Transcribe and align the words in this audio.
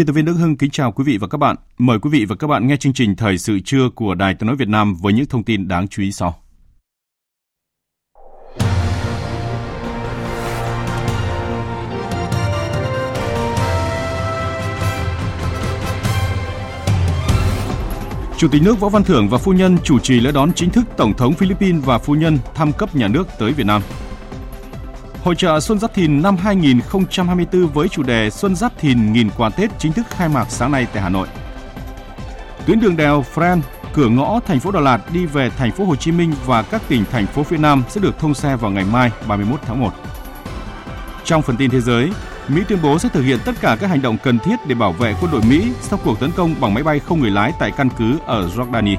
Biên 0.00 0.06
tập 0.06 0.12
viên 0.12 0.24
Đức 0.24 0.32
Hưng 0.32 0.56
kính 0.56 0.70
chào 0.70 0.92
quý 0.92 1.04
vị 1.04 1.18
và 1.18 1.28
các 1.28 1.38
bạn. 1.38 1.56
Mời 1.78 1.98
quý 1.98 2.10
vị 2.10 2.24
và 2.24 2.36
các 2.36 2.46
bạn 2.46 2.66
nghe 2.66 2.76
chương 2.76 2.92
trình 2.92 3.16
Thời 3.16 3.38
sự 3.38 3.58
trưa 3.64 3.88
của 3.94 4.14
Đài 4.14 4.34
Tiếng 4.34 4.46
nói 4.46 4.56
Việt 4.56 4.68
Nam 4.68 4.94
với 4.94 5.12
những 5.12 5.26
thông 5.26 5.44
tin 5.44 5.68
đáng 5.68 5.88
chú 5.88 6.02
ý 6.02 6.12
sau. 6.12 6.34
Chủ 18.38 18.48
tịch 18.48 18.62
nước 18.62 18.80
Võ 18.80 18.88
Văn 18.88 19.04
Thưởng 19.04 19.28
và 19.28 19.38
phu 19.38 19.52
nhân 19.52 19.76
chủ 19.84 19.98
trì 19.98 20.20
lễ 20.20 20.32
đón 20.32 20.52
chính 20.52 20.70
thức 20.70 20.84
Tổng 20.96 21.14
thống 21.14 21.32
Philippines 21.34 21.84
và 21.84 21.98
phu 21.98 22.14
nhân 22.14 22.38
thăm 22.54 22.72
cấp 22.72 22.96
nhà 22.96 23.08
nước 23.08 23.28
tới 23.38 23.52
Việt 23.52 23.66
Nam. 23.66 23.82
Hội 25.24 25.34
trợ 25.34 25.60
Xuân 25.60 25.78
Giáp 25.78 25.94
Thìn 25.94 26.22
năm 26.22 26.36
2024 26.36 27.66
với 27.66 27.88
chủ 27.88 28.02
đề 28.02 28.30
Xuân 28.30 28.56
Giáp 28.56 28.78
Thìn 28.78 29.12
nghìn 29.12 29.30
quà 29.36 29.50
Tết 29.50 29.70
chính 29.78 29.92
thức 29.92 30.06
khai 30.10 30.28
mạc 30.28 30.46
sáng 30.50 30.72
nay 30.72 30.86
tại 30.92 31.02
Hà 31.02 31.08
Nội. 31.08 31.28
Tuyến 32.66 32.80
đường 32.80 32.96
đèo 32.96 33.24
Fran, 33.34 33.60
cửa 33.92 34.08
ngõ 34.08 34.40
thành 34.46 34.60
phố 34.60 34.70
Đà 34.70 34.80
Lạt 34.80 35.00
đi 35.12 35.26
về 35.26 35.50
thành 35.50 35.72
phố 35.72 35.84
Hồ 35.84 35.96
Chí 35.96 36.12
Minh 36.12 36.32
và 36.46 36.62
các 36.62 36.82
tỉnh 36.88 37.04
thành 37.10 37.26
phố 37.26 37.42
phía 37.42 37.56
Nam 37.56 37.82
sẽ 37.88 38.00
được 38.00 38.18
thông 38.18 38.34
xe 38.34 38.56
vào 38.56 38.70
ngày 38.70 38.84
mai 38.84 39.10
31 39.28 39.60
tháng 39.66 39.80
1. 39.80 39.90
Trong 41.24 41.42
phần 41.42 41.56
tin 41.56 41.70
thế 41.70 41.80
giới, 41.80 42.12
Mỹ 42.48 42.62
tuyên 42.68 42.78
bố 42.82 42.98
sẽ 42.98 43.08
thực 43.08 43.22
hiện 43.22 43.38
tất 43.44 43.52
cả 43.60 43.76
các 43.80 43.86
hành 43.86 44.02
động 44.02 44.16
cần 44.22 44.38
thiết 44.38 44.56
để 44.66 44.74
bảo 44.74 44.92
vệ 44.92 45.14
quân 45.20 45.30
đội 45.32 45.42
Mỹ 45.48 45.72
sau 45.80 45.98
cuộc 46.04 46.20
tấn 46.20 46.30
công 46.30 46.54
bằng 46.60 46.74
máy 46.74 46.82
bay 46.82 46.98
không 46.98 47.20
người 47.20 47.30
lái 47.30 47.52
tại 47.58 47.70
căn 47.76 47.88
cứ 47.98 48.18
ở 48.26 48.48
Jordani. 48.48 48.96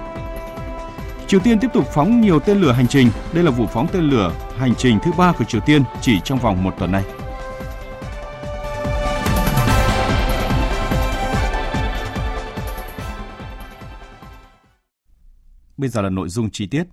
Triều 1.28 1.40
Tiên 1.40 1.60
tiếp 1.60 1.68
tục 1.74 1.88
phóng 1.94 2.22
nhiều 2.22 2.40
tên 2.40 2.62
lửa 2.62 2.72
hành 2.72 2.88
trình. 2.88 3.10
Đây 3.34 3.44
là 3.44 3.52
vụ 3.52 3.66
phóng 3.74 3.88
tên 3.92 4.04
lửa 4.04 4.32
hành 4.62 4.76
trình 4.78 5.00
thứ 5.04 5.12
ba 5.17 5.34
của 5.34 5.44
Triều 5.44 5.62
Tiên 5.62 5.84
chỉ 6.02 6.20
trong 6.23 6.40
vòng 6.40 6.64
một 6.64 6.73
tuần 6.80 6.92
này. 6.92 7.04
Bây 15.78 15.90
giờ 15.90 16.02
là 16.02 16.09
nội 16.09 16.30
dung 16.30 16.50
chi 16.50 16.68
tiết. 16.68 16.84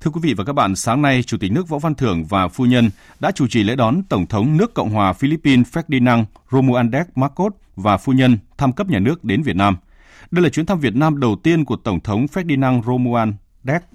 Thưa 0.00 0.10
quý 0.10 0.20
vị 0.22 0.34
và 0.34 0.44
các 0.44 0.52
bạn, 0.52 0.76
sáng 0.76 1.02
nay, 1.02 1.22
Chủ 1.22 1.36
tịch 1.40 1.52
nước 1.52 1.68
Võ 1.68 1.78
Văn 1.78 1.94
Thưởng 1.94 2.24
và 2.24 2.48
phu 2.48 2.64
nhân 2.66 2.90
đã 3.20 3.30
chủ 3.30 3.46
trì 3.48 3.62
lễ 3.62 3.76
đón 3.76 4.02
Tổng 4.08 4.26
thống 4.26 4.56
nước 4.56 4.74
Cộng 4.74 4.90
hòa 4.90 5.12
Philippines 5.12 5.68
Ferdinand 5.72 6.24
Romualdez 6.50 7.04
Marcos 7.14 7.52
và 7.76 7.96
phu 7.96 8.12
nhân 8.12 8.38
thăm 8.58 8.72
cấp 8.72 8.88
nhà 8.88 8.98
nước 8.98 9.24
đến 9.24 9.42
Việt 9.42 9.56
Nam– 9.56 9.76
đây 10.32 10.42
là 10.42 10.48
chuyến 10.48 10.66
thăm 10.66 10.80
Việt 10.80 10.96
Nam 10.96 11.20
đầu 11.20 11.36
tiên 11.42 11.64
của 11.64 11.76
Tổng 11.76 12.00
thống 12.00 12.26
Ferdinand 12.32 12.82
Romualdez 12.82 13.32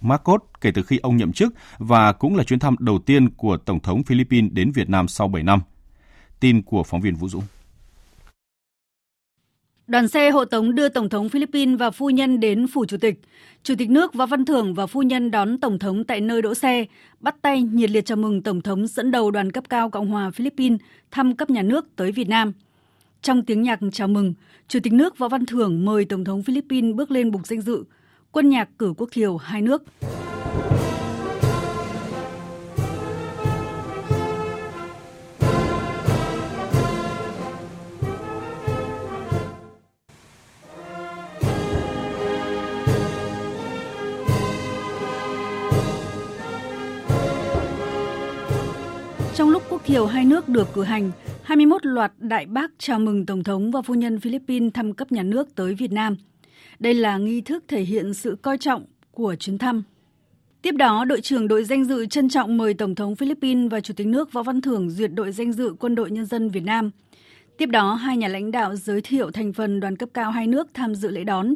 Marcos 0.01 0.41
kể 0.61 0.71
từ 0.71 0.83
khi 0.83 0.97
ông 0.97 1.17
nhậm 1.17 1.33
chức 1.33 1.53
và 1.77 2.11
cũng 2.11 2.35
là 2.35 2.43
chuyến 2.43 2.59
thăm 2.59 2.75
đầu 2.79 2.99
tiên 2.99 3.29
của 3.29 3.57
Tổng 3.57 3.79
thống 3.79 4.03
Philippines 4.03 4.51
đến 4.53 4.71
Việt 4.71 4.89
Nam 4.89 5.07
sau 5.07 5.27
7 5.27 5.43
năm. 5.43 5.59
Tin 6.39 6.61
của 6.61 6.83
phóng 6.83 7.01
viên 7.01 7.15
Vũ 7.15 7.29
Dũng. 7.29 7.43
Đoàn 9.87 10.07
xe 10.07 10.29
hộ 10.29 10.45
tống 10.45 10.75
đưa 10.75 10.89
Tổng 10.89 11.09
thống 11.09 11.29
Philippines 11.29 11.79
và 11.79 11.91
phu 11.91 12.09
nhân 12.09 12.39
đến 12.39 12.67
Phủ 12.73 12.85
Chủ 12.85 12.97
tịch. 12.97 13.19
Chủ 13.63 13.73
tịch 13.77 13.89
nước 13.89 14.13
Võ 14.13 14.25
Văn 14.25 14.45
Thưởng 14.45 14.73
và 14.73 14.85
phu 14.85 15.01
nhân 15.01 15.31
đón 15.31 15.59
Tổng 15.59 15.79
thống 15.79 16.03
tại 16.03 16.21
nơi 16.21 16.41
đỗ 16.41 16.53
xe, 16.53 16.85
bắt 17.19 17.35
tay 17.41 17.61
nhiệt 17.61 17.89
liệt 17.89 18.05
chào 18.05 18.15
mừng 18.15 18.43
Tổng 18.43 18.61
thống 18.61 18.87
dẫn 18.87 19.11
đầu 19.11 19.31
đoàn 19.31 19.51
cấp 19.51 19.63
cao 19.69 19.89
Cộng 19.89 20.07
hòa 20.07 20.31
Philippines 20.31 20.79
thăm 21.11 21.35
cấp 21.35 21.49
nhà 21.49 21.61
nước 21.61 21.95
tới 21.95 22.11
Việt 22.11 22.29
Nam– 22.29 22.53
trong 23.21 23.45
tiếng 23.45 23.61
nhạc 23.61 23.79
chào 23.91 24.07
mừng, 24.07 24.33
Chủ 24.67 24.79
tịch 24.83 24.93
nước 24.93 25.17
Võ 25.17 25.27
Văn 25.27 25.45
Thưởng 25.45 25.85
mời 25.85 26.05
Tổng 26.05 26.23
thống 26.23 26.43
Philippines 26.43 26.95
bước 26.95 27.11
lên 27.11 27.31
bục 27.31 27.47
danh 27.47 27.61
dự, 27.61 27.83
quân 28.31 28.49
nhạc 28.49 28.69
cử 28.79 28.93
quốc 28.97 29.09
thiều 29.11 29.37
hai 29.37 29.61
nước. 29.61 29.83
Trong 49.35 49.49
lúc 49.49 49.63
quốc 49.69 49.81
thiều 49.85 50.05
hai 50.05 50.25
nước 50.25 50.49
được 50.49 50.67
cử 50.73 50.83
hành, 50.83 51.11
21 51.43 51.85
loạt 51.85 52.11
đại 52.17 52.45
bác 52.45 52.71
chào 52.77 52.99
mừng 52.99 53.25
Tổng 53.25 53.43
thống 53.43 53.71
và 53.71 53.81
phu 53.81 53.93
nhân 53.93 54.19
Philippines 54.19 54.73
thăm 54.73 54.93
cấp 54.93 55.11
nhà 55.11 55.23
nước 55.23 55.55
tới 55.55 55.73
Việt 55.73 55.91
Nam. 55.91 56.15
Đây 56.79 56.93
là 56.93 57.17
nghi 57.17 57.41
thức 57.41 57.63
thể 57.67 57.81
hiện 57.81 58.13
sự 58.13 58.37
coi 58.41 58.57
trọng 58.57 58.85
của 59.11 59.35
chuyến 59.35 59.57
thăm. 59.57 59.83
Tiếp 60.61 60.71
đó, 60.71 61.05
đội 61.05 61.21
trưởng 61.21 61.47
đội 61.47 61.63
danh 61.63 61.85
dự 61.85 62.05
trân 62.05 62.29
trọng 62.29 62.57
mời 62.57 62.73
Tổng 62.73 62.95
thống 62.95 63.15
Philippines 63.15 63.71
và 63.71 63.81
Chủ 63.81 63.93
tịch 63.93 64.07
nước 64.07 64.33
Võ 64.33 64.43
Văn 64.43 64.61
Thưởng 64.61 64.89
duyệt 64.89 65.11
đội 65.13 65.31
danh 65.31 65.51
dự 65.51 65.73
Quân 65.79 65.95
đội 65.95 66.11
Nhân 66.11 66.25
dân 66.25 66.49
Việt 66.49 66.63
Nam. 66.63 66.91
Tiếp 67.57 67.65
đó, 67.65 67.93
hai 67.93 68.17
nhà 68.17 68.27
lãnh 68.27 68.51
đạo 68.51 68.75
giới 68.75 69.01
thiệu 69.01 69.31
thành 69.31 69.53
phần 69.53 69.79
đoàn 69.79 69.95
cấp 69.95 70.09
cao 70.13 70.31
hai 70.31 70.47
nước 70.47 70.67
tham 70.73 70.95
dự 70.95 71.11
lễ 71.11 71.23
đón. 71.23 71.53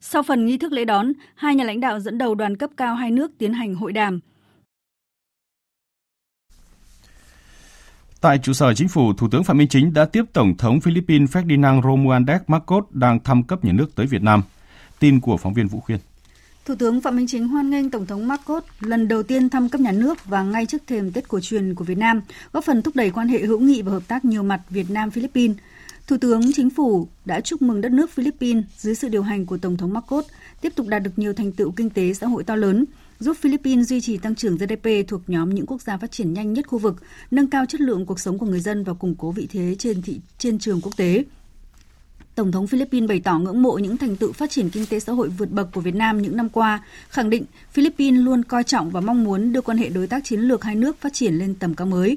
Sau 0.00 0.22
phần 0.22 0.46
nghi 0.46 0.58
thức 0.58 0.72
lễ 0.72 0.84
đón, 0.84 1.12
hai 1.34 1.54
nhà 1.54 1.64
lãnh 1.64 1.80
đạo 1.80 2.00
dẫn 2.00 2.18
đầu 2.18 2.34
đoàn 2.34 2.56
cấp 2.56 2.70
cao 2.76 2.94
hai 2.94 3.10
nước 3.10 3.30
tiến 3.38 3.52
hành 3.52 3.74
hội 3.74 3.92
đàm– 3.92 4.20
Tại 8.24 8.38
trụ 8.38 8.52
sở 8.52 8.74
chính 8.74 8.88
phủ, 8.88 9.12
Thủ 9.12 9.28
tướng 9.28 9.44
Phạm 9.44 9.58
Minh 9.58 9.68
Chính 9.68 9.92
đã 9.94 10.04
tiếp 10.04 10.24
Tổng 10.32 10.56
thống 10.56 10.80
Philippines 10.80 11.30
Ferdinand 11.30 11.80
Romualdez 11.80 12.38
Marcos 12.46 12.84
đang 12.90 13.20
thăm 13.20 13.42
cấp 13.42 13.64
nhà 13.64 13.72
nước 13.72 13.94
tới 13.94 14.06
Việt 14.06 14.22
Nam. 14.22 14.42
Tin 14.98 15.20
của 15.20 15.36
phóng 15.36 15.54
viên 15.54 15.68
Vũ 15.68 15.80
Khuyên. 15.80 15.98
Thủ 16.66 16.74
tướng 16.74 17.00
Phạm 17.00 17.16
Minh 17.16 17.26
Chính 17.26 17.48
hoan 17.48 17.70
nghênh 17.70 17.90
Tổng 17.90 18.06
thống 18.06 18.28
Marcos 18.28 18.64
lần 18.80 19.08
đầu 19.08 19.22
tiên 19.22 19.48
thăm 19.48 19.68
cấp 19.68 19.80
nhà 19.80 19.92
nước 19.92 20.24
và 20.24 20.42
ngay 20.42 20.66
trước 20.66 20.82
thềm 20.86 21.12
Tết 21.12 21.28
cổ 21.28 21.40
truyền 21.40 21.74
của 21.74 21.84
Việt 21.84 21.98
Nam, 21.98 22.20
góp 22.52 22.64
phần 22.64 22.82
thúc 22.82 22.96
đẩy 22.96 23.10
quan 23.10 23.28
hệ 23.28 23.38
hữu 23.38 23.60
nghị 23.60 23.82
và 23.82 23.92
hợp 23.92 24.02
tác 24.08 24.24
nhiều 24.24 24.42
mặt 24.42 24.60
Việt 24.70 24.90
Nam-Philippines. 24.90 25.56
Thủ 26.06 26.16
tướng 26.20 26.52
Chính 26.52 26.70
phủ 26.70 27.08
đã 27.24 27.40
chúc 27.40 27.62
mừng 27.62 27.80
đất 27.80 27.92
nước 27.92 28.10
Philippines 28.10 28.64
dưới 28.76 28.94
sự 28.94 29.08
điều 29.08 29.22
hành 29.22 29.46
của 29.46 29.58
Tổng 29.58 29.76
thống 29.76 29.92
Marcos 29.92 30.26
tiếp 30.60 30.72
tục 30.76 30.86
đạt 30.88 31.02
được 31.02 31.18
nhiều 31.18 31.32
thành 31.32 31.52
tựu 31.52 31.70
kinh 31.70 31.90
tế 31.90 32.14
xã 32.14 32.26
hội 32.26 32.44
to 32.44 32.56
lớn, 32.56 32.84
giúp 33.18 33.36
Philippines 33.40 33.88
duy 33.88 34.00
trì 34.00 34.16
tăng 34.16 34.34
trưởng 34.34 34.56
GDP 34.56 34.88
thuộc 35.08 35.20
nhóm 35.26 35.50
những 35.50 35.66
quốc 35.66 35.82
gia 35.82 35.96
phát 35.96 36.12
triển 36.12 36.32
nhanh 36.32 36.52
nhất 36.52 36.66
khu 36.68 36.78
vực, 36.78 36.96
nâng 37.30 37.50
cao 37.50 37.66
chất 37.66 37.80
lượng 37.80 38.06
cuộc 38.06 38.20
sống 38.20 38.38
của 38.38 38.46
người 38.46 38.60
dân 38.60 38.84
và 38.84 38.94
củng 38.94 39.14
cố 39.14 39.30
vị 39.30 39.46
thế 39.50 39.74
trên 39.78 40.02
thị 40.02 40.20
trên 40.38 40.58
trường 40.58 40.80
quốc 40.80 40.96
tế. 40.96 41.24
Tổng 42.34 42.52
thống 42.52 42.66
Philippines 42.66 43.08
bày 43.08 43.20
tỏ 43.20 43.38
ngưỡng 43.38 43.62
mộ 43.62 43.78
những 43.78 43.96
thành 43.96 44.16
tựu 44.16 44.32
phát 44.32 44.50
triển 44.50 44.70
kinh 44.70 44.86
tế 44.86 45.00
xã 45.00 45.12
hội 45.12 45.28
vượt 45.28 45.50
bậc 45.50 45.68
của 45.72 45.80
Việt 45.80 45.94
Nam 45.94 46.22
những 46.22 46.36
năm 46.36 46.48
qua, 46.48 46.84
khẳng 47.08 47.30
định 47.30 47.44
Philippines 47.72 48.24
luôn 48.24 48.44
coi 48.44 48.64
trọng 48.64 48.90
và 48.90 49.00
mong 49.00 49.24
muốn 49.24 49.52
đưa 49.52 49.60
quan 49.60 49.78
hệ 49.78 49.88
đối 49.88 50.06
tác 50.06 50.24
chiến 50.24 50.40
lược 50.40 50.64
hai 50.64 50.74
nước 50.74 51.00
phát 51.00 51.12
triển 51.12 51.34
lên 51.34 51.54
tầm 51.54 51.74
cao 51.74 51.86
mới. 51.86 52.16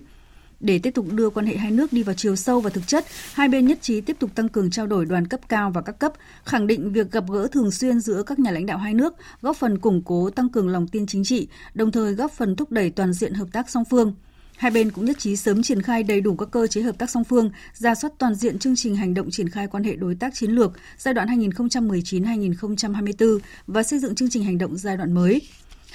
Để 0.60 0.80
tiếp 0.80 0.92
tục 0.92 1.06
đưa 1.12 1.30
quan 1.30 1.46
hệ 1.46 1.58
hai 1.58 1.72
nước 1.72 1.94
đi 1.94 2.04
vào 2.04 2.16
chiều 2.16 2.36
sâu 2.36 2.62
và 2.62 2.70
thực 2.70 2.88
chất, 2.88 3.06
hai 3.34 3.50
bên 3.50 3.68
nhất 3.68 3.78
trí 3.82 4.02
tiếp 4.02 4.16
tục 4.20 4.30
tăng 4.36 4.50
cường 4.50 4.70
trao 4.70 4.88
đổi 4.88 5.06
đoàn 5.06 5.28
cấp 5.28 5.40
cao 5.50 5.72
và 5.72 5.82
các 5.82 6.00
cấp, 6.00 6.14
khẳng 6.44 6.68
định 6.68 6.94
việc 6.94 7.12
gặp 7.12 7.24
gỡ 7.30 7.48
thường 7.52 7.72
xuyên 7.72 8.00
giữa 8.00 8.24
các 8.24 8.40
nhà 8.40 8.52
lãnh 8.52 8.66
đạo 8.66 8.78
hai 8.78 8.94
nước 8.94 9.14
góp 9.42 9.58
phần 9.58 9.78
củng 9.78 10.02
cố 10.06 10.30
tăng 10.30 10.50
cường 10.50 10.70
lòng 10.70 10.88
tin 10.88 11.06
chính 11.06 11.24
trị, 11.24 11.48
đồng 11.74 11.92
thời 11.92 12.14
góp 12.14 12.32
phần 12.32 12.56
thúc 12.56 12.72
đẩy 12.72 12.90
toàn 12.90 13.14
diện 13.14 13.34
hợp 13.34 13.48
tác 13.52 13.70
song 13.70 13.84
phương. 13.90 14.14
Hai 14.58 14.72
bên 14.72 14.92
cũng 14.92 15.06
nhất 15.06 15.20
trí 15.20 15.36
sớm 15.36 15.64
triển 15.64 15.82
khai 15.82 16.04
đầy 16.04 16.22
đủ 16.22 16.36
các 16.36 16.52
cơ 16.52 16.68
chế 16.68 16.82
hợp 16.82 16.98
tác 16.98 17.10
song 17.10 17.24
phương, 17.24 17.52
ra 17.74 17.96
soát 17.96 18.14
toàn 18.18 18.36
diện 18.36 18.60
chương 18.60 18.76
trình 18.76 18.96
hành 18.96 19.14
động 19.14 19.32
triển 19.32 19.50
khai 19.50 19.68
quan 19.68 19.84
hệ 19.84 19.96
đối 19.96 20.16
tác 20.16 20.34
chiến 20.34 20.52
lược 20.52 20.72
giai 20.98 21.14
đoạn 21.14 21.28
2019-2024 21.28 23.40
và 23.68 23.84
xây 23.84 24.00
dựng 24.00 24.16
chương 24.16 24.30
trình 24.30 24.44
hành 24.44 24.58
động 24.58 24.78
giai 24.78 24.98
đoạn 24.98 25.14
mới. 25.14 25.42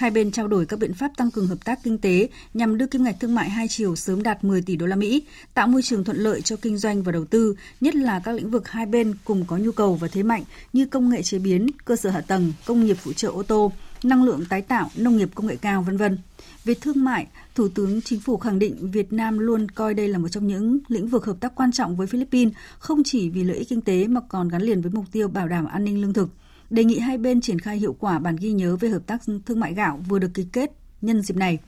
Hai 0.02 0.10
bên 0.10 0.30
trao 0.30 0.48
đổi 0.48 0.66
các 0.66 0.78
biện 0.78 0.94
pháp 0.94 1.12
tăng 1.16 1.30
cường 1.30 1.46
hợp 1.46 1.64
tác 1.64 1.78
kinh 1.82 1.98
tế 1.98 2.28
nhằm 2.54 2.78
đưa 2.78 2.86
kim 2.86 3.04
ngạch 3.04 3.20
thương 3.20 3.34
mại 3.34 3.50
hai 3.50 3.68
chiều 3.68 3.96
sớm 3.96 4.22
đạt 4.22 4.44
10 4.44 4.62
tỷ 4.62 4.76
đô 4.76 4.86
la 4.86 4.96
Mỹ, 4.96 5.22
tạo 5.54 5.66
môi 5.66 5.82
trường 5.82 6.04
thuận 6.04 6.16
lợi 6.16 6.40
cho 6.40 6.56
kinh 6.56 6.78
doanh 6.78 7.02
và 7.02 7.12
đầu 7.12 7.24
tư, 7.24 7.54
nhất 7.80 7.94
là 7.94 8.20
các 8.24 8.32
lĩnh 8.32 8.50
vực 8.50 8.68
hai 8.68 8.86
bên 8.86 9.14
cùng 9.24 9.44
có 9.46 9.56
nhu 9.56 9.72
cầu 9.72 9.94
và 9.94 10.08
thế 10.08 10.22
mạnh 10.22 10.44
như 10.72 10.86
công 10.86 11.08
nghệ 11.08 11.22
chế 11.22 11.38
biến, 11.38 11.66
cơ 11.84 11.96
sở 11.96 12.10
hạ 12.10 12.20
tầng, 12.20 12.52
công 12.66 12.84
nghiệp 12.84 12.96
phụ 13.00 13.12
trợ 13.12 13.28
ô 13.28 13.42
tô, 13.42 13.72
năng 14.02 14.24
lượng 14.24 14.44
tái 14.48 14.62
tạo, 14.62 14.90
nông 14.96 15.16
nghiệp 15.16 15.28
công 15.34 15.46
nghệ 15.46 15.56
cao, 15.56 15.82
vân 15.82 15.96
vân. 15.96 16.18
Về 16.64 16.74
thương 16.74 17.04
mại, 17.04 17.26
Thủ 17.54 17.68
tướng 17.68 18.00
Chính 18.02 18.20
phủ 18.20 18.36
khẳng 18.36 18.58
định 18.58 18.90
Việt 18.90 19.12
Nam 19.12 19.38
luôn 19.38 19.70
coi 19.70 19.94
đây 19.94 20.08
là 20.08 20.18
một 20.18 20.28
trong 20.28 20.46
những 20.46 20.78
lĩnh 20.88 21.08
vực 21.08 21.24
hợp 21.24 21.36
tác 21.40 21.54
quan 21.54 21.72
trọng 21.72 21.96
với 21.96 22.06
Philippines, 22.06 22.54
không 22.78 23.02
chỉ 23.04 23.30
vì 23.30 23.44
lợi 23.44 23.56
ích 23.56 23.68
kinh 23.68 23.80
tế 23.80 24.06
mà 24.06 24.20
còn 24.28 24.48
gắn 24.48 24.62
liền 24.62 24.80
với 24.80 24.92
mục 24.92 25.04
tiêu 25.12 25.28
bảo 25.28 25.48
đảm 25.48 25.66
an 25.66 25.84
ninh 25.84 26.00
lương 26.00 26.12
thực. 26.12 26.28
Đề 26.72 26.84
nghị 26.84 26.98
hai 26.98 27.18
bên 27.18 27.40
triển 27.40 27.58
khai 27.58 27.78
hiệu 27.78 27.96
quả 27.98 28.18
bản 28.18 28.36
ghi 28.36 28.52
nhớ 28.52 28.76
về 28.76 28.88
hợp 28.88 29.06
tác 29.06 29.22
thương 29.46 29.60
mại 29.60 29.74
gạo 29.74 30.00
vừa 30.08 30.18
được 30.18 30.30
ký 30.34 30.46
kết 30.52 30.70
nhân 31.00 31.22
dịp 31.22 31.36
này. 31.36 31.58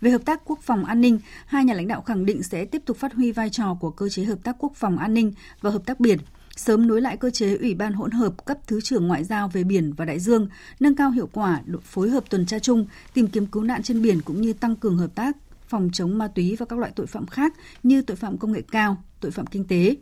Về 0.00 0.10
hợp 0.10 0.24
tác 0.24 0.42
quốc 0.44 0.58
phòng 0.62 0.84
an 0.84 1.00
ninh, 1.00 1.18
hai 1.46 1.64
nhà 1.64 1.74
lãnh 1.74 1.88
đạo 1.88 2.02
khẳng 2.02 2.26
định 2.26 2.42
sẽ 2.42 2.64
tiếp 2.64 2.82
tục 2.86 2.96
phát 2.96 3.14
huy 3.14 3.32
vai 3.32 3.50
trò 3.50 3.76
của 3.80 3.90
cơ 3.90 4.08
chế 4.08 4.24
hợp 4.24 4.38
tác 4.42 4.56
quốc 4.58 4.72
phòng 4.74 4.98
an 4.98 5.14
ninh 5.14 5.32
và 5.60 5.70
hợp 5.70 5.86
tác 5.86 6.00
biển, 6.00 6.18
sớm 6.56 6.86
nối 6.86 7.00
lại 7.00 7.16
cơ 7.16 7.30
chế 7.30 7.56
Ủy 7.56 7.74
ban 7.74 7.92
hỗn 7.92 8.10
hợp 8.10 8.44
cấp 8.44 8.58
Thứ 8.66 8.80
trưởng 8.80 9.06
Ngoại 9.06 9.24
giao 9.24 9.48
về 9.48 9.64
biển 9.64 9.92
và 9.92 10.04
đại 10.04 10.20
dương, 10.20 10.48
nâng 10.80 10.94
cao 10.94 11.10
hiệu 11.10 11.28
quả 11.32 11.62
phối 11.82 12.10
hợp 12.10 12.24
tuần 12.30 12.46
tra 12.46 12.58
chung, 12.58 12.86
tìm 13.14 13.26
kiếm 13.26 13.46
cứu 13.46 13.62
nạn 13.62 13.82
trên 13.82 14.02
biển 14.02 14.20
cũng 14.20 14.40
như 14.40 14.52
tăng 14.52 14.76
cường 14.76 14.98
hợp 14.98 15.14
tác 15.14 15.36
phòng 15.68 15.90
chống 15.92 16.18
ma 16.18 16.28
túy 16.28 16.56
và 16.56 16.66
các 16.66 16.78
loại 16.78 16.92
tội 16.96 17.06
phạm 17.06 17.26
khác 17.26 17.54
như 17.82 18.02
tội 18.02 18.16
phạm 18.16 18.38
công 18.38 18.52
nghệ 18.52 18.62
cao, 18.70 19.02
tội 19.20 19.30
phạm 19.30 19.46
kinh 19.46 19.64
tế. 19.64 19.96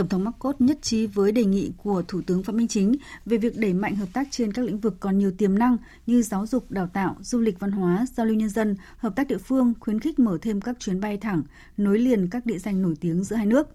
Tổng 0.00 0.08
thống 0.08 0.24
Marcos 0.24 0.56
nhất 0.58 0.78
trí 0.82 1.06
với 1.06 1.32
đề 1.32 1.44
nghị 1.44 1.72
của 1.76 2.02
Thủ 2.08 2.20
tướng 2.26 2.42
Phạm 2.42 2.56
Minh 2.56 2.68
Chính 2.68 2.96
về 3.26 3.38
việc 3.38 3.58
đẩy 3.58 3.74
mạnh 3.74 3.96
hợp 3.96 4.06
tác 4.12 4.28
trên 4.30 4.52
các 4.52 4.64
lĩnh 4.64 4.80
vực 4.80 4.96
còn 5.00 5.18
nhiều 5.18 5.32
tiềm 5.38 5.58
năng 5.58 5.76
như 6.06 6.22
giáo 6.22 6.46
dục, 6.46 6.70
đào 6.70 6.86
tạo, 6.86 7.16
du 7.20 7.40
lịch 7.40 7.60
văn 7.60 7.70
hóa, 7.70 8.06
giao 8.16 8.26
lưu 8.26 8.36
nhân 8.36 8.48
dân, 8.48 8.76
hợp 8.96 9.16
tác 9.16 9.28
địa 9.28 9.38
phương, 9.38 9.74
khuyến 9.80 10.00
khích 10.00 10.18
mở 10.18 10.38
thêm 10.42 10.60
các 10.60 10.76
chuyến 10.78 11.00
bay 11.00 11.16
thẳng, 11.16 11.42
nối 11.76 11.98
liền 11.98 12.30
các 12.30 12.46
địa 12.46 12.58
danh 12.58 12.82
nổi 12.82 12.94
tiếng 13.00 13.24
giữa 13.24 13.36
hai 13.36 13.46
nước. 13.46 13.68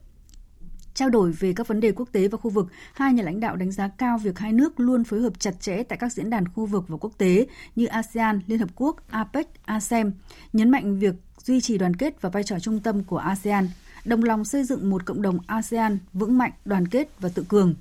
Trao 0.94 1.10
đổi 1.10 1.32
về 1.32 1.54
các 1.54 1.68
vấn 1.68 1.80
đề 1.80 1.92
quốc 1.92 2.10
tế 2.12 2.28
và 2.28 2.38
khu 2.38 2.50
vực, 2.50 2.68
hai 2.94 3.14
nhà 3.14 3.24
lãnh 3.24 3.40
đạo 3.40 3.56
đánh 3.56 3.72
giá 3.72 3.88
cao 3.88 4.18
việc 4.18 4.40
hai 4.40 4.54
nước 4.54 4.80
luôn 4.80 5.04
phối 5.04 5.22
hợp 5.22 5.40
chặt 5.40 5.62
chẽ 5.62 5.84
tại 5.84 5.98
các 5.98 6.14
diễn 6.14 6.30
đàn 6.30 6.48
khu 6.48 6.66
vực 6.66 6.84
và 6.88 6.98
quốc 6.98 7.12
tế 7.18 7.48
như 7.76 7.86
ASEAN, 7.86 8.40
Liên 8.48 8.60
Hợp 8.60 8.70
Quốc, 8.76 8.96
APEC, 9.10 9.48
ASEM, 9.66 10.12
nhấn 10.54 10.70
mạnh 10.70 11.00
việc 11.00 11.16
duy 11.44 11.62
trì 11.62 11.78
đoàn 11.78 11.96
kết 11.96 12.22
và 12.22 12.30
vai 12.30 12.44
trò 12.44 12.60
trung 12.60 12.80
tâm 12.80 13.04
của 13.04 13.18
ASEAN, 13.18 13.68
đồng 14.06 14.24
lòng 14.24 14.46
xây 14.46 14.64
dựng 14.64 14.90
một 14.90 15.06
cộng 15.06 15.22
đồng 15.22 15.38
ASEAN 15.48 15.98
vững 16.14 16.38
mạnh, 16.38 16.52
đoàn 16.66 16.88
kết 16.88 17.10
và 17.20 17.30
tự 17.30 17.46
cường. 17.50 17.76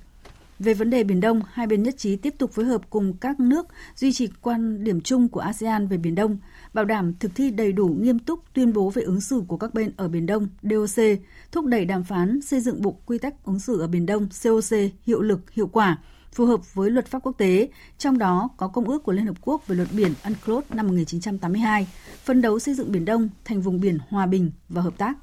Về 0.59 0.73
vấn 0.73 0.89
đề 0.89 1.03
Biển 1.03 1.21
Đông, 1.21 1.41
hai 1.51 1.67
bên 1.67 1.83
nhất 1.83 1.97
trí 1.97 2.15
tiếp 2.15 2.35
tục 2.37 2.51
phối 2.51 2.65
hợp 2.65 2.81
cùng 2.89 3.13
các 3.13 3.39
nước 3.39 3.67
duy 3.95 4.13
trì 4.13 4.27
quan 4.41 4.83
điểm 4.83 5.01
chung 5.01 5.29
của 5.29 5.39
ASEAN 5.39 5.87
về 5.87 5.97
Biển 5.97 6.15
Đông, 6.15 6.37
bảo 6.73 6.85
đảm 6.85 7.13
thực 7.19 7.35
thi 7.35 7.51
đầy 7.51 7.71
đủ 7.71 7.87
nghiêm 7.87 8.19
túc 8.19 8.39
tuyên 8.53 8.73
bố 8.73 8.89
về 8.89 9.01
ứng 9.01 9.21
xử 9.21 9.43
của 9.47 9.57
các 9.57 9.73
bên 9.73 9.91
ở 9.97 10.07
Biển 10.07 10.25
Đông 10.25 10.47
DOC, 10.63 11.03
thúc 11.51 11.65
đẩy 11.65 11.85
đàm 11.85 12.03
phán 12.03 12.41
xây 12.41 12.59
dựng 12.59 12.81
bộ 12.81 12.97
quy 13.05 13.17
tắc 13.17 13.45
ứng 13.45 13.59
xử 13.59 13.79
ở 13.79 13.87
Biển 13.87 14.05
Đông 14.05 14.27
COC 14.43 14.77
hiệu 15.05 15.21
lực, 15.21 15.51
hiệu 15.51 15.67
quả, 15.67 15.97
phù 16.33 16.45
hợp 16.45 16.73
với 16.73 16.91
luật 16.91 17.07
pháp 17.07 17.19
quốc 17.23 17.37
tế, 17.37 17.69
trong 17.97 18.17
đó 18.17 18.49
có 18.57 18.67
Công 18.67 18.89
ước 18.89 19.03
của 19.03 19.11
Liên 19.11 19.25
Hợp 19.25 19.37
Quốc 19.41 19.67
về 19.67 19.75
luật 19.75 19.87
biển 19.91 20.13
UNCLOS 20.25 20.65
năm 20.73 20.87
1982, 20.87 21.87
phân 22.23 22.41
đấu 22.41 22.59
xây 22.59 22.73
dựng 22.73 22.91
Biển 22.91 23.05
Đông 23.05 23.29
thành 23.45 23.61
vùng 23.61 23.79
biển 23.79 23.97
hòa 24.09 24.25
bình 24.25 24.51
và 24.69 24.81
hợp 24.81 24.97
tác. 24.97 25.17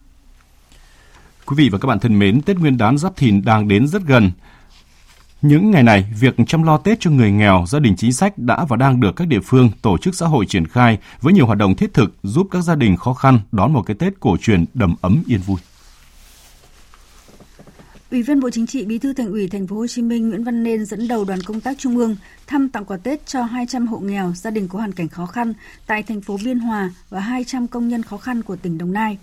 Quý 1.47 1.57
vị 1.57 1.69
và 1.69 1.79
các 1.79 1.87
bạn 1.87 1.99
thân 2.01 2.19
mến, 2.19 2.43
Tết 2.43 2.59
Nguyên 2.59 2.79
đán 2.79 2.99
Giáp 2.99 3.17
Thìn 3.17 3.45
đang 3.45 3.69
đến 3.69 3.89
rất 3.89 4.03
gần. 4.07 4.31
Những 5.43 5.71
ngày 5.71 5.83
này, 5.83 6.13
việc 6.21 6.35
chăm 6.47 6.63
lo 6.63 6.79
Tết 6.79 7.01
cho 7.01 7.11
người 7.11 7.33
nghèo, 7.33 7.65
gia 7.69 7.79
đình 7.79 7.97
chính 7.97 8.13
sách 8.13 8.39
đã 8.39 8.65
và 8.69 8.77
đang 8.77 9.01
được 9.01 9.17
các 9.17 9.29
địa 9.29 9.41
phương, 9.45 9.71
tổ 9.83 9.99
chức 9.99 10.15
xã 10.15 10.27
hội 10.27 10.47
triển 10.47 10.67
khai 10.67 10.99
với 11.21 11.33
nhiều 11.33 11.47
hoạt 11.47 11.59
động 11.59 11.77
thiết 11.77 11.95
thực 11.95 12.15
giúp 12.23 12.49
các 12.51 12.61
gia 12.61 12.75
đình 12.75 12.97
khó 12.97 13.15
khăn 13.15 13.41
đón 13.53 13.73
một 13.73 13.83
cái 13.83 13.97
Tết 13.99 14.21
cổ 14.21 14.37
truyền 14.37 14.65
đầm 14.75 14.95
ấm 15.01 15.23
yên 15.27 15.41
vui. 15.41 15.57
Ủy 18.11 18.23
viên 18.23 18.41
Bộ 18.41 18.51
Chính 18.51 18.67
trị, 18.67 18.85
Bí 18.85 18.99
thư 18.99 19.13
Thành 19.15 19.31
ủy 19.31 19.49
Thành 19.49 19.67
phố 19.67 19.77
Hồ 19.77 19.87
Chí 19.87 20.03
Minh 20.03 20.29
Nguyễn 20.29 20.45
Văn 20.45 20.63
Nên 20.63 20.85
dẫn 20.85 21.09
đầu 21.09 21.25
đoàn 21.25 21.41
công 21.43 21.61
tác 21.61 21.79
trung 21.79 21.97
ương 21.97 22.17
thăm 22.47 22.69
tặng 22.69 22.85
quà 22.85 22.97
Tết 22.97 23.27
cho 23.27 23.43
200 23.43 23.87
hộ 23.87 23.99
nghèo, 23.99 24.33
gia 24.37 24.51
đình 24.51 24.69
có 24.69 24.79
hoàn 24.79 24.93
cảnh 24.93 25.09
khó 25.09 25.27
khăn 25.27 25.53
tại 25.87 26.03
thành 26.03 26.21
phố 26.21 26.39
Biên 26.45 26.59
Hòa 26.59 26.91
và 27.11 27.21
200 27.21 27.69
công 27.69 27.89
nhân 27.89 28.03
khó 28.03 28.17
khăn 28.17 28.43
của 28.43 28.57
tỉnh 28.57 28.79
Đồng 28.79 28.93
Nai. 28.93 29.19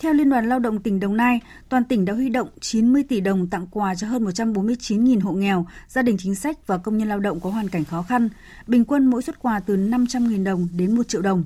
Theo 0.00 0.12
Liên 0.12 0.30
đoàn 0.30 0.48
Lao 0.48 0.58
động 0.58 0.82
tỉnh 0.82 1.00
Đồng 1.00 1.16
Nai, 1.16 1.40
toàn 1.68 1.84
tỉnh 1.84 2.04
đã 2.04 2.12
huy 2.12 2.28
động 2.28 2.48
90 2.60 3.04
tỷ 3.08 3.20
đồng 3.20 3.46
tặng 3.46 3.66
quà 3.70 3.94
cho 3.94 4.06
hơn 4.06 4.24
149.000 4.24 5.20
hộ 5.20 5.32
nghèo, 5.32 5.66
gia 5.88 6.02
đình 6.02 6.16
chính 6.18 6.34
sách 6.34 6.66
và 6.66 6.78
công 6.78 6.98
nhân 6.98 7.08
lao 7.08 7.20
động 7.20 7.40
có 7.40 7.50
hoàn 7.50 7.68
cảnh 7.68 7.84
khó 7.84 8.02
khăn. 8.02 8.28
Bình 8.66 8.84
quân 8.84 9.06
mỗi 9.06 9.22
suất 9.22 9.38
quà 9.38 9.60
từ 9.60 9.76
500.000 9.76 10.44
đồng 10.44 10.68
đến 10.76 10.96
1 10.96 11.08
triệu 11.08 11.22
đồng. 11.22 11.44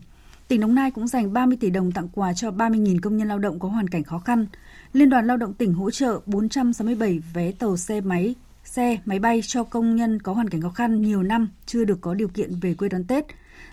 Tỉnh 0.49 0.61
Đồng 0.61 0.75
Nai 0.75 0.91
cũng 0.91 1.09
dành 1.09 1.33
30 1.33 1.57
tỷ 1.61 1.71
đồng 1.71 1.93
tặng 1.93 2.09
quà 2.09 2.33
cho 2.33 2.51
30.000 2.51 2.99
công 3.03 3.17
nhân 3.17 3.29
lao 3.29 3.39
động 3.39 3.59
có 3.59 3.69
hoàn 3.69 3.89
cảnh 3.89 4.05
khó 4.05 4.19
khăn. 4.19 4.47
Liên 4.93 5.11
đoàn 5.11 5.27
Lao 5.27 5.37
động 5.37 5.55
tỉnh 5.55 5.75
hỗ 5.75 5.91
trợ 5.91 6.21
467 6.27 7.19
vé 7.35 7.53
tàu 7.53 7.77
xe 7.77 8.01
máy, 8.01 8.35
xe, 8.65 8.99
máy 9.05 9.19
bay 9.19 9.41
cho 9.47 9.65
công 9.65 9.97
nhân 9.97 10.23
có 10.23 10.33
hoàn 10.33 10.49
cảnh 10.49 10.61
khó 10.61 10.71
khăn 10.71 11.03
nhiều 11.03 11.23
năm 11.23 11.49
chưa 11.67 11.85
được 11.85 12.01
có 12.01 12.15
điều 12.15 12.29
kiện 12.29 12.61
về 12.61 12.75
quê 12.75 12.89
đón 12.89 13.05
Tết, 13.05 13.25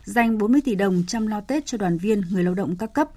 dành 0.04 0.38
40 0.38 0.62
tỷ 0.62 0.76
đồng 0.76 1.04
chăm 1.08 1.28
lo 1.28 1.42
Tết 1.42 1.66
cho 1.66 1.78
đoàn 1.78 1.98
viên, 1.98 2.22
người 2.32 2.44
lao 2.44 2.54
động 2.54 2.76
các 2.76 2.94
cấp. 2.94 3.10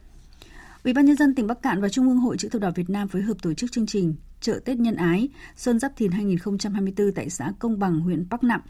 Ủy 0.84 0.92
ban 0.92 1.04
nhân 1.04 1.16
dân 1.16 1.34
tỉnh 1.34 1.46
Bắc 1.46 1.62
Cạn 1.62 1.80
và 1.80 1.88
Trung 1.88 2.08
ương 2.08 2.18
Hội 2.18 2.36
chữ 2.38 2.48
thập 2.48 2.60
đỏ 2.62 2.70
Việt 2.74 2.90
Nam 2.90 3.08
phối 3.08 3.22
hợp 3.22 3.34
tổ 3.42 3.54
chức 3.54 3.72
chương 3.72 3.86
trình 3.86 4.14
Chợ 4.40 4.60
Tết 4.64 4.78
Nhân 4.78 4.94
Ái 4.94 5.28
Xuân 5.56 5.78
Giáp 5.78 5.92
Thìn 5.96 6.10
2024 6.10 7.12
tại 7.12 7.30
xã 7.30 7.52
Công 7.58 7.78
Bằng, 7.78 8.00
huyện 8.00 8.26
Bắc 8.30 8.44
Nẵm. 8.44 8.60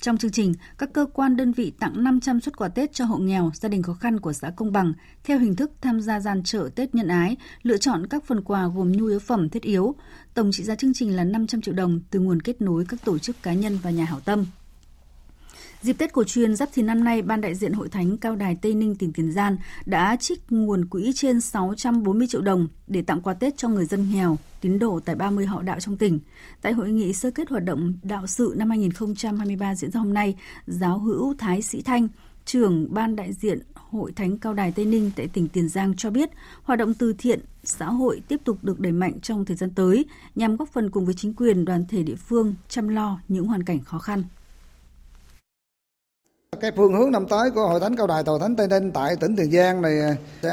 Trong 0.00 0.16
chương 0.16 0.30
trình, 0.30 0.54
các 0.78 0.92
cơ 0.92 1.06
quan 1.14 1.36
đơn 1.36 1.52
vị 1.52 1.72
tặng 1.80 2.04
500 2.04 2.40
xuất 2.40 2.56
quà 2.56 2.68
Tết 2.68 2.92
cho 2.92 3.04
hộ 3.04 3.18
nghèo, 3.18 3.50
gia 3.54 3.68
đình 3.68 3.82
khó 3.82 3.94
khăn 3.94 4.20
của 4.20 4.32
xã 4.32 4.50
Công 4.50 4.72
Bằng 4.72 4.92
theo 5.24 5.38
hình 5.38 5.56
thức 5.56 5.72
tham 5.80 6.00
gia 6.00 6.20
gian 6.20 6.42
chợ 6.42 6.68
Tết 6.74 6.94
nhân 6.94 7.08
ái, 7.08 7.36
lựa 7.62 7.76
chọn 7.76 8.06
các 8.06 8.24
phần 8.24 8.44
quà 8.44 8.66
gồm 8.66 8.92
nhu 8.92 9.06
yếu 9.06 9.18
phẩm 9.18 9.48
thiết 9.48 9.62
yếu. 9.62 9.94
Tổng 10.34 10.50
trị 10.52 10.62
giá 10.62 10.74
chương 10.74 10.94
trình 10.94 11.16
là 11.16 11.24
500 11.24 11.60
triệu 11.60 11.74
đồng 11.74 12.00
từ 12.10 12.20
nguồn 12.20 12.42
kết 12.42 12.62
nối 12.62 12.84
các 12.88 13.04
tổ 13.04 13.18
chức 13.18 13.42
cá 13.42 13.52
nhân 13.52 13.78
và 13.82 13.90
nhà 13.90 14.04
hảo 14.04 14.20
tâm. 14.20 14.46
Dịp 15.82 15.92
Tết 15.98 16.12
cổ 16.12 16.24
truyền 16.24 16.56
Giáp 16.56 16.68
Thìn 16.72 16.86
năm 16.86 17.04
nay, 17.04 17.22
Ban 17.22 17.40
đại 17.40 17.54
diện 17.54 17.72
Hội 17.72 17.88
Thánh 17.88 18.16
Cao 18.16 18.36
Đài 18.36 18.56
Tây 18.62 18.74
Ninh 18.74 18.96
tỉnh 18.96 19.12
Tiền 19.12 19.32
Giang 19.32 19.56
đã 19.86 20.16
trích 20.20 20.52
nguồn 20.52 20.84
quỹ 20.84 21.12
trên 21.14 21.40
640 21.40 22.26
triệu 22.26 22.40
đồng 22.40 22.68
để 22.86 23.02
tặng 23.02 23.20
quà 23.20 23.34
Tết 23.34 23.56
cho 23.56 23.68
người 23.68 23.84
dân 23.84 24.12
nghèo, 24.12 24.36
tín 24.60 24.78
đồ 24.78 25.00
tại 25.04 25.16
30 25.16 25.46
họ 25.46 25.62
đạo 25.62 25.80
trong 25.80 25.96
tỉnh. 25.96 26.20
Tại 26.62 26.72
hội 26.72 26.90
nghị 26.90 27.12
sơ 27.12 27.30
kết 27.30 27.48
hoạt 27.48 27.64
động 27.64 27.94
đạo 28.02 28.26
sự 28.26 28.54
năm 28.56 28.70
2023 28.70 29.74
diễn 29.74 29.90
ra 29.90 30.00
hôm 30.00 30.14
nay, 30.14 30.36
giáo 30.66 30.98
hữu 30.98 31.34
Thái 31.38 31.62
Sĩ 31.62 31.82
Thanh, 31.82 32.08
trưởng 32.44 32.94
Ban 32.94 33.16
đại 33.16 33.32
diện 33.32 33.58
Hội 33.74 34.12
Thánh 34.12 34.38
Cao 34.38 34.54
Đài 34.54 34.72
Tây 34.72 34.84
Ninh 34.84 35.10
tại 35.16 35.28
tỉnh 35.28 35.48
Tiền 35.48 35.68
Giang 35.68 35.96
cho 35.96 36.10
biết, 36.10 36.30
hoạt 36.62 36.78
động 36.78 36.94
từ 36.94 37.12
thiện 37.18 37.40
xã 37.64 37.86
hội 37.86 38.22
tiếp 38.28 38.40
tục 38.44 38.58
được 38.62 38.80
đẩy 38.80 38.92
mạnh 38.92 39.20
trong 39.20 39.44
thời 39.44 39.56
gian 39.56 39.70
tới 39.70 40.04
nhằm 40.34 40.56
góp 40.56 40.68
phần 40.68 40.90
cùng 40.90 41.04
với 41.04 41.14
chính 41.14 41.34
quyền 41.34 41.64
đoàn 41.64 41.84
thể 41.88 42.02
địa 42.02 42.16
phương 42.16 42.54
chăm 42.68 42.88
lo 42.88 43.20
những 43.28 43.46
hoàn 43.46 43.62
cảnh 43.62 43.80
khó 43.84 43.98
khăn. 43.98 44.24
Cái 46.60 46.70
phương 46.76 46.94
hướng 46.94 47.10
năm 47.10 47.26
tới 47.26 47.50
của 47.50 47.66
Hội 47.66 47.80
Thánh 47.80 47.96
Cao 47.96 48.06
Đài 48.06 48.24
Tòa 48.24 48.38
Thánh 48.38 48.56
Tây 48.56 48.68
Ninh 48.68 48.92
tại 48.92 49.16
tỉnh 49.16 49.36
Tiền 49.36 49.50
Giang 49.50 49.82
này 49.82 50.16
sẽ 50.42 50.50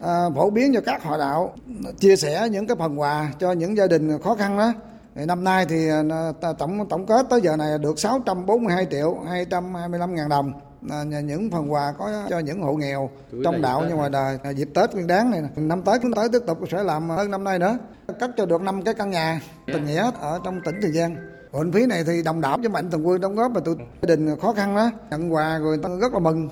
à, 0.00 0.24
phổ 0.34 0.50
biến 0.50 0.74
cho 0.74 0.80
các 0.80 1.02
họ 1.02 1.18
đạo 1.18 1.54
chia 1.98 2.16
sẻ 2.16 2.48
những 2.50 2.66
cái 2.66 2.76
phần 2.76 3.00
quà 3.00 3.32
cho 3.38 3.52
những 3.52 3.76
gia 3.76 3.86
đình 3.86 4.18
khó 4.22 4.34
khăn 4.34 4.58
đó. 4.58 4.72
Năm 5.14 5.44
nay 5.44 5.66
thì 5.68 5.88
à, 5.88 6.52
tổng 6.58 6.88
tổng 6.88 7.06
kết 7.06 7.26
tới 7.30 7.40
giờ 7.40 7.56
này 7.56 7.78
được 7.78 7.98
642 7.98 8.86
triệu 8.90 9.18
225 9.28 10.14
ngàn 10.14 10.28
đồng. 10.28 10.52
À, 10.90 11.02
những 11.02 11.50
phần 11.50 11.72
quà 11.72 11.92
có 11.98 12.10
cho 12.30 12.38
những 12.38 12.62
hộ 12.62 12.72
nghèo 12.72 13.10
trong 13.44 13.62
đạo 13.62 13.84
như 13.88 13.94
ngoài 13.94 14.10
đời 14.10 14.38
dịp 14.56 14.68
Tết 14.74 14.94
Nguyên 14.94 15.06
đáng 15.06 15.30
này 15.30 15.42
năm 15.56 15.82
tới 15.82 15.98
chúng 16.02 16.12
tới 16.12 16.28
tiếp 16.32 16.42
tục 16.46 16.58
sẽ 16.70 16.82
làm 16.82 17.08
hơn 17.08 17.30
năm 17.30 17.44
nay 17.44 17.58
nữa. 17.58 17.78
Cắt 18.20 18.30
cho 18.36 18.46
được 18.46 18.62
năm 18.62 18.82
cái 18.82 18.94
căn 18.94 19.10
nhà 19.10 19.40
tình 19.66 19.86
nghĩa 19.86 20.10
ở 20.20 20.40
trong 20.44 20.60
tỉnh 20.64 20.74
Tiền 20.82 20.92
Giang 20.92 21.16
Nguồn 21.56 21.72
phí 21.72 21.86
này 21.86 22.04
thì 22.06 22.12
đồng 22.24 22.40
đảo 22.40 22.58
với 22.58 22.68
mạnh 22.68 22.90
thường 22.90 23.06
quân 23.06 23.20
đóng 23.20 23.34
góp 23.34 23.52
và 23.54 23.60
tụi 23.64 23.74
gia 24.02 24.16
đình 24.16 24.36
khó 24.42 24.52
khăn 24.52 24.76
đó, 24.76 24.90
nhận 25.10 25.32
quà 25.32 25.58
rồi 25.58 25.78
ta 25.82 25.88
rất 26.00 26.12
là 26.12 26.18
mừng. 26.18 26.48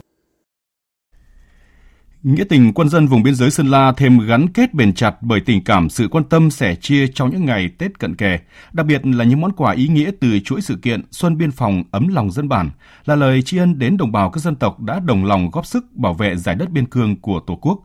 Nghĩa 2.23 2.44
tình 2.44 2.73
quân 2.75 2.88
dân 2.88 3.06
vùng 3.06 3.23
biên 3.23 3.34
giới 3.34 3.50
Sơn 3.50 3.66
La 3.66 3.92
thêm 3.96 4.18
gắn 4.26 4.49
kết 4.49 4.75
bền 4.75 4.94
chặt 4.94 5.14
bởi 5.20 5.40
tình 5.40 5.64
cảm 5.64 5.90
sự 5.90 6.08
quan 6.11 6.25
tâm 6.25 6.50
sẻ 6.50 6.75
chia 6.75 7.06
trong 7.06 7.30
những 7.30 7.44
ngày 7.44 7.70
Tết 7.78 7.99
cận 7.99 8.14
kề, 8.14 8.38
đặc 8.73 8.87
biệt 8.87 9.06
là 9.06 9.25
những 9.25 9.40
món 9.40 9.52
quà 9.52 9.73
ý 9.73 9.88
nghĩa 9.88 10.11
từ 10.20 10.38
chuỗi 10.44 10.61
sự 10.61 10.78
kiện 10.82 11.02
Xuân 11.11 11.38
Biên 11.38 11.50
phòng 11.50 11.84
ấm 11.90 12.08
lòng 12.08 12.30
dân 12.30 12.49
bản, 12.49 12.70
là 13.04 13.14
lời 13.14 13.42
tri 13.42 13.58
ân 13.58 13.78
đến 13.78 13.96
đồng 13.96 14.12
bào 14.12 14.30
các 14.30 14.40
dân 14.40 14.56
tộc 14.56 14.80
đã 14.80 15.00
đồng 15.00 15.25
lòng 15.25 15.50
góp 15.52 15.66
sức 15.66 15.84
bảo 15.92 16.14
vệ 16.14 16.37
giải 16.37 16.54
đất 16.54 16.70
biên 16.70 16.87
cương 16.87 17.20
của 17.20 17.40
Tổ 17.46 17.56
quốc. 17.56 17.78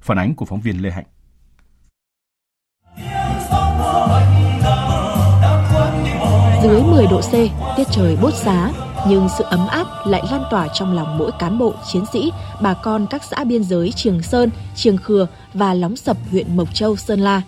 Phản 0.00 0.18
ánh 0.18 0.34
của 0.34 0.44
phóng 0.44 0.60
viên 0.60 0.82
Lê 0.82 0.90
Hạnh. 0.90 1.06
Dưới 6.70 6.82
10 6.82 7.06
độ 7.06 7.20
C, 7.20 7.32
tiết 7.76 7.86
trời 7.90 8.16
bốt 8.22 8.34
giá, 8.34 8.72
nhưng 9.08 9.28
sự 9.38 9.44
ấm 9.44 9.66
áp 9.66 9.86
lại 10.06 10.22
lan 10.30 10.42
tỏa 10.50 10.68
trong 10.68 10.94
lòng 10.94 11.18
mỗi 11.18 11.30
cán 11.38 11.58
bộ, 11.58 11.74
chiến 11.92 12.04
sĩ, 12.12 12.32
bà 12.62 12.74
con 12.74 13.06
các 13.10 13.24
xã 13.24 13.44
biên 13.44 13.64
giới 13.64 13.92
Trường 13.92 14.22
Sơn, 14.22 14.50
Trường 14.74 14.96
Khừa 14.96 15.26
và 15.54 15.74
Lóng 15.74 15.96
Sập 15.96 16.16
huyện 16.30 16.56
Mộc 16.56 16.74
Châu, 16.74 16.96
Sơn 16.96 17.20
La. 17.20 17.42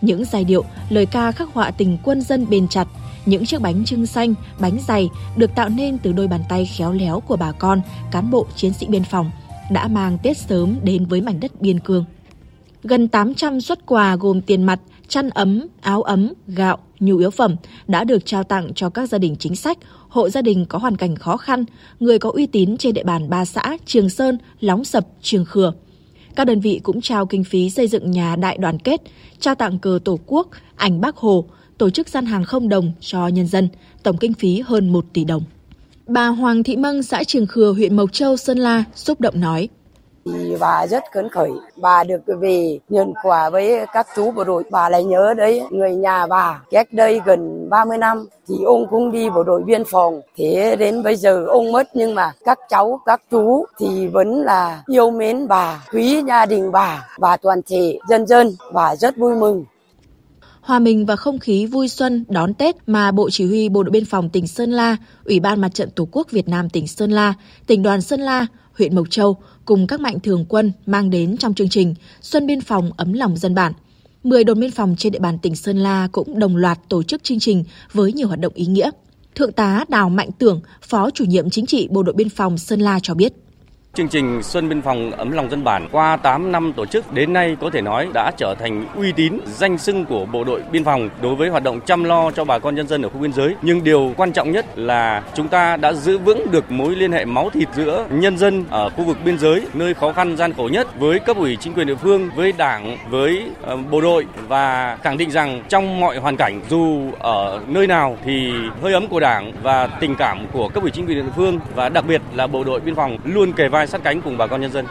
Những 0.00 0.24
giai 0.24 0.44
điệu, 0.44 0.64
lời 0.88 1.06
ca 1.06 1.32
khắc 1.32 1.48
họa 1.54 1.70
tình 1.70 1.98
quân 2.04 2.22
dân 2.22 2.46
bền 2.50 2.68
chặt, 2.68 2.88
những 3.26 3.46
chiếc 3.46 3.60
bánh 3.60 3.84
trưng 3.84 4.06
xanh, 4.06 4.34
bánh 4.58 4.78
dày 4.88 5.08
được 5.36 5.54
tạo 5.54 5.68
nên 5.68 5.98
từ 5.98 6.12
đôi 6.12 6.28
bàn 6.28 6.40
tay 6.48 6.66
khéo 6.66 6.92
léo 6.92 7.20
của 7.20 7.36
bà 7.36 7.52
con, 7.52 7.80
cán 8.10 8.30
bộ 8.30 8.46
chiến 8.56 8.72
sĩ 8.72 8.86
biên 8.86 9.04
phòng 9.04 9.30
đã 9.70 9.88
mang 9.88 10.18
Tết 10.22 10.38
sớm 10.38 10.76
đến 10.82 11.06
với 11.06 11.20
mảnh 11.20 11.40
đất 11.40 11.60
biên 11.60 11.80
cương. 11.80 12.04
Gần 12.82 13.08
800 13.08 13.60
xuất 13.60 13.86
quà 13.86 14.16
gồm 14.16 14.40
tiền 14.40 14.62
mặt, 14.62 14.80
chăn 15.08 15.30
ấm, 15.30 15.66
áo 15.80 16.02
ấm, 16.02 16.32
gạo, 16.46 16.78
nhu 17.00 17.16
yếu 17.16 17.30
phẩm 17.30 17.56
đã 17.86 18.04
được 18.04 18.26
trao 18.26 18.44
tặng 18.44 18.74
cho 18.74 18.90
các 18.90 19.08
gia 19.08 19.18
đình 19.18 19.36
chính 19.38 19.56
sách, 19.56 19.78
hộ 20.08 20.28
gia 20.28 20.42
đình 20.42 20.66
có 20.68 20.78
hoàn 20.78 20.96
cảnh 20.96 21.16
khó 21.16 21.36
khăn, 21.36 21.64
người 22.00 22.18
có 22.18 22.30
uy 22.30 22.46
tín 22.46 22.76
trên 22.76 22.94
địa 22.94 23.04
bàn 23.04 23.30
ba 23.30 23.44
xã 23.44 23.76
Trường 23.86 24.10
Sơn, 24.10 24.38
Lóng 24.60 24.84
Sập, 24.84 25.06
Trường 25.22 25.44
Khừa. 25.44 25.72
Các 26.36 26.46
đơn 26.46 26.60
vị 26.60 26.80
cũng 26.82 27.00
trao 27.00 27.26
kinh 27.26 27.44
phí 27.44 27.70
xây 27.70 27.88
dựng 27.88 28.10
nhà 28.10 28.36
đại 28.36 28.58
đoàn 28.58 28.78
kết, 28.78 29.02
trao 29.40 29.54
tặng 29.54 29.78
cờ 29.78 29.98
Tổ 30.04 30.18
quốc, 30.26 30.48
ảnh 30.76 31.00
Bác 31.00 31.16
Hồ, 31.16 31.44
tổ 31.78 31.90
chức 31.90 32.08
gian 32.08 32.26
hàng 32.26 32.44
không 32.44 32.68
đồng 32.68 32.92
cho 33.00 33.28
nhân 33.28 33.46
dân, 33.46 33.68
tổng 34.02 34.16
kinh 34.16 34.34
phí 34.34 34.60
hơn 34.60 34.92
1 34.92 35.04
tỷ 35.12 35.24
đồng. 35.24 35.42
Bà 36.06 36.26
Hoàng 36.26 36.62
Thị 36.62 36.76
Mâng, 36.76 37.02
xã 37.02 37.24
Trường 37.24 37.46
Khừa, 37.46 37.72
huyện 37.72 37.96
Mộc 37.96 38.12
Châu, 38.12 38.36
Sơn 38.36 38.58
La, 38.58 38.84
xúc 38.94 39.20
động 39.20 39.40
nói 39.40 39.68
thì 40.32 40.56
bà 40.60 40.86
rất 40.86 41.04
phấn 41.14 41.28
khởi. 41.28 41.50
Bà 41.76 42.04
được 42.04 42.20
về 42.26 42.78
nhận 42.88 43.12
quà 43.22 43.50
với 43.50 43.86
các 43.92 44.06
chú 44.16 44.30
bộ 44.30 44.44
đội. 44.44 44.64
Bà 44.70 44.88
lại 44.88 45.04
nhớ 45.04 45.34
đấy 45.34 45.62
người 45.70 45.94
nhà 45.94 46.26
bà 46.26 46.62
cách 46.70 46.92
đây 46.92 47.20
gần 47.26 47.68
30 47.70 47.98
năm 47.98 48.26
thì 48.48 48.54
ông 48.64 48.86
cũng 48.90 49.12
đi 49.12 49.30
bộ 49.30 49.42
đội 49.42 49.62
biên 49.62 49.82
phòng. 49.84 50.20
Thế 50.36 50.76
đến 50.78 51.02
bây 51.02 51.16
giờ 51.16 51.44
ông 51.44 51.72
mất 51.72 51.88
nhưng 51.94 52.14
mà 52.14 52.32
các 52.44 52.58
cháu 52.68 53.00
các 53.06 53.22
chú 53.30 53.64
thì 53.78 54.06
vẫn 54.06 54.42
là 54.42 54.82
yêu 54.86 55.10
mến 55.10 55.48
bà 55.48 55.84
quý 55.92 56.22
gia 56.28 56.46
đình 56.46 56.72
bà 56.72 57.08
và 57.18 57.36
toàn 57.36 57.60
thể 57.66 57.98
dân 58.08 58.26
dân. 58.26 58.56
Bà 58.72 58.96
rất 58.96 59.16
vui 59.16 59.34
mừng. 59.34 59.64
Hòa 60.60 60.78
mình 60.78 61.06
vào 61.06 61.16
không 61.16 61.38
khí 61.38 61.66
vui 61.66 61.88
xuân 61.88 62.24
đón 62.28 62.54
Tết 62.54 62.76
mà 62.86 63.10
Bộ 63.10 63.30
Chỉ 63.30 63.46
huy 63.46 63.68
Bộ 63.68 63.82
đội 63.82 63.90
Biên 63.90 64.04
phòng 64.04 64.30
tỉnh 64.30 64.46
Sơn 64.46 64.70
La, 64.70 64.96
Ủy 65.24 65.40
ban 65.40 65.60
Mặt 65.60 65.74
trận 65.74 65.90
Tổ 65.90 66.08
quốc 66.12 66.30
Việt 66.30 66.48
Nam 66.48 66.70
tỉnh 66.70 66.86
Sơn 66.86 67.10
La, 67.10 67.34
tỉnh 67.66 67.82
đoàn 67.82 68.00
Sơn 68.00 68.20
La, 68.20 68.46
huyện 68.78 68.96
Mộc 68.96 69.10
Châu 69.10 69.36
cùng 69.68 69.86
các 69.86 70.00
mạnh 70.00 70.20
thường 70.20 70.44
quân 70.48 70.72
mang 70.86 71.10
đến 71.10 71.36
trong 71.36 71.54
chương 71.54 71.68
trình 71.68 71.94
Xuân 72.20 72.46
Biên 72.46 72.60
phòng 72.60 72.90
ấm 72.96 73.12
lòng 73.12 73.36
dân 73.36 73.54
bản. 73.54 73.72
10 74.24 74.44
đồn 74.44 74.60
biên 74.60 74.70
phòng 74.70 74.94
trên 74.98 75.12
địa 75.12 75.18
bàn 75.18 75.38
tỉnh 75.38 75.56
Sơn 75.56 75.78
La 75.78 76.08
cũng 76.12 76.38
đồng 76.38 76.56
loạt 76.56 76.78
tổ 76.88 77.02
chức 77.02 77.24
chương 77.24 77.38
trình 77.38 77.64
với 77.92 78.12
nhiều 78.12 78.28
hoạt 78.28 78.40
động 78.40 78.52
ý 78.54 78.66
nghĩa. 78.66 78.90
Thượng 79.34 79.52
tá 79.52 79.84
Đào 79.88 80.08
Mạnh 80.08 80.30
Tưởng, 80.38 80.60
Phó 80.82 81.10
chủ 81.10 81.24
nhiệm 81.24 81.50
chính 81.50 81.66
trị 81.66 81.88
Bộ 81.90 82.02
đội 82.02 82.14
Biên 82.14 82.28
phòng 82.28 82.58
Sơn 82.58 82.80
La 82.80 83.00
cho 83.02 83.14
biết. 83.14 83.32
Chương 83.94 84.08
trình 84.08 84.42
Xuân 84.42 84.68
Biên 84.68 84.82
phòng 84.82 85.10
ấm 85.10 85.30
lòng 85.32 85.50
dân 85.50 85.64
bản 85.64 85.88
qua 85.92 86.16
8 86.16 86.52
năm 86.52 86.72
tổ 86.76 86.86
chức 86.86 87.12
đến 87.12 87.32
nay 87.32 87.56
có 87.60 87.70
thể 87.70 87.80
nói 87.80 88.08
đã 88.14 88.30
trở 88.36 88.54
thành 88.58 88.86
uy 88.94 89.12
tín 89.12 89.38
danh 89.46 89.78
sưng 89.78 90.04
của 90.04 90.26
bộ 90.26 90.44
đội 90.44 90.62
biên 90.72 90.84
phòng 90.84 91.10
đối 91.22 91.34
với 91.34 91.48
hoạt 91.48 91.62
động 91.62 91.80
chăm 91.80 92.04
lo 92.04 92.30
cho 92.30 92.44
bà 92.44 92.58
con 92.58 92.74
nhân 92.74 92.88
dân 92.88 93.02
ở 93.02 93.08
khu 93.08 93.18
biên 93.18 93.32
giới. 93.32 93.54
Nhưng 93.62 93.84
điều 93.84 94.14
quan 94.16 94.32
trọng 94.32 94.52
nhất 94.52 94.78
là 94.78 95.22
chúng 95.34 95.48
ta 95.48 95.76
đã 95.76 95.92
giữ 95.92 96.18
vững 96.18 96.50
được 96.50 96.70
mối 96.70 96.96
liên 96.96 97.12
hệ 97.12 97.24
máu 97.24 97.50
thịt 97.50 97.68
giữa 97.74 98.06
nhân 98.10 98.38
dân 98.38 98.64
ở 98.70 98.90
khu 98.90 99.04
vực 99.04 99.16
biên 99.24 99.38
giới 99.38 99.66
nơi 99.74 99.94
khó 99.94 100.12
khăn 100.12 100.36
gian 100.36 100.52
khổ 100.52 100.68
nhất 100.72 100.98
với 100.98 101.18
cấp 101.18 101.36
ủy 101.36 101.56
chính 101.56 101.74
quyền 101.74 101.86
địa 101.86 101.94
phương, 101.94 102.30
với 102.36 102.52
đảng, 102.52 102.96
với 103.10 103.42
ờ, 103.62 103.76
bộ 103.90 104.00
đội 104.00 104.26
và 104.48 104.96
khẳng 105.02 105.18
định 105.18 105.30
rằng 105.30 105.62
trong 105.68 106.00
mọi 106.00 106.18
hoàn 106.18 106.36
cảnh 106.36 106.60
dù 106.70 107.10
ở 107.18 107.60
nơi 107.66 107.86
nào 107.86 108.16
thì 108.24 108.52
hơi 108.82 108.92
ấm 108.92 109.06
của 109.06 109.20
đảng 109.20 109.52
và 109.62 109.86
tình 109.86 110.14
cảm 110.14 110.46
của 110.52 110.68
cấp 110.68 110.82
ủy 110.82 110.90
chính 110.90 111.06
quyền 111.06 111.24
địa 111.24 111.32
phương 111.36 111.58
và 111.74 111.88
đặc 111.88 112.04
biệt 112.08 112.22
là 112.34 112.46
bộ 112.46 112.64
đội 112.64 112.80
biên 112.80 112.94
phòng 112.94 113.18
luôn 113.24 113.52
kề 113.52 113.68
vai 113.68 113.77
sát 113.86 114.00
cánh 114.04 114.22
cùng 114.24 114.38
bà 114.38 114.46
con 114.46 114.60
nhân 114.60 114.72
dân. 114.72 114.86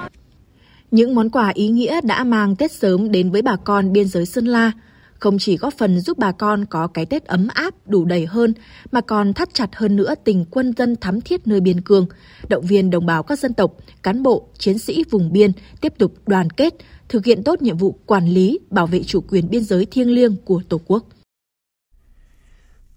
Những 0.92 1.16
món 1.16 1.30
quà 1.30 1.52
ý 1.54 1.68
nghĩa 1.68 2.02
đã 2.02 2.24
mang 2.24 2.56
Tết 2.56 2.72
sớm 2.72 3.12
đến 3.12 3.32
với 3.32 3.42
bà 3.42 3.56
con 3.56 3.94
biên 3.94 4.08
giới 4.08 4.26
Sơn 4.26 4.46
La, 4.46 4.72
không 5.20 5.38
chỉ 5.40 5.58
góp 5.58 5.74
phần 5.74 6.00
giúp 6.00 6.18
bà 6.18 6.32
con 6.32 6.66
có 6.66 6.88
cái 6.88 7.06
Tết 7.06 7.26
ấm 7.26 7.48
áp 7.54 7.74
đủ 7.86 8.06
đầy 8.06 8.26
hơn, 8.26 8.54
mà 8.92 9.02
còn 9.02 9.34
thắt 9.34 9.54
chặt 9.54 9.76
hơn 9.76 9.96
nữa 9.96 10.14
tình 10.24 10.46
quân 10.52 10.74
dân 10.78 10.96
thắm 10.96 11.22
thiết 11.22 11.48
nơi 11.48 11.60
biên 11.60 11.82
cương, 11.82 12.08
động 12.50 12.66
viên 12.66 12.90
đồng 12.90 13.06
bào 13.06 13.24
các 13.24 13.40
dân 13.40 13.54
tộc, 13.54 13.74
cán 14.04 14.24
bộ, 14.24 14.48
chiến 14.58 14.78
sĩ 14.78 15.04
vùng 15.10 15.34
biên 15.34 15.52
tiếp 15.82 15.94
tục 15.98 16.14
đoàn 16.28 16.50
kết, 16.50 16.74
thực 17.10 17.26
hiện 17.26 17.44
tốt 17.44 17.62
nhiệm 17.62 17.78
vụ 17.78 18.00
quản 18.06 18.28
lý, 18.28 18.60
bảo 18.70 18.88
vệ 18.88 19.04
chủ 19.04 19.22
quyền 19.22 19.50
biên 19.50 19.64
giới 19.64 19.86
thiêng 19.86 20.12
liêng 20.12 20.36
của 20.46 20.62
Tổ 20.70 20.82
quốc. 20.88 21.04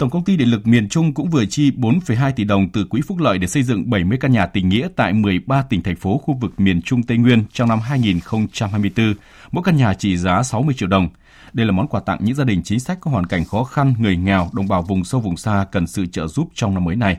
Tổng 0.00 0.10
công 0.10 0.24
ty 0.24 0.36
Điện 0.36 0.48
lực 0.48 0.66
miền 0.66 0.88
Trung 0.88 1.14
cũng 1.14 1.30
vừa 1.30 1.46
chi 1.46 1.70
4,2 1.70 2.32
tỷ 2.32 2.44
đồng 2.44 2.68
từ 2.68 2.84
quỹ 2.84 3.00
phúc 3.00 3.18
lợi 3.18 3.38
để 3.38 3.46
xây 3.46 3.62
dựng 3.62 3.90
70 3.90 4.18
căn 4.18 4.32
nhà 4.32 4.46
tình 4.46 4.68
nghĩa 4.68 4.88
tại 4.96 5.12
13 5.12 5.62
tỉnh 5.62 5.82
thành 5.82 5.96
phố 5.96 6.18
khu 6.18 6.34
vực 6.34 6.60
miền 6.60 6.82
Trung 6.82 7.02
Tây 7.02 7.18
Nguyên 7.18 7.44
trong 7.52 7.68
năm 7.68 7.80
2024, 7.80 9.14
mỗi 9.52 9.64
căn 9.64 9.76
nhà 9.76 9.94
trị 9.94 10.16
giá 10.16 10.42
60 10.42 10.74
triệu 10.78 10.88
đồng. 10.88 11.08
Đây 11.52 11.66
là 11.66 11.72
món 11.72 11.86
quà 11.86 12.00
tặng 12.00 12.18
những 12.20 12.34
gia 12.34 12.44
đình 12.44 12.62
chính 12.64 12.80
sách 12.80 12.98
có 13.00 13.10
hoàn 13.10 13.26
cảnh 13.26 13.44
khó 13.44 13.64
khăn, 13.64 13.94
người 13.98 14.16
nghèo, 14.16 14.50
đồng 14.52 14.68
bào 14.68 14.82
vùng 14.82 15.04
sâu 15.04 15.20
vùng 15.20 15.36
xa 15.36 15.66
cần 15.72 15.86
sự 15.86 16.06
trợ 16.06 16.26
giúp 16.26 16.48
trong 16.54 16.74
năm 16.74 16.84
mới 16.84 16.96
này. 16.96 17.16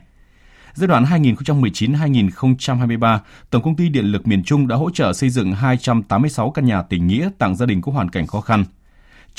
Giai 0.74 0.88
đoạn 0.88 1.06
2019-2023, 1.06 3.20
Tổng 3.50 3.64
công 3.64 3.76
ty 3.76 3.90
Điện 3.90 4.06
lực 4.06 4.28
miền 4.28 4.44
Trung 4.44 4.68
đã 4.68 4.76
hỗ 4.76 4.90
trợ 4.90 5.14
xây 5.14 5.30
dựng 5.30 5.54
286 5.54 6.52
căn 6.52 6.66
nhà 6.66 6.82
tình 6.82 7.08
nghĩa 7.08 7.30
tặng 7.38 7.56
gia 7.56 7.66
đình 7.66 7.82
có 7.82 7.92
hoàn 7.92 8.10
cảnh 8.10 8.28
khó 8.28 8.42
khăn– 8.42 8.66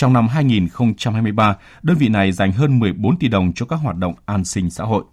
trong 0.03 0.13
năm 0.13 0.29
2023, 0.29 1.57
đơn 1.83 1.97
vị 1.97 2.09
này 2.09 2.33
dành 2.33 2.53
hơn 2.53 2.79
14 2.79 3.19
tỷ 3.19 3.29
đồng 3.29 3.53
cho 3.53 3.67
các 3.67 3.77
hoạt 3.77 3.97
động 3.97 4.15
an 4.27 4.45
sinh 4.45 4.71
xã 4.71 4.85
hội. 4.85 5.05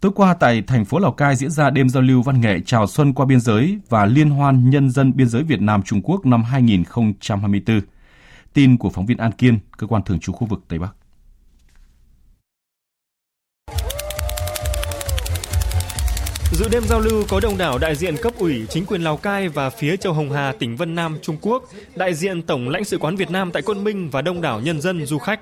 Tối 0.00 0.12
qua 0.14 0.34
tại 0.34 0.62
thành 0.62 0.84
phố 0.84 0.98
Lào 0.98 1.12
Cai 1.12 1.36
diễn 1.36 1.50
ra 1.50 1.70
đêm 1.70 1.88
giao 1.88 2.02
lưu 2.02 2.22
văn 2.22 2.40
nghệ 2.40 2.60
chào 2.66 2.86
xuân 2.86 3.12
qua 3.12 3.26
biên 3.26 3.40
giới 3.40 3.78
và 3.88 4.06
liên 4.06 4.30
hoan 4.30 4.70
nhân 4.70 4.90
dân 4.90 5.16
biên 5.16 5.28
giới 5.28 5.42
Việt 5.42 5.60
Nam 5.60 5.82
Trung 5.82 6.02
Quốc 6.02 6.26
năm 6.26 6.42
2024. 6.42 7.80
Tin 8.52 8.76
của 8.76 8.90
phóng 8.90 9.06
viên 9.06 9.18
An 9.18 9.32
Kiên, 9.32 9.58
cơ 9.76 9.86
quan 9.86 10.02
thường 10.02 10.20
trú 10.20 10.32
khu 10.32 10.46
vực 10.46 10.64
Tây 10.68 10.78
Bắc. 10.78 10.94
Dự 16.52 16.68
đêm 16.68 16.82
giao 16.82 17.00
lưu 17.00 17.24
có 17.28 17.40
đông 17.40 17.58
đảo 17.58 17.78
đại 17.78 17.94
diện 17.94 18.16
cấp 18.22 18.32
ủy, 18.38 18.66
chính 18.70 18.86
quyền 18.86 19.02
Lào 19.02 19.16
Cai 19.16 19.48
và 19.48 19.70
phía 19.70 19.96
Châu 19.96 20.12
Hồng 20.12 20.32
Hà, 20.32 20.52
tỉnh 20.58 20.76
Vân 20.76 20.94
Nam, 20.94 21.18
Trung 21.22 21.36
Quốc, 21.40 21.62
đại 21.94 22.14
diện 22.14 22.42
Tổng 22.42 22.68
lãnh 22.68 22.84
sự 22.84 22.98
quán 22.98 23.16
Việt 23.16 23.30
Nam 23.30 23.50
tại 23.52 23.62
Côn 23.62 23.84
Minh 23.84 24.10
và 24.10 24.22
đông 24.22 24.40
đảo 24.40 24.60
nhân 24.60 24.80
dân 24.80 25.06
du 25.06 25.18
khách. 25.18 25.40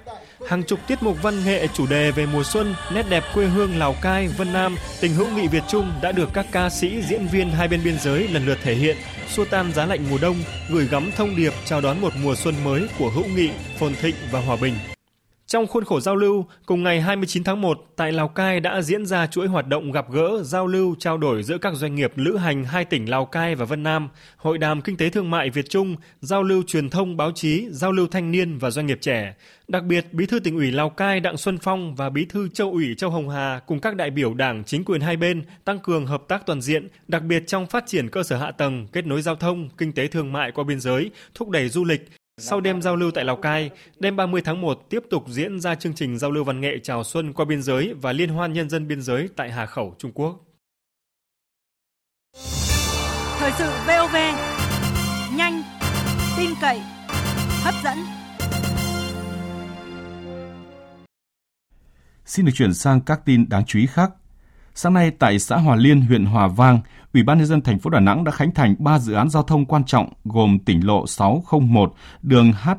Hàng 0.49 0.63
chục 0.63 0.79
tiết 0.89 1.03
mục 1.03 1.17
văn 1.23 1.45
nghệ 1.45 1.67
chủ 1.75 1.87
đề 1.87 2.11
về 2.11 2.27
mùa 2.27 2.43
xuân, 2.45 2.75
nét 2.95 3.07
đẹp 3.11 3.25
quê 3.35 3.47
hương 3.47 3.79
Lào 3.79 3.95
Cai, 4.03 4.29
Vân 4.29 4.53
Nam, 4.53 4.77
tình 5.01 5.15
hữu 5.15 5.27
nghị 5.31 5.49
Việt 5.49 5.63
Trung 5.69 5.93
đã 6.03 6.13
được 6.13 6.29
các 6.33 6.47
ca 6.53 6.71
sĩ, 6.71 7.03
diễn 7.09 7.27
viên 7.27 7.51
hai 7.51 7.69
bên 7.69 7.81
biên 7.85 7.99
giới 7.99 8.29
lần 8.29 8.47
lượt 8.47 8.59
thể 8.63 8.75
hiện, 8.75 8.97
xua 9.29 9.45
tan 9.45 9.73
giá 9.73 9.87
lạnh 9.87 10.05
mùa 10.11 10.19
đông, 10.23 10.37
gửi 10.71 10.89
gắm 10.91 11.11
thông 11.17 11.37
điệp 11.37 11.53
chào 11.65 11.81
đón 11.81 12.01
một 12.01 12.13
mùa 12.23 12.35
xuân 12.35 12.55
mới 12.65 12.89
của 12.99 13.11
hữu 13.11 13.25
nghị, 13.37 13.51
phồn 13.79 13.95
thịnh 13.95 14.15
và 14.31 14.41
hòa 14.41 14.57
bình. 14.57 14.75
Trong 15.49 15.67
khuôn 15.67 15.85
khổ 15.85 16.01
giao 16.01 16.17
lưu, 16.17 16.47
cùng 16.67 16.83
ngày 16.83 17.01
29 17.01 17.45
tháng 17.45 17.61
1, 17.61 17.87
tại 17.97 18.13
Lào 18.13 18.29
Cai 18.29 18.61
đã 18.61 18.83
diễn 18.83 19.07
ra 19.07 19.27
chuỗi 19.27 19.47
hoạt 19.47 19.69
động 19.69 19.93
gặp 19.93 20.11
gỡ, 20.11 20.43
giao 20.43 20.67
lưu, 20.67 20.95
trao 20.99 21.19
đổi 21.19 21.43
giữa 21.43 21.59
các 21.59 21.75
doanh 21.75 21.95
nghiệp 21.95 22.13
lữ 22.17 22.37
hành 22.37 22.65
hai 22.65 22.85
tỉnh 22.85 23.11
Lào 23.11 23.27
Cai 23.27 23.55
và 23.55 23.65
Vân 23.65 23.83
Nam, 23.83 24.09
hội 24.37 24.59
đàm 24.59 24.83
kinh 24.83 24.97
tế 24.97 25.11
thương 25.11 25.31
mại 25.31 25.51
Việt 25.51 25.71
Trung, 25.71 25.97
giao 26.21 26.43
lưu 26.43 26.63
truyền 26.67 26.91
thông 26.91 27.17
báo 27.17 27.33
chí, 27.35 27.67
giao 27.71 27.93
lưu 27.93 28.07
thanh 28.07 28.31
niên 28.33 28.59
và 28.59 28.71
doanh 28.71 28.87
nghiệp 28.87 28.99
trẻ. 29.01 29.35
Đặc 29.69 29.85
biệt, 29.85 30.07
Bí 30.13 30.27
thư 30.27 30.41
tỉnh 30.41 30.57
ủy 30.57 30.73
Lào 30.73 30.91
Cai 30.91 31.21
Đặng 31.21 31.37
Xuân 31.37 31.59
Phong 31.59 31.95
và 31.95 32.11
Bí 32.11 32.25
thư 32.25 32.49
Châu 32.49 32.71
ủy 32.71 32.95
Châu 32.99 33.11
Hồng 33.11 33.29
Hà 33.29 33.61
cùng 33.67 33.81
các 33.81 33.97
đại 33.97 34.11
biểu 34.11 34.35
Đảng 34.35 34.65
chính 34.65 34.85
quyền 34.85 35.01
hai 35.01 35.17
bên 35.17 35.43
tăng 35.65 35.79
cường 35.79 36.07
hợp 36.07 36.23
tác 36.29 36.47
toàn 36.47 36.61
diện, 36.61 36.89
đặc 37.09 37.23
biệt 37.23 37.43
trong 37.47 37.67
phát 37.67 37.85
triển 37.87 38.11
cơ 38.11 38.23
sở 38.23 38.37
hạ 38.37 38.51
tầng, 38.51 38.87
kết 38.93 39.07
nối 39.07 39.23
giao 39.23 39.37
thông, 39.37 39.69
kinh 39.79 39.93
tế 39.93 40.07
thương 40.07 40.33
mại 40.33 40.53
qua 40.53 40.65
biên 40.65 40.81
giới, 40.81 41.11
thúc 41.35 41.49
đẩy 41.49 41.69
du 41.69 41.85
lịch, 41.85 42.09
sau 42.41 42.61
đêm 42.61 42.83
giao 42.83 42.97
lưu 42.97 43.11
tại 43.11 43.25
Lào 43.25 43.37
Cai, 43.37 43.71
đêm 43.99 44.17
30 44.17 44.43
tháng 44.45 44.61
1 44.61 44.87
tiếp 44.91 45.03
tục 45.11 45.25
diễn 45.29 45.61
ra 45.61 45.75
chương 45.75 45.95
trình 45.95 46.19
giao 46.19 46.31
lưu 46.31 46.45
văn 46.45 46.61
nghệ 46.61 46.79
chào 46.83 47.05
xuân 47.05 47.33
qua 47.33 47.45
biên 47.45 47.63
giới 47.63 47.95
và 48.03 48.13
liên 48.13 48.29
hoan 48.29 48.53
nhân 48.53 48.69
dân 48.69 48.89
biên 48.89 49.03
giới 49.03 49.29
tại 49.37 49.51
Hà 49.53 49.67
Khẩu, 49.67 49.95
Trung 49.99 50.13
Quốc. 50.15 50.41
Thời 53.39 53.53
sự 53.59 53.71
VOV, 53.87 54.17
nhanh, 55.37 55.63
tin 56.39 56.51
cậy, 56.61 56.81
hấp 57.63 57.75
dẫn. 57.85 57.99
Xin 62.25 62.45
được 62.47 62.53
chuyển 62.55 62.75
sang 62.75 63.01
các 63.01 63.21
tin 63.25 63.49
đáng 63.49 63.65
chú 63.67 63.79
ý 63.79 63.87
khác. 63.87 64.11
Sáng 64.75 64.95
nay 64.95 65.13
tại 65.19 65.39
xã 65.39 65.57
Hòa 65.57 65.77
Liên, 65.77 66.01
huyện 66.01 66.25
Hòa 66.25 66.49
Vang, 66.49 66.81
Ủy 67.17 67.23
ban 67.23 67.39
nhân 67.39 67.47
dân 67.47 67.63
thành 67.63 67.79
phố 67.79 67.91
Đà 67.91 68.01
Nẵng 68.01 68.25
đã 68.25 68.33
khánh 68.33 68.55
thành 68.55 68.75
3 68.79 68.99
dự 68.99 69.13
án 69.13 69.29
giao 69.31 69.43
thông 69.43 69.67
quan 69.67 69.85
trọng 69.85 70.13
gồm 70.25 70.59
tỉnh 70.59 70.87
lộ 70.87 71.07
601, 71.07 71.95
đường 72.23 72.53
H 72.53 72.71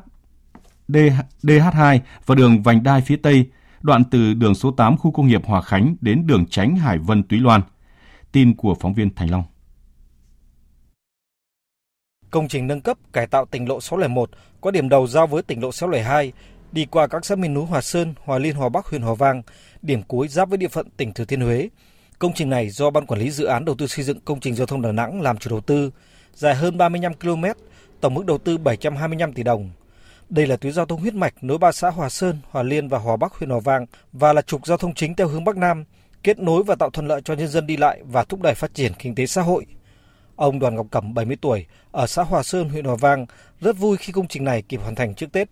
DH2 0.88 1.98
và 2.26 2.34
đường 2.34 2.62
vành 2.62 2.82
đai 2.82 3.00
phía 3.00 3.16
Tây, 3.16 3.46
đoạn 3.80 4.04
từ 4.04 4.34
đường 4.34 4.54
số 4.54 4.70
8 4.70 4.96
khu 4.96 5.10
công 5.10 5.26
nghiệp 5.26 5.46
Hòa 5.46 5.62
Khánh 5.62 5.96
đến 6.00 6.26
đường 6.26 6.46
tránh 6.50 6.76
Hải 6.76 6.98
Vân 6.98 7.22
Túy 7.22 7.38
Loan. 7.38 7.60
Tin 8.32 8.56
của 8.56 8.74
phóng 8.80 8.94
viên 8.94 9.14
Thành 9.14 9.30
Long. 9.30 9.42
Công 12.30 12.48
trình 12.48 12.66
nâng 12.66 12.80
cấp 12.80 12.98
cải 13.12 13.26
tạo 13.26 13.44
tỉnh 13.44 13.68
lộ 13.68 13.80
601 13.80 14.30
có 14.60 14.70
điểm 14.70 14.88
đầu 14.88 15.06
giao 15.06 15.26
với 15.26 15.42
tỉnh 15.42 15.62
lộ 15.62 15.72
602, 15.72 16.32
đi 16.72 16.86
qua 16.86 17.06
các 17.06 17.24
xã 17.24 17.36
miền 17.36 17.54
núi 17.54 17.66
Hòa 17.66 17.80
Sơn, 17.80 18.14
Hòa 18.24 18.38
Liên, 18.38 18.54
Hòa 18.54 18.68
Bắc, 18.68 18.86
huyện 18.86 19.02
Hòa 19.02 19.14
Vang, 19.14 19.42
điểm 19.82 20.02
cuối 20.02 20.28
giáp 20.28 20.48
với 20.48 20.58
địa 20.58 20.68
phận 20.68 20.90
tỉnh 20.96 21.12
Thừa 21.12 21.24
Thiên 21.24 21.40
Huế. 21.40 21.68
Công 22.18 22.32
trình 22.34 22.50
này 22.50 22.70
do 22.70 22.90
Ban 22.90 23.06
Quản 23.06 23.20
lý 23.20 23.30
Dự 23.30 23.44
án 23.44 23.64
Đầu 23.64 23.74
tư 23.74 23.86
xây 23.86 24.04
dựng 24.04 24.20
công 24.20 24.40
trình 24.40 24.54
giao 24.54 24.66
thông 24.66 24.82
Đà 24.82 24.92
Nẵng 24.92 25.20
làm 25.20 25.38
chủ 25.38 25.50
đầu 25.50 25.60
tư, 25.60 25.90
dài 26.34 26.54
hơn 26.54 26.78
35 26.78 27.14
km, 27.14 27.44
tổng 28.00 28.14
mức 28.14 28.26
đầu 28.26 28.38
tư 28.38 28.58
725 28.58 29.32
tỷ 29.32 29.42
đồng. 29.42 29.70
Đây 30.28 30.46
là 30.46 30.56
tuyến 30.56 30.72
giao 30.72 30.86
thông 30.86 31.00
huyết 31.00 31.14
mạch 31.14 31.34
nối 31.44 31.58
ba 31.58 31.72
xã 31.72 31.90
Hòa 31.90 32.08
Sơn, 32.08 32.38
Hòa 32.50 32.62
Liên 32.62 32.88
và 32.88 32.98
Hòa 32.98 33.16
Bắc 33.16 33.32
huyện 33.32 33.50
Hòa 33.50 33.60
Vang 33.64 33.86
và 34.12 34.32
là 34.32 34.42
trục 34.42 34.66
giao 34.66 34.78
thông 34.78 34.94
chính 34.94 35.14
theo 35.14 35.28
hướng 35.28 35.44
Bắc 35.44 35.56
Nam, 35.56 35.84
kết 36.22 36.38
nối 36.38 36.62
và 36.62 36.74
tạo 36.74 36.90
thuận 36.90 37.08
lợi 37.08 37.20
cho 37.24 37.34
nhân 37.34 37.48
dân 37.48 37.66
đi 37.66 37.76
lại 37.76 38.00
và 38.04 38.24
thúc 38.24 38.42
đẩy 38.42 38.54
phát 38.54 38.74
triển 38.74 38.92
kinh 38.98 39.14
tế 39.14 39.26
xã 39.26 39.42
hội. 39.42 39.66
Ông 40.36 40.58
Đoàn 40.58 40.74
Ngọc 40.74 40.86
Cẩm 40.90 41.14
70 41.14 41.36
tuổi 41.40 41.66
ở 41.92 42.06
xã 42.06 42.22
Hòa 42.22 42.42
Sơn, 42.42 42.68
huyện 42.68 42.84
Hòa 42.84 42.96
Vang 42.96 43.26
rất 43.60 43.76
vui 43.76 43.96
khi 43.96 44.12
công 44.12 44.28
trình 44.28 44.44
này 44.44 44.62
kịp 44.62 44.80
hoàn 44.80 44.94
thành 44.94 45.14
trước 45.14 45.32
Tết. 45.32 45.48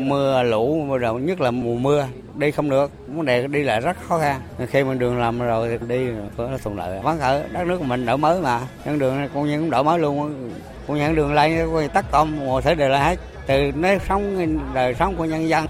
Mưa 0.00 0.42
lũ 0.42 0.86
rồi 0.88 0.98
đầu 0.98 1.18
nhất 1.18 1.40
là 1.40 1.50
mùa 1.50 1.76
mưa, 1.76 2.08
đi 2.36 2.50
không 2.50 2.70
được, 2.70 2.90
vấn 3.08 3.26
đề 3.26 3.46
đi 3.46 3.62
lại 3.62 3.80
rất 3.80 3.96
khó 4.08 4.18
khăn. 4.18 4.40
Khi 4.68 4.84
mình 4.84 4.98
đường 4.98 5.18
làm 5.18 5.38
rồi 5.38 5.78
thì 5.78 5.86
đi 5.86 6.06
có 6.36 6.58
thuận 6.62 6.76
lợi. 6.76 7.00
Vắng 7.02 7.20
ở 7.20 7.48
đất 7.52 7.66
nước 7.66 7.78
của 7.78 7.84
mình 7.84 8.06
đổi 8.06 8.18
mới 8.18 8.40
mà, 8.40 8.60
nhân 8.84 8.98
đường 8.98 9.16
này 9.16 9.28
cũng 9.34 9.48
cũng 9.56 9.70
đổi 9.70 9.84
mới 9.84 9.98
luôn. 9.98 10.50
Cũng 10.86 10.96
nhân 10.96 11.14
đường 11.14 11.34
lên 11.34 11.68
tắt 11.94 12.04
công 12.10 12.46
mọi 12.46 12.62
thứ 12.62 12.74
đều 12.74 12.88
là 12.88 13.04
hết. 13.04 13.18
Từ 13.46 13.72
nếp 13.76 14.02
sống 14.08 14.56
đời 14.74 14.94
sống 14.94 15.16
của 15.16 15.24
nhân 15.24 15.48
dân, 15.48 15.66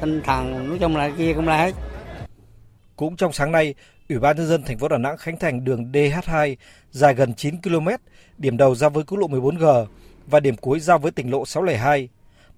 tinh 0.00 0.20
thần 0.24 0.68
nói 0.68 0.78
chung 0.80 0.96
là 0.96 1.10
kia 1.18 1.32
cũng 1.34 1.48
là 1.48 1.56
hết. 1.56 1.74
Cũng 2.96 3.16
trong 3.16 3.32
sáng 3.32 3.52
nay, 3.52 3.74
Ủy 4.08 4.18
ban 4.18 4.36
nhân 4.36 4.46
dân 4.46 4.62
thành 4.62 4.78
phố 4.78 4.88
Đà 4.88 4.98
Nẵng 4.98 5.16
khánh 5.16 5.38
thành 5.38 5.64
đường 5.64 5.92
DH2 5.92 6.56
dài 6.90 7.14
gần 7.14 7.34
9 7.34 7.62
km, 7.62 7.88
điểm 8.38 8.56
đầu 8.56 8.74
giao 8.74 8.90
với 8.90 9.04
quốc 9.04 9.18
lộ 9.18 9.28
14G 9.28 9.86
và 10.26 10.40
điểm 10.40 10.56
cuối 10.56 10.80
giao 10.80 10.98
với 10.98 11.10
tỉnh 11.10 11.30
lộ 11.30 11.46
602. 11.46 12.08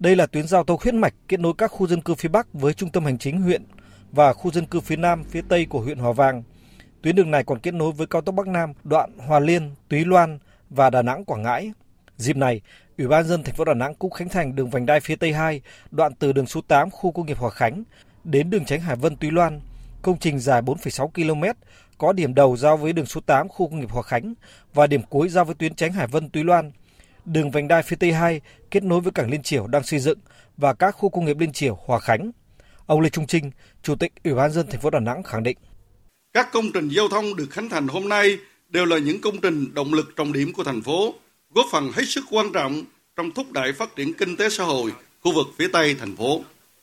Đây 0.01 0.17
là 0.17 0.27
tuyến 0.27 0.47
giao 0.47 0.65
thông 0.65 0.81
huyết 0.83 0.95
mạch 0.95 1.15
kết 1.29 1.41
nối 1.41 1.53
các 1.59 1.71
khu 1.71 1.87
dân 1.87 2.01
cư 2.01 2.15
phía 2.15 2.29
Bắc 2.29 2.53
với 2.53 2.75
trung 2.75 2.91
tâm 2.91 3.05
hành 3.05 3.19
chính 3.19 3.43
huyện 3.43 3.63
và 4.13 4.33
khu 4.33 4.51
dân 4.51 4.67
cư 4.67 4.81
phía 4.81 4.97
Nam, 4.97 5.25
phía 5.25 5.43
Tây 5.49 5.67
của 5.67 5.81
huyện 5.81 5.99
Hòa 5.99 6.13
Vang. 6.13 6.43
Tuyến 7.03 7.17
đường 7.17 7.31
này 7.31 7.45
còn 7.45 7.59
kết 7.59 7.75
nối 7.75 7.93
với 7.93 8.07
cao 8.07 8.23
tốc 8.23 8.35
Bắc 8.35 8.47
Nam, 8.47 8.73
đoạn 8.85 9.19
Hòa 9.19 9.41
Liên, 9.41 9.71
Túy 9.89 10.05
Loan 10.05 10.39
và 10.71 10.91
Đà 10.91 11.03
Nẵng 11.03 11.25
Quảng 11.25 11.43
Ngãi. 11.43 11.73
Dịp 12.17 12.37
này, 12.37 12.61
Ủy 12.99 13.09
ban 13.09 13.25
dân 13.25 13.43
thành 13.43 13.55
phố 13.55 13.65
Đà 13.65 13.75
Nẵng 13.75 13.95
cũng 13.95 14.11
khánh 14.11 14.29
thành 14.29 14.57
đường 14.57 14.71
vành 14.71 14.87
đai 14.87 15.01
phía 15.01 15.17
Tây 15.17 15.33
2, 15.33 15.61
đoạn 15.91 16.15
từ 16.15 16.33
đường 16.33 16.47
số 16.47 16.61
8 16.69 16.91
khu 16.91 17.13
công 17.13 17.27
nghiệp 17.27 17.39
Hòa 17.39 17.51
Khánh 17.51 17.83
đến 18.25 18.51
đường 18.51 18.65
tránh 18.65 18.81
Hải 18.81 18.97
Vân 18.97 19.17
Túy 19.17 19.31
Loan. 19.31 19.61
Công 20.03 20.19
trình 20.19 20.39
dài 20.39 20.63
4,6 20.63 21.09
km, 21.09 21.61
có 21.99 22.13
điểm 22.13 22.35
đầu 22.35 22.57
giao 22.57 22.77
với 22.77 22.93
đường 22.93 23.07
số 23.07 23.21
8 23.21 23.49
khu 23.49 23.69
công 23.69 23.81
nghiệp 23.81 23.91
Hòa 23.91 24.03
Khánh 24.03 24.35
và 24.75 24.87
điểm 24.87 25.03
cuối 25.03 25.29
giao 25.29 25.45
với 25.45 25.55
tuyến 25.55 25.75
tránh 25.75 25.93
Hải 25.93 26.07
Vân 26.07 26.31
Túy 26.31 26.45
Loan. 26.45 26.73
Đường 27.25 27.51
vành 27.51 27.69
đai 27.69 27.83
phía 27.83 27.97
Tây 27.97 28.13
2 28.13 28.41
kết 28.71 28.83
nối 28.83 29.01
với 29.01 29.13
cảng 29.13 29.31
Liên 29.31 29.43
triều 29.43 29.67
đang 29.67 29.83
xây 29.83 30.01
dựng 30.01 30.19
và 30.57 30.75
các 30.75 30.91
khu 30.91 31.09
công 31.09 31.25
nghiệp 31.25 31.39
Liên 31.39 31.53
triều, 31.53 31.79
Hòa 31.85 31.99
Khánh. 31.99 32.31
Ông 32.87 33.01
Lê 33.01 33.09
Trung 33.09 33.27
Trinh, 33.27 33.51
Chủ 33.83 33.95
tịch 33.95 34.13
Ủy 34.25 34.35
ban 34.35 34.53
dân 34.53 34.67
thành 34.71 34.81
phố 34.81 34.91
Đà 34.91 35.01
Nẵng 35.01 35.23
khẳng 35.23 35.43
định: 35.43 35.57
Các 36.33 36.53
công 36.53 36.73
trình 36.75 36.89
giao 36.89 37.09
thông 37.09 37.37
được 37.37 37.47
khánh 37.51 37.69
thành 37.69 37.89
hôm 37.89 38.09
nay 38.09 38.39
đều 38.69 38.85
là 38.85 38.99
những 38.99 39.21
công 39.21 39.41
trình 39.41 39.75
động 39.75 39.95
lực 39.95 40.13
trọng 40.17 40.33
điểm 40.33 40.53
của 40.53 40.65
thành 40.65 40.83
phố, 40.83 41.15
góp 41.55 41.67
phần 41.73 41.93
hết 41.95 42.05
sức 42.07 42.25
quan 42.31 42.53
trọng 42.53 42.85
trong 43.17 43.31
thúc 43.31 43.53
đẩy 43.53 43.73
phát 43.73 43.97
triển 43.97 44.13
kinh 44.13 44.37
tế 44.37 44.49
xã 44.49 44.65
hội 44.65 44.93
khu 45.21 45.33
vực 45.35 45.47
phía 45.59 45.69
Tây 45.73 45.95
thành 45.95 46.17
phố. 46.17 46.41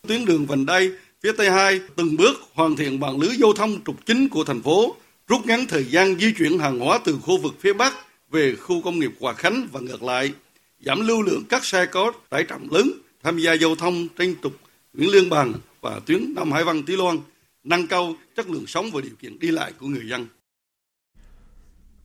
Tuyến 0.07 0.25
đường 0.25 0.45
vành 0.45 0.65
đai 0.65 0.91
phía 1.23 1.31
Tây 1.37 1.51
2 1.51 1.79
từng 1.95 2.17
bước 2.17 2.33
hoàn 2.53 2.75
thiện 2.75 2.99
mạng 2.99 3.19
lưới 3.19 3.35
giao 3.39 3.53
thông 3.53 3.83
trục 3.83 4.05
chính 4.05 4.29
của 4.29 4.43
thành 4.43 4.61
phố, 4.61 4.95
rút 5.27 5.45
ngắn 5.45 5.65
thời 5.67 5.83
gian 5.83 6.15
di 6.19 6.33
chuyển 6.37 6.59
hàng 6.59 6.79
hóa 6.79 6.99
từ 7.05 7.17
khu 7.21 7.37
vực 7.37 7.53
phía 7.59 7.73
Bắc 7.73 7.93
về 8.31 8.55
khu 8.55 8.81
công 8.81 8.99
nghiệp 8.99 9.11
Hòa 9.19 9.33
Khánh 9.33 9.67
và 9.71 9.79
ngược 9.79 10.03
lại, 10.03 10.33
giảm 10.79 11.07
lưu 11.07 11.21
lượng 11.21 11.43
các 11.49 11.65
xe 11.65 11.85
có 11.85 12.11
tải 12.29 12.43
trọng 12.43 12.71
lớn 12.71 12.91
tham 13.23 13.37
gia 13.37 13.53
giao 13.53 13.75
thông 13.75 14.07
trên 14.17 14.35
trục 14.43 14.53
Nguyễn 14.93 15.11
Lương 15.11 15.29
Bằng 15.29 15.53
và 15.81 15.99
tuyến 16.05 16.33
Nam 16.35 16.51
Hải 16.51 16.63
Văn 16.63 16.83
Tý 16.83 16.95
Loan, 16.95 17.17
nâng 17.63 17.87
cao 17.87 18.15
chất 18.35 18.49
lượng 18.49 18.67
sống 18.67 18.85
và 18.93 19.01
điều 19.01 19.15
kiện 19.19 19.39
đi 19.39 19.51
lại 19.51 19.71
của 19.79 19.87
người 19.87 20.09
dân. 20.09 20.27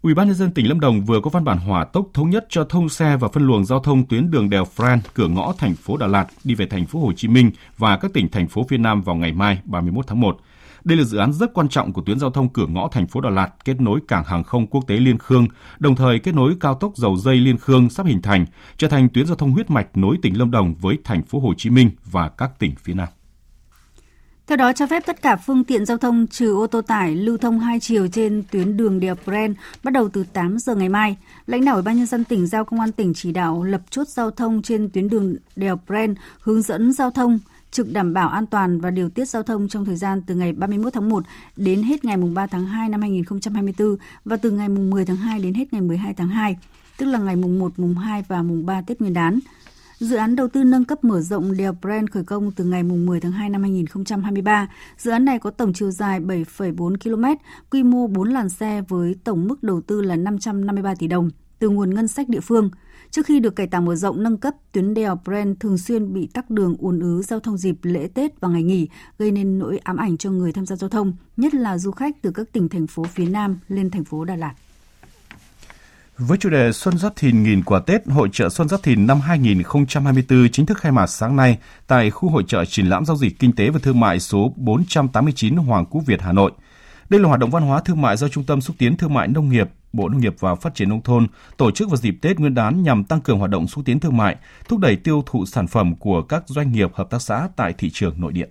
Ủy 0.02 0.14
ban 0.14 0.26
nhân 0.26 0.36
dân 0.36 0.50
tỉnh 0.50 0.68
Lâm 0.68 0.80
Đồng 0.80 1.04
vừa 1.04 1.20
có 1.20 1.30
văn 1.30 1.44
bản 1.44 1.58
hỏa 1.58 1.84
tốc 1.84 2.08
thống 2.14 2.30
nhất 2.30 2.46
cho 2.48 2.64
thông 2.64 2.88
xe 2.88 3.16
và 3.16 3.28
phân 3.28 3.46
luồng 3.46 3.64
giao 3.64 3.80
thông 3.80 4.06
tuyến 4.06 4.30
đường 4.30 4.50
đèo 4.50 4.66
Fran 4.76 4.98
cửa 5.14 5.28
ngõ 5.28 5.54
thành 5.58 5.74
phố 5.74 5.96
Đà 5.96 6.06
Lạt 6.06 6.26
đi 6.44 6.54
về 6.54 6.66
thành 6.66 6.86
phố 6.86 7.00
Hồ 7.00 7.12
Chí 7.16 7.28
Minh 7.28 7.50
và 7.78 7.96
các 7.96 8.12
tỉnh 8.14 8.28
thành 8.28 8.48
phố 8.48 8.66
phía 8.68 8.78
Nam 8.78 9.02
vào 9.02 9.16
ngày 9.16 9.32
mai 9.32 9.58
31 9.64 10.06
tháng 10.06 10.20
1. 10.20 10.40
Đây 10.84 10.98
là 10.98 11.04
dự 11.04 11.18
án 11.18 11.32
rất 11.32 11.54
quan 11.54 11.68
trọng 11.68 11.92
của 11.92 12.02
tuyến 12.02 12.18
giao 12.18 12.30
thông 12.30 12.48
cửa 12.48 12.66
ngõ 12.66 12.88
thành 12.88 13.06
phố 13.06 13.20
Đà 13.20 13.30
Lạt 13.30 13.50
kết 13.64 13.80
nối 13.80 14.00
cảng 14.08 14.24
hàng 14.24 14.44
không 14.44 14.66
quốc 14.66 14.84
tế 14.86 14.96
Liên 14.96 15.18
Khương, 15.18 15.46
đồng 15.78 15.96
thời 15.96 16.18
kết 16.18 16.34
nối 16.34 16.54
cao 16.60 16.74
tốc 16.74 16.92
dầu 16.96 17.16
dây 17.16 17.36
Liên 17.36 17.58
Khương 17.58 17.90
sắp 17.90 18.06
hình 18.06 18.22
thành, 18.22 18.46
trở 18.76 18.88
thành 18.88 19.08
tuyến 19.08 19.26
giao 19.26 19.36
thông 19.36 19.52
huyết 19.52 19.70
mạch 19.70 19.96
nối 19.96 20.16
tỉnh 20.22 20.38
Lâm 20.38 20.50
Đồng 20.50 20.74
với 20.74 20.98
thành 21.04 21.22
phố 21.22 21.38
Hồ 21.38 21.54
Chí 21.56 21.70
Minh 21.70 21.90
và 22.04 22.28
các 22.28 22.58
tỉnh 22.58 22.74
phía 22.82 22.94
Nam. 22.94 23.08
Theo 24.46 24.56
đó, 24.56 24.72
cho 24.72 24.86
phép 24.86 25.02
tất 25.06 25.22
cả 25.22 25.36
phương 25.36 25.64
tiện 25.64 25.86
giao 25.86 25.98
thông 25.98 26.26
trừ 26.26 26.54
ô 26.54 26.66
tô 26.66 26.80
tải 26.82 27.16
lưu 27.16 27.36
thông 27.36 27.58
hai 27.58 27.80
chiều 27.80 28.08
trên 28.08 28.42
tuyến 28.50 28.76
đường 28.76 29.00
đèo 29.00 29.14
Bren 29.26 29.54
bắt 29.82 29.92
đầu 29.92 30.08
từ 30.08 30.24
8 30.32 30.58
giờ 30.58 30.74
ngày 30.74 30.88
mai. 30.88 31.16
Lãnh 31.46 31.64
đạo 31.64 31.74
Ủy 31.74 31.82
ban 31.82 31.96
nhân 31.96 32.06
dân 32.06 32.24
tỉnh 32.24 32.46
giao 32.46 32.64
công 32.64 32.80
an 32.80 32.92
tỉnh 32.92 33.14
chỉ 33.14 33.32
đạo 33.32 33.62
lập 33.62 33.80
chốt 33.90 34.08
giao 34.08 34.30
thông 34.30 34.62
trên 34.62 34.90
tuyến 34.90 35.08
đường 35.08 35.36
đèo 35.56 35.80
Bren, 35.86 36.14
hướng 36.40 36.62
dẫn 36.62 36.92
giao 36.92 37.10
thông, 37.10 37.38
trực 37.72 37.92
đảm 37.92 38.14
bảo 38.14 38.28
an 38.28 38.46
toàn 38.46 38.80
và 38.80 38.90
điều 38.90 39.08
tiết 39.08 39.28
giao 39.28 39.42
thông 39.42 39.68
trong 39.68 39.84
thời 39.84 39.96
gian 39.96 40.22
từ 40.26 40.34
ngày 40.34 40.52
31 40.52 40.92
tháng 40.92 41.08
1 41.08 41.24
đến 41.56 41.82
hết 41.82 42.04
ngày 42.04 42.16
3 42.16 42.46
tháng 42.46 42.66
2 42.66 42.88
năm 42.88 43.00
2024 43.00 43.96
và 44.24 44.36
từ 44.36 44.50
ngày 44.50 44.68
10 44.68 45.04
tháng 45.04 45.16
2 45.16 45.40
đến 45.40 45.54
hết 45.54 45.72
ngày 45.72 45.82
12 45.82 46.14
tháng 46.14 46.28
2, 46.28 46.56
tức 46.98 47.06
là 47.06 47.18
ngày 47.18 47.36
mùng 47.36 47.58
1, 47.58 47.78
mùng 47.78 47.94
2 47.94 48.24
và 48.28 48.42
mùng 48.42 48.66
3 48.66 48.82
Tết 48.82 49.00
Nguyên 49.00 49.14
đán. 49.14 49.38
Dự 49.98 50.16
án 50.16 50.36
đầu 50.36 50.48
tư 50.48 50.64
nâng 50.64 50.84
cấp 50.84 51.04
mở 51.04 51.20
rộng 51.20 51.56
đèo 51.56 51.76
Brent 51.82 52.10
khởi 52.10 52.24
công 52.24 52.52
từ 52.52 52.64
ngày 52.64 52.82
10 52.82 53.20
tháng 53.20 53.32
2 53.32 53.50
năm 53.50 53.62
2023. 53.62 54.68
Dự 54.98 55.10
án 55.10 55.24
này 55.24 55.38
có 55.38 55.50
tổng 55.50 55.72
chiều 55.72 55.90
dài 55.90 56.20
7,4 56.20 56.96
km, 56.96 57.24
quy 57.70 57.82
mô 57.82 58.06
4 58.06 58.28
làn 58.28 58.48
xe 58.48 58.82
với 58.88 59.14
tổng 59.24 59.48
mức 59.48 59.62
đầu 59.62 59.80
tư 59.80 60.02
là 60.02 60.16
553 60.16 60.94
tỷ 60.94 61.06
đồng 61.08 61.30
từ 61.58 61.68
nguồn 61.68 61.94
ngân 61.94 62.08
sách 62.08 62.28
địa 62.28 62.40
phương. 62.40 62.70
Trước 63.12 63.26
khi 63.26 63.40
được 63.40 63.56
cải 63.56 63.66
tạo 63.66 63.80
mở 63.80 63.94
rộng 63.94 64.22
nâng 64.22 64.36
cấp, 64.36 64.54
tuyến 64.72 64.94
đèo 64.94 65.20
Brent 65.24 65.60
thường 65.60 65.78
xuyên 65.78 66.12
bị 66.12 66.28
tắc 66.34 66.50
đường 66.50 66.76
ùn 66.78 67.00
ứ 67.00 67.22
giao 67.22 67.40
thông 67.40 67.56
dịp 67.56 67.76
lễ 67.82 68.08
Tết 68.14 68.40
và 68.40 68.48
ngày 68.48 68.62
nghỉ, 68.62 68.88
gây 69.18 69.30
nên 69.30 69.58
nỗi 69.58 69.78
ám 69.78 69.96
ảnh 69.96 70.16
cho 70.16 70.30
người 70.30 70.52
tham 70.52 70.66
gia 70.66 70.76
giao 70.76 70.90
thông, 70.90 71.12
nhất 71.36 71.54
là 71.54 71.78
du 71.78 71.90
khách 71.90 72.22
từ 72.22 72.30
các 72.30 72.52
tỉnh 72.52 72.68
thành 72.68 72.86
phố 72.86 73.04
phía 73.04 73.26
Nam 73.26 73.58
lên 73.68 73.90
thành 73.90 74.04
phố 74.04 74.24
Đà 74.24 74.36
Lạt. 74.36 74.54
Với 76.18 76.38
chủ 76.38 76.50
đề 76.50 76.72
Xuân 76.72 76.98
Giáp 76.98 77.16
Thìn 77.16 77.42
nghìn 77.42 77.62
quả 77.62 77.80
Tết, 77.80 78.08
Hội 78.08 78.28
trợ 78.32 78.48
Xuân 78.48 78.68
Giáp 78.68 78.82
Thìn 78.82 79.06
năm 79.06 79.20
2024 79.20 80.48
chính 80.52 80.66
thức 80.66 80.78
khai 80.78 80.92
mạc 80.92 81.06
sáng 81.06 81.36
nay 81.36 81.58
tại 81.86 82.10
khu 82.10 82.28
hội 82.28 82.44
trợ 82.46 82.64
triển 82.64 82.86
lãm 82.86 83.04
giao 83.04 83.16
dịch 83.16 83.38
kinh 83.38 83.52
tế 83.52 83.70
và 83.70 83.78
thương 83.82 84.00
mại 84.00 84.20
số 84.20 84.52
489 84.56 85.56
Hoàng 85.56 85.86
Quốc 85.86 86.02
Việt, 86.06 86.20
Hà 86.20 86.32
Nội. 86.32 86.52
Đây 87.08 87.20
là 87.20 87.28
hoạt 87.28 87.40
động 87.40 87.50
văn 87.50 87.62
hóa 87.62 87.80
thương 87.80 88.02
mại 88.02 88.16
do 88.16 88.28
Trung 88.28 88.44
tâm 88.44 88.60
xúc 88.60 88.76
tiến 88.78 88.96
thương 88.96 89.14
mại 89.14 89.28
nông 89.28 89.48
nghiệp, 89.48 89.68
Bộ 89.92 90.08
Nông 90.08 90.20
nghiệp 90.20 90.34
và 90.38 90.54
Phát 90.54 90.74
triển 90.74 90.88
nông 90.88 91.02
thôn 91.02 91.26
tổ 91.56 91.70
chức 91.70 91.90
vào 91.90 91.96
dịp 91.96 92.18
Tết 92.22 92.40
Nguyên 92.40 92.54
đán 92.54 92.82
nhằm 92.82 93.04
tăng 93.04 93.20
cường 93.20 93.38
hoạt 93.38 93.50
động 93.50 93.68
xúc 93.68 93.84
tiến 93.84 94.00
thương 94.00 94.16
mại, 94.16 94.36
thúc 94.68 94.80
đẩy 94.80 94.96
tiêu 94.96 95.22
thụ 95.26 95.46
sản 95.46 95.66
phẩm 95.66 95.96
của 95.96 96.22
các 96.22 96.42
doanh 96.46 96.72
nghiệp 96.72 96.94
hợp 96.94 97.10
tác 97.10 97.22
xã 97.22 97.48
tại 97.56 97.74
thị 97.78 97.90
trường 97.90 98.20
nội 98.20 98.32
địa. 98.32 98.48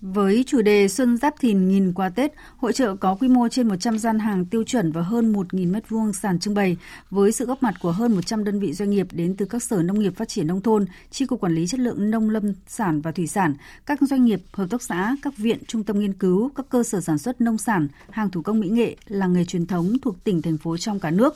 Với 0.00 0.44
chủ 0.46 0.62
đề 0.62 0.88
Xuân 0.88 1.16
Giáp 1.16 1.34
Thìn 1.40 1.68
nghìn 1.68 1.92
qua 1.92 2.08
Tết, 2.08 2.32
hội 2.56 2.72
trợ 2.72 2.94
có 2.94 3.14
quy 3.14 3.28
mô 3.28 3.48
trên 3.48 3.68
100 3.68 3.98
gian 3.98 4.18
hàng 4.18 4.44
tiêu 4.44 4.64
chuẩn 4.64 4.92
và 4.92 5.02
hơn 5.02 5.32
1.000 5.32 5.72
m2 5.72 6.12
sàn 6.12 6.38
trưng 6.38 6.54
bày, 6.54 6.76
với 7.10 7.32
sự 7.32 7.46
góp 7.46 7.62
mặt 7.62 7.74
của 7.80 7.92
hơn 7.92 8.14
100 8.14 8.44
đơn 8.44 8.60
vị 8.60 8.72
doanh 8.72 8.90
nghiệp 8.90 9.06
đến 9.12 9.36
từ 9.36 9.46
các 9.46 9.62
sở 9.62 9.82
nông 9.82 10.00
nghiệp 10.00 10.16
phát 10.16 10.28
triển 10.28 10.46
nông 10.46 10.60
thôn, 10.60 10.86
chi 11.10 11.26
cục 11.26 11.40
quản 11.40 11.54
lý 11.54 11.66
chất 11.66 11.80
lượng 11.80 12.10
nông 12.10 12.30
lâm 12.30 12.52
sản 12.66 13.00
và 13.00 13.12
thủy 13.12 13.26
sản, 13.26 13.54
các 13.86 13.98
doanh 14.00 14.24
nghiệp, 14.24 14.42
hợp 14.52 14.66
tác 14.70 14.82
xã, 14.82 15.16
các 15.22 15.36
viện, 15.36 15.58
trung 15.66 15.84
tâm 15.84 15.98
nghiên 15.98 16.12
cứu, 16.12 16.50
các 16.54 16.66
cơ 16.68 16.82
sở 16.82 17.00
sản 17.00 17.18
xuất 17.18 17.40
nông 17.40 17.58
sản, 17.58 17.88
hàng 18.10 18.30
thủ 18.30 18.42
công 18.42 18.60
mỹ 18.60 18.68
nghệ, 18.68 18.96
làng 19.06 19.32
nghề 19.32 19.44
truyền 19.44 19.66
thống 19.66 19.96
thuộc 20.02 20.24
tỉnh 20.24 20.42
thành 20.42 20.58
phố 20.58 20.76
trong 20.76 21.00
cả 21.00 21.10
nước. 21.10 21.34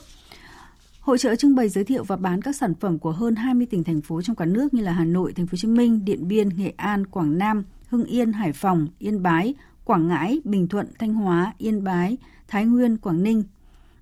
Hội 1.03 1.17
trợ 1.17 1.35
trưng 1.35 1.55
bày 1.55 1.69
giới 1.69 1.83
thiệu 1.83 2.03
và 2.03 2.15
bán 2.15 2.41
các 2.41 2.55
sản 2.55 2.73
phẩm 2.75 2.99
của 2.99 3.11
hơn 3.11 3.35
20 3.35 3.67
tỉnh 3.69 3.83
thành 3.83 4.01
phố 4.01 4.21
trong 4.21 4.35
cả 4.35 4.45
nước 4.45 4.73
như 4.73 4.83
là 4.83 4.91
Hà 4.91 5.05
Nội, 5.05 5.33
Thành 5.33 5.47
phố 5.47 5.51
Hồ 5.51 5.57
Chí 5.57 5.67
Minh, 5.67 6.05
Điện 6.05 6.27
Biên, 6.27 6.49
Nghệ 6.49 6.73
An, 6.77 7.05
Quảng 7.07 7.37
Nam, 7.37 7.63
Hưng 7.87 8.05
Yên, 8.05 8.33
Hải 8.33 8.53
Phòng, 8.53 8.87
Yên 8.99 9.23
Bái, 9.23 9.53
Quảng 9.83 10.07
Ngãi, 10.07 10.41
Bình 10.43 10.67
Thuận, 10.67 10.87
Thanh 10.99 11.13
Hóa, 11.13 11.53
Yên 11.57 11.83
Bái, 11.83 12.17
Thái 12.47 12.65
Nguyên, 12.65 12.97
Quảng 12.97 13.23
Ninh. 13.23 13.43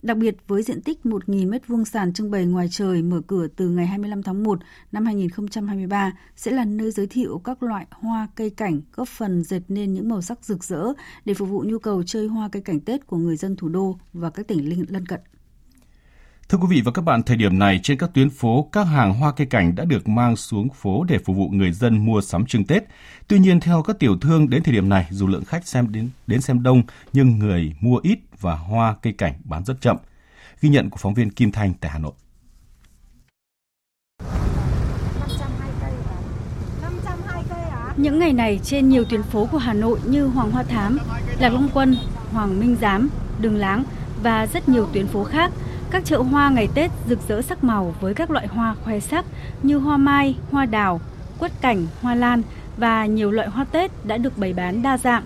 Đặc 0.02 0.18
biệt 0.18 0.36
với 0.48 0.64
diện 0.64 0.82
tích 0.82 1.00
1.000 1.04 1.50
m2 1.50 1.84
sàn 1.84 2.14
trưng 2.14 2.32
bày 2.32 2.46
ngoài 2.46 2.68
trời 2.72 3.02
mở 3.02 3.22
cửa 3.28 3.48
từ 3.48 3.70
ngày 3.70 3.88
25 3.88 4.24
tháng 4.24 4.44
1 4.44 4.60
năm 4.92 5.06
2023 5.06 6.14
sẽ 6.36 6.52
là 6.52 6.66
nơi 6.66 6.92
giới 6.92 7.08
thiệu 7.08 7.42
các 7.44 7.64
loại 7.64 7.86
hoa 7.92 8.28
cây 8.36 8.50
cảnh 8.50 8.82
góp 8.96 9.08
phần 9.08 9.44
dệt 9.44 9.62
nên 9.68 9.94
những 9.94 10.10
màu 10.10 10.22
sắc 10.22 10.46
rực 10.46 10.64
rỡ 10.64 10.86
để 11.26 11.34
phục 11.34 11.50
vụ 11.50 11.64
nhu 11.68 11.80
cầu 11.80 12.04
chơi 12.04 12.28
hoa 12.28 12.50
cây 12.52 12.62
cảnh 12.62 12.80
Tết 12.80 13.08
của 13.08 13.18
người 13.18 13.36
dân 13.36 13.56
thủ 13.56 13.70
đô 13.70 13.98
và 14.14 14.30
các 14.30 14.48
tỉnh 14.48 14.86
lân 14.90 15.06
cận. 15.06 15.20
Thưa 16.52 16.58
quý 16.58 16.68
vị 16.70 16.82
và 16.86 16.92
các 16.92 17.02
bạn, 17.02 17.24
thời 17.24 17.38
điểm 17.38 17.60
này 17.60 17.80
trên 17.84 17.98
các 17.98 18.10
tuyến 18.14 18.30
phố, 18.30 18.70
các 18.72 18.84
hàng 18.84 19.14
hoa 19.14 19.32
cây 19.32 19.48
cảnh 19.48 19.76
đã 19.76 19.86
được 19.86 20.08
mang 20.08 20.36
xuống 20.36 20.70
phố 20.70 21.04
để 21.04 21.18
phục 21.26 21.36
vụ 21.36 21.50
người 21.50 21.72
dân 21.72 22.06
mua 22.06 22.22
sắm 22.22 22.46
trưng 22.46 22.66
Tết. 22.66 22.84
Tuy 23.28 23.40
nhiên, 23.40 23.60
theo 23.60 23.84
các 23.84 24.00
tiểu 24.00 24.18
thương, 24.22 24.50
đến 24.50 24.64
thời 24.64 24.74
điểm 24.74 24.90
này, 24.90 25.08
dù 25.10 25.28
lượng 25.28 25.46
khách 25.46 25.68
xem 25.68 25.92
đến 25.92 26.10
đến 26.28 26.42
xem 26.42 26.64
đông, 26.64 26.84
nhưng 27.14 27.40
người 27.40 27.74
mua 27.80 28.00
ít 28.04 28.20
và 28.40 28.56
hoa 28.56 28.96
cây 29.02 29.14
cảnh 29.14 29.34
bán 29.44 29.66
rất 29.66 29.82
chậm. 29.82 29.98
Ghi 30.62 30.70
nhận 30.70 30.90
của 30.90 30.98
phóng 30.98 31.14
viên 31.14 31.30
Kim 31.30 31.52
Thanh 31.52 31.74
tại 31.74 31.92
Hà 31.92 32.00
Nội. 32.00 32.14
Những 37.98 38.20
ngày 38.20 38.34
này 38.34 38.60
trên 38.64 38.90
nhiều 38.90 39.04
tuyến 39.04 39.24
phố 39.24 39.46
của 39.52 39.58
Hà 39.58 39.74
Nội 39.74 40.00
như 40.06 40.26
Hoàng 40.26 40.52
Hoa 40.52 40.64
Thám, 40.64 40.98
Lạc 41.40 41.50
Long 41.50 41.70
Quân, 41.74 41.96
Hoàng 42.32 42.60
Minh 42.60 42.76
Giám, 42.82 43.10
Đường 43.42 43.56
Láng 43.56 43.84
và 44.24 44.48
rất 44.48 44.70
nhiều 44.70 44.88
tuyến 44.94 45.08
phố 45.08 45.24
khác– 45.24 45.52
các 45.92 46.06
chợ 46.06 46.22
hoa 46.22 46.50
ngày 46.50 46.68
Tết 46.76 46.92
rực 47.08 47.20
rỡ 47.28 47.42
sắc 47.42 47.64
màu 47.64 47.96
với 48.02 48.14
các 48.14 48.32
loại 48.32 48.48
hoa 48.48 48.76
khoe 48.84 49.00
sắc 49.00 49.26
như 49.64 49.78
hoa 49.78 49.98
mai, 49.98 50.36
hoa 50.52 50.66
đào, 50.66 51.02
quất 51.40 51.52
cảnh, 51.62 51.86
hoa 52.02 52.16
lan 52.16 52.42
và 52.78 53.06
nhiều 53.06 53.32
loại 53.32 53.48
hoa 53.48 53.64
Tết 53.64 53.92
đã 54.06 54.18
được 54.18 54.38
bày 54.38 54.54
bán 54.54 54.82
đa 54.82 54.98
dạng. 54.98 55.24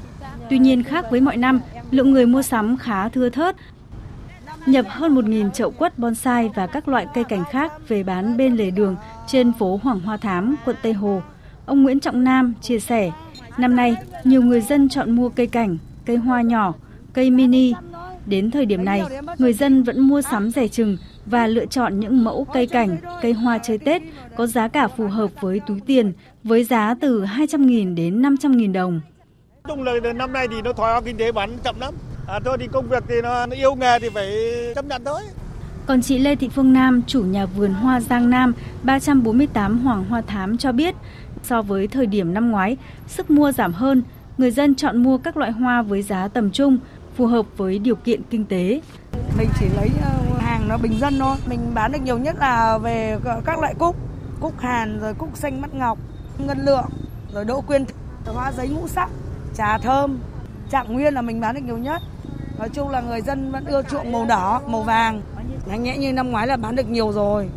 Tuy 0.49 0.59
nhiên 0.59 0.83
khác 0.83 1.05
với 1.11 1.21
mọi 1.21 1.37
năm, 1.37 1.59
lượng 1.91 2.11
người 2.11 2.25
mua 2.25 2.41
sắm 2.41 2.77
khá 2.77 3.09
thưa 3.09 3.29
thớt. 3.29 3.55
nhập 4.65 4.85
hơn 4.89 5.15
1.000 5.15 5.51
chậu 5.51 5.71
quất 5.71 5.99
bonsai 5.99 6.49
và 6.55 6.67
các 6.67 6.87
loại 6.87 7.07
cây 7.13 7.23
cảnh 7.23 7.43
khác 7.51 7.73
về 7.87 8.03
bán 8.03 8.37
bên 8.37 8.55
lề 8.55 8.71
đường 8.71 8.95
trên 9.27 9.51
phố 9.59 9.79
Hoàng 9.83 9.99
Hoa 9.99 10.17
Thám, 10.17 10.55
quận 10.65 10.75
Tây 10.81 10.93
Hồ. 10.93 11.21
Ông 11.65 11.83
Nguyễn 11.83 11.99
Trọng 11.99 12.23
Nam 12.23 12.53
chia 12.61 12.79
sẻ, 12.79 13.11
năm 13.57 13.75
nay 13.75 13.95
nhiều 14.23 14.41
người 14.41 14.61
dân 14.61 14.89
chọn 14.89 15.11
mua 15.11 15.29
cây 15.29 15.47
cảnh, 15.47 15.77
cây 16.05 16.17
hoa 16.17 16.41
nhỏ, 16.41 16.73
cây 17.13 17.29
mini. 17.29 17.73
Đến 18.25 18.51
thời 18.51 18.65
điểm 18.65 18.85
này, 18.85 19.03
người 19.37 19.53
dân 19.53 19.83
vẫn 19.83 19.99
mua 19.99 20.21
sắm 20.21 20.49
rẻ 20.49 20.67
chừng 20.67 20.97
và 21.25 21.47
lựa 21.47 21.65
chọn 21.65 21.99
những 21.99 22.23
mẫu 22.23 22.47
cây 22.53 22.67
cảnh, 22.67 22.97
cây 23.21 23.33
hoa 23.33 23.57
chơi 23.57 23.77
Tết 23.77 24.01
có 24.37 24.47
giá 24.47 24.67
cả 24.67 24.87
phù 24.87 25.07
hợp 25.07 25.31
với 25.41 25.61
túi 25.67 25.79
tiền 25.79 26.13
với 26.43 26.63
giá 26.63 26.95
từ 27.01 27.23
200.000 27.23 27.95
đến 27.95 28.21
500.000 28.21 28.73
đồng. 28.73 29.01
Chung 29.67 29.83
là 29.83 30.13
năm 30.15 30.33
nay 30.33 30.47
thì 30.47 30.61
nó 30.61 30.73
thoái 30.73 31.01
kinh 31.05 31.17
tế 31.17 31.31
bán 31.31 31.49
chậm 31.63 31.75
lắm. 31.79 31.93
À, 32.27 32.39
thôi 32.45 32.57
thì 32.59 32.67
công 32.71 32.89
việc 32.89 33.03
thì 33.07 33.15
nó, 33.23 33.45
nó 33.45 33.55
yêu 33.55 33.75
nghề 33.75 33.99
thì 33.99 34.09
phải 34.09 34.31
chấp 34.75 34.85
nhận 34.85 35.01
thôi. 35.05 35.21
Còn 35.85 36.01
chị 36.01 36.19
Lê 36.19 36.35
Thị 36.35 36.49
Phương 36.49 36.73
Nam, 36.73 37.01
chủ 37.07 37.23
nhà 37.23 37.45
vườn 37.45 37.73
hoa 37.73 37.99
Giang 38.01 38.29
Nam 38.29 38.53
348 38.83 39.79
Hoàng 39.79 40.05
Hoa 40.09 40.21
Thám 40.21 40.57
cho 40.57 40.71
biết, 40.71 40.95
so 41.43 41.61
với 41.61 41.87
thời 41.87 42.05
điểm 42.05 42.33
năm 42.33 42.51
ngoái, 42.51 42.77
sức 43.07 43.31
mua 43.31 43.51
giảm 43.51 43.73
hơn, 43.73 44.03
người 44.37 44.51
dân 44.51 44.75
chọn 44.75 45.03
mua 45.03 45.17
các 45.17 45.37
loại 45.37 45.51
hoa 45.51 45.81
với 45.81 46.01
giá 46.01 46.27
tầm 46.27 46.51
trung, 46.51 46.77
phù 47.15 47.25
hợp 47.25 47.45
với 47.57 47.79
điều 47.79 47.95
kiện 47.95 48.21
kinh 48.29 48.45
tế. 48.45 48.81
Mình 49.37 49.49
chỉ 49.59 49.65
lấy 49.75 49.89
ờ, 50.03 50.11
hàng 50.39 50.67
nó 50.67 50.77
bình 50.77 50.99
dân 50.99 51.19
thôi, 51.19 51.35
mình 51.47 51.59
bán 51.73 51.91
được 51.91 51.99
nhiều 52.03 52.17
nhất 52.17 52.35
là 52.39 52.77
về 52.77 53.17
các 53.45 53.59
loại 53.59 53.73
cúc, 53.79 53.95
cúc 54.39 54.59
hàn 54.59 54.99
rồi 54.99 55.13
cúc 55.13 55.29
xanh 55.37 55.61
mắt 55.61 55.73
ngọc, 55.73 55.97
ngân 56.37 56.65
lượng, 56.65 56.85
rồi 57.33 57.45
đỗ 57.45 57.61
quyên, 57.61 57.85
hoa 58.25 58.51
giấy 58.51 58.67
ngũ 58.67 58.87
sắc, 58.87 59.09
trà 59.55 59.77
thơm, 59.77 60.19
trạng 60.69 60.93
nguyên 60.93 61.13
là 61.13 61.21
mình 61.21 61.41
bán 61.41 61.55
được 61.55 61.61
nhiều 61.65 61.77
nhất. 61.77 62.01
Nói 62.59 62.69
chung 62.69 62.89
là 62.89 63.01
người 63.01 63.21
dân 63.21 63.51
vẫn 63.51 63.65
ưa 63.65 63.81
chuộng 63.81 64.11
màu 64.11 64.25
đỏ, 64.25 64.61
màu 64.67 64.81
vàng. 64.81 65.21
Nhanh 65.65 65.83
nhẽ 65.83 65.97
như 65.97 66.13
năm 66.13 66.31
ngoái 66.31 66.47
là 66.47 66.57
bán 66.57 66.75
được 66.75 66.89
nhiều 66.89 67.11
rồi. 67.11 67.49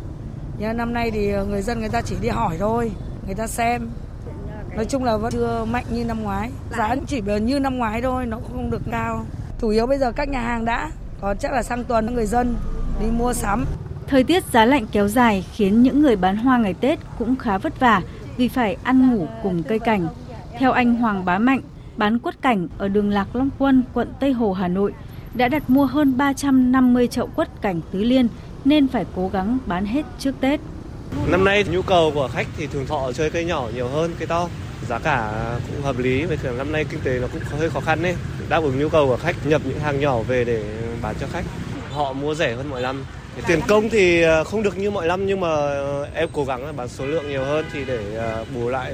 Nhưng 0.57 0.77
năm 0.77 0.93
nay 0.93 1.11
thì 1.11 1.31
ờ, 1.31 1.45
người 1.45 1.61
dân 1.61 1.79
người 1.79 1.89
ta 1.89 2.01
chỉ 2.01 2.15
đi 2.21 2.29
hỏi 2.29 2.55
thôi, 2.59 2.91
người 3.25 3.35
ta 3.35 3.47
xem. 3.47 3.89
Nói 4.75 4.85
chung 4.85 5.03
là 5.03 5.17
vẫn 5.17 5.31
chưa 5.31 5.65
mạnh 5.71 5.85
như 5.89 6.05
năm 6.05 6.23
ngoái. 6.23 6.51
Giá 6.77 6.95
chỉ 7.07 7.21
ờ, 7.27 7.37
như 7.37 7.59
năm 7.59 7.77
ngoái 7.77 8.01
thôi, 8.01 8.25
nó 8.25 8.37
không 8.51 8.71
được 8.71 8.81
cao. 8.91 9.25
Chủ 9.61 9.69
yếu 9.69 9.87
bây 9.87 9.97
giờ 9.97 10.11
các 10.11 10.29
nhà 10.29 10.41
hàng 10.41 10.65
đã, 10.65 10.91
còn 11.21 11.37
chắc 11.37 11.51
là 11.51 11.63
sang 11.63 11.83
tuần 11.83 12.13
người 12.15 12.25
dân 12.25 12.55
đi 13.01 13.05
mua 13.11 13.33
sắm. 13.33 13.65
Thời 14.07 14.23
tiết 14.23 14.43
giá 14.53 14.65
lạnh 14.65 14.85
kéo 14.91 15.07
dài 15.07 15.45
khiến 15.53 15.83
những 15.83 16.01
người 16.01 16.15
bán 16.15 16.37
hoa 16.37 16.57
ngày 16.57 16.73
Tết 16.73 16.99
cũng 17.19 17.35
khá 17.35 17.57
vất 17.57 17.79
vả 17.79 18.01
vì 18.37 18.47
phải 18.47 18.77
ăn 18.83 19.11
ngủ 19.11 19.27
cùng 19.43 19.63
cây 19.63 19.79
cảnh. 19.79 20.07
Theo 20.59 20.71
anh 20.71 20.95
Hoàng 20.95 21.25
Bá 21.25 21.39
Mạnh, 21.39 21.61
bán 21.97 22.19
quất 22.19 22.41
cảnh 22.41 22.67
ở 22.77 22.87
đường 22.87 23.09
Lạc 23.09 23.27
Long 23.33 23.49
Quân, 23.57 23.83
quận 23.93 24.13
Tây 24.19 24.33
Hồ, 24.33 24.53
Hà 24.53 24.67
Nội, 24.67 24.93
đã 25.33 25.47
đặt 25.47 25.69
mua 25.69 25.85
hơn 25.85 26.17
350 26.17 27.07
chậu 27.07 27.27
quất 27.27 27.61
cảnh 27.61 27.81
tứ 27.91 28.03
liên 28.03 28.27
nên 28.65 28.87
phải 28.87 29.05
cố 29.15 29.29
gắng 29.33 29.57
bán 29.65 29.85
hết 29.85 30.05
trước 30.19 30.31
Tết. 30.39 30.59
Năm 31.27 31.43
nay 31.43 31.63
nhu 31.71 31.81
cầu 31.81 32.11
của 32.15 32.29
khách 32.33 32.47
thì 32.57 32.67
thường 32.67 32.85
thọ 32.85 33.11
chơi 33.11 33.29
cây 33.29 33.45
nhỏ 33.45 33.67
nhiều 33.75 33.87
hơn 33.87 34.11
cây 34.19 34.27
to. 34.27 34.47
Giá 34.89 34.99
cả 34.99 35.31
cũng 35.67 35.81
hợp 35.81 35.97
lý, 35.99 36.25
với 36.25 36.37
thường 36.37 36.57
năm 36.57 36.71
nay 36.71 36.85
kinh 36.89 36.99
tế 37.03 37.19
nó 37.19 37.27
cũng 37.33 37.41
hơi 37.59 37.69
khó 37.69 37.79
khăn 37.79 38.03
đấy. 38.03 38.15
Đáp 38.49 38.63
ứng 38.63 38.79
nhu 38.79 38.89
cầu 38.89 39.07
của 39.07 39.17
khách 39.17 39.35
nhập 39.47 39.61
những 39.65 39.79
hàng 39.79 39.99
nhỏ 39.99 40.19
về 40.19 40.43
để 40.43 40.63
bán 41.01 41.15
cho 41.19 41.27
khách. 41.31 41.43
Họ 41.91 42.13
mua 42.13 42.35
rẻ 42.35 42.55
hơn 42.55 42.69
mọi 42.69 42.81
năm. 42.81 43.05
Tiền 43.47 43.59
công 43.67 43.89
thì 43.89 44.21
ờ, 44.21 44.43
không 44.43 44.63
được 44.63 44.77
như 44.77 44.91
mọi 44.91 45.07
năm 45.07 45.25
nhưng 45.25 45.39
mà 45.39 45.47
ờ, 45.47 46.07
em 46.13 46.29
cố 46.33 46.45
gắng 46.45 46.65
là 46.65 46.71
bán 46.71 46.87
số 46.87 47.05
lượng 47.05 47.29
nhiều 47.29 47.43
hơn 47.43 47.65
thì 47.73 47.85
để 47.85 48.15
ờ, 48.15 48.45
bù 48.55 48.69
lại 48.69 48.93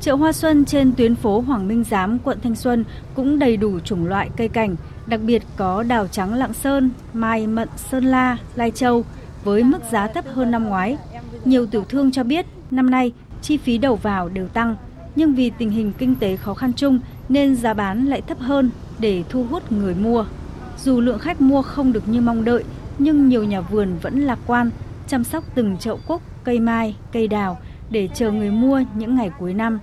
Chợ 0.00 0.14
hoa 0.14 0.32
xuân 0.32 0.64
trên 0.64 0.92
tuyến 0.96 1.14
phố 1.14 1.40
Hoàng 1.40 1.68
Minh 1.68 1.84
Giám, 1.90 2.18
quận 2.18 2.38
Thanh 2.42 2.54
Xuân 2.54 2.84
cũng 3.14 3.38
đầy 3.38 3.56
đủ 3.56 3.80
chủng 3.80 4.06
loại 4.06 4.30
cây 4.36 4.48
cảnh, 4.48 4.76
đặc 5.06 5.20
biệt 5.20 5.42
có 5.56 5.82
đào 5.82 6.06
trắng 6.06 6.34
Lạng 6.34 6.52
Sơn, 6.52 6.90
mai 7.12 7.46
mận 7.46 7.68
Sơn 7.90 8.04
La, 8.04 8.36
Lai 8.54 8.70
Châu 8.70 9.04
với 9.44 9.62
mức 9.62 9.78
giá 9.92 10.06
thấp 10.06 10.24
hơn 10.34 10.50
năm 10.50 10.64
ngoái. 10.64 10.96
Nhiều 11.44 11.66
tiểu 11.66 11.84
thương 11.88 12.12
cho 12.12 12.24
biết 12.24 12.46
năm 12.70 12.90
nay 12.90 13.12
chi 13.42 13.56
phí 13.56 13.78
đầu 13.78 13.96
vào 13.96 14.28
đều 14.28 14.48
tăng, 14.48 14.76
nhưng 15.16 15.34
vì 15.34 15.50
tình 15.50 15.70
hình 15.70 15.92
kinh 15.98 16.14
tế 16.14 16.36
khó 16.36 16.54
khăn 16.54 16.72
chung 16.72 16.98
nên 17.28 17.56
giá 17.56 17.74
bán 17.74 18.06
lại 18.06 18.22
thấp 18.22 18.38
hơn 18.38 18.70
để 18.98 19.24
thu 19.28 19.46
hút 19.50 19.72
người 19.72 19.94
mua. 19.94 20.24
Dù 20.78 21.00
lượng 21.00 21.18
khách 21.18 21.40
mua 21.40 21.62
không 21.62 21.92
được 21.92 22.08
như 22.08 22.20
mong 22.20 22.44
đợi, 22.44 22.64
nhưng 22.98 23.28
nhiều 23.28 23.44
nhà 23.44 23.60
vườn 23.60 23.98
vẫn 24.02 24.20
lạc 24.20 24.38
quan, 24.46 24.70
chăm 25.08 25.24
sóc 25.24 25.44
từng 25.54 25.76
chậu 25.76 25.98
cúc, 26.06 26.22
cây 26.44 26.60
mai, 26.60 26.96
cây 27.12 27.28
đào 27.28 27.60
để 27.90 28.08
chờ 28.14 28.30
người 28.30 28.50
mua 28.50 28.82
những 28.94 29.14
ngày 29.14 29.30
cuối 29.38 29.54
năm. 29.54 29.78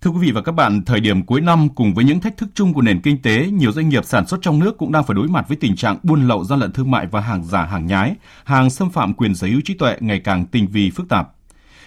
Thưa 0.00 0.10
quý 0.10 0.18
vị 0.20 0.32
và 0.32 0.42
các 0.42 0.52
bạn, 0.52 0.84
thời 0.84 1.00
điểm 1.00 1.22
cuối 1.22 1.40
năm 1.40 1.68
cùng 1.68 1.94
với 1.94 2.04
những 2.04 2.20
thách 2.20 2.36
thức 2.36 2.48
chung 2.54 2.72
của 2.74 2.82
nền 2.82 3.00
kinh 3.00 3.22
tế, 3.22 3.46
nhiều 3.52 3.72
doanh 3.72 3.88
nghiệp 3.88 4.04
sản 4.04 4.26
xuất 4.26 4.38
trong 4.42 4.58
nước 4.58 4.78
cũng 4.78 4.92
đang 4.92 5.04
phải 5.04 5.14
đối 5.14 5.28
mặt 5.28 5.48
với 5.48 5.56
tình 5.56 5.76
trạng 5.76 5.98
buôn 6.02 6.28
lậu 6.28 6.44
gian 6.44 6.58
lận 6.58 6.72
thương 6.72 6.90
mại 6.90 7.06
và 7.06 7.20
hàng 7.20 7.44
giả 7.44 7.64
hàng 7.64 7.86
nhái, 7.86 8.14
hàng 8.44 8.70
xâm 8.70 8.90
phạm 8.90 9.14
quyền 9.14 9.34
sở 9.34 9.46
hữu 9.46 9.60
trí 9.64 9.74
tuệ 9.74 9.96
ngày 10.00 10.20
càng 10.20 10.46
tinh 10.46 10.66
vi 10.66 10.90
phức 10.90 11.08
tạp. 11.08 11.35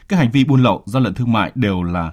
Các 0.09 0.17
hành 0.17 0.31
vi 0.31 0.43
buôn 0.43 0.63
lậu 0.63 0.83
gian 0.85 1.03
lận 1.03 1.13
thương 1.13 1.31
mại 1.31 1.51
đều 1.55 1.83
là 1.83 2.11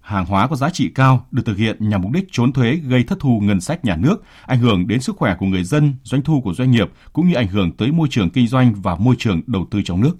hàng 0.00 0.26
hóa 0.26 0.48
có 0.48 0.56
giá 0.56 0.70
trị 0.70 0.90
cao 0.94 1.26
được 1.30 1.42
thực 1.46 1.56
hiện 1.56 1.88
nhằm 1.88 2.02
mục 2.02 2.12
đích 2.12 2.24
trốn 2.32 2.52
thuế 2.52 2.74
gây 2.74 3.04
thất 3.04 3.18
thu 3.20 3.40
ngân 3.42 3.60
sách 3.60 3.84
nhà 3.84 3.96
nước, 3.96 4.22
ảnh 4.46 4.58
hưởng 4.58 4.88
đến 4.88 5.00
sức 5.00 5.16
khỏe 5.16 5.36
của 5.38 5.46
người 5.46 5.64
dân, 5.64 5.94
doanh 6.04 6.22
thu 6.22 6.40
của 6.40 6.54
doanh 6.54 6.70
nghiệp 6.70 6.90
cũng 7.12 7.28
như 7.28 7.34
ảnh 7.34 7.48
hưởng 7.48 7.72
tới 7.72 7.92
môi 7.92 8.08
trường 8.10 8.30
kinh 8.30 8.46
doanh 8.46 8.74
và 8.82 8.94
môi 8.94 9.14
trường 9.18 9.42
đầu 9.46 9.66
tư 9.70 9.80
trong 9.84 10.00
nước. 10.00 10.16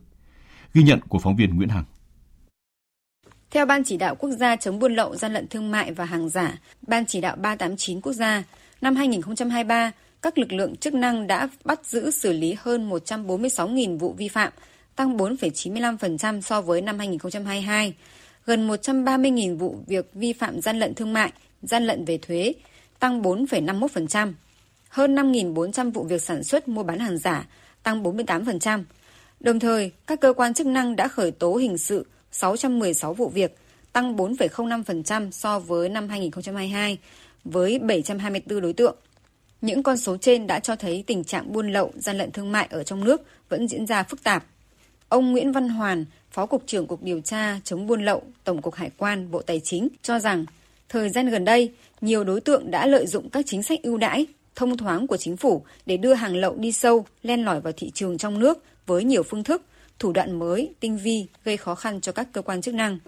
Ghi 0.75 0.83
nhận 0.83 1.01
của 1.09 1.19
phóng 1.19 1.37
viên 1.37 1.57
Nguyễn 1.57 1.69
Hằng. 1.69 1.85
Theo 3.51 3.67
Ban 3.67 3.85
chỉ 3.85 3.97
đạo 3.97 4.15
quốc 4.15 4.31
gia 4.31 4.57
chống 4.57 4.79
buôn 4.79 4.95
lậu, 4.95 5.17
gian 5.17 5.33
lận 5.33 5.49
thương 5.49 5.71
mại 5.71 5.93
và 5.93 6.05
hàng 6.05 6.29
giả, 6.29 6.59
Ban 6.87 7.07
chỉ 7.07 7.21
đạo 7.21 7.37
389 7.37 8.01
quốc 8.01 8.13
gia, 8.13 8.43
năm 8.81 8.97
2023, 8.97 9.91
các 10.23 10.39
lực 10.39 10.53
lượng 10.53 10.77
chức 10.77 10.95
năng 10.95 11.27
đã 11.27 11.49
bắt 11.65 11.87
giữ 11.87 12.11
xử 12.11 12.33
lý 12.33 12.57
hơn 12.59 12.91
146.000 12.91 13.99
vụ 13.99 14.15
vi 14.19 14.29
phạm, 14.29 14.53
tăng 14.97 15.17
4,95% 15.17 16.41
so 16.41 16.61
với 16.61 16.81
năm 16.81 16.99
2022. 16.99 17.95
Gần 18.47 18.69
130.000 18.69 19.59
vụ 19.59 19.79
việc 19.87 20.11
vi 20.15 20.33
phạm 20.33 20.61
gian 20.61 20.79
lận 20.79 20.95
thương 20.95 21.13
mại, 21.13 21.33
gian 21.63 21.85
lận 21.85 22.05
về 22.05 22.19
thuế, 22.19 22.53
tăng 22.99 23.23
4,51%. 23.23 24.33
Hơn 24.89 25.15
5.400 25.15 25.93
vụ 25.93 26.05
việc 26.05 26.23
sản 26.23 26.45
xuất 26.45 26.69
mua 26.69 26.83
bán 26.83 26.99
hàng 26.99 27.19
giả, 27.19 27.47
tăng 27.83 28.03
48%. 28.03 28.83
Đồng 29.41 29.61
thời, 29.61 29.91
các 30.07 30.21
cơ 30.21 30.33
quan 30.33 30.55
chức 30.55 30.67
năng 30.67 30.97
đã 30.97 31.09
khởi 31.09 31.31
tố 31.31 31.55
hình 31.55 31.79
sự 31.79 32.07
616 32.33 33.15
vụ 33.15 33.29
việc, 33.29 33.57
tăng 33.93 34.17
4,05% 34.17 35.31
so 35.31 35.59
với 35.59 35.89
năm 35.89 36.09
2022, 36.09 36.99
với 37.45 37.79
724 37.79 38.61
đối 38.61 38.73
tượng. 38.73 38.97
Những 39.61 39.83
con 39.83 39.97
số 39.97 40.17
trên 40.17 40.47
đã 40.47 40.61
cho 40.61 40.77
thấy 40.77 41.05
tình 41.07 41.25
trạng 41.25 41.53
buôn 41.53 41.73
lậu, 41.73 41.93
gian 41.95 42.19
lận 42.19 42.33
thương 42.33 42.53
mại 42.53 42.67
ở 42.71 42.83
trong 42.83 43.05
nước 43.05 43.23
vẫn 43.49 43.69
diễn 43.69 43.87
ra 43.87 44.03
phức 44.03 44.23
tạp. 44.23 44.45
Ông 45.09 45.33
Nguyễn 45.33 45.53
Văn 45.53 45.69
Hoàn, 45.69 46.05
Phó 46.31 46.47
Cục 46.47 46.63
trưởng 46.67 46.87
Cục 46.87 47.03
Điều 47.03 47.21
tra 47.21 47.61
chống 47.65 47.87
buôn 47.87 48.05
lậu, 48.05 48.23
Tổng 48.45 48.63
cục 48.63 48.75
Hải 48.75 48.91
quan, 48.99 49.31
Bộ 49.31 49.43
Tài 49.43 49.61
chính 49.61 49.89
cho 50.03 50.19
rằng, 50.19 50.45
thời 50.89 51.09
gian 51.09 51.29
gần 51.29 51.45
đây, 51.45 51.73
nhiều 52.01 52.25
đối 52.25 52.41
tượng 52.41 52.71
đã 52.71 52.87
lợi 52.87 53.07
dụng 53.07 53.31
các 53.31 53.47
chính 53.47 53.63
sách 53.63 53.83
ưu 53.83 53.97
đãi, 53.97 54.27
thông 54.55 54.77
thoáng 54.77 55.07
của 55.07 55.17
chính 55.17 55.37
phủ 55.37 55.63
để 55.87 55.97
đưa 55.97 56.15
hàng 56.15 56.37
lậu 56.37 56.55
đi 56.57 56.73
sâu, 56.73 57.07
len 57.23 57.45
lỏi 57.45 57.61
vào 57.61 57.73
thị 57.77 57.91
trường 57.95 58.19
trong 58.19 58.39
nước 58.39 58.59
với 58.87 59.05
nhiều 59.05 59.23
phương 59.23 59.45
thức, 59.45 59.63
thủ 59.99 60.13
đoạn 60.13 60.39
mới, 60.39 60.75
tinh 60.81 60.99
vi, 60.99 61.27
gây 61.45 61.57
khó 61.57 61.75
khăn 61.75 62.01
cho 62.01 62.13
các 62.13 62.29
cơ 62.33 62.43
quan 62.43 62.63
chức 62.63 62.75
năng. 62.75 62.99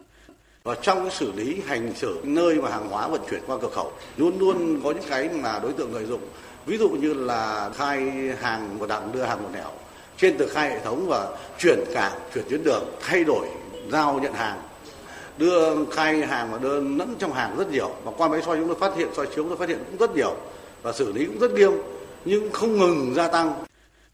Và 0.63 0.75
trong 0.83 1.01
cái 1.01 1.11
xử 1.11 1.33
lý 1.33 1.61
hành 1.67 1.93
xử 1.95 2.21
nơi 2.25 2.55
mà 2.55 2.71
hàng 2.71 2.89
hóa 2.89 3.09
vận 3.09 3.21
chuyển 3.31 3.41
qua 3.47 3.59
cửa 3.63 3.71
khẩu 3.75 3.93
luôn 4.17 4.39
luôn 4.39 4.81
có 4.85 4.91
những 4.91 5.09
cái 5.11 5.29
mà 5.29 5.59
đối 5.59 5.73
tượng 5.73 5.95
lợi 5.95 6.05
dụng. 6.05 6.21
Ví 6.67 6.79
dụ 6.79 6.89
như 6.89 7.15
là 7.15 7.71
khai 7.75 8.01
hàng 8.41 8.79
một 8.79 8.87
đặng 8.89 9.13
đưa 9.13 9.23
hàng 9.23 9.43
một 9.43 9.49
nẻo 9.53 9.71
trên 10.19 10.39
tờ 10.39 10.47
khai 10.49 10.71
hệ 10.71 10.81
thống 10.85 11.07
và 11.07 11.37
chuyển 11.59 11.79
cảng, 11.95 12.13
chuyển 12.35 12.45
tuyến 12.51 12.65
đường, 12.65 12.85
thay 13.01 13.25
đổi 13.25 13.49
giao 13.91 14.21
nhận 14.21 14.33
hàng 14.33 14.63
đưa 15.39 15.85
khai 15.85 16.27
hàng 16.27 16.53
và 16.53 16.59
đưa 16.59 16.81
lẫn 16.81 17.15
trong 17.19 17.33
hàng 17.33 17.57
rất 17.57 17.71
nhiều 17.71 17.91
và 18.05 18.13
qua 18.17 18.29
máy 18.29 18.41
soi 18.47 18.57
chúng 18.57 18.67
tôi 18.67 18.77
phát 18.81 18.97
hiện 18.97 19.09
soi 19.17 19.27
chiếu 19.27 19.35
chúng 19.37 19.49
tôi 19.49 19.59
phát 19.59 19.69
hiện 19.69 19.79
cũng 19.87 19.97
rất 19.97 20.17
nhiều 20.17 20.37
và 20.83 20.93
xử 20.93 21.13
lý 21.13 21.27
cũng 21.27 21.39
rất 21.39 21.53
nghiêm 21.53 21.73
nhưng 22.25 22.53
không 22.53 22.79
ngừng 22.79 23.15
gia 23.15 23.29
tăng. 23.29 23.65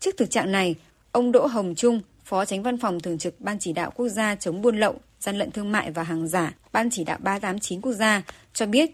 Trước 0.01 0.17
thực 0.17 0.31
trạng 0.31 0.53
này, 0.53 0.75
ông 1.13 1.33
Đỗ 1.33 1.47
Hồng 1.47 1.75
Trung, 1.75 2.01
Phó 2.25 2.45
Tránh 2.45 2.63
Văn 2.63 2.79
phòng 2.79 3.01
Thường 3.01 3.19
trực 3.19 3.41
Ban 3.41 3.59
Chỉ 3.59 3.73
đạo 3.73 3.91
Quốc 3.97 4.09
gia 4.09 4.35
chống 4.35 4.63
buôn 4.63 4.81
lậu, 4.81 4.95
gian 5.21 5.39
lận 5.39 5.51
thương 5.51 5.73
mại 5.73 5.91
và 5.91 6.03
hàng 6.03 6.29
giả, 6.29 6.55
Ban 6.73 6.91
Chỉ 6.91 7.05
đạo 7.05 7.19
389 7.23 7.81
quốc 7.81 7.93
gia 7.93 8.23
cho 8.55 8.67
biết, 8.67 8.91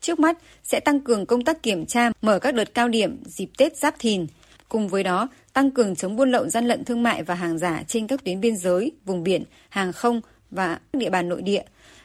trước 0.00 0.20
mắt 0.20 0.38
sẽ 0.64 0.80
tăng 0.80 1.00
cường 1.00 1.26
công 1.26 1.44
tác 1.44 1.62
kiểm 1.62 1.86
tra, 1.86 2.10
mở 2.22 2.38
các 2.38 2.54
đợt 2.54 2.74
cao 2.74 2.88
điểm 2.88 3.22
dịp 3.24 3.50
Tết 3.58 3.76
Giáp 3.76 3.94
Thìn. 3.98 4.26
Cùng 4.68 4.88
với 4.88 5.02
đó, 5.02 5.28
tăng 5.52 5.70
cường 5.70 5.96
chống 5.96 6.16
buôn 6.16 6.30
lậu 6.30 6.48
gian 6.48 6.66
lận 6.66 6.84
thương 6.84 7.02
mại 7.02 7.22
và 7.22 7.34
hàng 7.34 7.58
giả 7.58 7.82
trên 7.88 8.06
các 8.06 8.24
tuyến 8.24 8.40
biên 8.40 8.56
giới, 8.56 8.92
vùng 9.04 9.22
biển, 9.22 9.44
hàng 9.68 9.92
không 9.92 10.20
và 10.50 10.74
các 10.92 10.98
địa 10.98 11.10
bàn 11.10 11.28
nội 11.28 11.42
địa, 11.42 11.62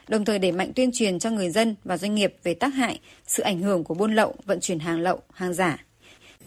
đồng 0.08 0.24
thời 0.24 0.38
đẩy 0.38 0.52
mạnh 0.52 0.72
tuyên 0.74 0.90
truyền 0.92 1.18
cho 1.18 1.30
người 1.30 1.50
dân 1.50 1.74
và 1.84 1.98
doanh 1.98 2.14
nghiệp 2.14 2.34
về 2.42 2.54
tác 2.54 2.68
hại, 2.68 3.00
sự 3.26 3.42
ảnh 3.42 3.62
hưởng 3.62 3.84
của 3.84 3.94
buôn 3.94 4.14
lậu, 4.14 4.34
vận 4.44 4.60
chuyển 4.60 4.78
hàng 4.78 5.00
lậu, 5.00 5.20
hàng 5.32 5.54
giả. 5.54 5.84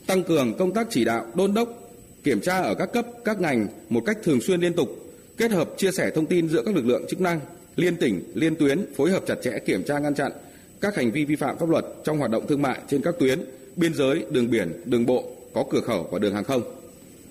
Tăng 0.07 0.23
cường 0.23 0.57
công 0.57 0.73
tác 0.73 0.87
chỉ 0.89 1.05
đạo, 1.05 1.25
đôn 1.35 1.53
đốc, 1.53 1.69
kiểm 2.23 2.41
tra 2.41 2.57
ở 2.57 2.75
các 2.75 2.93
cấp, 2.93 3.05
các 3.25 3.41
ngành 3.41 3.67
một 3.89 4.01
cách 4.05 4.17
thường 4.23 4.41
xuyên 4.41 4.61
liên 4.61 4.73
tục, 4.73 4.89
kết 5.37 5.51
hợp 5.51 5.69
chia 5.77 5.91
sẻ 5.91 6.11
thông 6.15 6.25
tin 6.25 6.49
giữa 6.49 6.63
các 6.65 6.75
lực 6.75 6.85
lượng 6.85 7.05
chức 7.09 7.21
năng, 7.21 7.39
liên 7.75 7.95
tỉnh, 7.95 8.31
liên 8.35 8.55
tuyến 8.55 8.93
phối 8.95 9.11
hợp 9.11 9.23
chặt 9.27 9.35
chẽ 9.43 9.59
kiểm 9.65 9.83
tra 9.83 9.99
ngăn 9.99 10.15
chặn 10.15 10.31
các 10.81 10.95
hành 10.95 11.11
vi 11.11 11.25
vi 11.25 11.35
phạm 11.35 11.57
pháp 11.57 11.69
luật 11.69 11.85
trong 12.03 12.17
hoạt 12.17 12.31
động 12.31 12.47
thương 12.47 12.61
mại 12.61 12.79
trên 12.89 13.01
các 13.01 13.15
tuyến, 13.19 13.45
biên 13.75 13.93
giới, 13.93 14.25
đường 14.31 14.49
biển, 14.49 14.81
đường 14.85 15.05
bộ, 15.05 15.23
có 15.53 15.63
cửa 15.69 15.81
khẩu 15.81 16.07
và 16.11 16.19
đường 16.19 16.33
hàng 16.33 16.43
không. 16.43 16.80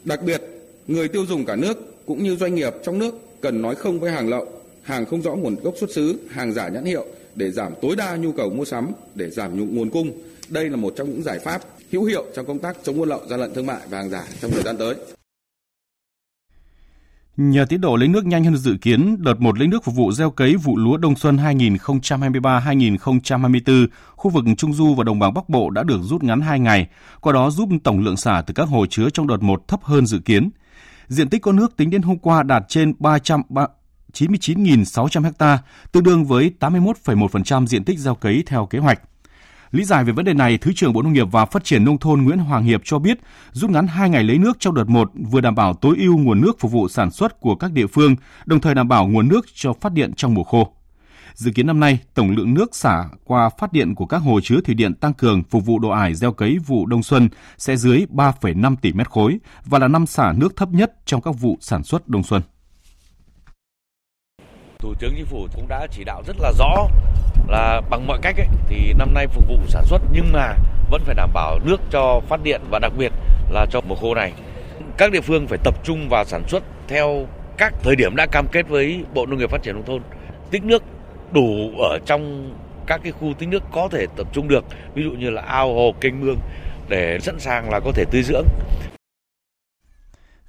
Đặc 0.04 0.22
biệt, 0.22 0.42
người 0.86 1.08
tiêu 1.08 1.26
dùng 1.26 1.44
cả 1.44 1.56
nước 1.56 2.06
cũng 2.06 2.22
như 2.22 2.36
doanh 2.36 2.54
nghiệp 2.54 2.74
trong 2.82 2.98
nước 2.98 3.14
cần 3.40 3.62
nói 3.62 3.74
không 3.74 4.00
với 4.00 4.10
hàng 4.10 4.28
lậu, 4.28 4.48
hàng 4.82 5.06
không 5.06 5.22
rõ 5.22 5.34
nguồn 5.34 5.56
gốc 5.62 5.74
xuất 5.80 5.90
xứ, 5.90 6.14
hàng 6.30 6.52
giả 6.52 6.68
nhãn 6.68 6.84
hiệu 6.84 7.06
để 7.34 7.50
giảm 7.50 7.72
tối 7.82 7.96
đa 7.96 8.16
nhu 8.16 8.32
cầu 8.32 8.50
mua 8.50 8.64
sắm, 8.64 8.92
để 9.14 9.30
giảm 9.30 9.74
nguồn 9.74 9.90
cung. 9.90 10.12
Đây 10.48 10.70
là 10.70 10.76
một 10.76 10.92
trong 10.96 11.10
những 11.10 11.22
giải 11.22 11.38
pháp 11.38 11.62
hữu 11.92 12.04
hiệu 12.04 12.24
trong 12.34 12.46
công 12.46 12.58
tác 12.58 12.76
chống 12.82 12.98
buôn 12.98 13.08
lậu, 13.08 13.20
gian 13.30 13.40
lận 13.40 13.54
thương 13.54 13.66
mại 13.66 13.80
và 13.90 13.98
hàng 13.98 14.10
giả 14.10 14.28
trong 14.40 14.50
thời 14.50 14.62
gian 14.62 14.76
tới. 14.76 14.94
Nhờ 17.42 17.64
tiến 17.64 17.80
độ 17.80 17.96
lấy 17.96 18.08
nước 18.08 18.26
nhanh 18.26 18.44
hơn 18.44 18.56
dự 18.56 18.76
kiến, 18.80 19.22
đợt 19.22 19.40
1 19.40 19.58
lấy 19.58 19.68
nước 19.68 19.84
phục 19.84 19.94
vụ 19.94 20.12
gieo 20.12 20.30
cấy 20.30 20.56
vụ 20.56 20.76
lúa 20.76 20.96
đông 20.96 21.16
xuân 21.16 21.36
2023-2024, 21.36 23.86
khu 24.16 24.30
vực 24.30 24.44
Trung 24.56 24.72
Du 24.72 24.94
và 24.94 25.04
Đồng 25.04 25.18
bằng 25.18 25.34
Bắc 25.34 25.48
Bộ 25.48 25.70
đã 25.70 25.82
được 25.82 26.00
rút 26.02 26.22
ngắn 26.22 26.40
2 26.40 26.60
ngày, 26.60 26.88
qua 27.20 27.32
đó 27.32 27.50
giúp 27.50 27.68
tổng 27.84 28.00
lượng 28.00 28.16
xả 28.16 28.42
từ 28.46 28.54
các 28.54 28.68
hồ 28.68 28.86
chứa 28.86 29.10
trong 29.10 29.26
đợt 29.26 29.42
1 29.42 29.68
thấp 29.68 29.80
hơn 29.82 30.06
dự 30.06 30.18
kiến. 30.18 30.50
Diện 31.08 31.28
tích 31.28 31.42
có 31.42 31.52
nước 31.52 31.76
tính 31.76 31.90
đến 31.90 32.02
hôm 32.02 32.18
qua 32.18 32.42
đạt 32.42 32.62
trên 32.68 32.94
399.600 32.98 35.32
ha, 35.38 35.58
tương 35.92 36.02
đương 36.02 36.24
với 36.24 36.52
81,1% 36.60 37.66
diện 37.66 37.84
tích 37.84 37.98
gieo 37.98 38.14
cấy 38.14 38.42
theo 38.46 38.66
kế 38.66 38.78
hoạch. 38.78 39.00
Lý 39.72 39.84
giải 39.84 40.04
về 40.04 40.12
vấn 40.12 40.24
đề 40.24 40.34
này, 40.34 40.58
Thứ 40.58 40.72
trưởng 40.72 40.92
Bộ 40.92 41.02
Nông 41.02 41.12
nghiệp 41.12 41.26
và 41.30 41.44
Phát 41.44 41.64
triển 41.64 41.84
Nông 41.84 41.98
thôn 41.98 42.22
Nguyễn 42.22 42.38
Hoàng 42.38 42.64
Hiệp 42.64 42.80
cho 42.84 42.98
biết 42.98 43.18
rút 43.52 43.70
ngắn 43.70 43.86
2 43.86 44.10
ngày 44.10 44.24
lấy 44.24 44.38
nước 44.38 44.56
trong 44.60 44.74
đợt 44.74 44.88
1 44.88 45.10
vừa 45.30 45.40
đảm 45.40 45.54
bảo 45.54 45.74
tối 45.74 45.96
ưu 45.98 46.18
nguồn 46.18 46.40
nước 46.40 46.60
phục 46.60 46.72
vụ 46.72 46.88
sản 46.88 47.10
xuất 47.10 47.40
của 47.40 47.54
các 47.54 47.72
địa 47.72 47.86
phương, 47.86 48.16
đồng 48.46 48.60
thời 48.60 48.74
đảm 48.74 48.88
bảo 48.88 49.06
nguồn 49.06 49.28
nước 49.28 49.46
cho 49.54 49.72
phát 49.72 49.92
điện 49.92 50.12
trong 50.16 50.34
mùa 50.34 50.44
khô. 50.44 50.72
Dự 51.34 51.50
kiến 51.54 51.66
năm 51.66 51.80
nay, 51.80 51.98
tổng 52.14 52.30
lượng 52.30 52.54
nước 52.54 52.76
xả 52.76 53.04
qua 53.24 53.50
phát 53.58 53.72
điện 53.72 53.94
của 53.94 54.06
các 54.06 54.18
hồ 54.18 54.40
chứa 54.40 54.60
thủy 54.60 54.74
điện 54.74 54.94
tăng 54.94 55.14
cường 55.14 55.42
phục 55.50 55.66
vụ 55.66 55.78
độ 55.78 55.88
ải 55.88 56.14
gieo 56.14 56.32
cấy 56.32 56.58
vụ 56.66 56.86
đông 56.86 57.02
xuân 57.02 57.28
sẽ 57.58 57.76
dưới 57.76 58.06
3,5 58.10 58.76
tỷ 58.76 58.92
mét 58.92 59.10
khối 59.10 59.38
và 59.64 59.78
là 59.78 59.88
năm 59.88 60.06
xả 60.06 60.32
nước 60.32 60.56
thấp 60.56 60.68
nhất 60.72 60.92
trong 61.04 61.20
các 61.20 61.30
vụ 61.30 61.58
sản 61.60 61.82
xuất 61.82 62.08
đông 62.08 62.22
xuân. 62.22 62.42
Thủ 64.80 64.94
tướng 64.94 65.12
Chính 65.16 65.26
phủ 65.26 65.48
cũng 65.54 65.68
đã 65.68 65.86
chỉ 65.90 66.04
đạo 66.04 66.22
rất 66.26 66.36
là 66.40 66.52
rõ 66.58 66.88
là 67.48 67.80
bằng 67.90 68.06
mọi 68.06 68.18
cách 68.22 68.36
ấy, 68.36 68.46
thì 68.66 68.92
năm 68.98 69.14
nay 69.14 69.26
phục 69.26 69.48
vụ 69.48 69.56
sản 69.68 69.84
xuất 69.86 70.02
nhưng 70.12 70.32
mà 70.32 70.54
vẫn 70.90 71.02
phải 71.04 71.14
đảm 71.14 71.30
bảo 71.34 71.58
nước 71.64 71.80
cho 71.90 72.20
phát 72.28 72.42
điện 72.42 72.60
và 72.70 72.78
đặc 72.78 72.92
biệt 72.96 73.12
là 73.50 73.66
cho 73.70 73.80
mùa 73.80 73.94
khô 73.94 74.14
này. 74.14 74.32
Các 74.98 75.12
địa 75.12 75.20
phương 75.20 75.46
phải 75.46 75.58
tập 75.64 75.74
trung 75.84 76.08
vào 76.08 76.24
sản 76.24 76.42
xuất 76.48 76.62
theo 76.88 77.26
các 77.56 77.74
thời 77.82 77.96
điểm 77.96 78.16
đã 78.16 78.26
cam 78.26 78.46
kết 78.52 78.68
với 78.68 79.04
Bộ 79.14 79.26
Nông 79.26 79.38
nghiệp 79.38 79.50
Phát 79.50 79.62
triển 79.62 79.74
nông 79.74 79.86
thôn. 79.86 80.02
Tích 80.50 80.64
nước 80.64 80.82
đủ 81.32 81.70
ở 81.78 81.98
trong 82.06 82.52
các 82.86 83.00
cái 83.02 83.12
khu 83.12 83.34
tích 83.38 83.48
nước 83.48 83.62
có 83.72 83.88
thể 83.92 84.06
tập 84.16 84.26
trung 84.32 84.48
được, 84.48 84.64
ví 84.94 85.02
dụ 85.02 85.10
như 85.10 85.30
là 85.30 85.42
ao 85.42 85.74
hồ 85.74 85.94
kênh 86.00 86.20
mương 86.20 86.38
để 86.88 87.18
sẵn 87.20 87.40
sàng 87.40 87.70
là 87.70 87.80
có 87.80 87.92
thể 87.94 88.04
tưới 88.10 88.22
dưỡng. 88.22 88.46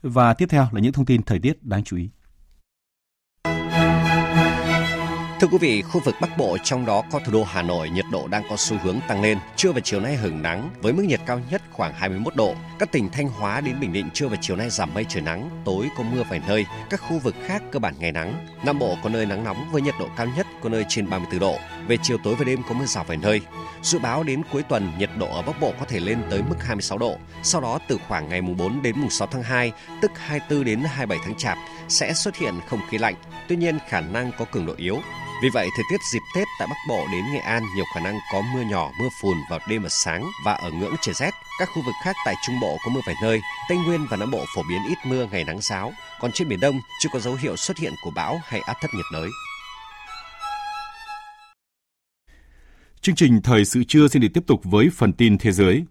Và 0.01 0.33
tiếp 0.33 0.45
theo 0.49 0.67
là 0.71 0.79
những 0.79 0.93
thông 0.93 1.05
tin 1.05 1.23
thời 1.23 1.39
tiết 1.39 1.63
đáng 1.63 1.83
chú 1.83 1.97
ý. 1.97 2.09
Thưa 5.41 5.47
quý 5.47 5.57
vị, 5.57 5.81
khu 5.81 6.01
vực 6.05 6.15
Bắc 6.21 6.37
Bộ 6.37 6.57
trong 6.63 6.85
đó 6.85 7.03
có 7.11 7.19
thủ 7.19 7.31
đô 7.31 7.43
Hà 7.43 7.61
Nội 7.61 7.89
nhiệt 7.89 8.05
độ 8.11 8.27
đang 8.27 8.43
có 8.49 8.55
xu 8.57 8.77
hướng 8.77 8.99
tăng 9.07 9.21
lên. 9.21 9.37
Trưa 9.55 9.71
và 9.71 9.79
chiều 9.79 9.99
nay 9.99 10.15
hưởng 10.15 10.41
nắng 10.41 10.69
với 10.81 10.93
mức 10.93 11.03
nhiệt 11.03 11.19
cao 11.25 11.41
nhất 11.49 11.61
khoảng 11.71 11.93
21 11.93 12.35
độ. 12.35 12.55
Các 12.79 12.91
tỉnh 12.91 13.09
Thanh 13.09 13.27
Hóa 13.27 13.61
đến 13.61 13.79
Bình 13.79 13.93
Định 13.93 14.09
trưa 14.13 14.27
và 14.27 14.37
chiều 14.41 14.55
nay 14.57 14.69
giảm 14.69 14.93
mây 14.93 15.05
trời 15.09 15.21
nắng, 15.21 15.49
tối 15.65 15.89
có 15.97 16.03
mưa 16.03 16.23
vài 16.29 16.41
nơi. 16.47 16.65
Các 16.89 17.01
khu 17.01 17.19
vực 17.19 17.35
khác 17.45 17.63
cơ 17.71 17.79
bản 17.79 17.93
ngày 17.99 18.11
nắng. 18.11 18.45
Nam 18.65 18.79
Bộ 18.79 18.97
có 19.03 19.09
nơi 19.09 19.25
nắng 19.25 19.43
nóng 19.43 19.69
với 19.71 19.81
nhiệt 19.81 19.95
độ 19.99 20.07
cao 20.17 20.27
nhất 20.37 20.47
có 20.61 20.69
nơi 20.69 20.85
trên 20.89 21.09
34 21.09 21.39
độ. 21.39 21.55
Về 21.87 21.97
chiều 22.03 22.17
tối 22.23 22.35
và 22.35 22.43
đêm 22.45 22.59
có 22.69 22.73
mưa 22.73 22.85
rào 22.85 23.03
vài 23.03 23.17
nơi. 23.17 23.41
Dự 23.81 23.99
báo 23.99 24.23
đến 24.23 24.41
cuối 24.51 24.63
tuần 24.63 24.91
nhiệt 24.97 25.09
độ 25.17 25.35
ở 25.35 25.41
Bắc 25.41 25.61
Bộ 25.61 25.73
có 25.79 25.85
thể 25.85 25.99
lên 25.99 26.23
tới 26.29 26.41
mức 26.49 26.55
26 26.59 26.97
độ. 26.97 27.15
Sau 27.43 27.61
đó 27.61 27.79
từ 27.87 27.97
khoảng 28.07 28.29
ngày 28.29 28.41
mùng 28.41 28.57
4 28.57 28.81
đến 28.81 28.99
mùng 28.99 29.09
6 29.09 29.27
tháng 29.27 29.43
2, 29.43 29.71
tức 30.01 30.11
24 30.15 30.65
đến 30.65 30.79
27 30.79 31.25
tháng 31.25 31.35
Chạp 31.35 31.57
sẽ 31.87 32.13
xuất 32.13 32.35
hiện 32.35 32.53
không 32.67 32.79
khí 32.89 32.97
lạnh. 32.97 33.15
Tuy 33.47 33.55
nhiên 33.55 33.77
khả 33.89 34.01
năng 34.01 34.31
có 34.37 34.45
cường 34.45 34.65
độ 34.65 34.73
yếu. 34.77 34.97
Vì 35.43 35.49
vậy, 35.49 35.67
thời 35.75 35.85
tiết 35.89 35.97
dịp 36.13 36.19
Tết 36.35 36.47
tại 36.59 36.67
Bắc 36.67 36.77
Bộ 36.89 37.07
đến 37.11 37.25
Nghệ 37.33 37.39
An 37.39 37.63
nhiều 37.75 37.85
khả 37.93 37.99
năng 37.99 38.19
có 38.33 38.41
mưa 38.53 38.61
nhỏ, 38.61 38.91
mưa 38.99 39.09
phùn 39.21 39.37
vào 39.49 39.59
đêm 39.67 39.83
và 39.83 39.89
sáng 39.89 40.31
và 40.45 40.53
ở 40.53 40.71
ngưỡng 40.71 40.95
trời 41.01 41.15
rét. 41.15 41.31
Các 41.59 41.69
khu 41.75 41.81
vực 41.85 41.95
khác 42.03 42.15
tại 42.25 42.35
Trung 42.45 42.59
Bộ 42.59 42.77
có 42.85 42.91
mưa 42.91 43.01
vài 43.05 43.15
nơi, 43.21 43.41
Tây 43.69 43.77
Nguyên 43.77 44.07
và 44.09 44.17
Nam 44.17 44.31
Bộ 44.31 44.45
phổ 44.55 44.63
biến 44.69 44.81
ít 44.89 44.97
mưa, 45.05 45.27
ngày 45.31 45.43
nắng 45.43 45.59
giáo. 45.61 45.93
Còn 46.19 46.31
trên 46.31 46.47
Biển 46.47 46.59
Đông 46.59 46.81
chưa 46.99 47.09
có 47.13 47.19
dấu 47.19 47.35
hiệu 47.35 47.55
xuất 47.55 47.77
hiện 47.77 47.93
của 48.03 48.11
bão 48.11 48.39
hay 48.43 48.61
áp 48.61 48.77
thấp 48.81 48.93
nhiệt 48.93 49.05
đới. 49.13 49.29
Chương 53.01 53.15
trình 53.15 53.41
Thời 53.41 53.65
sự 53.65 53.83
trưa 53.83 54.07
xin 54.07 54.21
được 54.21 54.27
tiếp 54.33 54.43
tục 54.47 54.61
với 54.63 54.89
phần 54.93 55.13
tin 55.13 55.37
thế 55.37 55.51
giới. 55.51 55.83